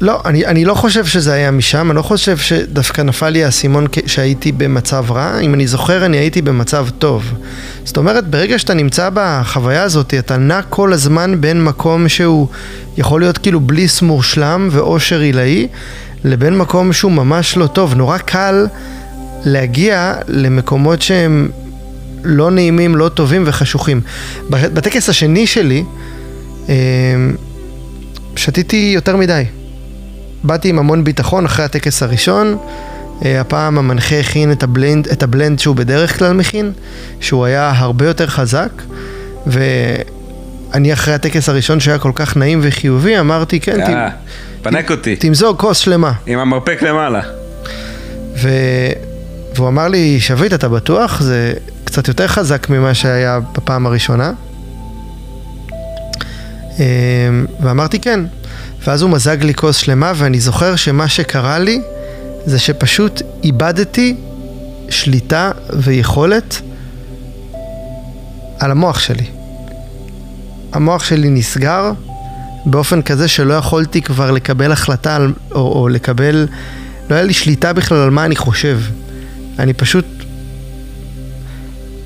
לא, 0.02 0.22
אני, 0.26 0.46
אני 0.46 0.66
לא 0.66 0.74
חושב 0.74 1.06
שזה 1.06 1.34
היה 1.34 1.52
משם, 1.52 1.92
אני 1.92 1.98
לא 1.98 2.02
חושב 2.02 2.38
שדווקא 2.38 3.02
נפל 3.02 3.30
לי 3.30 3.44
האסימון 3.44 3.88
שהייתי 4.06 4.52
במצב 4.52 5.06
רע, 5.12 5.40
אם 5.40 5.54
אני 5.54 5.68
זוכר 5.68 6.06
אני 6.06 6.18
הייתי 6.18 6.42
במצב 6.42 6.88
טוב. 7.00 7.34
זאת 7.84 7.98
אומרת, 7.98 8.28
ברגע 8.28 8.60
שאתה 8.60 8.74
נמצא 8.74 9.10
בחוויה 9.14 9.84
הזאת, 9.84 10.14
אתה 10.14 10.38
נע 10.38 10.62
כל 10.62 10.94
הזמן 10.94 11.42
בין 11.42 11.64
מקום 11.64 12.10
שהוא 12.10 12.48
יכול 12.98 13.22
להיות 13.22 13.38
כאילו 13.38 13.60
בליס 13.60 14.02
מושלם 14.02 14.68
ואושר 14.72 15.20
עילאי, 15.20 15.68
לבין 16.24 16.58
מקום 16.58 16.94
שהוא 16.94 17.12
ממש 17.12 17.58
לא 17.58 17.68
טוב. 17.68 17.94
נורא 17.94 18.18
קל 18.18 18.68
להגיע 19.46 20.16
למקומות 20.28 21.02
שהם 21.02 21.50
לא 22.24 22.52
נעימים, 22.52 22.96
לא 22.96 23.10
טובים 23.10 23.44
וחשוכים. 23.46 24.02
בטקס 24.50 25.10
השני 25.10 25.48
שלי, 25.48 25.84
אה, 26.70 26.76
שתיתי 28.36 28.92
יותר 28.96 29.18
מדי. 29.18 29.44
באתי 30.44 30.70
עם 30.70 30.80
המון 30.80 31.04
ביטחון 31.04 31.46
אחרי 31.46 31.66
הטקס 31.66 32.04
הראשון. 32.04 32.58
אה, 33.26 33.42
הפעם 33.42 33.78
המנחה 33.78 34.20
הכין 34.20 34.52
את 34.52 34.64
הבלנד, 34.64 35.08
את 35.08 35.24
הבלנד 35.24 35.60
שהוא 35.60 35.76
בדרך 35.76 36.20
כלל 36.20 36.34
מכין, 36.34 36.72
שהוא 37.20 37.46
היה 37.46 37.72
הרבה 37.76 38.08
יותר 38.08 38.28
חזק, 38.28 38.70
ואני 39.48 40.94
אחרי 40.94 41.14
הטקס 41.14 41.50
הראשון 41.50 41.80
שהיה 41.80 42.00
כל 42.00 42.12
כך 42.16 42.38
נעים 42.38 42.60
וחיובי, 42.64 43.20
אמרתי, 43.20 43.60
כן, 43.60 43.80
יאללה, 43.80 44.10
ת, 44.10 44.14
פנק 44.64 44.92
אותי, 44.92 45.16
תמזוג 45.16 45.58
כוס 45.60 45.78
שלמה. 45.78 46.12
עם 46.26 46.40
המרפק 46.40 46.82
למעלה. 46.82 47.22
ו... 48.38 48.50
והוא 49.56 49.68
אמר 49.68 49.88
לי, 49.88 50.20
שביט, 50.20 50.54
אתה 50.54 50.70
בטוח? 50.70 51.22
זה 51.22 51.54
קצת 51.84 52.08
יותר 52.08 52.28
חזק 52.28 52.70
ממה 52.70 52.94
שהיה 52.94 53.40
בפעם 53.54 53.86
הראשונה. 53.86 54.32
אה, 56.80 56.86
ואמרתי 57.60 58.00
כן. 58.00 58.20
ואז 58.84 59.02
הוא 59.02 59.10
מזג 59.10 59.44
לי 59.44 59.54
כוס 59.54 59.78
שלמה, 59.78 60.14
ואני 60.16 60.40
זוכר 60.40 60.76
שמה 60.76 61.08
שקרה 61.08 61.60
לי 61.60 61.82
זה 62.46 62.60
שפשוט 62.60 63.22
איבדתי 63.44 64.16
שליטה 64.90 65.52
ויכולת 65.74 66.62
על 68.60 68.72
המוח 68.72 69.00
שלי. 69.00 69.26
המוח 70.74 71.04
שלי 71.04 71.30
נסגר 71.30 71.92
באופן 72.66 73.02
כזה 73.02 73.28
שלא 73.28 73.54
יכולתי 73.54 74.02
כבר 74.02 74.32
לקבל 74.32 74.72
החלטה 74.72 75.16
על, 75.16 75.34
או, 75.52 75.82
או 75.82 75.88
לקבל, 75.90 76.48
לא 77.10 77.16
היה 77.16 77.24
לי 77.24 77.34
שליטה 77.34 77.74
בכלל 77.74 77.98
על 77.98 78.10
מה 78.10 78.26
אני 78.26 78.36
חושב. 78.36 78.80
אני 79.60 79.74
פשוט, 79.74 80.06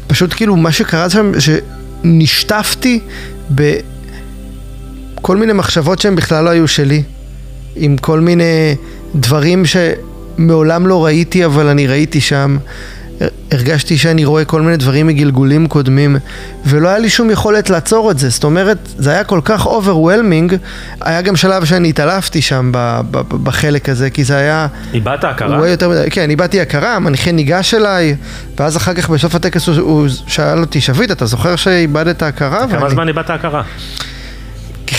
פשוט 0.08 0.34
כאילו 0.34 0.56
מה 0.56 0.72
שקרה 0.72 1.10
שם, 1.10 1.32
שנשטפתי 1.40 3.00
בכל 5.22 5.38
מיני 5.38 5.54
מחשבות 5.54 6.00
שהן 6.00 6.16
בכלל 6.16 6.44
לא 6.44 6.50
היו 6.50 6.68
שלי, 6.68 7.04
עם 7.76 7.98
כל 7.98 8.20
מיני 8.20 8.76
דברים 9.16 9.64
שמעולם 9.66 10.88
לא 10.88 11.06
ראיתי 11.06 11.46
אבל 11.46 11.68
אני 11.68 11.88
ראיתי 11.88 12.22
שם. 12.22 12.58
הרגשתי 13.52 13.98
שאני 13.98 14.26
רואה 14.26 14.46
כל 14.46 14.62
מיני 14.62 14.78
דברים 14.78 15.08
מגלגולים 15.08 15.68
קודמים 15.68 16.18
ולא 16.66 16.88
היה 16.88 17.00
לי 17.00 17.10
שום 17.10 17.30
יכולת 17.32 17.70
לעצור 17.70 18.12
את 18.12 18.20
זה 18.20 18.30
זאת 18.30 18.44
אומרת 18.44 18.78
זה 18.98 19.12
היה 19.12 19.24
כל 19.24 19.40
כך 19.46 19.66
overwhelming 19.66 20.56
היה 21.02 21.22
גם 21.22 21.36
שלב 21.36 21.66
שאני 21.66 21.90
התעלפתי 21.90 22.42
שם 22.42 22.72
ב- 22.74 23.02
ב- 23.12 23.44
בחלק 23.44 23.90
הזה 23.90 24.10
כי 24.10 24.24
זה 24.24 24.36
היה 24.38 24.68
איבדת 24.94 25.24
הכרה? 25.24 25.70
יותר 25.70 25.92
כן, 26.10 26.30
איבדתי 26.30 26.62
הכרה, 26.62 26.96
המנחה 26.96 27.32
ניגש 27.32 27.74
אליי, 27.74 28.16
ואז 28.60 28.78
אחר 28.78 28.94
כך 28.94 29.10
בסוף 29.10 29.36
הטקס 29.36 29.68
הוא, 29.68 29.76
הוא 29.78 30.08
שאל 30.28 30.60
אותי, 30.60 30.82
שביט, 30.82 31.12
אתה 31.12 31.26
זוכר 31.26 31.56
שאיבדת 31.56 32.24
הכרה? 32.24 32.68
כמה 32.68 32.80
ואני- 32.84 32.90
זמן 32.94 33.08
איבדת 33.08 33.30
הכרה? 33.30 33.62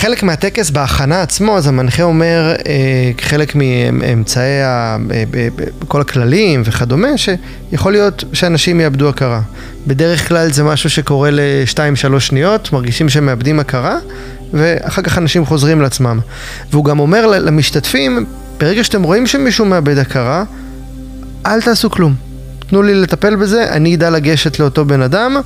כחלק 0.03 0.23
מהטקס 0.23 0.69
בהכנה 0.69 1.21
עצמו, 1.21 1.57
אז 1.57 1.67
המנחה 1.67 2.03
אומר, 2.03 2.55
אה, 2.67 3.11
כחלק 3.17 3.55
מאמצעי 3.55 4.63
ה- 4.63 4.97
ב- 5.31 5.47
כל 5.87 6.01
הכללים 6.01 6.61
וכדומה, 6.65 7.07
שיכול 7.17 7.91
להיות 7.91 8.23
שאנשים 8.33 8.79
יאבדו 8.81 9.09
הכרה. 9.09 9.41
בדרך 9.87 10.27
כלל 10.27 10.51
זה 10.51 10.63
משהו 10.63 10.89
שקורה 10.89 11.29
לשתיים-שלוש 11.31 12.27
שניות, 12.27 12.73
מרגישים 12.73 13.09
שהם 13.09 13.25
מאבדים 13.25 13.59
הכרה, 13.59 13.97
ואחר 14.53 15.01
כך 15.01 15.17
אנשים 15.17 15.45
חוזרים 15.45 15.81
לעצמם. 15.81 16.19
והוא 16.71 16.85
גם 16.85 16.99
אומר 16.99 17.27
למשתתפים, 17.27 18.25
ברגע 18.59 18.83
שאתם 18.83 19.03
רואים 19.03 19.27
שמישהו 19.27 19.65
מאבד 19.65 19.97
הכרה, 19.97 20.43
אל 21.45 21.61
תעשו 21.61 21.89
כלום. 21.89 22.32
תנו 22.69 22.81
לי 22.83 22.93
לטפל 22.95 23.35
בזה, 23.35 23.65
אני 23.69 23.95
אדע 23.95 24.09
לגשת 24.09 24.59
לאותו 24.59 24.85
בן 24.85 25.01
אדם 25.01 25.37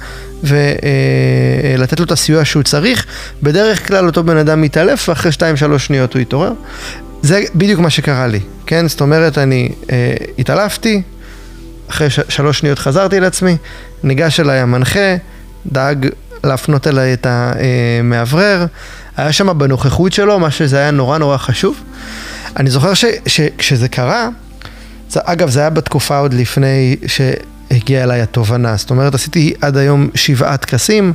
ולתת 0.43 1.99
לו 1.99 2.05
את 2.05 2.11
הסיוע 2.11 2.45
שהוא 2.45 2.63
צריך. 2.63 3.05
בדרך 3.43 3.87
כלל 3.87 4.05
אותו 4.05 4.23
בן 4.23 4.37
אדם 4.37 4.61
מתעלף 4.61 5.09
ואחרי 5.09 5.31
2-3 5.31 5.35
שניות 5.79 6.13
הוא 6.13 6.21
יתעורר. 6.21 6.51
זה 7.21 7.43
בדיוק 7.55 7.79
מה 7.79 7.89
שקרה 7.89 8.27
לי, 8.27 8.39
כן? 8.65 8.87
זאת 8.87 9.01
אומרת, 9.01 9.37
אני 9.37 9.69
אה, 9.91 10.13
התעלפתי, 10.39 11.01
אחרי 11.89 12.09
ש- 12.09 12.19
שלוש 12.29 12.59
שניות 12.59 12.79
חזרתי 12.79 13.19
לעצמי, 13.19 13.57
ניגש 14.03 14.39
אליי 14.39 14.59
המנחה, 14.59 15.15
דאג 15.65 16.07
להפנות 16.43 16.87
אליי 16.87 17.13
את 17.13 17.27
המאוורר, 17.29 18.65
היה 19.17 19.31
שם 19.31 19.59
בנוכחות 19.59 20.13
שלו, 20.13 20.39
מה 20.39 20.51
שזה 20.51 20.77
היה 20.77 20.91
נורא 20.91 21.17
נורא 21.17 21.37
חשוב. 21.37 21.77
אני 22.57 22.69
זוכר 22.69 22.93
ש- 22.93 23.05
שכשזה 23.25 23.87
קרה, 23.87 24.27
זה, 24.29 24.46
אגב, 25.15 25.49
זה 25.49 25.59
היה 25.59 25.69
בתקופה 25.69 26.17
עוד 26.17 26.33
לפני 26.33 26.95
שהגיעה 27.07 28.03
אליי 28.03 28.21
התובנה. 28.21 28.77
זאת 28.77 28.89
אומרת, 28.89 29.13
עשיתי 29.13 29.53
עד 29.61 29.77
היום 29.77 30.09
שבעה 30.15 30.57
טקסים. 30.57 31.13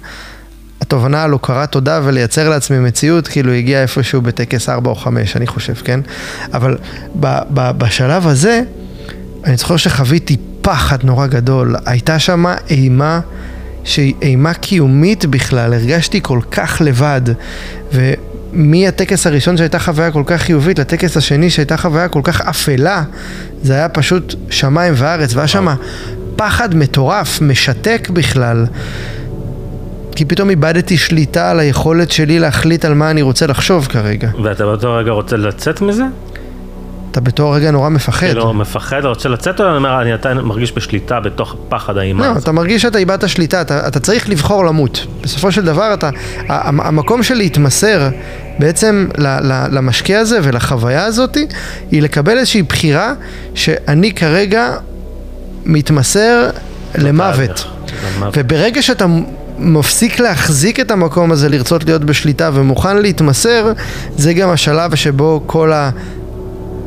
התובנה 0.81 1.25
על 1.25 1.31
הוקרת 1.31 1.73
תודה 1.73 2.01
ולייצר 2.05 2.49
לעצמי 2.49 2.79
מציאות, 2.79 3.29
כאילו 3.29 3.53
הגיעה 3.53 3.83
איפשהו 3.83 4.23
בטקס 4.23 4.69
4 4.69 4.91
או 4.91 4.95
5, 4.95 5.37
אני 5.37 5.47
חושב, 5.47 5.75
כן? 5.75 6.01
אבל 6.55 6.79
ב, 7.21 7.39
ב, 7.51 7.71
בשלב 7.79 8.27
הזה, 8.27 8.63
אני 9.45 9.57
זוכר 9.57 9.77
שחוויתי 9.77 10.37
פחד 10.63 11.05
נורא 11.05 11.27
גדול. 11.27 11.77
הייתה 11.87 12.19
שם 12.19 12.45
אימה 12.71 13.21
שהיא 13.85 14.15
אימה 14.23 14.55
קיומית 14.55 15.25
בכלל, 15.25 15.75
הרגשתי 15.75 16.21
כל 16.23 16.41
כך 16.51 16.83
לבד. 16.85 17.21
ומהטקס 18.53 19.27
הראשון 19.27 19.57
שהייתה 19.57 19.79
חוויה 19.79 20.11
כל 20.11 20.23
כך 20.27 20.41
חיובית 20.41 20.79
לטקס 20.79 21.17
השני 21.17 21.51
שהייתה 21.51 21.77
חוויה 21.77 22.09
כל 22.09 22.21
כך 22.25 22.41
אפלה, 22.41 23.03
זה 23.63 23.75
היה 23.75 23.89
פשוט 23.89 24.35
שמיים 24.51 24.95
וארץ, 24.97 25.35
והיה 25.35 25.49
שם 25.49 25.69
פחד 26.37 26.75
מטורף, 26.75 27.41
משתק 27.43 28.09
בכלל. 28.13 28.67
כי 30.17 30.25
פתאום 30.25 30.51
איבדתי 30.51 30.99
שליטה 30.99 31.51
על 31.51 31.61
היכולת 31.61 32.11
שלי 32.11 32.39
להחליט 32.39 32.85
על 32.85 32.95
מה 32.95 33.11
אני 33.11 33.23
רוצה 33.23 33.47
לחשוב 33.47 33.87
כרגע. 33.87 34.29
ואתה 34.43 34.65
באותו 34.65 34.95
רגע 34.95 35.11
רוצה 35.11 35.37
לצאת 35.37 35.81
מזה? 35.81 36.05
אתה 37.13 37.21
בתור 37.21 37.57
רגע 37.57 37.71
נורא 37.71 37.89
מפחד. 37.89 38.27
כאילו, 38.27 38.53
מפחד, 38.53 39.05
רוצה 39.05 39.29
לצאת, 39.29 39.61
או 39.61 39.69
אני 39.69 39.77
אומר, 39.77 40.03
אני 40.03 40.13
עדיין 40.13 40.39
מרגיש 40.39 40.73
בשליטה 40.73 41.21
בתוך 41.21 41.57
פחד 41.69 41.97
האימה 41.97 42.27
לא, 42.27 42.31
הזאת? 42.31 42.43
אתה 42.43 42.53
מרגיש 42.53 42.83
שאתה 42.83 42.99
איבדת 42.99 43.29
שליטה, 43.29 43.61
אתה, 43.61 43.89
אתה 43.89 44.01
צריך 44.01 44.29
לבחור 44.29 44.65
למות. 44.65 45.07
בסופו 45.23 45.53
של 45.53 45.65
דבר, 45.65 45.95
אתה, 45.95 46.11
המקום 46.49 47.23
של 47.23 47.35
להתמסר 47.35 48.09
בעצם 48.59 49.09
ל, 49.19 49.27
ל, 49.27 49.67
למשקה 49.71 50.19
הזה 50.19 50.39
ולחוויה 50.43 51.05
הזאת, 51.05 51.37
היא 51.91 52.03
לקבל 52.03 52.39
איזושהי 52.39 52.63
בחירה 52.63 53.13
שאני 53.55 54.13
כרגע 54.13 54.71
מתמסר 55.65 56.51
למוות. 56.95 57.65
למוות. 58.19 58.37
וברגע 58.37 58.83
שאתה 58.83 59.07
מפסיק 59.59 60.21
להחזיק 60.21 60.81
את 60.81 60.91
המקום 60.91 61.33
הזה, 61.33 61.49
לרצות 61.49 61.85
להיות 61.85 62.05
בשליטה 62.05 62.51
ומוכן 62.55 62.97
להתמסר, 62.97 63.73
זה 64.17 64.35
גם 64.35 64.51
השלב 64.51 64.95
שבו 64.95 65.43
כל 65.47 65.73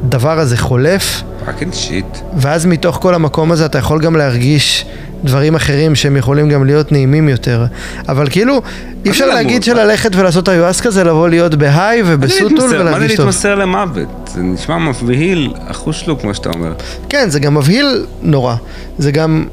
הדבר 0.03 0.39
הזה 0.39 0.57
חולף. 0.57 1.23
fucking 1.45 1.73
shit. 1.73 2.17
ואז 2.37 2.65
מתוך 2.65 2.97
כל 3.01 3.15
המקום 3.15 3.51
הזה 3.51 3.65
אתה 3.65 3.77
יכול 3.77 4.01
גם 4.01 4.15
להרגיש 4.15 4.85
דברים 5.23 5.55
אחרים 5.55 5.95
שהם 5.95 6.17
יכולים 6.17 6.49
גם 6.49 6.65
להיות 6.65 6.91
נעימים 6.91 7.29
יותר. 7.29 7.65
אבל 8.09 8.29
כאילו, 8.29 8.61
אי 9.05 9.09
אפשר 9.09 9.25
להגיד? 9.25 9.63
שללכת 9.63 10.15
ולעשות 10.15 10.49
איואסקה 10.49 10.91
זה 10.91 11.03
לבוא 11.03 11.29
להיות 11.29 11.55
ב 11.55 11.64
high 11.64 12.01
ובסוטול 12.05 12.47
להתמסר? 12.47 12.63
מה 12.63 12.69
זה 12.69 12.79
ולהרגיש 12.79 13.15
טוב. 13.15 13.25
להתמסר 13.25 13.55
למוות? 13.55 14.29
זה 14.33 14.41
נשמע 14.41 14.77
מבהיל, 14.77 15.53
אחוש 15.67 16.07
לו 16.07 16.19
כמו 16.19 16.33
שאתה 16.33 16.49
אומר. 16.49 16.73
כן, 17.09 17.29
זה 17.29 17.39
גם 17.39 17.55
מבהיל 17.55 18.05
נורא. 18.21 18.55
זה 18.97 19.11
גם 19.11 19.45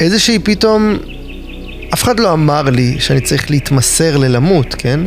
איזושהי 0.00 0.38
פתאום, 0.38 0.96
אף 1.94 2.02
אחד 2.02 2.20
לא 2.20 2.32
אמר 2.32 2.62
לי 2.62 2.96
שאני 2.98 3.20
צריך 3.20 3.50
להתמסר 3.50 4.16
ללמות, 4.16 4.74
כן? 4.78 5.00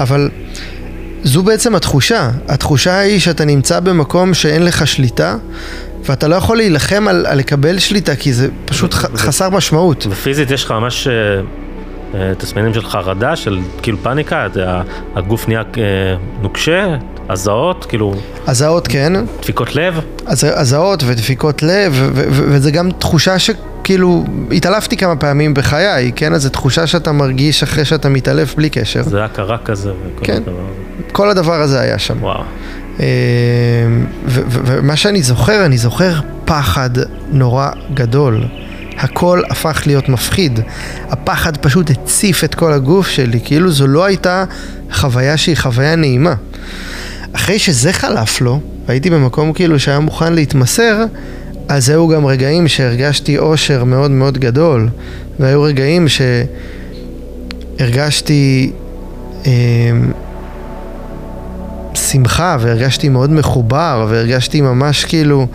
אבל 0.00 0.28
זו 1.24 1.42
בעצם 1.42 1.74
התחושה. 1.74 2.30
התחושה 2.48 2.98
היא 2.98 3.20
שאתה 3.20 3.44
נמצא 3.44 3.80
במקום 3.80 4.34
שאין 4.34 4.64
לך 4.64 4.86
שליטה, 4.86 5.36
ואתה 6.06 6.28
לא 6.28 6.34
יכול 6.34 6.56
להילחם 6.56 7.08
על, 7.08 7.26
על 7.26 7.38
לקבל 7.38 7.78
שליטה, 7.78 8.16
כי 8.16 8.32
זה 8.32 8.48
פשוט 8.64 8.94
ח, 8.94 9.04
חסר 9.16 9.50
משמעות. 9.50 10.06
ופיזית 10.10 10.50
יש 10.50 10.64
לך 10.64 10.70
ממש 10.70 11.06
אה, 11.06 11.12
אה, 12.20 12.34
תסמינים 12.38 12.74
של 12.74 12.84
חרדה, 12.86 13.36
של 13.36 13.58
כאילו 13.82 13.98
פאניקה, 14.02 14.46
אתה- 14.46 14.82
הגוף 15.16 15.48
נהיה 15.48 15.60
אה, 15.60 15.64
נוקשה, 16.42 16.96
הזעות, 17.28 17.84
כאילו 17.84 18.14
הזעות 18.46 18.88
כן, 18.88 19.12
דפיקות 19.40 19.74
לב. 19.76 20.00
הז- 20.26 20.44
הזעות 20.44 21.02
ודפיקות 21.06 21.62
לב, 21.62 21.92
ו- 21.96 22.08
ו- 22.14 22.24
ו- 22.32 22.44
וזה 22.52 22.70
גם 22.70 22.90
תחושה 22.90 23.38
שכאילו, 23.38 24.24
התעלפתי 24.52 24.96
כמה 24.96 25.16
פעמים 25.16 25.54
בחיי, 25.54 26.12
כן? 26.16 26.34
אז 26.34 26.42
זו 26.42 26.48
תחושה 26.48 26.86
שאתה 26.86 27.12
מרגיש 27.12 27.62
אחרי 27.62 27.84
שאתה 27.84 28.08
מתעלף 28.08 28.54
בלי 28.54 28.70
קשר. 28.70 29.02
זה 29.02 29.24
הכרה 29.24 29.58
כזה 29.58 29.90
וכל 29.90 30.24
כן. 30.26 30.32
הדבר 30.36 30.52
הזה. 30.52 30.81
כל 31.12 31.30
הדבר 31.30 31.60
הזה 31.60 31.80
היה 31.80 31.98
שם. 31.98 32.22
וואו. 32.22 32.42
אה, 33.00 33.06
ומה 34.26 34.96
שאני 34.96 35.22
זוכר, 35.22 35.66
אני 35.66 35.78
זוכר 35.78 36.20
פחד 36.44 36.90
נורא 37.30 37.70
גדול. 37.94 38.44
הכל 38.98 39.42
הפך 39.50 39.82
להיות 39.86 40.08
מפחיד. 40.08 40.60
הפחד 41.10 41.56
פשוט 41.56 41.90
הציף 41.90 42.44
את 42.44 42.54
כל 42.54 42.72
הגוף 42.72 43.08
שלי, 43.08 43.40
כאילו 43.44 43.70
זו 43.70 43.86
לא 43.86 44.04
הייתה 44.04 44.44
חוויה 44.92 45.36
שהיא 45.36 45.56
חוויה 45.56 45.96
נעימה. 45.96 46.34
אחרי 47.32 47.58
שזה 47.58 47.92
חלף 47.92 48.40
לו, 48.40 48.60
והייתי 48.86 49.10
במקום 49.10 49.52
כאילו 49.52 49.78
שהיה 49.78 50.00
מוכן 50.00 50.32
להתמסר, 50.32 51.04
אז 51.68 51.88
היו 51.88 52.08
גם 52.08 52.26
רגעים 52.26 52.68
שהרגשתי 52.68 53.38
אושר 53.38 53.84
מאוד 53.84 54.10
מאוד 54.10 54.38
גדול, 54.38 54.88
והיו 55.40 55.62
רגעים 55.62 56.06
שהרגשתי 57.78 58.72
אה, 59.46 59.50
שמחה, 62.12 62.56
והרגשתי 62.60 63.08
מאוד 63.08 63.30
מחובר, 63.30 64.06
והרגשתי 64.08 64.60
ממש 64.60 65.04
כאילו 65.04 65.46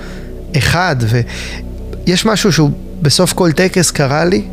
אחד, 0.58 0.96
ויש 1.00 2.26
משהו 2.26 2.54
שהוא 2.54 2.72
בסוף 3.02 3.34
כל 3.34 3.52
טקס 3.52 3.92
קרה 3.92 4.26
לי, 4.26 4.48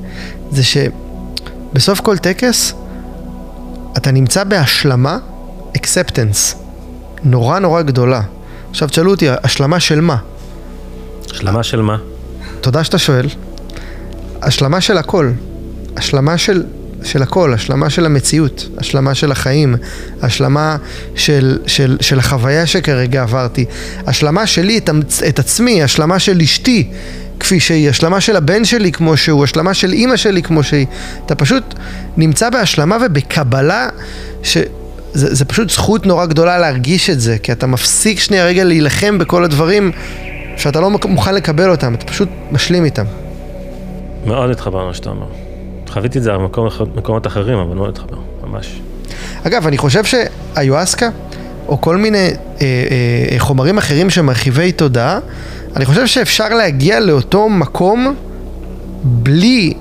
זה 0.51 0.63
שבסוף 0.65 2.01
כל 2.01 2.19
טקס 2.19 2.75
אתה 3.97 4.11
נמצא 4.11 4.45
בהשלמה, 4.45 5.19
acceptance, 5.79 6.57
נורא 7.25 7.59
נורא 7.59 7.83
גדולה. 7.83 8.21
עכשיו 8.71 8.89
תשאלו 8.89 9.11
אותי, 9.11 9.27
השלמה 9.43 9.81
של 9.81 10.01
מה? 10.01 10.17
השלמה 11.31 11.63
של 11.63 11.83
מה? 11.83 11.97
תודה 12.61 12.85
שאתה 12.85 12.99
שואל. 12.99 13.27
השלמה 14.43 14.81
של 14.81 14.99
הכל. 14.99 15.31
השלמה 15.97 16.39
של, 16.39 16.63
של 17.05 17.23
הכל, 17.23 17.55
השלמה 17.55 17.91
של 17.91 18.07
המציאות, 18.07 18.69
השלמה 18.79 19.15
של 19.15 19.33
החיים, 19.33 19.77
השלמה 20.23 20.77
של, 21.15 21.59
של, 21.67 21.97
של 22.01 22.19
החוויה 22.19 22.67
שכרגע 22.67 23.23
עברתי, 23.23 23.65
השלמה 24.07 24.47
שלי 24.47 24.79
את, 24.79 24.91
את 25.29 25.39
עצמי, 25.39 25.83
השלמה 25.83 26.19
של 26.19 26.41
אשתי 26.41 26.89
כפי 27.41 27.61
שהיא, 27.61 27.91
השלמה 27.91 28.21
של 28.21 28.37
הבן 28.37 28.65
שלי 28.65 28.93
כמו 28.93 29.17
שהוא, 29.17 29.45
השלמה 29.45 29.75
של 29.75 29.93
אימא 29.93 30.17
שלי 30.17 30.43
כמו 30.43 30.63
שהיא. 30.63 30.87
אתה 31.27 31.35
פשוט 31.35 31.75
נמצא 32.17 32.51
בהשלמה 32.51 32.97
ובקבלה 33.07 33.89
ש... 34.43 34.59
זה, 35.15 35.35
זה 35.35 35.45
פשוט 35.45 35.71
זכות 35.71 36.07
נורא 36.07 36.27
גדולה 36.27 36.59
להרגיש 36.59 37.11
את 37.11 37.21
זה, 37.21 37.39
כי 37.39 37.53
אתה 37.53 37.67
מפסיק 37.67 38.21
שנייה 38.21 38.47
רגע 38.47 38.65
להילחם 38.65 39.19
בכל 39.19 39.45
הדברים 39.45 39.93
שאתה 40.57 40.81
לא 40.81 40.91
מוכן 40.91 41.35
לקבל 41.35 41.71
אותם, 41.71 41.95
אתה 41.95 42.07
פשוט 42.07 42.29
משלים 42.53 42.85
איתם. 42.85 43.05
מאוד 44.27 44.51
מתחבר 44.51 44.83
למה 44.83 44.95
שאתה 44.95 45.11
אומר. 45.11 45.44
חוויתי 45.95 46.19
את 46.19 46.23
זה 46.23 46.33
במקומות 46.95 47.27
אחרים, 47.27 47.59
אבל 47.59 47.75
מאוד 47.75 47.89
מתחבר, 47.89 48.17
ממש. 48.47 48.81
אגב, 49.47 49.67
אני 49.67 49.79
חושב 49.79 50.03
שהיואסקה, 50.05 51.09
או 51.69 51.81
כל 51.81 51.97
מיני 51.97 52.19
אה, 52.19 52.35
אה, 52.61 53.39
חומרים 53.39 53.79
אחרים 53.79 54.11
שמרחיבי 54.11 54.73
תודעה, 54.73 55.19
אני 55.77 55.85
חושב 55.85 56.07
שאפשר 56.07 56.49
להגיע 56.49 57.01
לאותו 57.01 57.49
מקום 57.49 58.15
בלי 59.05 59.75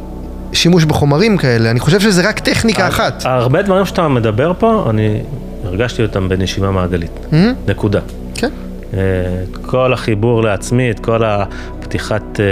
שימוש 0.53 0.85
בחומרים 0.85 1.37
כאלה. 1.37 1.71
אני 1.71 1.79
חושב 1.79 1.99
שזה 1.99 2.29
רק 2.29 2.39
טכניקה 2.39 2.87
אחת. 2.87 3.23
הרבה 3.25 3.61
דברים 3.61 3.85
שאתה 3.85 4.07
מדבר 4.07 4.51
פה, 4.59 4.87
אני 4.89 5.21
הרגשתי 5.63 6.01
אותם 6.01 6.29
בנשימה 6.29 6.71
מעגלית. 6.71 7.11
Mhm. 7.31 7.35
נקודה. 7.67 7.99
כן. 8.35 8.49
אה, 8.93 8.99
את 9.43 9.57
כל 9.57 9.93
החיבור 9.93 10.43
לעצמי, 10.43 10.91
את 10.91 10.99
כל 10.99 11.23
הפתיחת 11.23 12.39
אה, 12.39 12.45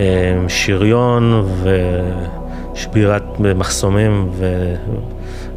אה, 0.00 0.48
ושבירת 2.76 3.40
מחסומים 3.40 4.28
ו... 4.32 4.74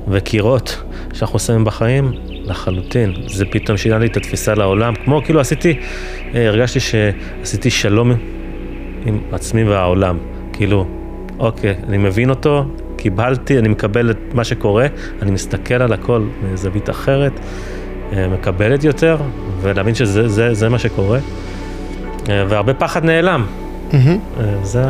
וקירות 0.08 0.84
שאנחנו 1.14 1.36
עושים 1.36 1.66
בחיים, 1.66 2.12
לחלוטין. 2.30 3.14
זה 3.28 3.46
פתאום 3.46 3.78
שינה 3.78 3.98
לי 3.98 4.06
את 4.06 4.18
התפיסה 4.18 4.54
לעולם, 4.54 4.94
כמו 5.04 5.22
כאילו 5.26 5.40
עשיתי, 5.40 5.80
אה, 6.36 6.48
הרגשתי 6.48 6.80
שעשיתי 6.80 7.70
שלום 7.70 8.12
עם 9.06 9.20
עצמי 9.32 9.64
והעולם. 9.64 10.18
כאילו, 10.54 10.86
אוקיי, 11.40 11.76
אני 11.88 11.98
מבין 11.98 12.30
אותו, 12.30 12.66
קיבלתי, 12.98 13.60
אני 13.60 13.68
מקבל 13.68 14.12
את 14.12 14.34
מה 14.34 14.44
שקורה, 14.44 14.88
אני 15.22 15.32
מסתכל 15.32 15.74
על 15.74 15.94
הכל 15.94 16.28
מזווית 16.44 16.90
אחרת, 16.90 17.40
אה, 18.14 18.28
מקבלת 18.28 18.84
יותר, 18.84 19.18
ולהבין 19.62 19.96
שזה 19.96 20.28
זה, 20.28 20.54
זה 20.54 20.70
מה 20.70 20.80
שקורה. 20.80 21.20
אה, 22.30 22.46
והרבה 22.50 22.74
פחד 22.74 23.06
נעלם. 23.06 23.46
אה, 24.40 24.64
זה, 24.64 24.84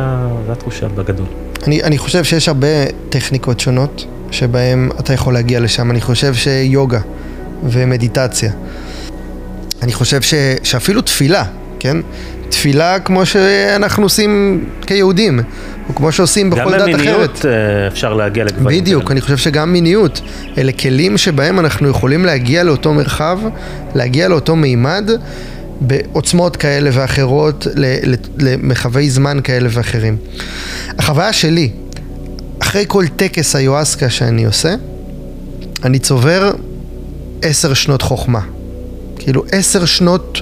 זה 0.46 0.52
התחושה 0.52 0.88
בגדול. 0.88 1.49
אני, 1.66 1.82
אני 1.82 1.98
חושב 1.98 2.24
שיש 2.24 2.48
הרבה 2.48 2.66
טכניקות 3.08 3.60
שונות 3.60 4.06
שבהן 4.30 4.90
אתה 5.00 5.12
יכול 5.12 5.34
להגיע 5.34 5.60
לשם. 5.60 5.90
אני 5.90 6.00
חושב 6.00 6.34
שיוגה 6.34 7.00
ומדיטציה. 7.64 8.52
אני 9.82 9.92
חושב 9.92 10.22
ש, 10.22 10.34
שאפילו 10.62 11.00
תפילה, 11.00 11.44
כן? 11.78 11.96
תפילה 12.48 12.98
כמו 13.00 13.26
שאנחנו 13.26 14.02
עושים 14.02 14.64
כיהודים, 14.86 15.40
או 15.88 15.94
כמו 15.94 16.12
שעושים 16.12 16.50
בכל 16.50 16.60
גם 16.60 16.70
דת 16.70 16.78
אחרת. 16.78 16.94
במיניות 16.94 17.46
אה, 17.46 17.86
אפשר 17.86 18.14
להגיע 18.14 18.44
לגבהים. 18.44 18.80
בדיוק, 18.80 19.10
אני 19.10 19.20
חושב 19.20 19.36
שגם 19.36 19.72
מיניות, 19.72 20.20
אלה 20.58 20.72
כלים 20.72 21.18
שבהם 21.18 21.60
אנחנו 21.60 21.88
יכולים 21.88 22.24
להגיע 22.24 22.62
לאותו 22.62 22.94
מרחב, 22.94 23.38
להגיע 23.94 24.28
לאותו 24.28 24.56
מימד, 24.56 25.10
בעוצמות 25.80 26.56
כאלה 26.56 26.90
ואחרות, 26.92 27.66
ל- 27.74 28.12
ל- 28.12 28.14
למרחבי 28.38 29.10
זמן 29.10 29.40
כאלה 29.44 29.68
ואחרים. 29.72 30.16
החוויה 30.98 31.32
שלי, 31.32 31.70
אחרי 32.58 32.84
כל 32.88 33.04
טקס 33.16 33.56
היואסקה 33.56 34.10
שאני 34.10 34.44
עושה, 34.44 34.74
אני 35.84 35.98
צובר 35.98 36.52
עשר 37.42 37.74
שנות 37.74 38.02
חוכמה. 38.02 38.40
כאילו 39.18 39.44
עשר 39.52 39.84
שנות, 39.84 40.40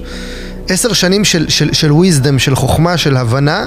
עשר 0.68 0.92
שנים 0.92 1.24
של, 1.24 1.48
של, 1.48 1.72
של 1.72 1.90
wisdom, 1.90 2.38
של 2.38 2.54
חוכמה, 2.54 2.96
של 2.96 3.16
הבנה, 3.16 3.66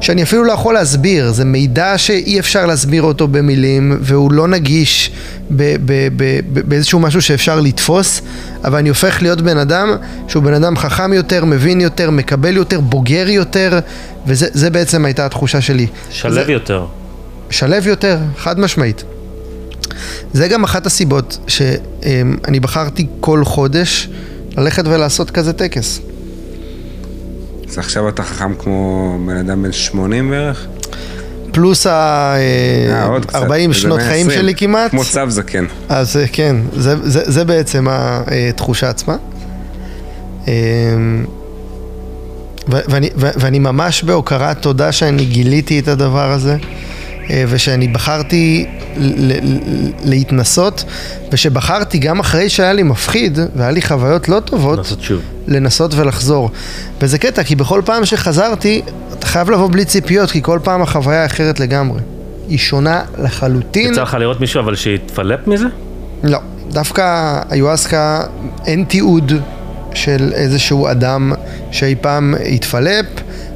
שאני 0.00 0.22
אפילו 0.22 0.44
לא 0.44 0.52
יכול 0.52 0.74
להסביר. 0.74 1.32
זה 1.32 1.44
מידע 1.44 1.98
שאי 1.98 2.38
אפשר 2.40 2.66
להסביר 2.66 3.02
אותו 3.02 3.28
במילים, 3.28 3.98
והוא 4.00 4.32
לא 4.32 4.48
נגיש 4.48 5.10
ב, 5.50 5.62
ב, 5.84 6.08
ב, 6.16 6.40
ב, 6.52 6.60
באיזשהו 6.68 7.00
משהו 7.00 7.22
שאפשר 7.22 7.60
לתפוס, 7.60 8.22
אבל 8.64 8.78
אני 8.78 8.88
הופך 8.88 9.22
להיות 9.22 9.40
בן 9.40 9.58
אדם 9.58 9.96
שהוא 10.28 10.42
בן 10.42 10.54
אדם 10.54 10.76
חכם 10.76 11.12
יותר, 11.12 11.44
מבין 11.44 11.80
יותר, 11.80 12.10
מקבל 12.10 12.56
יותר, 12.56 12.80
בוגר 12.80 13.28
יותר, 13.28 13.78
וזה 14.26 14.46
זה 14.52 14.70
בעצם 14.70 15.04
הייתה 15.04 15.26
התחושה 15.26 15.60
שלי. 15.60 15.86
שלב 16.10 16.32
זה- 16.46 16.52
יותר. 16.52 16.86
שלב 17.50 17.86
יותר, 17.86 18.18
חד 18.38 18.60
משמעית. 18.60 19.04
זה 20.32 20.48
גם 20.48 20.64
אחת 20.64 20.86
הסיבות 20.86 21.38
שאני 21.46 22.60
בחרתי 22.60 23.06
כל 23.20 23.44
חודש 23.44 24.08
ללכת 24.56 24.82
ולעשות 24.86 25.30
כזה 25.30 25.52
טקס. 25.52 26.00
אז 27.70 27.78
עכשיו 27.78 28.08
אתה 28.08 28.22
חכם 28.22 28.54
כמו 28.54 29.18
בן 29.26 29.36
אדם 29.36 29.62
בן 29.62 29.72
80 29.72 30.30
בערך? 30.30 30.66
פלוס 31.52 31.86
אה, 31.86 33.06
עוד 33.06 33.24
קצת, 33.24 33.42
ה-40 33.42 33.52
איזה 33.54 33.74
שנות 33.74 34.00
חיים 34.00 34.26
120, 34.26 34.30
שלי 34.30 34.54
כמעט. 34.54 34.90
כמו 34.90 35.04
צו 35.04 35.20
זקן. 35.28 35.64
אז 35.88 36.16
אה, 36.16 36.24
כן, 36.32 36.56
זה, 36.76 37.10
זה, 37.10 37.30
זה 37.30 37.44
בעצם 37.44 37.86
התחושה 37.90 38.88
עצמה. 38.88 39.16
ואני, 42.68 43.10
ואני 43.16 43.58
ממש 43.58 44.02
בהוקרת 44.02 44.62
תודה 44.62 44.92
שאני 44.92 45.24
גיליתי 45.24 45.78
את 45.78 45.88
הדבר 45.88 46.32
הזה, 46.32 46.52
אה, 46.52 46.58
ושאני 47.48 47.88
בחרתי 47.88 48.66
להתנסות, 50.04 50.84
ושבחרתי 51.32 51.98
גם 51.98 52.20
אחרי 52.20 52.48
שהיה 52.48 52.72
לי 52.72 52.82
מפחיד, 52.82 53.38
והיה 53.56 53.70
לי 53.70 53.82
חוויות 53.82 54.28
לא 54.28 54.40
טובות, 54.40 54.78
לעשות 54.78 55.02
שוב. 55.02 55.20
לנסות 55.46 55.94
ולחזור. 55.94 56.50
וזה 57.00 57.18
קטע, 57.18 57.42
כי 57.42 57.56
בכל 57.56 57.82
פעם 57.84 58.04
שחזרתי, 58.04 58.82
אתה 59.12 59.26
חייב 59.26 59.50
לבוא 59.50 59.68
בלי 59.70 59.84
ציפיות, 59.84 60.30
כי 60.30 60.42
כל 60.42 60.58
פעם 60.62 60.82
החוויה 60.82 61.26
אחרת 61.26 61.60
לגמרי. 61.60 62.00
היא 62.48 62.58
שונה 62.58 63.02
לחלוטין. 63.18 63.92
יצא 63.92 64.02
לך 64.02 64.16
לראות 64.20 64.40
מישהו 64.40 64.60
אבל 64.60 64.74
שהתפלפ 64.74 65.46
מזה? 65.46 65.66
לא, 66.22 66.38
דווקא 66.70 67.38
היואסקה 67.50 68.22
אין 68.66 68.84
תיעוד 68.84 69.32
של 69.94 70.32
איזשהו 70.34 70.88
אדם 70.90 71.32
שאי 71.70 71.94
פעם 72.00 72.34
התפלפ, 72.54 73.06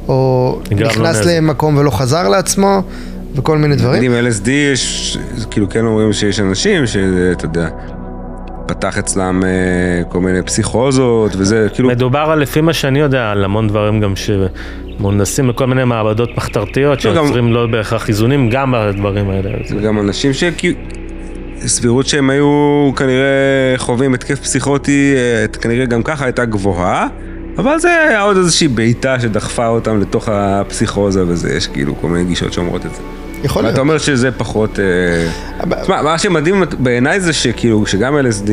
או 0.07 0.59
לו 0.71 0.87
נכנס 0.87 1.17
נזק. 1.17 1.25
למקום 1.25 1.77
ולא 1.77 1.91
חזר 1.91 2.29
לעצמו, 2.29 2.81
וכל 3.35 3.57
מיני 3.57 3.75
דברים. 3.75 3.97
נגיד 3.97 4.11
עם 4.11 4.27
LSD 4.27 4.49
יש, 4.49 5.17
כאילו 5.51 5.69
כן 5.69 5.85
אומרים 5.85 6.13
שיש 6.13 6.39
אנשים 6.39 6.87
שאתה 6.87 7.45
יודע, 7.45 7.69
פתח 8.65 8.97
אצלם 8.97 9.43
אה, 9.43 9.49
כל 10.09 10.19
מיני 10.19 10.41
פסיכוזות 10.41 11.31
וזה, 11.37 11.67
כאילו... 11.73 11.89
מדובר 11.89 12.19
על, 12.19 12.39
לפי 12.39 12.61
מה 12.61 12.73
שאני 12.73 12.99
יודע, 12.99 13.31
על 13.31 13.43
המון 13.43 13.67
דברים 13.67 14.01
גם 14.01 14.13
שמונדסים 14.15 15.47
בכל 15.47 15.65
מיני 15.67 15.83
מעבדות 15.83 16.37
מחתרתיות 16.37 17.05
לא, 17.05 17.15
גם- 17.15 17.23
שיוצרים 17.25 17.53
לא 17.53 17.67
בהכרח 17.67 18.09
איזונים 18.09 18.49
גם 18.49 18.73
בדברים 18.77 19.29
האלה. 19.29 19.49
אז- 19.65 19.75
גם 19.83 19.99
אנשים 19.99 20.33
שכאילו... 20.33 20.75
סבירות 21.65 22.05
שהם 22.07 22.29
היו 22.29 22.91
כנראה 22.95 23.27
חווים 23.77 24.13
התקף 24.13 24.39
פסיכוטי, 24.39 25.13
אה, 25.15 25.47
כנראה 25.47 25.85
גם 25.85 26.03
ככה 26.03 26.25
הייתה 26.25 26.45
גבוהה, 26.45 27.07
אבל 27.57 27.79
זה 27.79 27.89
היה 27.89 28.21
עוד 28.21 28.37
איזושהי 28.37 28.67
בעיטה 28.67 29.19
שדחפה 29.19 29.67
אותם 29.67 30.01
לתוך 30.01 30.29
הפסיכוזה 30.31 31.23
וזה, 31.27 31.53
יש 31.53 31.67
כאילו 31.67 31.95
כל 32.01 32.07
מיני 32.07 32.25
גישות 32.25 32.53
שאומרות 32.53 32.85
את 32.85 32.91
זה. 32.95 33.01
יכול 33.45 33.61
להיות. 33.61 33.71
ואתה 33.71 33.81
אומר 33.81 33.97
שזה 33.97 34.31
פחות... 34.31 34.79
אה, 34.79 35.81
תשמע, 35.81 36.01
מה 36.01 36.17
שמדהים 36.17 36.63
בעיניי 36.79 37.19
זה 37.19 37.33
שכאילו, 37.33 37.85
שגם 37.85 38.15
LSD, 38.17 38.51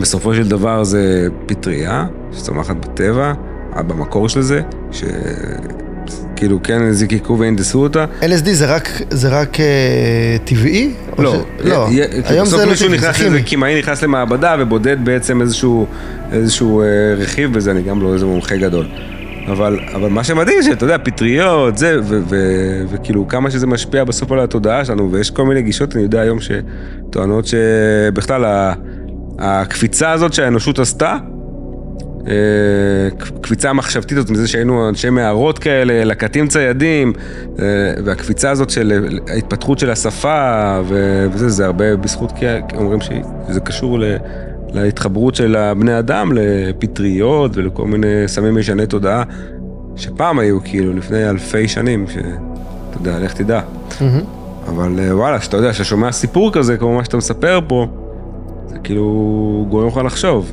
בסופו 0.00 0.34
של 0.34 0.48
דבר 0.48 0.84
זה 0.84 1.26
פטריה 1.46 2.06
שצומחת 2.32 2.76
בטבע, 2.76 3.32
אה, 3.76 3.82
במקור 3.82 4.28
של 4.28 4.42
זה, 4.42 4.60
שכאילו 4.92 6.62
כן 6.62 6.92
זיקקו 6.92 7.38
והנדסו 7.38 7.82
אותה. 7.82 8.04
LSD 8.20 8.48
זה 8.52 8.74
רק, 8.74 8.88
זה 9.10 9.28
רק 9.28 9.60
אה, 9.60 10.36
טבעי? 10.44 10.90
לא, 11.18 11.32
ש... 11.32 11.66
לא. 11.66 11.88
כי 11.90 12.00
היום 12.24 12.46
זה 12.46 12.56
לא 12.56 12.74
טבעי, 12.74 12.98
זה 12.98 13.12
כימי. 13.12 13.42
כימאי 13.44 13.78
נכנס 13.78 14.02
למעבדה 14.02 14.56
ובודד 14.58 15.04
בעצם 15.04 15.40
איזשהו, 15.40 15.86
איזשהו 16.32 16.82
אה, 16.82 16.86
רכיב 17.16 17.52
בזה, 17.52 17.70
אני 17.70 17.82
גם 17.82 18.02
לא 18.02 18.14
איזה 18.14 18.26
מומחה 18.26 18.56
גדול. 18.56 18.86
אבל, 19.46 19.78
אבל 19.94 20.08
מה 20.08 20.24
שמדהים 20.24 20.62
שאתה 20.62 20.84
יודע, 20.84 20.98
פטריות, 20.98 21.78
זה, 21.78 22.00
וכאילו 22.88 23.28
כמה 23.28 23.50
שזה 23.50 23.66
משפיע 23.66 24.04
בסוף 24.04 24.32
על 24.32 24.40
התודעה 24.40 24.84
שלנו, 24.84 25.12
ויש 25.12 25.30
כל 25.30 25.44
מיני 25.44 25.62
גישות, 25.62 25.94
אני 25.94 26.02
יודע 26.02 26.20
היום, 26.20 26.38
שטוענות 26.40 27.46
שבכלל 27.46 28.72
הקפיצה 29.38 30.10
הזאת 30.10 30.32
שהאנושות 30.32 30.78
עשתה, 30.78 31.16
אה, 32.28 33.10
קפיצה 33.40 33.70
המחשבתית 33.70 34.18
הזאת 34.18 34.30
מזה 34.30 34.48
שהיינו 34.48 34.88
אנשי 34.88 35.10
מערות 35.10 35.58
כאלה, 35.58 36.04
לקטים 36.04 36.48
ציידים, 36.48 37.12
אה, 37.58 37.64
והקפיצה 38.04 38.50
הזאת 38.50 38.70
של 38.70 39.08
ההתפתחות 39.28 39.78
של 39.78 39.90
השפה 39.90 40.80
וזה, 41.32 41.48
זה 41.48 41.66
הרבה 41.66 41.96
בזכות, 41.96 42.32
כי 42.38 42.46
אומרים 42.76 43.00
שזה 43.00 43.60
קשור 43.60 43.98
ל- 43.98 44.16
להתחברות 44.74 45.34
של 45.34 45.56
הבני 45.56 45.98
אדם 45.98 46.32
לפטריות 46.34 47.56
ולכל 47.56 47.86
מיני 47.86 48.06
סמים 48.26 48.58
משני 48.58 48.86
תודעה, 48.86 49.22
שפעם 49.96 50.38
היו 50.38 50.58
כאילו 50.64 50.92
לפני 50.92 51.30
אלפי 51.30 51.68
שנים, 51.68 52.06
שאתה 52.08 52.98
יודע, 53.00 53.18
לך 53.18 53.34
תדע. 53.34 53.60
מהמם. 54.00 54.20
אבל 54.68 54.98
אה, 54.98 55.16
וואלה, 55.16 55.40
שאתה 55.40 55.56
יודע, 55.56 55.72
שאתה 55.72 55.84
שומע 55.84 56.12
סיפור 56.12 56.52
כזה, 56.52 56.76
כמו 56.76 56.96
מה 56.96 57.04
שאתה 57.04 57.16
מספר 57.16 57.60
פה, 57.68 57.86
זה 58.66 58.78
כאילו 58.78 59.66
גורם 59.68 59.86
לך 59.86 59.96
לחשוב. 60.04 60.52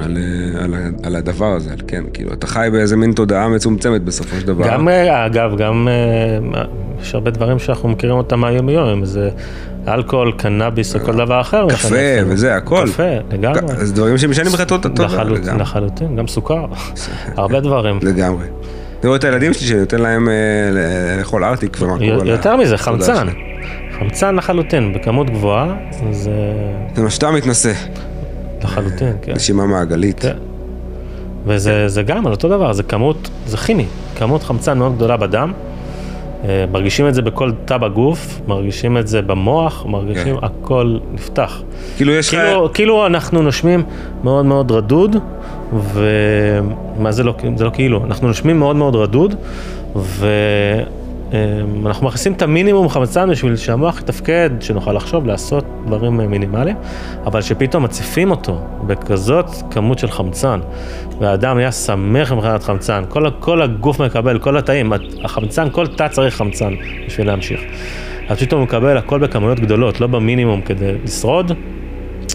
על, 0.00 0.16
אה, 0.16 0.64
על, 0.64 0.74
על 1.02 1.16
הדבר 1.16 1.52
הזה, 1.52 1.72
על 1.72 1.78
כן, 1.86 2.04
כאילו, 2.12 2.32
אתה 2.32 2.46
חי 2.46 2.68
באיזה 2.72 2.96
מין 2.96 3.12
תודעה 3.12 3.48
מצומצמת 3.48 4.02
בסופו 4.02 4.36
של 4.40 4.46
דבר. 4.46 4.68
גם, 4.68 4.88
אה, 4.88 5.26
אגב, 5.26 5.56
גם 5.56 5.88
אה, 5.88 6.62
יש 7.02 7.14
הרבה 7.14 7.30
דברים 7.30 7.58
שאנחנו 7.58 7.88
מכירים 7.88 8.16
אותם 8.16 8.40
מהיום-יום, 8.40 8.88
אם 8.88 9.04
זה 9.04 9.30
אלכוהול, 9.88 10.32
קנאביס 10.32 10.94
או 10.94 11.00
כל 11.00 11.16
דבר 11.16 11.40
אחר. 11.40 11.68
קפה. 11.68 11.96
וזה, 12.26 12.56
הכל. 12.56 12.84
קפה, 12.92 13.02
לגמרי. 13.32 13.74
אז 13.74 13.92
דברים 13.92 14.18
שמשנים 14.18 14.52
לך 14.54 14.60
את 14.60 14.72
התודעה. 14.72 15.24
לחלוטין, 15.58 16.16
גם 16.16 16.26
סוכר, 16.26 16.66
הרבה 17.36 17.60
דברים. 17.60 17.98
לגמרי. 18.02 18.46
אני 19.00 19.08
רואה 19.08 19.16
את 19.18 19.24
הילדים 19.24 19.54
שלי 19.54 19.66
שאני 19.66 19.80
נותן 19.80 20.00
להם 20.00 20.28
אה, 20.28 20.34
לאכול 21.18 21.44
ארטיק 21.44 21.76
ומה 21.80 21.98
קורה. 21.98 22.28
יותר 22.30 22.56
מזה, 22.56 22.76
חמצן. 22.76 23.26
חמצן 23.98 24.36
לחלוטין, 24.36 24.92
בכמות 24.92 25.30
גבוהה, 25.30 25.74
זה 26.10 26.30
זה 26.94 27.02
מה 27.02 27.10
שאתה 27.10 27.30
מתנשא. 27.30 27.72
לחלוטין, 28.64 29.12
כן. 29.22 29.32
נשימה 29.32 29.66
מעגלית. 29.66 30.24
וזה 31.46 31.88
זה 31.88 32.02
גם 32.02 32.26
על 32.26 32.32
אותו 32.32 32.48
דבר, 32.48 32.72
זה 32.72 32.82
כמות, 32.82 33.30
זה 33.46 33.56
כימי, 33.56 33.86
כמות 34.16 34.42
חמצן 34.42 34.78
מאוד 34.78 34.96
גדולה 34.96 35.16
בדם. 35.16 35.52
אה, 36.44 36.64
מרגישים 36.72 37.08
את 37.08 37.14
זה 37.14 37.22
בכל 37.22 37.52
תא 37.64 37.76
בגוף, 37.76 38.40
מרגישים 38.46 38.98
את 38.98 39.08
זה 39.08 39.22
במוח, 39.22 39.86
מרגישים, 39.86 40.36
הכל 40.42 40.98
נפתח. 41.12 41.62
כאילו 41.96 42.12
יש 42.12 42.34
לך... 42.34 42.40
כאילו, 42.40 42.70
כאילו 42.74 43.06
אנחנו 43.06 43.42
נושמים 43.42 43.82
מאוד 44.24 44.44
מאוד 44.44 44.72
רדוד, 44.72 45.16
ומה 45.72 47.12
זה 47.12 47.24
לא, 47.24 47.34
זה 47.56 47.64
לא 47.64 47.70
כאילו, 47.70 48.04
אנחנו 48.04 48.28
נושמים 48.28 48.58
מאוד 48.58 48.76
מאוד 48.76 48.96
רדוד, 48.96 49.34
ואנחנו 51.82 52.06
מכניסים 52.06 52.32
את 52.32 52.42
המינימום 52.42 52.88
חמצן 52.88 53.30
בשביל 53.30 53.56
שהמוח 53.56 54.00
יתפקד, 54.00 54.50
שנוכל 54.60 54.92
לחשוב, 54.92 55.26
לעשות 55.26 55.64
דברים 55.86 56.16
מינימליים, 56.16 56.76
אבל 57.26 57.42
שפתאום 57.42 57.82
מציפים 57.82 58.30
אותו 58.30 58.60
בכזאת 58.86 59.46
כמות 59.70 59.98
של 59.98 60.10
חמצן, 60.10 60.60
והאדם 61.20 61.56
נהיה 61.56 61.72
שמח 61.72 62.32
מבחינת 62.32 62.62
חמצן, 62.62 63.04
כל, 63.08 63.30
כל 63.40 63.62
הגוף 63.62 64.00
מקבל, 64.00 64.38
כל 64.38 64.56
התאים, 64.56 64.92
החמצן, 65.24 65.68
כל 65.72 65.86
תא 65.86 66.08
צריך 66.08 66.36
חמצן 66.36 66.74
בשביל 67.06 67.26
להמשיך. 67.26 67.60
אז 68.28 68.38
פתאום 68.38 68.60
הוא 68.60 68.66
מקבל 68.66 68.96
הכל 68.96 69.18
בכמויות 69.18 69.60
גדולות, 69.60 70.00
לא 70.00 70.06
במינימום 70.06 70.60
כדי 70.60 70.92
לשרוד, 71.04 71.52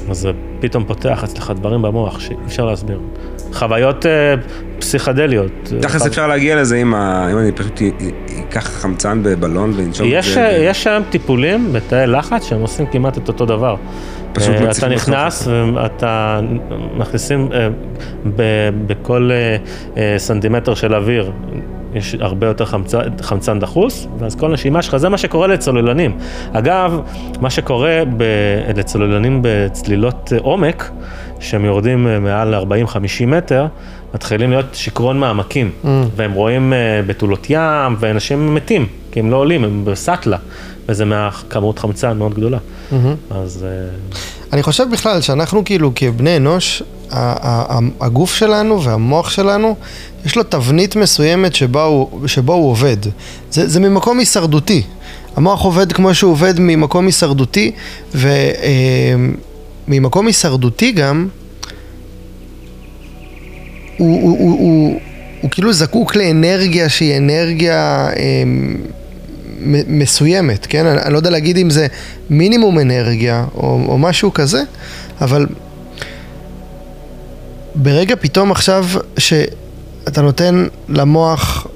אז 0.09 0.17
זה 0.17 0.31
פתאום 0.59 0.83
פותח 0.83 1.23
אצלך 1.23 1.53
דברים 1.55 1.81
במוח 1.81 2.19
שאי 2.19 2.35
אפשר 2.45 2.65
להסביר. 2.65 2.99
חוויות 3.53 4.05
אה, 4.05 4.33
פסיכדליות. 4.79 5.51
תכלס 5.81 6.01
חו- 6.01 6.07
אפשר 6.07 6.27
להגיע 6.27 6.55
לזה 6.55 6.75
אם 6.81 6.93
ה- 6.93 7.27
אם 7.31 7.37
אני 7.37 7.51
פשוט 7.51 7.81
אקח 8.49 8.67
חמצן 8.81 9.19
בבלון 9.23 9.73
ואנשום 9.77 10.07
את 10.17 10.23
זה. 10.23 10.41
אה, 10.45 10.57
יש 10.57 10.87
היום 10.87 11.03
טיפולים 11.09 11.73
בתאי 11.73 12.07
לחץ 12.07 12.43
שהם 12.49 12.61
עושים 12.61 12.85
כמעט 12.85 13.17
את 13.17 13.27
אותו 13.27 13.45
דבר. 13.45 13.75
פשוט 14.33 14.55
אה, 14.55 14.67
מציפים 14.67 14.87
אתה 14.91 14.95
נכנס 14.95 15.47
ואתה 15.75 16.39
מכניסים 16.97 17.49
אה, 17.53 17.67
ב- 18.35 18.69
בכל 18.87 19.29
אה, 19.33 19.55
אה, 19.97 20.15
סנטימטר 20.19 20.73
של 20.73 20.95
אוויר. 20.95 21.31
יש 21.95 22.15
הרבה 22.19 22.47
יותר 22.47 22.65
חמצן, 22.65 22.99
חמצן 23.21 23.59
דחוס, 23.59 24.07
ואז 24.19 24.35
כל 24.35 24.47
נשימה 24.51 24.81
שלך, 24.81 24.97
זה 24.97 25.09
מה 25.09 25.17
שקורה 25.17 25.47
לצוללנים. 25.47 26.17
אגב, 26.53 26.99
מה 27.41 27.49
שקורה 27.49 28.01
ב, 28.17 28.23
לצוללנים 28.75 29.39
בצלילות 29.43 30.33
אה, 30.33 30.39
עומק, 30.41 30.91
שהם 31.43 31.65
יורדים 31.65 32.07
אה, 32.07 32.19
מעל 32.19 32.55
40-50 32.55 33.25
מטר, 33.27 33.65
מתחילים 34.13 34.49
להיות 34.49 34.65
שיכרון 34.73 35.19
מעמקים, 35.19 35.71
Mm. 35.83 35.87
והם 36.15 36.33
רואים 36.33 36.73
אה, 36.73 37.01
בתולות 37.07 37.47
ים, 37.49 37.95
ואנשים 37.99 38.55
מתים, 38.55 38.85
כי 39.11 39.19
הם 39.19 39.31
לא 39.31 39.37
עולים, 39.37 39.63
הם 39.63 39.85
בסאטלה, 39.85 40.37
וזה 40.89 41.05
מהכמות 41.05 41.79
חמצן 41.79 42.17
מאוד 42.17 42.33
גדולה. 42.33 42.57
מהמם. 42.91 43.15
אז... 43.31 43.65
אה, 43.69 43.95
אני 44.53 44.63
חושב 44.63 44.85
בכלל 44.91 45.21
שאנחנו 45.21 45.63
כאילו 45.65 45.91
כבני 45.95 46.37
אנוש, 46.37 46.83
הגוף 48.01 48.35
שלנו 48.35 48.83
והמוח 48.83 49.29
שלנו, 49.29 49.75
יש 50.25 50.35
לו 50.35 50.43
תבנית 50.43 50.95
מסוימת 50.95 51.55
שבה 51.55 51.83
הוא, 51.83 52.27
הוא 52.47 52.69
עובד. 52.71 52.97
זה, 53.51 53.67
זה 53.67 53.79
ממקום 53.79 54.19
הישרדותי. 54.19 54.83
המוח 55.35 55.61
עובד 55.61 55.93
כמו 55.93 56.13
שהוא 56.13 56.31
עובד 56.31 56.53
ממקום 56.59 57.05
הישרדותי, 57.05 57.71
וממקום 59.87 60.27
הישרדותי 60.27 60.91
גם, 60.91 61.27
הוא, 63.97 64.21
הוא, 64.21 64.37
הוא, 64.39 64.59
הוא, 64.59 64.99
הוא 65.41 65.51
כאילו 65.51 65.73
זקוק 65.73 66.15
לאנרגיה 66.15 66.89
שהיא 66.89 67.17
אנרגיה 67.17 68.09
אה, 68.15 68.43
מסוימת, 69.87 70.65
כן? 70.65 70.85
אני, 70.85 71.01
אני 71.01 71.13
לא 71.13 71.17
יודע 71.17 71.29
להגיד 71.29 71.57
אם 71.57 71.69
זה 71.69 71.87
מינימום 72.29 72.79
אנרגיה 72.79 73.45
או, 73.55 73.85
או 73.87 73.97
משהו 73.97 74.33
כזה, 74.33 74.63
אבל 75.21 75.47
ברגע 77.75 78.15
פתאום 78.15 78.51
עכשיו 78.51 78.85
שאתה 79.17 80.21
נותן 80.21 80.65
למוח 80.89 81.67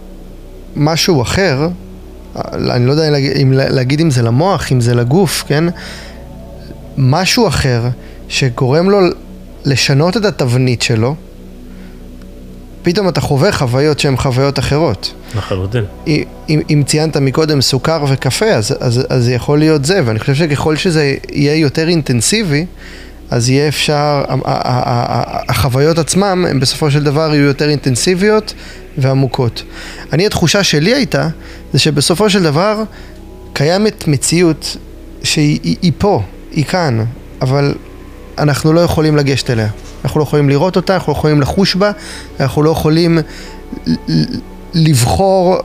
משהו 0.76 1.22
אחר, 1.22 1.68
אני 2.54 2.86
לא 2.86 2.92
יודע 2.92 3.18
אם 3.42 3.54
להגיד 3.54 4.02
אם 4.02 4.12
זה 4.12 4.22
למוח, 4.22 4.72
אם 4.72 4.82
זה 4.82 4.96
לגוף, 4.96 5.44
כן? 5.48 5.64
משהו 6.98 7.48
אחר 7.48 7.84
שגורם 8.30 8.90
לו 8.90 9.00
לשנות 9.66 10.18
את 10.18 10.26
התבנית 10.26 10.82
שלו, 10.82 11.16
פתאום 12.82 13.10
אתה 13.10 13.22
חווה 13.22 13.52
חוויות 13.52 14.00
שהן 14.00 14.18
חוויות 14.18 14.60
אחרות. 14.60 15.14
לחלוטין. 15.36 15.84
אם, 16.08 16.62
אם 16.70 16.84
ציינת 16.86 17.18
מקודם 17.18 17.62
סוכר 17.62 18.06
וקפה, 18.10 18.46
אז, 18.46 18.76
אז, 18.80 19.06
אז 19.10 19.24
זה 19.24 19.34
יכול 19.34 19.60
להיות 19.60 19.86
זה, 19.86 20.02
ואני 20.06 20.20
חושב 20.20 20.36
שככל 20.36 20.76
שזה 20.76 21.16
יהיה 21.32 21.56
יותר 21.56 21.88
אינטנסיבי, 21.88 22.66
אז 23.30 23.50
יהיה 23.50 23.68
אפשר, 23.68 24.24
החוויות 25.50 25.98
עצמם, 25.98 26.46
הן 26.50 26.60
בסופו 26.60 26.92
של 26.92 27.04
דבר 27.04 27.34
יהיו 27.34 27.46
יותר 27.46 27.70
אינטנסיביות 27.70 28.54
ועמוקות. 28.98 29.64
אני, 30.14 30.26
התחושה 30.26 30.64
שלי 30.64 30.94
הייתה, 30.94 31.28
זה 31.74 31.80
שבסופו 31.80 32.30
של 32.30 32.44
דבר 32.44 32.84
קיימת 33.54 34.08
מציאות 34.08 34.78
שהיא 35.24 35.60
היא, 35.64 35.76
היא 35.82 35.92
פה, 35.98 36.24
היא 36.52 36.66
כאן, 36.66 37.04
אבל 37.42 37.76
אנחנו 38.38 38.74
לא 38.74 38.80
יכולים 38.80 39.18
לגשת 39.18 39.50
אליה. 39.50 39.68
אנחנו 40.04 40.20
לא 40.20 40.24
יכולים 40.24 40.50
לראות 40.50 40.76
אותה, 40.76 40.96
אנחנו 40.96 41.14
לא 41.14 41.18
יכולים 41.18 41.42
לחוש 41.42 41.76
בה, 41.76 41.92
אנחנו 42.40 42.64
לא 42.64 42.70
יכולים 42.70 43.20
לבחור 44.74 45.58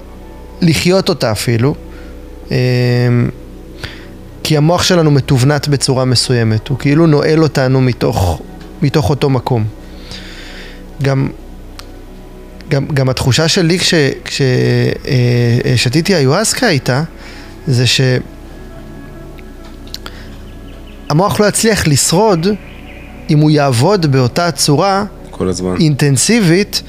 לחיות 0.61 1.09
אותה 1.09 1.33
אפילו. 1.33 1.75
אמ, 2.51 2.57
כי 4.43 4.57
המוח 4.57 4.83
שלנו 4.83 5.11
מתובנת 5.11 5.69
בצורה 5.69 6.05
מסוימת, 6.05 6.69
הוא 6.69 6.79
כאילו 6.79 7.07
נועל 7.07 7.43
אותנו 7.43 7.81
מתוך, 7.81 8.41
מתוך 8.83 9.11
אותו 9.11 9.31
מקום. 9.31 9.65
גם, 11.03 11.29
גם, 12.69 12.87
גם 12.87 13.09
התחושה 13.09 13.49
שלי 13.49 13.79
כששתיתי 14.25 16.17
איואסקה 16.17 16.67
הייתה, 16.67 17.03
זה 17.67 17.85
שהמוח 21.13 21.41
לא 21.41 21.47
יצליח 21.47 21.87
לשרוד 21.87 22.47
אם 23.31 23.39
הוא 23.39 23.51
יעבוד 23.51 24.13
באותה 24.13 24.51
צורה 24.51 25.05
כל 25.31 25.49
הזמן. 25.49 25.77
אינטנסיבית 25.81 26.83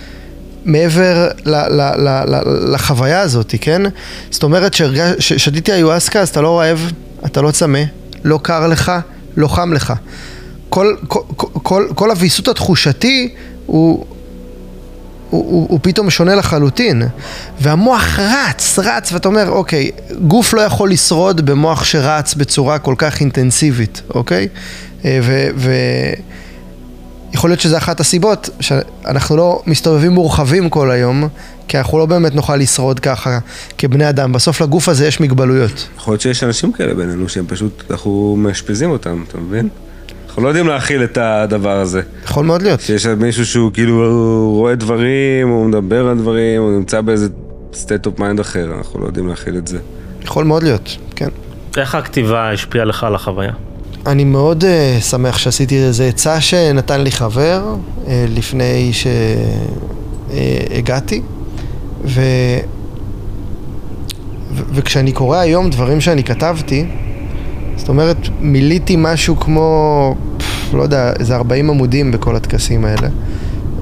מעבר 0.65 1.27
ל- 1.45 1.55
ל- 1.55 2.07
ל- 2.07 2.23
ל- 2.35 2.73
לחוויה 2.73 3.19
הזאת, 3.19 3.55
כן? 3.61 3.81
זאת 4.31 4.43
אומרת 4.43 4.73
ששתיתי 5.19 5.73
איואסקה 5.73 6.19
אז 6.19 6.29
אתה 6.29 6.41
לא 6.41 6.59
רעב, 6.59 6.91
אתה 7.25 7.41
לא 7.41 7.51
צמא, 7.51 7.79
לא 8.23 8.39
קר 8.43 8.67
לך, 8.67 8.91
לא 9.37 9.47
חם 9.47 9.73
לך. 9.73 9.93
כל, 10.69 10.95
כל, 11.07 11.19
כל, 11.63 11.87
כל 11.95 12.09
הוויסות 12.11 12.47
התחושתי 12.47 13.33
הוא, 13.65 14.05
הוא, 15.34 15.45
הוא, 15.51 15.68
הוא 15.69 15.80
פתאום 15.81 16.10
שונה 16.10 16.35
לחלוטין. 16.35 17.03
והמוח 17.60 18.19
רץ, 18.19 18.80
רץ, 18.80 19.11
ואתה 19.11 19.27
אומר, 19.27 19.49
אוקיי, 19.49 19.91
גוף 20.27 20.53
לא 20.53 20.61
יכול 20.61 20.91
לשרוד 20.91 21.45
במוח 21.45 21.84
שרץ 21.84 22.34
בצורה 22.34 22.80
כל 22.80 22.95
כך 22.97 23.19
אינטנסיבית, 23.19 24.01
אוקיי? 24.15 24.47
אה, 25.05 25.19
ו... 25.23 25.47
ו 25.55 25.72
יכול 27.34 27.49
להיות 27.49 27.60
שזה 27.60 27.77
אחת 27.77 27.99
הסיבות 27.99 28.49
שאנחנו 28.60 29.38
לא 29.38 29.61
מסתובבים 29.68 30.11
מורחבים 30.11 30.69
כל 30.69 30.91
היום, 30.91 31.27
כי 31.68 31.77
אנחנו 31.77 31.97
לא 31.97 32.05
באמת 32.05 32.35
נוכל 32.35 32.55
לשרוד 32.55 32.99
ככה 32.99 33.39
כבני 33.77 34.10
אדם. 34.10 34.34
בסוף 34.34 34.61
לגוף 34.61 34.89
הזה 34.89 35.07
יש 35.07 35.19
מגבלויות. 35.19 35.88
יכול 35.97 36.11
להיות 36.11 36.22
שיש 36.22 36.43
אנשים 36.43 36.72
כאלה 36.72 36.93
בינינו 36.93 37.30
שהם 37.30 37.45
פשוט, 37.47 37.84
אנחנו 37.91 38.35
מאשפזים 38.39 38.89
אותם, 38.89 39.23
אתה 39.27 39.38
מבין? 39.38 39.69
אנחנו 40.34 40.43
לא 40.43 40.47
יודעים 40.47 40.68
להכיל 40.68 41.03
את 41.03 41.18
הדבר 41.18 41.77
הזה. 41.77 42.01
יכול 42.23 42.45
מאוד 42.45 42.61
להיות. 42.61 42.81
שיש 42.81 43.05
מישהו 43.05 43.45
שהוא 43.45 43.72
כאילו 43.73 44.51
רואה 44.55 44.76
דברים, 44.76 45.49
הוא 45.49 45.65
מדבר 45.65 46.07
על 46.07 46.18
דברים, 46.18 46.61
הוא 46.61 46.72
נמצא 46.72 47.01
באיזה 47.01 47.27
state 47.73 48.07
of 48.07 48.19
mind 48.19 48.41
אחר, 48.41 48.73
אנחנו 48.77 48.99
לא 48.99 49.05
יודעים 49.05 49.27
להכיל 49.27 49.57
את 49.57 49.68
זה. 49.68 49.77
יכול 50.23 50.45
מאוד 50.45 50.64
להיות, 50.64 50.97
כן. 51.15 51.30
איך 51.77 51.95
הכתיבה 51.95 52.51
השפיעה 52.51 52.85
לך 52.85 53.03
על 53.03 53.15
החוויה? 53.15 53.51
אני 54.05 54.23
מאוד 54.23 54.64
uh, 54.64 55.01
שמח 55.01 55.38
שעשיתי 55.38 55.77
איזה 55.77 56.05
עצה 56.05 56.41
שנתן 56.41 57.01
לי 57.01 57.11
חבר 57.11 57.76
uh, 57.76 58.10
לפני 58.30 58.91
שהגעתי, 60.34 61.22
ו... 62.05 62.22
ו... 64.53 64.64
וכשאני 64.73 65.11
קורא 65.11 65.38
היום 65.38 65.69
דברים 65.69 66.01
שאני 66.01 66.23
כתבתי, 66.23 66.85
זאת 67.84 67.89
אומרת, 67.89 68.18
מילאתי 68.39 68.95
משהו 68.97 69.39
כמו, 69.39 70.15
פף, 70.38 70.73
לא 70.73 70.84
יודע, 70.84 71.14
איזה 71.19 71.35
40 71.35 71.69
עמודים 71.69 72.11
בכל 72.11 72.35
הטקסים 72.35 72.85
האלה. 72.85 73.07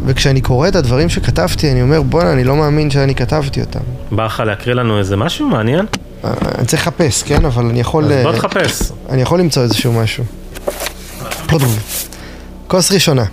וכשאני 0.06 0.41
קורא 0.41 0.68
את 0.68 0.76
הדברים 0.76 1.10
שכתבתי, 1.10 1.72
אני 1.72 1.82
אומר, 1.82 2.02
בואנה, 2.02 2.34
אני 2.34 2.44
לא 2.44 2.56
מאמין 2.56 2.90
שאני 2.90 3.15
כתבתי 3.15 3.61
אותם. 3.61 3.80
בא 4.11 4.26
לך 4.26 4.44
להקריא 4.45 4.76
לנו 4.76 4.99
איזה 4.99 5.18
משהו 5.18 5.48
מעניין? 5.49 5.86
אני 6.23 6.65
צריך 6.65 6.82
לחפש, 6.82 7.23
כן? 7.23 7.45
אבל 7.45 7.65
אני 7.65 7.80
יכול... 7.80 8.14
אז 8.14 8.23
בוא 8.23 8.32
תחפש. 8.32 8.91
אני 9.10 9.22
יכול 9.22 9.40
למצוא 9.40 9.64
איזשהו 9.64 9.94
משהו. 9.94 10.23
כוס 12.68 12.91
ראשונה. 12.91 13.26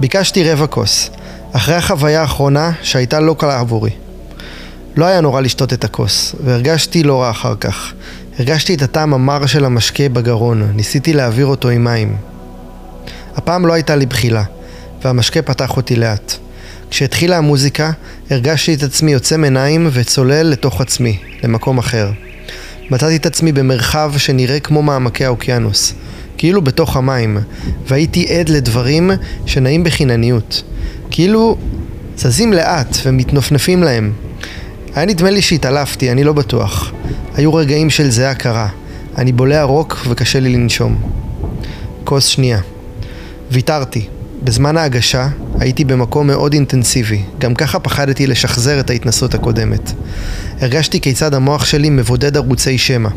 ביקשתי 0.00 0.52
רבע 0.52 0.66
כוס. 0.66 1.10
אחרי 1.52 1.74
החוויה 1.74 2.20
האחרונה 2.20 2.72
שהייתה 2.82 3.20
לא 3.20 3.34
קלה 3.38 3.60
עבורי. 3.60 3.90
לא 4.96 5.04
היה 5.04 5.20
נורא 5.20 5.40
לשתות 5.40 5.72
את 5.72 5.84
הכוס, 5.84 6.34
והרגשתי 6.44 7.02
לא 7.02 7.22
רע 7.22 7.30
אחר 7.30 7.54
כך. 7.60 7.92
הרגשתי 8.38 8.74
את 8.74 8.82
הטעם 8.82 9.14
המר 9.14 9.46
של 9.46 9.64
המשקה 9.64 10.08
בגרון, 10.08 10.72
ניסיתי 10.74 11.12
להעביר 11.12 11.46
אותו 11.46 11.68
עם 11.68 11.84
מים. 11.84 12.16
הפעם 13.36 13.66
לא 13.66 13.72
הייתה 13.72 13.96
לי 13.96 14.06
בחילה, 14.06 14.42
והמשקה 15.04 15.42
פתח 15.42 15.76
אותי 15.76 15.96
לאט. 15.96 16.34
כשהתחילה 16.90 17.38
המוזיקה, 17.38 17.90
הרגשתי 18.30 18.74
את 18.74 18.82
עצמי 18.82 19.12
יוצא 19.12 19.36
מעיניים 19.36 19.88
וצולל 19.92 20.46
לתוך 20.46 20.80
עצמי, 20.80 21.18
למקום 21.42 21.78
אחר. 21.78 22.10
מצאתי 22.90 23.16
את 23.16 23.26
עצמי 23.26 23.52
במרחב 23.52 24.12
שנראה 24.16 24.60
כמו 24.60 24.82
מעמקי 24.82 25.24
האוקיינוס, 25.24 25.94
כאילו 26.36 26.62
בתוך 26.62 26.96
המים, 26.96 27.38
והייתי 27.86 28.38
עד 28.38 28.48
לדברים 28.48 29.10
שנעים 29.46 29.84
בחינניות. 29.84 30.62
כאילו 31.10 31.56
זזים 32.16 32.52
לאט 32.52 32.96
ומתנופנפים 33.04 33.82
להם. 33.82 34.12
היה 34.94 35.06
נדמה 35.06 35.30
לי 35.30 35.42
שהתעלפתי, 35.42 36.12
אני 36.12 36.24
לא 36.24 36.32
בטוח. 36.32 36.92
היו 37.38 37.54
רגעים 37.54 37.90
של 37.90 38.10
זיעה 38.10 38.34
קרה. 38.34 38.68
אני 39.18 39.32
בולע 39.32 39.62
רוק 39.62 40.06
וקשה 40.08 40.40
לי 40.40 40.48
לנשום. 40.48 41.02
כוס 42.04 42.26
שנייה. 42.26 42.60
ויתרתי. 43.50 44.06
בזמן 44.42 44.76
ההגשה 44.76 45.28
הייתי 45.60 45.84
במקום 45.84 46.26
מאוד 46.26 46.52
אינטנסיבי, 46.52 47.22
גם 47.38 47.54
ככה 47.54 47.78
פחדתי 47.78 48.26
לשחזר 48.26 48.80
את 48.80 48.90
ההתנסות 48.90 49.34
הקודמת. 49.34 49.92
הרגשתי 50.60 51.00
כיצד 51.00 51.34
המוח 51.34 51.64
שלי 51.64 51.90
מבודד 51.90 52.36
ערוצי 52.36 52.78
שמע, 52.78 53.08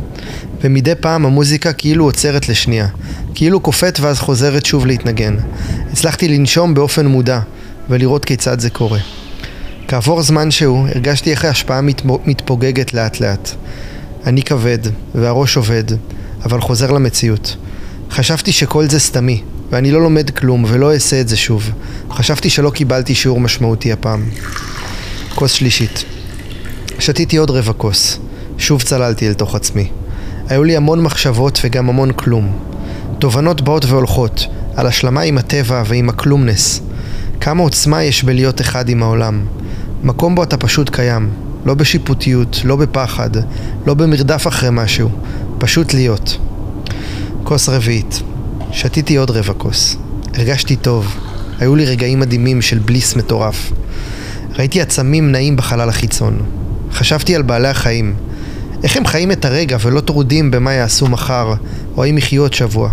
ומדי 0.62 0.96
פעם 0.96 1.26
המוזיקה 1.26 1.74
כאילו 1.74 2.06
עוצרת 2.06 2.50
לשנייה, 2.50 2.88
כאילו 3.36 3.60
קופאת 3.60 4.00
ואז 4.00 4.20
חוזרת 4.20 4.66
שוב 4.66 4.86
להתנגן. 4.86 5.36
הצלחתי 5.92 6.28
לנשום 6.28 6.74
באופן 6.74 7.06
מודע, 7.06 7.40
ולראות 7.90 8.26
כיצד 8.26 8.60
זה 8.60 8.70
קורה. 8.70 9.00
כעבור 9.88 10.22
זמן 10.22 10.52
שהוא, 10.52 10.88
הרגשתי 10.88 11.32
איך 11.32 11.46
ההשפעה 11.46 11.82
מתפוגגת 12.26 12.94
לאט 12.94 13.20
לאט. 13.20 13.52
אני 14.26 14.44
כבד, 14.44 14.80
והראש 15.16 15.58
עובד, 15.58 15.84
אבל 16.46 16.62
חוזר 16.62 16.92
למציאות. 16.92 17.56
חשבתי 18.12 18.52
שכל 18.52 18.90
זה 18.90 19.00
סתמי, 19.00 19.42
ואני 19.72 19.92
לא 19.92 20.02
לומד 20.02 20.30
כלום 20.30 20.66
ולא 20.68 20.94
אעשה 20.94 21.22
את 21.22 21.28
זה 21.28 21.38
שוב. 21.38 21.70
חשבתי 22.12 22.50
שלא 22.50 22.70
קיבלתי 22.70 23.16
שיעור 23.16 23.40
משמעותי 23.40 23.92
הפעם. 23.92 24.24
כוס 25.36 25.52
שלישית. 25.52 26.06
שתיתי 27.00 27.38
עוד 27.38 27.52
רבע 27.52 27.74
כוס. 27.74 28.20
שוב 28.58 28.82
צללתי 28.82 29.28
אל 29.28 29.34
תוך 29.34 29.56
עצמי. 29.56 29.90
היו 30.48 30.64
לי 30.64 30.78
המון 30.78 31.04
מחשבות 31.04 31.60
וגם 31.64 31.90
המון 31.90 32.12
כלום. 32.12 32.60
תובנות 33.20 33.62
באות 33.62 33.86
והולכות, 33.86 34.48
על 34.76 34.88
השלמה 34.88 35.22
עם 35.22 35.38
הטבע 35.38 35.84
ועם 35.86 36.10
הכלומנס. 36.10 36.82
כמה 37.42 37.64
עוצמה 37.64 38.04
יש 38.04 38.24
בלהיות 38.24 38.62
אחד 38.62 38.90
עם 38.90 39.04
העולם. 39.04 39.46
מקום 40.04 40.36
בו 40.36 40.44
אתה 40.44 40.58
פשוט 40.58 40.90
קיים. 40.90 41.30
לא 41.66 41.74
בשיפוטיות, 41.74 42.62
לא 42.64 42.76
בפחד, 42.76 43.30
לא 43.88 43.94
במרדף 43.94 44.48
אחרי 44.48 44.70
משהו. 44.72 45.10
פשוט 45.58 45.94
להיות. 45.94 46.38
כוס 47.44 47.70
רביעית. 47.70 48.22
שתיתי 48.72 49.16
עוד 49.16 49.32
רבע 49.32 49.54
כוס. 49.54 49.98
הרגשתי 50.34 50.76
טוב. 50.76 51.16
היו 51.60 51.76
לי 51.76 51.86
רגעים 51.86 52.20
מדהימים 52.20 52.62
של 52.62 52.80
בליס 52.80 53.16
מטורף. 53.16 53.72
ראיתי 54.58 54.82
עצמים 54.82 55.32
נעים 55.32 55.56
בחלל 55.56 55.90
החיצון. 55.90 56.42
חשבתי 56.92 57.36
על 57.36 57.42
בעלי 57.42 57.68
החיים. 57.68 58.16
איך 58.84 58.98
הם 58.98 59.06
חיים 59.06 59.32
את 59.32 59.46
הרגע 59.46 59.78
ולא 59.82 60.02
טרודים 60.02 60.52
במה 60.52 60.74
יעשו 60.74 61.08
מחר, 61.08 61.54
או 61.98 62.04
האם 62.04 62.18
יחיו 62.18 62.42
עוד 62.42 62.54
שבוע. 62.54 62.90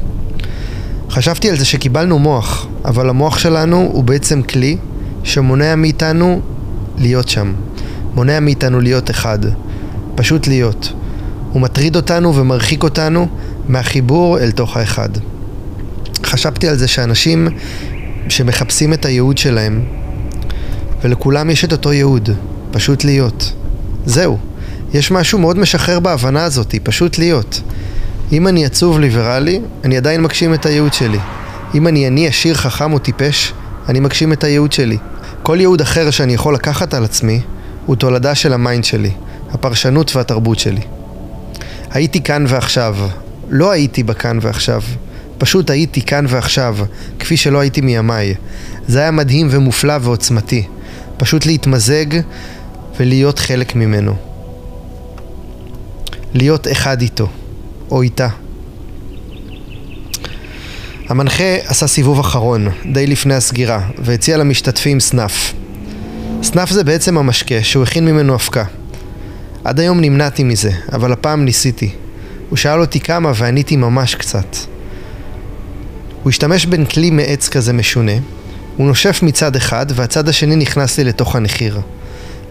חשבתי 1.11 1.51
על 1.51 1.57
זה 1.57 1.65
שקיבלנו 1.65 2.19
מוח, 2.19 2.67
אבל 2.85 3.09
המוח 3.09 3.39
שלנו 3.39 3.91
הוא 3.93 4.05
בעצם 4.05 4.43
כלי 4.43 4.77
שמונע 5.25 5.75
מאיתנו 5.75 6.41
להיות 6.99 7.29
שם. 7.29 7.53
מונע 8.15 8.41
מאיתנו 8.41 8.81
להיות 8.81 9.11
אחד. 9.11 9.39
פשוט 10.15 10.47
להיות. 10.47 10.93
הוא 11.53 11.63
מטריד 11.63 11.97
אותנו 11.97 12.35
ומרחיק 12.35 12.83
אותנו 12.83 13.29
מהחיבור 13.69 14.39
אל 14.39 14.51
תוך 14.51 14.77
האחד. 14.77 15.09
חשבתי 16.27 16.69
על 16.69 16.77
זה 16.77 16.89
שאנשים 16.89 17.49
שמחפשים 18.29 18.93
את 18.93 19.05
הייעוד 19.05 19.39
שלהם, 19.39 19.85
ולכולם 21.03 21.51
יש 21.51 21.65
את 21.65 21.73
אותו 21.73 21.93
ייעוד, 21.93 22.31
פשוט 22.71 23.05
להיות. 23.05 23.53
זהו. 24.05 24.39
יש 24.95 25.11
משהו 25.11 25.39
מאוד 25.39 25.59
משחרר 25.59 26.01
בהבנה 26.01 26.45
הזאת, 26.45 26.75
פשוט 26.83 27.19
להיות. 27.19 27.61
אם 28.33 28.49
אני 28.49 28.67
עצוב 28.67 28.99
לי 28.99 29.14
ורע 29.14 29.38
לי, 29.38 29.61
אני 29.85 29.97
עדיין 29.97 30.23
מגשים 30.23 30.55
את 30.55 30.67
הייעוד 30.67 30.93
שלי. 30.93 31.19
אם 31.75 31.87
אני 31.87 32.07
עני, 32.07 32.29
עשיר, 32.29 32.55
חכם 32.55 32.93
או 32.93 32.99
טיפש, 32.99 33.53
אני 33.89 34.01
מגשים 34.01 34.33
את 34.33 34.45
הייעוד 34.45 34.73
שלי. 34.73 34.97
כל 35.43 35.57
ייעוד 35.61 35.81
אחר 35.81 36.11
שאני 36.11 36.35
יכול 36.35 36.55
לקחת 36.55 36.95
על 36.95 37.05
עצמי, 37.05 37.41
הוא 37.89 37.97
תולדה 37.97 38.35
של 38.35 38.53
ה 38.53 38.59
mind 38.59 38.85
שלי, 38.85 39.11
הפרשנות 39.51 40.17
והתרבות 40.17 40.59
שלי. 40.59 40.81
הייתי 41.91 42.23
כאן 42.23 42.45
ועכשיו. 42.49 42.97
לא 43.49 43.71
הייתי 43.71 44.03
בכאן 44.03 44.39
ועכשיו. 44.43 44.83
פשוט 45.39 45.71
הייתי 45.71 46.03
כאן 46.03 46.25
ועכשיו, 46.29 46.77
כפי 47.19 47.37
שלא 47.37 47.61
הייתי 47.61 47.81
מימיי. 47.81 48.35
זה 48.89 49.01
היה 49.01 49.11
מדהים 49.11 49.49
ומופלא 49.51 49.95
ועוצמתי. 50.01 50.67
פשוט 51.17 51.47
להתמזג 51.47 52.07
ולהיות 53.01 53.39
חלק 53.39 53.75
ממנו. 53.75 54.15
להיות 56.35 56.69
אחד 56.73 57.03
איתו, 57.03 57.29
או 57.91 58.03
איתה. 58.03 58.29
המנחה 61.09 61.57
עשה 61.67 61.87
סיבוב 61.87 62.21
אחרון, 62.21 62.69
די 62.93 63.07
לפני 63.07 63.35
הסגירה, 63.35 63.81
והציע 63.99 64.37
למשתתפים 64.37 65.01
סנאף. 65.01 65.53
סנף 66.43 66.71
זה 66.71 66.85
בעצם 66.85 67.19
המשקה 67.19 67.63
שהוא 67.63 67.83
הכין 67.83 68.05
ממנו 68.05 68.35
אבקה. 68.35 68.65
עד 69.65 69.81
היום 69.81 70.01
נמנעתי 70.01 70.45
מזה, 70.45 70.71
אבל 70.93 71.13
הפעם 71.13 71.45
ניסיתי. 71.45 71.91
הוא 72.49 72.57
שאל 72.57 72.81
אותי 72.81 73.01
כמה 73.01 73.33
ועניתי 73.35 73.77
ממש 73.77 74.15
קצת. 74.15 74.57
הוא 76.23 76.31
השתמש 76.31 76.67
בין 76.67 76.85
כלי 76.87 77.11
מעץ 77.11 77.49
כזה 77.49 77.73
משונה, 77.73 78.13
הוא 78.77 78.87
נושף 78.87 79.21
מצד 79.23 79.57
אחד 79.57 79.87
והצד 79.95 80.29
השני 80.29 80.57
נכנס 80.57 80.99
לי 80.99 81.05
לתוך 81.05 81.37
הנחיר. 81.37 81.81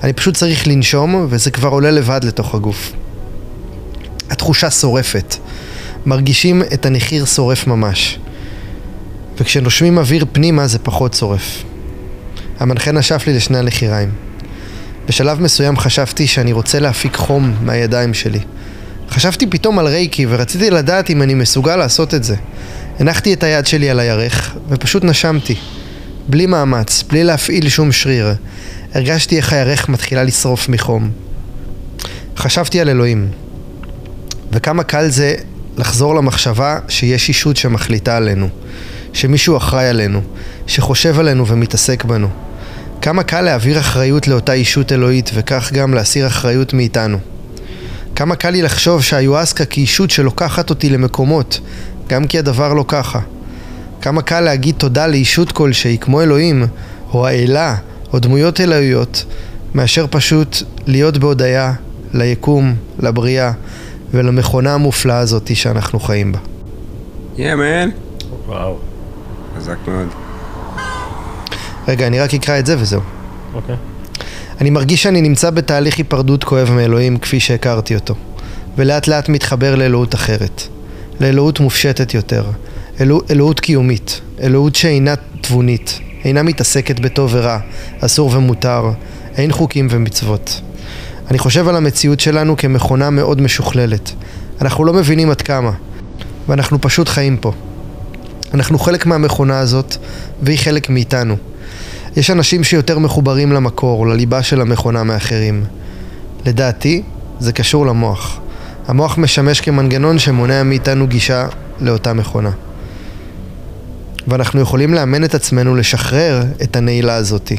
אני 0.04 0.14
פשוט 0.14 0.36
צריך 0.36 0.68
לנשום 0.68 1.28
וזה 1.30 1.52
כבר 1.52 1.70
עולה 1.70 1.92
לבד 1.92 2.20
לתוך 2.24 2.56
הגוף. 2.56 2.92
התחושה 4.30 4.72
שורפת. 4.72 5.36
מרגישים 6.06 6.64
את 6.74 6.86
הנחיר 6.86 7.26
שורף 7.26 7.68
ממש. 7.68 8.20
וכשנושמים 9.38 9.98
אוויר 9.98 10.26
פנימה 10.32 10.68
זה 10.68 10.80
פחות 10.80 11.14
שורף. 11.14 11.64
המנחה 12.60 12.92
נשף 12.92 13.24
לי 13.28 13.34
לשני 13.34 13.58
הנחיריים. 13.58 14.10
בשלב 15.08 15.42
מסוים 15.42 15.78
חשבתי 15.78 16.28
שאני 16.28 16.52
רוצה 16.52 16.80
להפיק 16.80 17.16
חום 17.16 17.56
מהידיים 17.62 18.14
שלי. 18.14 18.40
חשבתי 19.10 19.48
פתאום 19.48 19.80
על 19.80 19.88
רייקי 19.88 20.26
ורציתי 20.30 20.70
לדעת 20.70 21.10
אם 21.10 21.22
אני 21.22 21.34
מסוגל 21.34 21.76
לעשות 21.76 22.14
את 22.14 22.24
זה. 22.24 22.36
הנחתי 23.00 23.34
את 23.34 23.44
היד 23.44 23.68
שלי 23.68 23.90
על 23.90 24.00
הירך 24.00 24.56
ופשוט 24.70 25.04
נשמתי. 25.04 25.56
בלי 26.28 26.46
מאמץ, 26.46 27.04
בלי 27.10 27.24
להפעיל 27.24 27.70
שום 27.70 27.92
שריר. 27.92 28.36
הרגשתי 28.94 29.38
איך 29.38 29.54
הירך 29.54 29.90
מתחילה 29.90 30.24
לשרוף 30.24 30.70
מחום. 30.70 31.10
חשבתי 32.38 32.82
על 32.82 32.90
אלוהים. 32.90 33.28
וכמה 34.52 34.84
קל 34.84 35.10
זה 35.10 35.36
לחזור 35.78 36.16
למחשבה 36.16 36.80
שיש 36.88 37.30
אישות 37.30 37.58
שמחליטה 37.58 38.18
עלינו. 38.18 38.50
שמישהו 39.14 39.58
אחראי 39.58 39.88
עלינו. 39.88 40.22
שחושב 40.68 41.20
עלינו 41.20 41.48
ומתעסק 41.48 42.04
בנו. 42.04 42.47
כמה 43.02 43.24
קל 43.24 43.42
להעביר 43.42 43.80
אחריות 43.80 44.28
לאותה 44.28 44.54
אישות 44.54 44.92
אלוהית 44.92 45.32
וכך 45.34 45.72
גם 45.74 45.94
להסיר 45.94 46.28
אחריות 46.28 46.74
מאיתנו. 46.74 47.18
כמה 48.16 48.36
קל 48.36 48.50
לי 48.50 48.62
לחשוב 48.62 49.04
שהיואסקה 49.04 49.66
כאישות 49.66 50.12
שלוקחת 50.12 50.70
אותי 50.70 50.90
למקומות, 50.90 51.60
גם 52.10 52.28
כי 52.28 52.40
הדבר 52.40 52.74
לא 52.74 52.86
ככה. 52.88 53.20
כמה 54.02 54.22
קל 54.22 54.40
להגיד 54.42 54.76
תודה 54.78 55.08
לאישות 55.08 55.52
כלשהי, 55.52 55.98
כמו 55.98 56.22
אלוהים, 56.22 56.64
או 57.14 57.28
האלה, 57.28 57.76
או 58.14 58.20
דמויות 58.20 58.62
אלוהיות, 58.62 59.26
מאשר 59.76 60.06
פשוט 60.10 60.58
להיות 60.88 61.18
בהודיה 61.18 61.74
ליקום, 62.14 62.76
לבריאה 63.00 63.52
ולמכונה 64.12 64.74
המופלאה 64.74 65.18
הזאתי 65.18 65.56
שאנחנו 65.56 66.00
חיים 66.00 66.32
בה. 66.32 66.40
Yeah, 67.36 67.40
man. 67.40 67.92
וואו. 68.48 68.78
חזק 69.58 69.78
מאוד. 69.88 70.27
רגע, 71.88 72.08
אני 72.08 72.20
רק 72.20 72.34
אקרא 72.34 72.60
את 72.60 72.66
זה 72.66 72.76
וזהו. 72.80 73.02
אוקיי. 73.54 73.76
אני 74.62 74.70
מרגיש 74.70 75.04
שאני 75.04 75.22
נמצא 75.22 75.50
בתהליך 75.50 75.98
היפרדות 75.98 76.44
כואב 76.44 76.72
מאלוהים 76.72 77.18
כפי 77.18 77.40
שהכרתי 77.40 77.96
אותו, 77.96 78.16
ולאט 78.78 79.08
לאט 79.08 79.30
מתחבר 79.30 79.76
לאלוהות 79.76 80.16
אחרת, 80.16 80.62
לאלוהות 81.20 81.60
מופשטת 81.60 82.14
יותר, 82.14 82.44
אלוה, 83.02 83.22
אלוהות 83.30 83.60
קיומית, 83.60 84.22
אלוהות 84.42 84.76
שאינה 84.76 85.14
תבונית, 85.42 86.00
אינה 86.24 86.44
מתעסקת 86.44 87.00
בטוב 87.00 87.32
ורע, 87.34 87.60
אסור 88.00 88.32
ומותר, 88.34 88.92
אין 89.36 89.52
חוקים 89.52 89.88
ומצוות. 89.92 90.62
אני 91.32 91.38
חושב 91.38 91.68
על 91.68 91.76
המציאות 91.76 92.20
שלנו 92.20 92.58
כמכונה 92.58 93.10
מאוד 93.10 93.42
משוכללת. 93.42 94.12
אנחנו 94.62 94.86
לא 94.86 94.94
מבינים 94.94 95.30
עד 95.30 95.42
כמה, 95.42 95.72
ואנחנו 96.48 96.82
פשוט 96.82 97.10
חיים 97.10 97.38
פה. 97.38 97.52
אנחנו 98.54 98.80
חלק 98.80 99.06
מהמכונה 99.06 99.60
הזאת, 99.60 99.96
והיא 100.42 100.60
חלק 100.60 100.90
מאיתנו. 100.90 101.36
יש 102.18 102.30
אנשים 102.30 102.64
שיותר 102.64 103.00
מחוברים 103.00 103.52
למקור, 103.52 104.08
לליבה 104.08 104.44
של 104.44 104.62
המכונה 104.62 105.04
מאחרים. 105.04 105.64
לדעתי, 106.46 107.02
זה 107.40 107.54
קשור 107.54 107.86
למוח. 107.86 108.40
המוח 108.88 109.18
משמש 109.18 109.62
כמנגנון 109.62 110.20
שמונע 110.20 110.64
מאיתנו 110.64 111.08
גישה 111.08 111.48
לאותה 111.82 112.14
מכונה. 112.14 112.52
ואנחנו 114.28 114.62
יכולים 114.62 114.94
לאמן 114.94 115.24
את 115.24 115.36
עצמנו 115.36 115.76
לשחרר 115.76 116.44
את 116.64 116.76
הנעילה 116.76 117.16
הזאתי. 117.16 117.58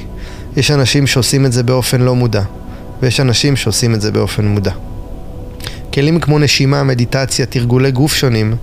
יש 0.56 0.70
אנשים 0.70 1.06
שעושים 1.06 1.46
את 1.46 1.52
זה 1.52 1.62
באופן 1.62 2.00
לא 2.00 2.14
מודע, 2.14 2.42
ויש 3.02 3.20
אנשים 3.20 3.56
שעושים 3.56 3.94
את 3.94 4.00
זה 4.00 4.12
באופן 4.12 4.46
מודע. 4.46 4.72
כלים 5.94 6.20
כמו 6.20 6.38
נשימה, 6.38 6.82
מדיטציה, 6.82 7.46
תרגולי 7.46 7.90
גוף 7.90 8.14
שונים, 8.14 8.54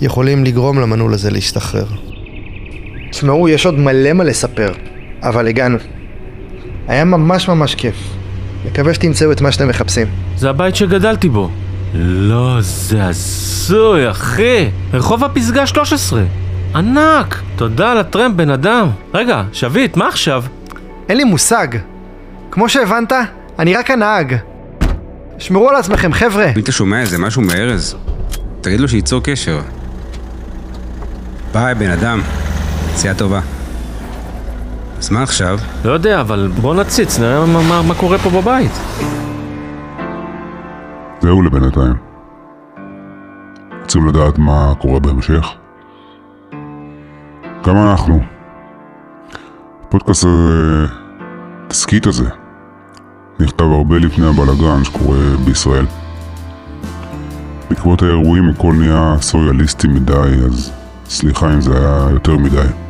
יכולים 0.00 0.44
לגרום 0.44 0.78
למנעול 0.78 1.14
הזה 1.14 1.30
להשתחרר. 1.30 1.86
תשמעו, 3.10 3.48
יש 3.48 3.66
עוד 3.66 3.78
מלא 3.78 4.12
מה 4.12 4.24
לספר, 4.24 4.72
אבל 5.22 5.48
הגענו. 5.48 5.78
היה 6.88 7.04
ממש 7.04 7.48
ממש 7.48 7.74
כיף. 7.74 7.96
מקווה 8.66 8.94
שתמצאו 8.94 9.32
את 9.32 9.40
מה 9.40 9.52
שאתם 9.52 9.68
מחפשים. 9.68 10.06
זה 10.36 10.50
הבית 10.50 10.76
שגדלתי 10.76 11.28
בו. 11.28 11.50
לא, 11.94 12.56
זה 12.60 13.04
הזוי, 13.04 14.10
אחי. 14.10 14.68
רחוב 14.92 15.24
הפסגה 15.24 15.66
13. 15.66 16.22
ענק. 16.74 17.40
תודה 17.56 17.92
על 17.92 17.98
הטרמפ, 17.98 18.36
בן 18.36 18.50
אדם. 18.50 18.88
רגע, 19.14 19.42
שביט, 19.52 19.96
מה 19.96 20.08
עכשיו? 20.08 20.44
אין 21.08 21.16
לי 21.16 21.24
מושג. 21.24 21.68
כמו 22.50 22.68
שהבנת, 22.68 23.12
אני 23.58 23.74
רק 23.74 23.90
הנהג. 23.90 24.36
שמרו 25.38 25.70
על 25.70 25.76
עצמכם, 25.76 26.12
חבר'ה. 26.12 26.52
אם 26.56 26.60
אתה 26.60 26.72
שומע 26.72 27.00
איזה 27.00 27.18
משהו 27.18 27.42
מארז, 27.42 27.96
תגיד 28.60 28.80
לו 28.80 28.88
שייצור 28.88 29.20
קשר. 29.24 29.60
ביי, 31.52 31.74
בן 31.74 31.90
אדם. 31.90 32.20
נסיעה 32.94 33.14
טובה. 33.14 33.40
אז 35.00 35.10
מה 35.10 35.22
עכשיו? 35.22 35.58
לא 35.84 35.92
יודע, 35.92 36.20
אבל 36.20 36.50
בוא 36.60 36.74
נציץ, 36.74 37.18
נראה 37.18 37.46
מה, 37.46 37.68
מה, 37.68 37.82
מה 37.82 37.94
קורה 37.94 38.18
פה 38.18 38.30
בבית. 38.30 38.70
זהו 41.20 41.42
לבינתיים. 41.42 41.94
רוצים 43.82 44.08
לדעת 44.08 44.38
מה 44.38 44.72
קורה 44.78 45.00
בהמשך? 45.00 45.46
גם 47.66 47.76
אנחנו. 47.76 48.20
הפודקאסט 49.84 50.24
הזה, 50.24 50.86
התסכית 51.66 52.06
הזה, 52.06 52.28
נכתב 53.40 53.64
הרבה 53.64 53.98
לפני 53.98 54.26
הבלאגן 54.26 54.84
שקורה 54.84 55.18
בישראל. 55.44 55.86
בעקבות 57.70 58.02
האירועים 58.02 58.48
הכל 58.48 58.72
נהיה 58.72 59.16
סוריאליסטי 59.20 59.88
מדי, 59.88 60.30
אז 60.46 60.72
סליחה 61.06 61.54
אם 61.54 61.60
זה 61.60 61.78
היה 61.78 62.08
יותר 62.10 62.36
מדי. 62.36 62.89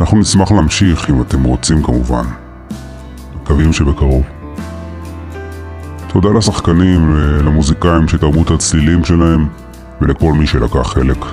אנחנו 0.00 0.18
נשמח 0.18 0.52
להמשיך 0.52 1.10
אם 1.10 1.22
אתם 1.22 1.42
רוצים 1.42 1.82
כמובן. 1.82 2.24
מקווים 3.42 3.72
שבקרוב. 3.72 4.24
תודה 6.08 6.28
לשחקנים, 6.28 7.14
למוזיקאים 7.16 8.08
שתרמו 8.08 8.42
את 8.42 8.50
הצלילים 8.50 9.04
שלהם 9.04 9.48
ולכל 10.00 10.32
מי 10.32 10.46
שלקח 10.46 10.92
חלק. 10.92 11.24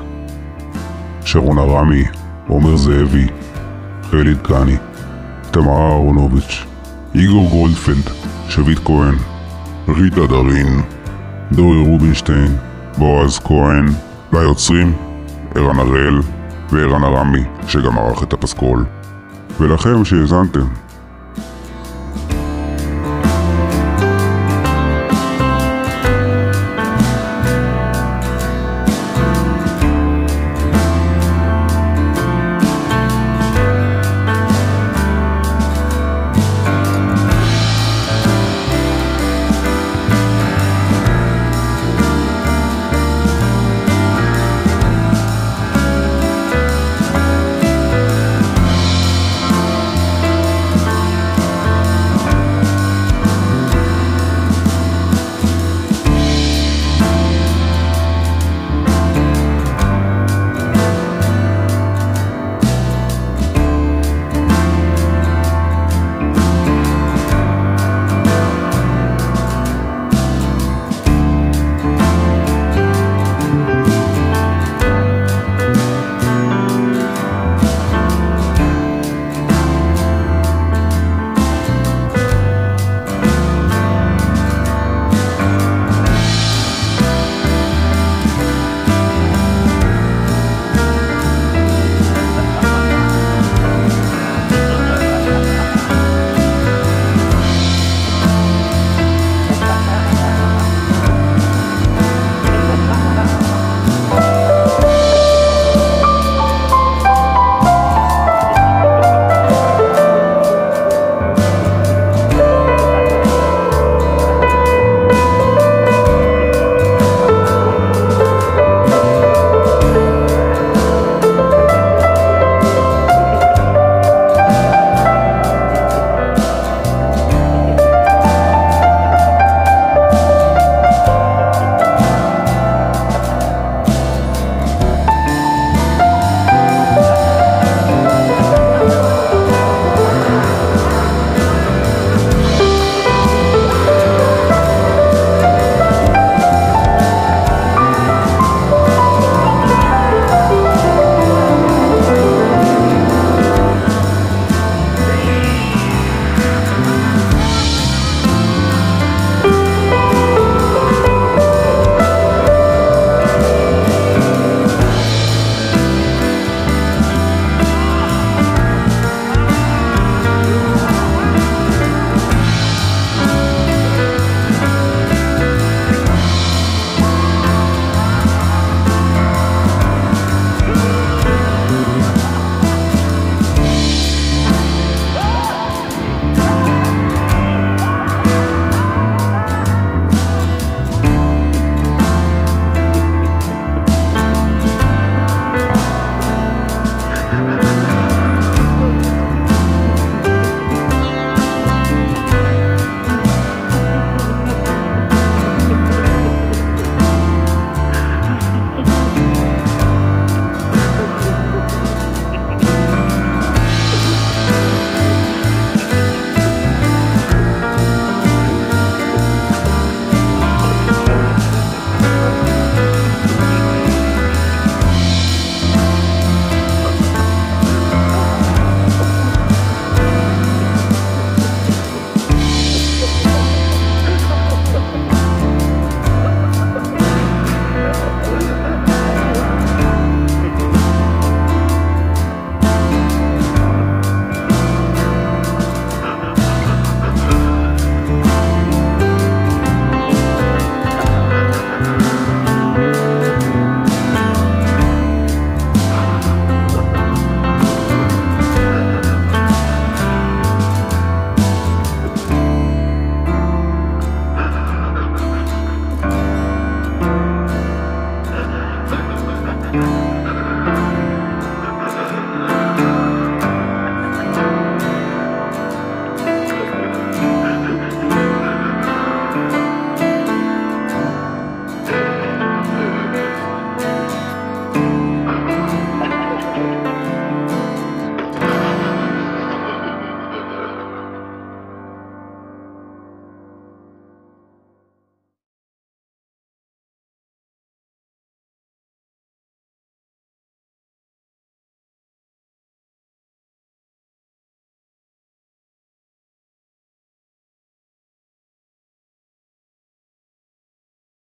שרון 1.26 1.60
ארמי, 1.60 2.03
עומר 2.48 2.77
זאבי, 2.77 3.27
חלי 4.11 4.34
דגני, 4.34 4.77
תמרה 5.52 5.91
אהרונוביץ', 5.91 6.65
איגור 7.15 7.49
גולדפלד, 7.49 8.10
שביט 8.49 8.80
כהן, 8.86 9.15
ריטה 9.88 10.27
דרין, 10.27 10.81
דורי 11.52 11.80
רובינשטיין, 11.80 12.56
בועז 12.98 13.40
כהן, 13.40 13.86
ליוצרים, 14.34 14.94
ערן 15.56 15.80
הראל 15.80 16.19
וערן 16.71 17.03
ארמי, 17.03 17.43
שגם 17.67 17.97
ערך 17.97 18.23
את 18.23 18.33
הפסקול. 18.33 18.85
ולכם 19.59 20.05
שהאזנתם, 20.05 20.65